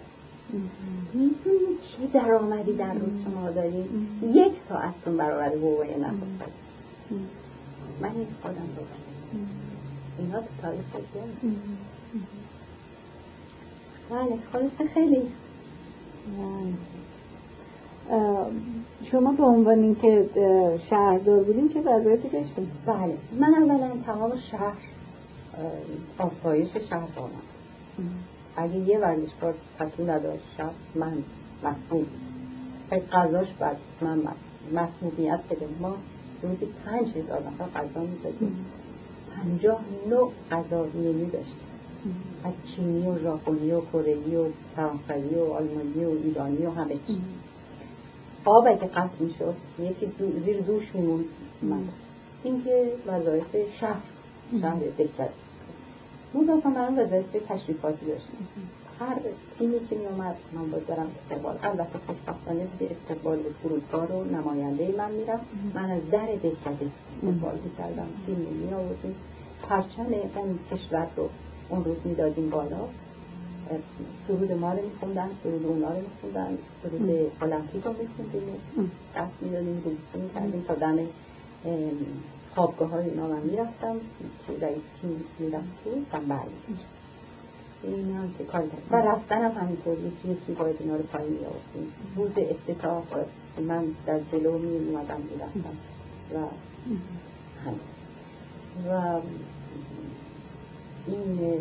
می‌دونی 1.12 1.78
چه 1.82 2.06
درآمدی 2.12 2.72
در 2.72 2.94
روز 2.94 3.22
شما 3.24 3.50
داریم 3.50 4.20
یک 4.34 4.52
ساعتتون 4.68 5.16
برابر 5.16 5.48
حقوق 5.48 5.82
نخست 5.82 6.20
وزیر 6.40 7.20
من 8.00 8.10
این 8.16 8.26
خودم 8.42 8.54
بگم. 8.54 9.40
اینا 10.18 10.40
تو 10.40 10.46
تاریخ 10.62 10.84
بله 14.10 14.38
خلاصه 14.52 14.94
خیلی. 14.94 15.22
شما 19.02 19.32
به 19.32 19.42
عنوان 19.44 19.78
اینکه 19.78 20.28
شهردار 20.90 21.44
بودین 21.44 21.68
چه 21.68 21.80
وظایفی 21.80 22.28
داشتین؟ 22.28 22.68
بله 22.86 23.16
من 23.40 23.54
اولا 23.54 23.90
تمام 24.06 24.32
شهر 24.50 24.76
آسایش 26.18 26.76
شهر 26.90 27.08
اگه 28.56 28.76
یه 28.76 28.98
ورزشکار 28.98 29.54
پتو 29.78 30.02
نداشت 30.02 30.44
شب 30.58 30.70
من 30.94 31.12
مسئول 31.64 32.04
غذاش 33.12 33.46
بعد 33.58 33.76
من 34.00 34.22
مسئولیت 34.74 35.40
بده 35.50 35.68
ما 35.80 35.96
روزی 36.42 36.66
پنج 36.84 37.16
هزار 37.16 37.42
نفر 37.42 37.80
غذا 37.80 38.00
می‌دادیم. 38.00 38.66
پنجاه 39.36 39.80
نوع 40.10 40.32
غذا 40.50 40.86
میلی 40.94 41.26
داشتیم. 41.26 41.56
از 42.44 42.52
چینی 42.70 43.08
و 43.08 43.18
ژاپنی 43.18 43.72
و 43.72 43.80
کره 43.80 44.16
و 44.16 44.48
فرانسوی 44.76 45.34
و 45.34 45.52
آلمانی 45.52 46.04
و 46.04 46.10
ایرانی 46.24 46.66
و 46.66 46.70
همه 46.70 46.94
چی. 47.06 47.20
آب 48.44 48.66
اگه 48.66 48.86
قطع 48.86 49.20
می‌شد. 49.20 49.54
یکی 49.78 50.12
زیر 50.44 50.60
دوش 50.60 50.94
میموند. 50.94 51.24
من 51.62 51.88
اینکه 52.44 52.92
وظایف 53.06 53.56
شهر 53.80 54.02
شهر 54.62 54.78
دکتر 54.98 55.28
مضافا 56.34 56.68
من 56.68 56.98
وظایف 56.98 57.26
تشریفاتی 57.48 58.06
داشتیم 58.06 58.48
هر 59.00 59.16
تیمی 59.58 59.86
که 59.90 59.96
می 59.96 60.06
اومد 60.06 60.36
من 60.52 60.70
باید 60.70 60.86
برم 60.86 61.06
استقبال. 61.22 61.58
البته 61.62 61.98
خوشبختانه 62.06 62.66
به 62.78 62.88
استقبال 62.90 63.38
فرودگاه 63.62 64.12
و 64.12 64.24
نماینده 64.24 64.94
من 64.98 65.10
میرم 65.10 65.40
من 65.74 65.90
از 65.90 66.10
در 66.10 66.26
دهکده 66.26 66.90
استقبال 67.22 67.58
می‌کردم. 67.64 68.06
تیم 68.26 68.36
می 68.36 68.74
آوردیم 68.74 69.14
پرچم 69.62 70.06
اون 70.34 70.58
کشور 70.70 71.06
رو 71.16 71.28
اون 71.68 71.84
روز 71.84 71.96
می‌دادیم 72.04 72.50
بالا. 72.50 72.88
سرود 74.28 74.52
ما 74.52 74.72
رو 74.72 74.82
میخوندن 74.84 75.30
سرود 75.42 75.66
اونا 75.66 75.88
رو 75.88 76.00
میخوندن 76.00 76.58
سرود 76.82 77.32
المپیک 77.40 77.84
رو 77.84 77.92
میخوندیم. 77.92 78.60
دست 79.16 79.32
می‌دادیم 79.40 79.82
روزی 79.84 79.96
می‌کردیم 80.14 80.64
تا 80.68 80.74
دم 80.74 80.98
خوابگاه 82.54 82.90
های 82.90 83.10
اینا 83.10 83.28
من 83.28 83.40
می‌رفتم. 83.40 83.96
که 84.46 84.66
رئیس 84.66 84.82
تیم 85.00 85.24
می‌رفت 85.38 85.64
تو 85.84 85.90
برمیگشت 86.10 86.86
این 87.82 88.16
هم 88.16 88.34
که 88.38 88.44
کار 88.44 88.64
و 88.90 88.96
رفتن 88.96 89.42
هم 89.42 89.60
همینطور. 89.62 89.98
یکی 89.98 90.28
یکی 90.28 90.52
باید 90.52 90.76
اینا 90.80 90.96
رو 90.96 91.02
پایین 91.02 91.32
میآوردیم. 91.32 91.92
روز 92.16 92.30
افتتاح 92.36 93.02
من 93.68 93.84
در 94.06 94.20
جلو 94.32 94.58
می 94.58 94.76
اومدم 94.76 95.20
می‌رفتم. 95.30 95.76
و 96.34 96.38
همین. 97.64 97.80
و 98.90 99.20
این 101.06 101.60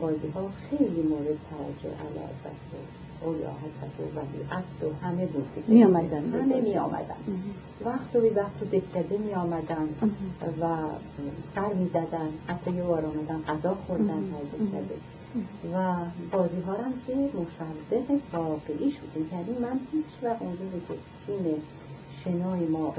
بازی 0.00 0.28
ها 0.34 0.50
خیلی 0.70 1.02
مورد 1.02 1.38
توجه 1.50 1.96
علاقه 1.96 2.48
است. 2.48 3.08
اویا 3.22 3.50
حضرت 3.50 4.00
و 4.00 4.18
ولی 4.18 4.44
اصل 4.50 4.86
و 4.86 5.06
همه 5.06 5.26
بود 5.26 5.64
می 5.68 5.84
آمدن 5.84 6.32
همه 6.32 6.60
می 6.60 6.78
آمدن 6.78 7.16
وقت 7.84 8.16
و 8.16 8.18
وقت 8.18 8.62
و 8.62 8.64
دکده 8.64 9.18
می 9.18 9.34
آمدن 9.34 9.88
و 10.60 10.76
سر 11.54 11.72
می 11.72 11.88
زدن 11.88 12.28
حتی 12.46 12.70
یه 12.70 12.82
بار 12.82 13.06
آمدن 13.06 13.42
غذا 13.48 13.74
خوردن 13.86 14.20
دکده 14.52 14.94
و 15.74 15.94
بازی 16.32 16.60
ها 16.60 16.72
هم 16.72 16.92
که 17.06 17.14
مشبه 17.14 18.20
واقعی 18.32 18.90
شده 18.92 19.36
یعنی 19.36 19.58
من 19.58 19.80
هیچ 19.92 20.04
وقت 20.22 20.42
اونجوری 20.42 20.82
که 20.88 20.94
تیم 21.26 21.62
شنای 22.24 22.66
ما 22.66 22.94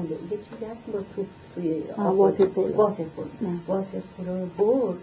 پول. 0.00 0.08
چیزی 0.28 0.64
هست 0.64 0.92
با 0.92 0.98
تو 1.16 1.24
توی 1.54 1.82
واترپول 1.98 2.70
واترپول 3.66 4.26
رو 4.26 4.46
برد. 4.58 4.98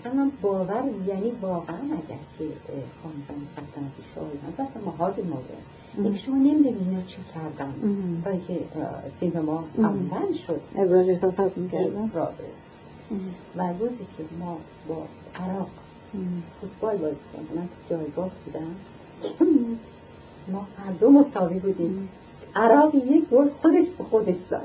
اصلا 0.00 0.12
من 0.12 0.30
باور 0.42 0.84
یعنی 1.06 1.32
واقعا 1.42 1.76
اگر 1.76 2.18
که 2.38 2.44
خانزان 3.02 3.46
سلطنتی 3.56 4.02
شاهی 4.14 4.38
هم 4.38 4.52
اصلا 4.52 4.82
مهاج 4.86 5.14
موقع 5.18 6.08
یک 6.10 6.16
شما 6.20 6.36
نمی‌دونی 6.36 6.78
اینا 6.78 7.02
چه 7.02 7.16
کردن. 7.34 7.72
تا 8.24 8.36
که 9.20 9.40
ما 9.40 9.64
اول 9.78 10.32
شد. 10.46 10.60
ابراز 10.76 11.08
احساسات 11.08 11.58
می‌کردن. 11.58 12.10
و 13.56 13.72
روزی 13.80 14.06
که 14.18 14.24
ما 14.40 14.58
با 14.88 14.96
عراق 15.34 15.68
فوتبال 16.60 16.96
بازی 16.96 17.16
کردیم 17.32 17.56
من 17.56 17.68
جایگاه 17.90 18.30
بودم. 18.44 18.74
ما 20.52 20.66
هر 20.78 20.92
دو 20.92 21.10
مساوی 21.10 21.58
بودیم. 21.58 22.08
عراق 22.56 22.94
یک 22.94 23.28
گل 23.28 23.48
خودش 23.62 23.86
به 23.98 24.04
خودش 24.04 24.36
زد. 24.50 24.62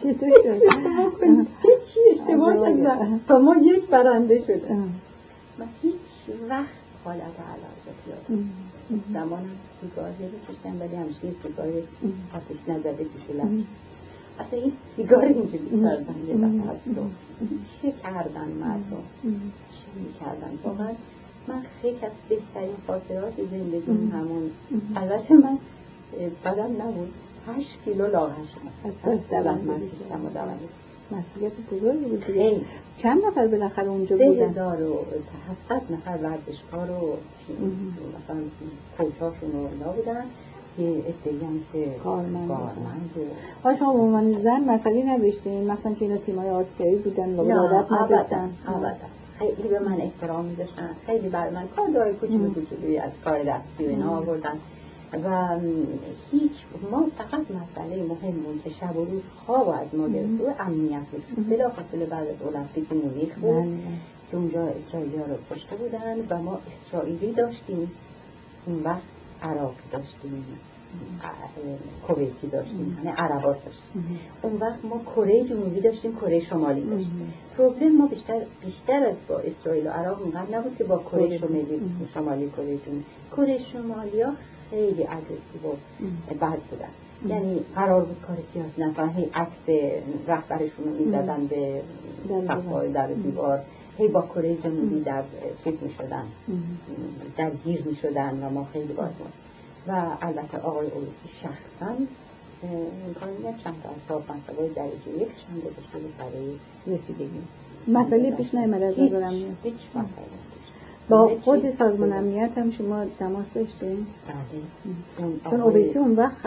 چطور 0.00 0.30
شد؟ 0.42 0.60
چی 1.88 2.00
اشتباه 2.12 2.76
کردن 2.76 3.20
تا 3.28 3.38
ما 3.38 3.56
یک 3.62 3.86
برنده 3.86 4.44
شد 4.46 4.70
من 5.58 5.66
هیچ 5.82 5.94
وقت 6.48 6.68
حالت 7.04 7.20
علاقه 7.20 7.90
پیاده 8.04 8.42
زمانم 9.12 9.50
سیگار 9.80 10.10
بکشتم 10.10 10.80
ولی 10.80 10.96
همیشه 10.96 11.20
سیگار 11.42 11.66
آتش 12.34 12.68
نزده 12.68 13.04
کشولم 13.04 13.66
اصلا 14.40 14.58
این 14.58 14.72
سیگار 14.96 15.24
اینجوری 15.24 15.82
کردن 15.82 16.14
یه 16.28 16.34
دفعه 16.34 17.06
چه 17.82 17.92
کردن 18.02 18.48
مردم؟ 18.48 19.04
چه 19.22 20.00
می‌کردن؟ 20.00 20.58
واقعا 20.64 20.92
من 21.48 21.62
خیلی 21.82 21.96
از 21.96 22.12
بهترین 22.28 22.76
خاطرات 22.86 23.32
زندگی 23.50 24.10
همون. 24.12 24.50
البته 24.96 25.34
من 25.34 25.58
بدم 26.44 26.82
نبود. 26.82 27.12
هشت 27.46 27.78
کیلو 27.84 28.06
لاغر. 28.06 28.32
شدم 29.28 29.48
از 29.48 29.64
من 29.64 29.80
کشتم 29.80 30.24
و 30.24 31.16
مسئولیت 31.16 31.52
بزرگی 31.72 32.04
بود 32.04 32.26
دیگه. 32.26 32.60
چند 33.02 33.24
نفر 33.26 33.46
بالاخره 33.46 33.88
اونجا 33.88 34.16
بودن؟ 34.16 34.36
سه 34.38 34.48
هزار 34.48 34.82
و 34.82 34.98
هفتاد 35.50 35.82
نفر 35.90 36.18
ورزشکار 36.22 36.90
و 36.90 37.16
مثلا 38.16 38.42
کوچاشون 38.98 39.50
و 39.50 39.68
اینا 39.72 39.92
بودن. 39.92 40.24
یه 40.78 40.88
ادهی 40.88 41.44
هم 41.46 41.60
که 41.72 41.94
کارمند. 42.04 42.50
ها 43.64 43.76
شما 43.76 43.92
به 43.92 43.98
عنوان 43.98 44.32
زن 44.32 44.60
مسئله 44.60 45.04
نداشتین 45.14 45.70
مثلا 45.70 45.94
که 45.94 46.04
اینا 46.04 46.16
تیمای 46.16 46.50
آسیایی 46.50 46.96
بودن 46.96 47.36
و 47.36 47.42
ولادت 47.42 47.92
نداشتن. 47.92 48.50
خیلی 49.38 49.68
به 49.68 49.78
من 49.78 50.00
احترام 50.00 50.44
میداشتن 50.44 50.90
خیلی 51.06 51.28
بر 51.28 51.50
من 51.50 51.68
کار 51.76 51.88
داره 51.88 52.12
کوچولو 52.12 52.54
کوچولوی 52.54 52.98
از 52.98 53.10
کار 53.24 53.38
دستی 53.42 53.86
و 53.86 53.88
اینا 53.88 54.16
آوردن. 54.16 54.58
و 55.12 55.58
هیچ 56.32 56.52
ما 56.90 57.06
فقط 57.18 57.40
مسئله 57.50 58.02
مهم 58.02 58.58
که 58.64 58.70
شب 58.70 58.96
و 58.96 59.04
روز 59.04 59.22
خواب 59.46 59.68
از 59.68 59.94
ما 59.94 60.08
گرفت. 60.08 60.40
و 60.40 60.62
امنیت 60.62 61.02
بود. 61.12 61.48
بلا 61.50 61.70
فاصله 61.70 62.06
بعد 62.06 62.28
از 62.28 62.42
المپیک 62.42 62.92
مونیخ 62.92 63.34
بود. 63.34 63.64
بله. 63.64 63.78
که 64.30 64.36
اونجا 64.36 64.62
اسرائیلی 64.62 65.16
ها 65.16 65.24
رو 65.24 65.34
کشته 65.50 65.76
بودن 65.76 66.16
و 66.30 66.42
ما 66.42 66.58
اسرائیلی 66.86 67.32
داشتیم. 67.32 67.90
اون 68.66 68.82
وقت 68.82 69.02
عراق 69.42 69.74
داشتیم. 69.92 70.44
کویتی 72.06 72.46
داشتیم. 72.46 72.98
یعنی 73.04 73.16
عربات 73.16 73.64
داشتیم. 73.64 74.18
اون 74.42 74.52
وقت 74.56 74.84
ما 74.84 75.00
کره 75.16 75.44
جنوبی 75.44 75.80
داشتیم 75.80 76.16
کره 76.16 76.40
شمالی 76.40 76.80
داشتیم. 76.80 77.32
پروبلم 77.56 77.96
ما 77.96 78.06
بیشتر 78.06 78.40
بیشتر 78.64 79.04
از 79.06 79.16
با 79.28 79.38
اسرائیل 79.38 79.86
و 79.86 79.90
عراق 79.90 80.22
اونقدر 80.22 80.58
نبود 80.58 80.76
که 80.78 80.84
با 80.84 80.98
کره 80.98 81.38
شمالی 81.38 81.80
شمالی 82.14 82.50
کره 82.50 82.78
جنوبی. 82.86 83.04
کره 83.36 83.58
شمالی 83.72 84.22
ها 84.22 84.32
خیلی 84.70 85.02
اگریسیو 85.02 85.72
و 86.30 86.34
بد 86.34 86.58
بودن. 86.58 86.88
یعنی 87.26 87.60
قرار 87.74 88.04
بود 88.04 88.16
کار 88.26 88.36
سیاسی 88.52 88.82
نکنن 88.82 89.08
هی 89.08 89.30
عکس 89.34 89.90
رهبرشون 90.28 90.84
رو 90.84 91.04
می‌زدن 91.04 91.46
به 91.46 91.82
صفحه 92.46 92.88
در 92.88 93.06
دیوار 93.06 93.60
هی 93.98 94.08
با 94.08 94.22
کره 94.22 94.56
جنوبی 94.56 95.00
در 95.00 95.22
چیز 95.64 95.74
می 95.82 95.94
شدن 95.98 96.24
درگیر 97.36 97.82
می 97.82 97.96
شدن 97.96 98.44
و 98.44 98.50
ما 98.50 98.68
خیلی 98.72 98.92
باز 98.92 99.10
و 99.88 100.16
البته 100.20 100.58
آقای 100.58 100.86
اولیسی 100.86 101.28
شخصا 101.42 101.94
امکان 103.06 103.28
چند 103.64 103.82
تا 103.82 103.88
از 103.88 103.96
صاحب 104.08 104.22
منصبای 104.32 104.68
درجه 104.68 105.26
هم 105.50 105.60
گذاشته 105.60 105.98
بود 105.98 106.16
برای 106.18 106.56
رسیدگی. 106.86 107.40
مسئله 107.88 108.30
پیش 108.30 108.54
نیامد 108.54 108.82
از 108.82 109.00
نظرم 109.00 109.56
هیچ 109.62 109.74
با 111.08 111.28
خود 111.44 111.70
سازمان 111.70 112.12
امنیت 112.12 112.58
هم 112.58 112.70
شما 112.70 113.04
تماس 113.18 113.52
داشتین؟ 113.54 114.06
بله. 114.26 115.30
چون 115.50 115.60
اوبیسی 115.60 115.98
اون 115.98 116.16
وقت 116.16 116.42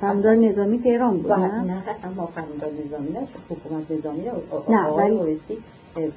فرماندار 0.00 0.34
نظامی 0.34 0.78
تهران 0.78 1.18
بود 1.18 1.32
نه؟ 1.32 1.64
نه 1.64 1.82
ما 2.16 2.26
فرماندار 2.26 2.70
نظامی 2.86 3.10
نه 3.10 3.28
حکومت 3.50 3.90
نظامی 3.90 4.22
نه 4.68 4.86
آقای 4.86 5.10
اوبیسی 5.10 5.58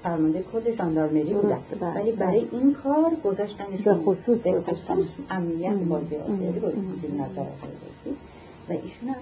فرمانده 0.04 0.44
کل 0.54 0.76
ژاندارمری 0.76 1.34
بودن 1.34 1.58
بله. 1.82 1.94
ولی 1.96 2.12
برای 2.12 2.48
این 2.52 2.74
کار 2.74 3.12
گذاشتنش 3.24 3.82
به 3.86 3.94
خصوص 3.94 4.48
گذاشتن 4.48 4.98
امنیت 5.30 5.74
بازی 5.74 6.16
آسیایی 6.16 6.60
گذاشتن 6.60 6.82
نظر 7.20 7.42
و 8.70 8.74
ایشون 8.74 9.10
هم 9.10 9.16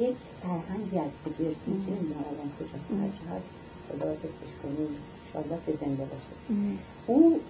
یک 0.00 0.16
سرهنگی 0.42 0.98
از 0.98 1.10
بگیر 1.26 1.56
نمی‌دونم 1.66 2.24
الان 2.30 2.50
کجا 2.58 3.34
هست 3.34 3.44
خدا 3.88 4.10
حفظش 4.10 4.52
کنیم 4.62 4.88
انشاءالله 5.34 5.58
که 5.66 5.72
زنده 5.84 6.04
باشه. 6.04 6.34
او 7.06 7.40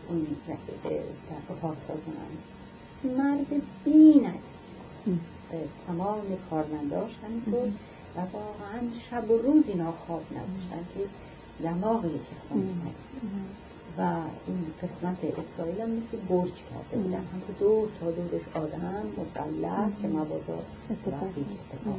در 0.84 1.36
اتاق 1.50 1.76
سازمان 1.88 2.32
مرد 3.18 3.62
بین 3.84 4.26
است 4.26 4.38
تمام 5.86 6.22
کارمنداش 6.50 7.10
همینطور 7.24 7.68
و 8.16 8.20
واقعا 8.20 8.80
شب 9.10 9.30
و 9.30 9.38
روز 9.38 9.64
اینا 9.66 9.92
خواب 9.92 10.22
نداشتن 10.30 10.84
که 10.94 11.00
دماغی 11.62 12.08
که 12.08 12.36
خوندن 12.48 12.94
و 13.98 14.00
این 14.46 14.66
قسمت 14.82 15.18
اسرائیل 15.24 15.80
هم 15.80 15.90
مثل 15.90 16.16
برج 16.28 16.50
کرده 16.70 17.02
بودن. 17.02 17.16
هم 17.18 17.42
دور 17.60 17.88
تا 18.00 18.10
دورش 18.10 18.42
آدم 18.54 19.06
مسلح 19.18 19.88
که 20.02 20.08
مبادا 20.08 20.58
اتفاقی 20.90 21.46
اتفاق 21.72 21.98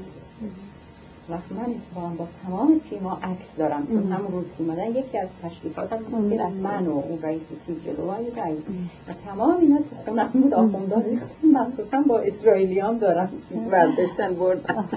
وقت 1.29 1.51
من 1.51 1.65
اتفاقا 1.75 2.07
با 2.07 2.27
تمام 2.43 2.81
تیما 2.89 3.19
عکس 3.23 3.55
دارم. 3.57 3.87
چون 3.87 4.11
همون 4.11 4.31
روز 4.31 4.45
که 4.57 4.63
مادن 4.63 4.89
یکی 4.89 5.17
از 5.17 5.27
تشریفاتم 5.43 5.97
بود 5.97 6.31
که 6.31 6.43
من 6.43 6.87
و 6.87 6.91
اون 6.91 7.21
رئیس 7.21 7.41
تیم 7.65 7.81
جلو 7.85 8.11
رئیس. 8.11 8.59
و 9.07 9.13
تمام 9.25 9.57
اینا 9.61 9.77
تو 9.77 9.83
خونم 10.05 10.29
بود. 10.33 10.53
آخوندار 10.53 11.03
ریختم 11.03 11.47
مخصوصا 11.53 12.01
با 12.07 12.19
اسرائیلیان 12.19 12.97
دارم. 12.97 13.29
برداشتن 13.71 14.33
بردم 14.35 14.89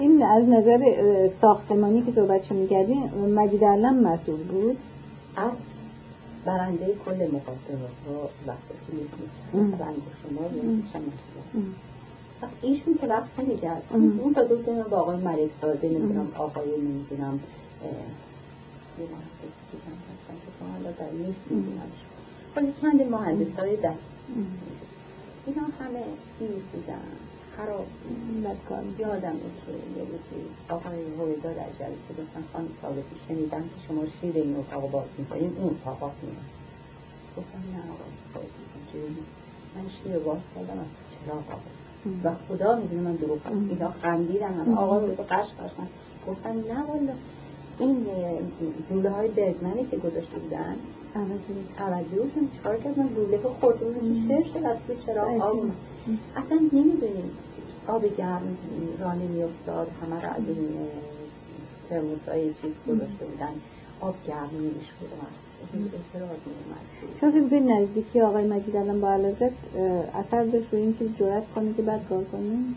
این 0.00 0.22
از 0.22 0.48
نظر 0.48 0.78
ساختمانی 1.28 2.02
که 2.02 2.12
صحبتشو 2.12 2.54
می‌کردیم 2.54 3.02
مجید 3.34 3.64
علم 3.64 3.94
مسئول 3.94 4.42
بود؟ 4.42 4.76
از 5.36 5.50
برنده 6.44 6.86
کل 7.04 7.12
مقدمات 7.12 7.96
ها 8.08 8.30
وقتی 8.46 8.74
که 8.90 9.22
شما 9.52 10.48
ایشون 12.62 12.98
که 13.00 13.06
وقت 13.06 13.40
نمیگرد 13.40 13.82
اون 13.90 14.34
تا 14.34 14.42
دوست 14.42 14.68
با 14.68 14.96
آقای 14.96 15.16
ملک 15.16 15.50
ساده 15.60 15.88
نمی‌دونم 15.88 16.32
آقای 16.36 16.70
نمی‌دونم 16.80 17.40
ولی 22.56 22.74
چند 22.82 23.02
مهندس 23.02 23.58
های 23.58 23.76
دست 23.76 23.98
اینا 25.46 25.62
همه 25.80 26.04
این 26.40 26.50
بودن. 26.72 27.00
خراب 27.56 27.86
یادم 28.98 29.32
که 29.32 29.72
یه 29.72 30.04
روزی 30.04 30.46
آقای 30.68 30.98
هویدا 31.18 31.52
در 31.52 31.70
جلسه 31.78 32.10
گفتن 32.18 32.44
خانم 32.52 32.68
ثابتی 32.82 33.16
شنیدم 33.28 33.62
که 33.62 33.88
شما 33.88 34.04
شیر 34.20 34.36
این 34.36 34.56
اتاق 34.56 34.90
باز 34.90 35.04
می‌کنیم 35.18 35.56
اون 35.58 35.76
اتاقات 35.82 36.12
میاد 36.22 36.36
گفتم 37.36 37.58
نه 37.58 37.92
آقای 37.92 38.46
من 39.74 39.90
شیر 40.02 40.18
باز 40.18 40.38
کردم 40.54 40.78
از 40.78 40.86
چراغ 41.26 41.44
و 42.24 42.30
خدا 42.48 42.76
می‌دونه 42.76 43.02
من 43.02 43.16
دروغ 43.16 43.38
اینا 43.70 43.90
خندیدن. 44.02 44.54
هم 44.54 44.74
آقا 44.74 44.98
رو 44.98 45.06
قش 45.06 45.46
قش 45.46 45.70
گفتن 46.28 46.56
نه 46.56 46.82
والا 46.88 47.12
این 47.78 48.06
دوله 48.90 49.10
های 49.10 49.28
برگمنی 49.28 49.86
که 49.90 49.96
گذاشته 49.96 50.38
بودن 50.38 50.76
توجهشون 51.78 52.48
چکار 52.58 52.76
کردن؟ 52.76 53.06
دوله 53.06 53.38
ها 53.42 53.48
خوردون 53.60 53.94
شش 54.28 54.46
شد 54.52 54.64
از 54.64 54.76
تو 54.86 54.94
چرا 55.06 55.22
آب؟ 55.22 55.64
اصلا 56.36 56.58
نمی‌دونیم. 56.72 57.30
آب 57.86 58.16
گرم 58.16 58.56
رانه 59.00 59.26
میافتاد 59.26 59.88
همه 60.02 60.22
را 60.22 60.28
از 60.28 60.42
این 60.48 60.68
ترموس 61.88 62.28
های 62.28 62.46
چیز 62.46 62.72
گذاشته 62.88 63.24
بودن. 63.24 63.52
آب 64.00 64.14
گرم 64.26 64.50
نمی‌شود 65.74 66.40
چون 67.20 67.32
که 67.32 67.40
به 67.40 67.60
نزدیکی 67.60 68.20
آقای 68.20 68.44
مجید 68.44 68.76
الان 68.76 69.00
با 69.00 69.12
علازت 69.12 69.52
اثر 70.14 70.44
داشت 70.44 70.66
روی 70.72 70.82
اینکه 70.82 71.04
جرأت 71.18 71.42
کنی 71.54 71.74
که 71.74 71.82
بعد 71.82 72.00
کار 72.08 72.24
کنی 72.24 72.74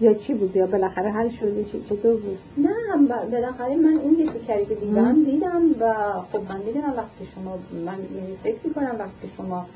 یا 0.00 0.14
چی 0.14 0.34
بود؟ 0.34 0.56
یا 0.56 0.66
بالاخره 0.66 1.10
حل 1.10 1.28
شده؟ 1.28 1.64
چی 1.64 1.82
چطور 1.90 2.16
بود؟ 2.16 2.38
نه 2.56 3.06
بالاخره 3.30 3.76
من 3.76 3.96
اون 3.96 4.18
یه 4.18 4.30
فکری 4.30 4.66
که 4.66 4.74
دیدم 4.74 5.24
دیدم 5.24 5.62
و 5.80 5.94
خب 6.32 6.52
من 6.52 6.60
دیدم 6.60 6.94
وقتی 6.96 7.28
شما 7.34 7.58
من 7.86 7.98
فکر 8.42 8.72
کنم 8.74 8.96
وقتی 8.98 9.30
شما 9.36 9.66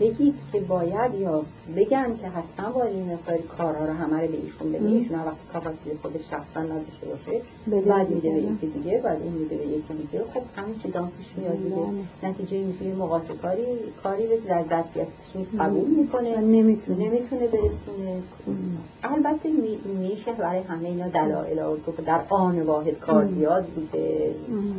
بگید 0.00 0.34
که 0.52 0.60
باید 0.60 1.14
یا 1.14 1.42
بگن 1.76 2.16
که 2.20 2.28
حتما 2.28 2.72
باید 2.72 2.94
این 2.94 3.12
مقدار 3.12 3.38
کارها 3.58 3.84
رو 3.84 3.92
همه 3.92 4.20
رو 4.20 4.28
به 4.28 4.38
ایشون 4.42 4.72
بده 4.72 4.86
ایشون 4.88 5.18
وقتی 5.18 5.38
کپاسیتی 5.54 5.98
خودش 6.02 6.20
شخصا 6.30 6.60
نداشته 6.60 7.06
باشه 7.06 7.40
بعد 7.88 8.10
میده 8.10 8.30
به 8.30 8.38
یکی 8.38 8.66
دیگه 8.66 9.00
بعد 9.04 9.22
این 9.22 9.32
میده 9.32 9.56
به 9.56 9.66
یکی 9.66 9.94
دیگه. 9.94 10.24
خب 10.34 10.42
همین 10.56 10.74
چیزا 10.82 11.08
پیش 11.18 11.26
میاد 11.36 11.56
دیگه. 11.56 11.76
بله. 11.76 12.30
نتیجه 12.30 12.64
میشه 12.64 12.94
مقاطع 12.94 13.34
کاری 13.34 13.64
کاری 14.02 14.26
به 14.26 14.36
در 14.48 14.62
دستیش 14.62 15.46
قبول 15.58 15.88
می‌کنه. 15.88 16.40
نمی‌تونه. 16.40 17.04
نمی‌تونه 17.04 17.46
برسونه. 17.46 18.22
البته 19.02 19.48
میشه 20.00 20.32
برای 20.32 20.60
همه 20.60 20.88
اینا 20.88 21.08
دلایل 21.08 21.58
آورد 21.58 22.04
در 22.06 22.20
آن 22.28 22.62
واحد 22.62 22.98
کار 22.98 23.26
زیاد 23.26 23.66
بوده. 23.66 24.34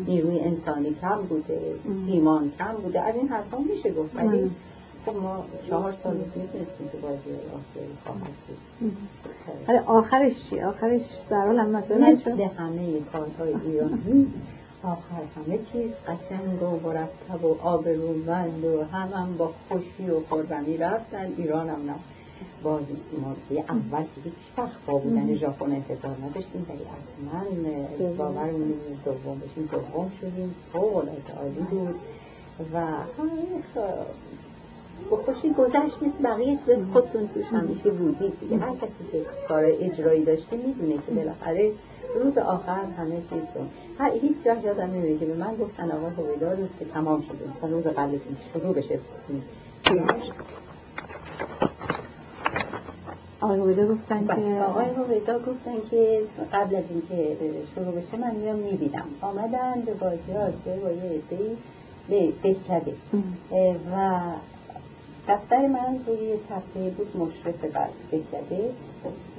نیروی 0.08 0.40
انسانی 0.40 0.96
کم 1.02 1.22
بوده. 1.30 1.60
ایمان 2.08 2.52
کم 2.60 2.74
بوده. 2.84 3.02
از 3.02 3.16
این 3.16 3.28
حرفا 3.28 3.58
میشه 3.58 3.92
گفت. 3.92 4.16
ولی 4.16 4.49
خب 5.06 5.16
ما 5.16 5.46
چهار 5.70 5.96
سال 6.04 6.18
می‌تونستیم 6.18 6.90
که 6.92 6.98
بازی 6.98 7.16
آسیایی 7.16 7.98
خواهد 8.06 8.34
بود 8.48 8.58
آخرش 9.88 10.34
چی؟ 10.50 10.60
آخرش 10.60 11.02
در 11.30 11.46
حال 11.46 11.60
هم 11.60 11.70
مثلا 11.70 11.98
مثل 11.98 12.42
همه 12.42 13.00
کارهای 13.12 13.54
ایرانی. 13.66 14.28
آخر 14.84 15.22
همه 15.36 15.60
چیز 15.72 15.92
قشنگ 16.08 16.64
و 16.64 16.80
مرتب 16.88 17.46
و 17.46 17.58
آبرومند 17.62 18.66
و 18.66 18.84
هم, 18.84 19.14
هم 19.14 19.38
با 19.38 19.54
خوشی 19.70 20.10
و 20.10 20.20
خورمی 20.30 20.78
رفتن. 20.78 21.34
ایران 21.38 21.70
هم 21.70 21.86
نه. 21.86 21.96
بازی 22.64 22.98
ما 23.22 23.36
اول 23.70 24.04
که 24.04 24.22
هیچ 24.24 24.34
وقت 24.58 24.86
با 24.88 24.98
بودن 24.98 25.36
ژاپن 25.36 25.72
انتظار 25.72 26.16
نداشتیم. 26.24 26.66
ولی 26.70 26.86
من 27.32 28.18
باورمون 28.18 28.74
دوم 29.06 29.40
بشیم 29.40 29.70
دوم 29.72 30.12
شدیم. 30.22 30.56
فوق 30.74 30.96
العاده 30.98 31.34
عالی 31.40 31.60
بود. 31.70 31.96
و 32.74 32.88
با 35.10 35.18
خوشی 35.18 35.54
گذشت 35.54 35.96
مثل 36.02 36.24
بقیه 36.24 36.58
چیز 36.66 36.76
خودتون 36.94 37.30
توش 37.34 37.46
همیشه 37.46 37.90
بودید 37.90 38.40
دیگه. 38.40 38.58
هر 38.58 38.76
کسی 38.76 39.12
که 39.12 39.26
کار 39.48 39.64
اجرایی 39.66 40.24
داشته 40.24 40.58
می‌دونه 40.58 40.94
که 40.94 41.12
بالاخره 41.16 41.72
روز 42.16 42.38
آخر 42.38 42.84
همه 42.98 43.16
چیز 43.16 43.44
رو. 43.56 43.62
هر 44.00 44.12
هیچ 44.12 44.38
وقت 44.46 44.64
یادم 44.64 44.84
نمیده 44.84 45.18
که 45.18 45.26
به 45.26 45.36
من 45.36 45.56
گفتن 45.56 45.92
آقا 45.92 46.10
هویدا 46.10 46.52
روز 46.52 46.70
که 46.80 46.86
تمام 46.86 47.22
شده. 47.22 47.38
مثلا 47.58 47.70
روز 47.70 47.84
قبل 47.84 48.18
شروع 48.54 48.74
بشه. 48.74 49.00
آقای 53.42 53.60
هویدا 53.60 53.88
گفتن 53.88 54.20
که 54.20 54.34
بله، 54.34 54.62
آقای 54.62 54.86
هویدا 54.86 55.40
گفتن 55.40 55.76
که 55.92 56.22
قبل 56.54 56.76
از 56.76 56.84
اینکه 56.90 57.38
شروع 57.76 57.92
بشه 57.92 58.18
من 58.18 58.36
میام 58.36 58.56
می‌بینم. 58.56 59.06
آمدن 59.22 59.82
به 59.86 59.94
بازی 59.94 60.32
با 60.84 60.92
یه 60.92 61.22
عده 62.10 62.34
دهکده 62.44 62.94
و 63.96 64.22
دفتر 65.30 65.68
من 65.68 66.00
روی 66.08 66.34
تپه 66.50 66.90
بود 66.90 67.18
مشرف 67.18 67.66
بر 67.66 67.88
بکده 68.12 68.70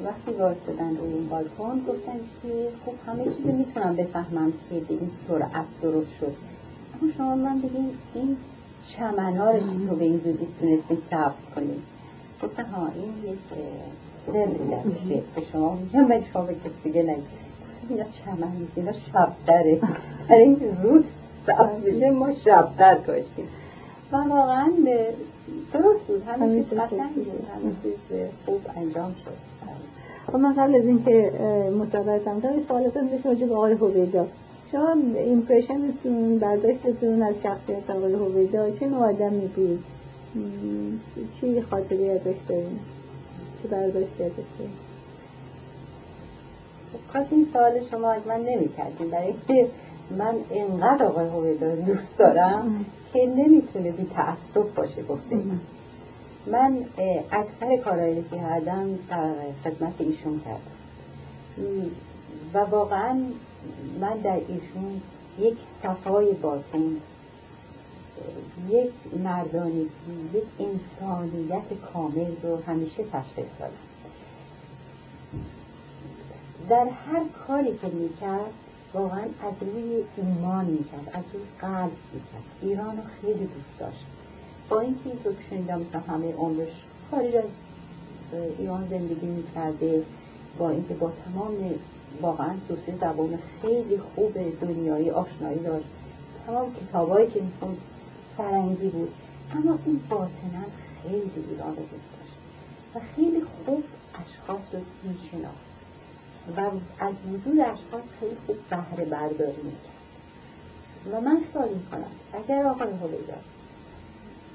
وقتی 0.04 0.30
واسدن 0.38 0.96
روی 0.96 1.14
این 1.14 1.28
بالکن 1.28 1.80
گفتن 1.88 2.20
که 2.42 2.68
خب 2.86 2.92
همه 3.06 3.24
چیز 3.24 3.46
می‌تونم 3.46 3.96
بفهمم 3.96 4.52
که 4.52 4.80
به 4.80 4.94
این 4.94 5.10
سرعت 5.28 5.64
درست 5.82 6.10
شد. 6.20 6.34
اما 7.02 7.12
شما 7.16 7.34
من 7.34 7.58
بگیم 7.60 7.98
این 8.14 8.36
چمنا 8.86 9.50
رو 9.50 9.88
رو 9.88 9.96
به 9.96 10.04
این 10.04 10.20
زودی 10.24 10.46
تونستیم 10.60 11.02
سبز 11.10 11.54
کنیم؟ 11.54 11.82
گفتن 12.42 12.64
ها 12.64 12.86
این 12.86 13.32
یک 13.32 13.38
سری 14.26 14.68
درشه 14.70 15.22
به 15.34 15.42
شما 15.52 15.74
میگم 15.74 16.08
به 16.08 16.22
شما 16.32 16.42
به 16.42 16.54
کسی 16.54 16.70
دیگه 16.84 17.02
نگید. 17.02 17.24
اینا 17.88 18.04
چمن 18.04 18.56
نیست 18.58 18.72
اینا 18.76 18.92
شبتره 18.92 19.80
در 20.28 20.36
این 20.36 20.76
زود 20.82 21.04
سبز 21.46 22.02
ما 22.02 22.32
شبتر 22.34 22.94
کاشتیم. 22.94 23.48
و 24.12 24.16
واقعا 24.16 24.72
درست 25.72 26.00
بود 26.00 26.22
همه 26.26 26.48
چیز 26.48 26.68
قشنگ 26.68 27.14
بود 27.14 27.46
همه 27.54 27.72
چیز 27.82 28.28
خوب 28.46 28.60
انجام 28.76 29.14
شد 29.24 29.50
خب 30.26 30.36
من 30.36 30.54
قبل 30.54 30.74
از 30.74 30.86
اینکه 30.86 31.32
مصاحبتم 31.78 32.40
کنم 32.40 32.62
سوالاتم 32.68 33.08
داشتم 33.08 33.28
راجع 33.28 33.46
به 33.46 33.54
آقای 33.54 33.72
هویدا. 33.72 34.26
شما 34.72 34.96
ایمپرشنتون 35.14 36.38
برداشتتون 36.38 37.22
از 37.22 37.34
شخصیت 37.42 37.90
آقای 37.90 38.12
هویدا 38.12 38.70
چه 38.70 38.86
نوع 38.86 39.08
آدمی 39.08 39.46
بود 39.46 39.84
چی 41.40 41.60
خاطری 41.60 42.10
ازش 42.10 42.36
داریم 42.48 42.80
چه 43.62 43.68
برداشتی 43.68 44.22
ازش 44.22 44.50
داریم 44.58 44.76
خب، 46.92 47.12
کاش 47.12 47.26
این 47.30 47.46
سوال 47.52 47.72
شما 47.90 48.10
از 48.10 48.22
من 48.26 48.40
نمی 48.40 48.68
کردیم 48.68 49.10
برای 49.10 49.34
من 50.18 50.34
انقدر 50.50 51.06
آقای 51.06 51.26
هویدا 51.26 51.74
دوست 51.74 52.18
دارم 52.18 52.84
که 53.12 53.26
نمی‌تونه 53.26 53.92
بی 53.92 54.04
تعصب 54.14 54.74
باشه 54.74 55.02
گفته 55.02 55.36
من 56.46 56.84
اکثر 57.32 57.76
کارهایی 57.76 58.24
که 58.30 58.36
کردم 58.36 58.98
در 59.10 59.34
خدمت 59.64 59.92
ایشون 59.98 60.40
کردم. 60.40 60.60
و 62.54 62.58
واقعا 62.58 63.18
من 64.00 64.18
در 64.18 64.40
ایشون 64.48 65.00
یک 65.38 65.56
صفای 65.82 66.32
باطن 66.32 66.96
یک 68.68 68.90
مردانگی 69.24 69.88
یک 70.34 70.44
انسانیت 70.58 71.62
کامل 71.92 72.32
رو 72.42 72.56
همیشه 72.66 73.04
تشخیص 73.12 73.48
دادم. 73.58 73.72
در 76.68 76.84
هر 76.84 77.24
کاری 77.46 77.78
که 77.78 77.86
می‌کرد 77.86 78.52
واقعا 78.94 79.22
از 79.22 79.54
روی 79.60 80.04
ایمان 80.16 80.64
می‌کرد 80.64 81.10
از 81.12 81.24
روی 81.32 81.42
قلب 81.60 81.92
می‌کرد 82.12 82.42
ایران 82.62 82.96
رو 82.96 83.02
خیلی 83.20 83.44
دوست 83.44 83.78
داشت. 83.78 84.04
با 84.68 84.80
اینکه 84.80 85.10
تو 85.24 85.30
شنیدم 85.50 85.80
مثلا 85.80 86.00
همه 86.00 86.34
عمرش 86.34 86.72
خارج 87.10 87.34
از 87.36 87.44
ایران 88.58 88.88
زندگی 88.90 89.26
می‌کرده 89.26 90.02
با 90.58 90.70
اینکه 90.70 90.94
با 90.94 91.12
تمام 91.24 91.56
واقعا 92.22 92.54
دو 92.68 92.76
سه 92.76 92.96
زبان 93.00 93.38
خیلی 93.62 93.98
خوب 93.98 94.34
دنیایی 94.60 95.10
آشنایی 95.10 95.58
داشت. 95.58 95.86
تمام 96.46 96.74
کتابایی 96.74 97.30
که 97.30 97.40
می‌خوند 97.40 97.76
فرنگی 98.36 98.88
بود. 98.88 99.12
اما 99.52 99.78
این 99.86 100.00
باطنا 100.08 100.64
خیلی 101.02 101.30
ایران 101.50 101.76
رو 101.76 101.82
دوست 101.82 102.10
داشت. 102.18 102.34
و 102.94 103.00
خیلی 103.16 103.42
خوب 103.66 103.84
اشخاص 104.14 104.62
رو 104.72 104.80
میشناخت. 105.02 105.69
و 106.56 106.60
از 106.98 107.14
وجود 107.32 107.60
اشخاص 107.60 108.04
خیلی 108.20 108.36
خوب 108.46 108.56
بهره 108.70 109.04
برداری 109.04 109.62
می‌کرد. 109.62 110.00
و 111.12 111.20
من 111.20 111.40
خیال 111.52 111.68
می‌کنم 111.68 112.10
اگر 112.32 112.66
آقای 112.66 112.88
هویدا 112.88 113.34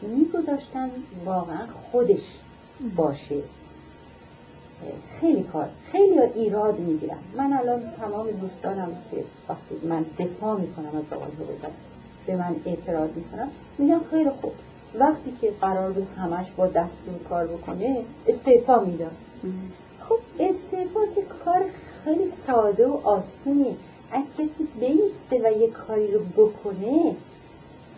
میگذاشتن 0.01 0.89
واقعا 1.26 1.67
خودش 1.91 2.23
باشه 2.95 3.41
خیلی 5.19 5.43
کار 5.43 5.69
خیلی 5.91 6.19
ایراد 6.19 6.80
می‌گیرم 6.80 7.17
من 7.38 7.53
الان 7.53 7.81
تمام 8.01 8.31
دوستانم 8.31 8.91
که 9.11 9.23
وقتی 9.49 9.88
من 9.88 10.05
دفاع 10.19 10.59
می‌کنم 10.59 10.88
از 10.88 11.13
آقای 11.13 11.31
هویدا 11.31 11.69
به 12.27 12.35
من 12.35 12.55
اعتراض 12.65 13.09
می‌کنم 13.15 13.47
میگم 13.77 14.01
خیلی 14.11 14.30
خوب. 14.30 14.51
وقتی 14.99 15.38
که 15.41 15.53
قرار 15.61 15.91
بود 15.91 16.07
همش 16.17 16.45
با 16.57 16.67
دستور 16.67 17.17
کار 17.30 17.47
بکنه 17.47 18.03
استعفا 18.27 18.80
می‌داد 18.80 19.11
خب 20.10 20.19
استعفا 20.40 21.06
که 21.15 21.22
کار 21.22 21.65
خیلی 22.03 22.32
ساده 22.48 22.88
و 22.88 22.98
آسونی 23.03 23.77
از 24.11 24.23
کسی 24.38 24.68
بیسته 24.80 25.49
و 25.49 25.61
یه 25.61 25.69
کاری 25.69 26.11
رو 26.11 26.19
بکنه 26.38 27.15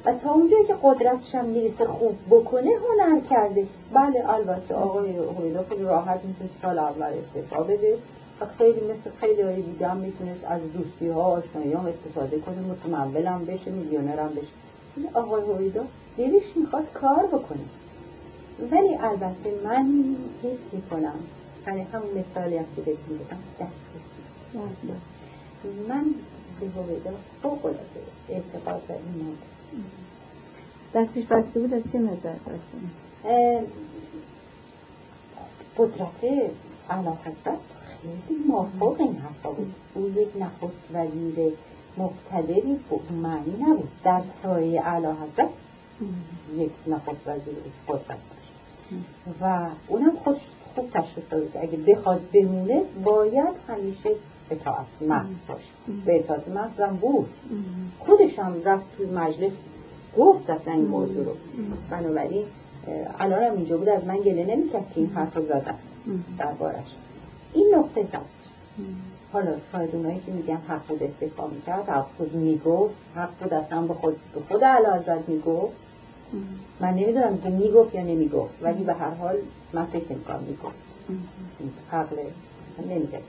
و 0.06 0.14
تا 0.24 0.32
اونجایی 0.32 0.66
که 0.66 0.76
قدرتش 0.84 1.36
هم 1.36 1.46
می‌رسه 1.46 1.86
خوب 1.86 2.16
بکنه 2.30 2.72
هنر 2.72 3.20
کرده. 3.20 3.68
بله 3.94 4.34
البته 4.34 4.76
آقای 4.76 5.18
هویدا 5.18 5.64
خیلی 5.70 5.84
راحت 5.84 6.20
می‌تونه 6.26 6.50
سال 6.62 6.80
اول 6.80 7.06
استعفا 7.06 7.64
بده 7.64 7.98
و 8.42 8.46
خیلی 8.58 8.82
مثل 8.82 9.16
خیلی 9.20 9.42
های 9.42 9.62
دیگه 9.62 9.88
هم 9.88 9.98
می‌تونست 9.98 10.44
از 10.48 10.62
دوستی 10.74 11.08
ها 11.08 11.22
آشنایی 11.22 11.74
هم 11.74 11.86
استفاده 11.86 12.40
کنه 12.40 12.56
متمول 12.60 13.26
هم 13.26 13.46
بشه 13.46 13.72
میلیونر 13.72 14.20
هم 14.20 14.30
بشه 14.30 14.48
آقای 15.14 15.42
هویدا 15.42 15.84
دلش 16.18 16.44
می‌خواد 16.56 16.92
کار 16.94 17.26
بکنه. 17.26 17.66
ولی 18.72 18.96
البته 18.96 19.54
من 19.64 20.16
حس 20.44 20.74
می‌کنم 20.74 21.20
یعنی 21.68 21.82
همون 21.82 22.10
مثالی 22.18 22.58
هم 22.58 22.66
که 22.76 22.82
بهتون 22.82 23.18
بودم 23.18 23.38
دست 23.60 23.88
من 25.90 26.06
به 26.60 26.68
هویدا 26.68 27.12
فوق 27.42 27.66
العاده 27.66 28.02
اعتقاد 28.30 28.84
و 28.90 28.92
ایمان 28.92 29.38
دستش 30.94 31.24
بسته 31.24 31.60
بود 31.60 31.74
از 31.74 31.92
چه 31.92 32.00
نظر 32.00 32.34
قدرت 35.78 36.52
علا 36.90 37.18
خیلی 38.28 38.44
موافق 38.48 39.02
این 39.02 39.16
حرفا 39.18 39.52
بود. 39.52 39.74
او 39.94 40.10
یک 40.10 40.28
نخست 40.40 40.74
وزیر 40.94 41.54
مقتدری 41.98 42.80
معنی 43.22 43.58
نبود. 43.60 43.90
در 44.04 44.22
سایه 44.44 44.82
علا 44.82 45.14
حضرت 45.14 45.50
یک 46.58 46.72
نخست 46.88 47.28
وزیر 47.28 47.56
قدرت 47.88 48.08
باشه 48.08 48.54
و 49.42 49.70
اونم 49.88 50.18
خودش 50.24 50.42
خوب 50.78 51.26
داده 51.30 51.48
که 51.54 51.62
اگه 51.62 51.78
بخواد 51.78 52.22
بمونه 52.34 52.82
باید 53.04 53.56
همیشه 53.68 54.10
اطاعت 54.52 54.86
محض 55.02 55.36
باشه. 55.48 56.02
به 56.06 56.20
اطاعت 56.20 56.48
محض 56.48 56.80
هم 56.80 56.96
بود. 56.96 57.30
خودش 58.00 58.40
هم 58.40 58.54
رفت 58.66 58.86
توی 58.98 59.06
مجلس 59.06 59.52
گفت 60.18 60.50
اصلا 60.50 60.74
این 60.74 60.86
موضوع 60.86 61.26
رو. 61.26 61.32
بنابراین 61.90 62.44
الان 63.20 63.44
هم 63.44 63.54
اینجا 63.54 63.78
بود 63.78 63.90
از 63.90 64.06
من 64.06 64.18
گله 64.18 64.46
نمی‌کرد 64.46 64.92
که 64.96 65.02
این 65.02 65.10
حرف 65.10 65.38
رو 65.38 65.46
زدن 65.46 65.76
دربارش. 66.38 66.96
این 67.54 67.76
نقطه 67.76 68.04
زد 68.04 68.38
حالا 69.34 69.52
شاید 69.72 69.92
که 70.26 70.32
میگن 70.32 70.58
حق 70.68 70.88
بود 70.88 71.04
استفا 71.04 71.48
می‌کرد 71.48 71.90
حق 71.90 72.08
بود 72.18 72.36
می‌گفت 72.36 72.94
حق 73.16 73.30
بود 73.40 73.54
اصلا 73.54 73.82
به 73.82 73.94
خود 73.94 74.16
به 74.34 74.42
خود 74.50 74.64
علازت 74.64 75.30
می‌گفت. 75.30 75.74
من 76.80 76.94
نمی‌دونم 76.94 77.38
که 77.38 77.50
می‌گفت 77.50 77.96
یا 77.96 78.02
نمی‌گفت 78.02 78.54
ولی 78.62 78.84
به 78.84 78.94
هر 78.94 79.14
حال 79.14 79.36
من 79.74 79.86
فکر 79.86 80.14
می‌کنم 80.14 80.44
می‌گفت 80.44 80.76
حق 81.92 82.14
نمی‌گفت 82.90 83.24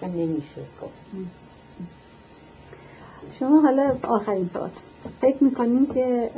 چون 0.00 0.10
نمیشه 0.10 0.60
گفت 0.82 0.92
شما 3.38 3.60
حالا 3.60 3.96
آخرین 4.02 4.48
سوال 4.48 4.70
فکر 5.20 5.44
می‌کنیم 5.44 5.86
که 5.86 6.30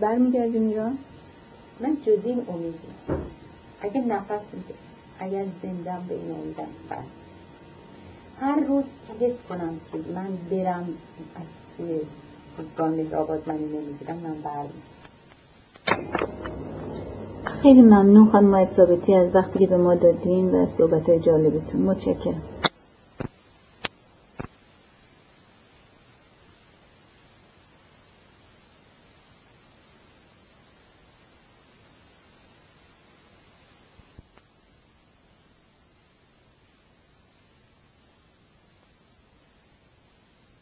برمیگردیم 0.00 0.68
ایران 0.68 0.98
من 1.80 1.96
جز 2.06 2.18
این 2.24 2.46
امیدی 2.48 2.78
اگه 3.80 4.00
نفس 4.00 4.40
می‌کشم 4.52 4.74
اگر 5.18 5.44
زندم 5.62 6.04
به 6.08 6.14
این 6.14 6.30
امیدم 6.30 6.68
بس 6.90 7.04
هر 8.40 8.60
روز 8.60 8.84
حس 9.20 9.32
کنم 9.48 9.80
که 9.92 9.98
من 10.14 10.36
برم 10.50 10.88
از 11.34 11.42
توی 11.76 12.00
گان 12.76 13.14
آباد 13.14 13.48
منی 13.48 13.64
نمی‌گیرم 13.64 14.16
من 14.16 14.40
برم 14.42 14.70
خیلی 17.44 17.82
ممنون 17.82 18.26
خانم 18.26 18.66
ثابتی 18.66 19.14
از 19.14 19.34
وقتی 19.34 19.58
که 19.58 19.66
به 19.66 19.76
ما 19.76 19.94
دادین 19.94 20.50
و 20.54 20.66
صحبت 20.66 21.08
های 21.08 21.20
جالبتون. 21.20 21.80
متشکرم. 21.82 22.42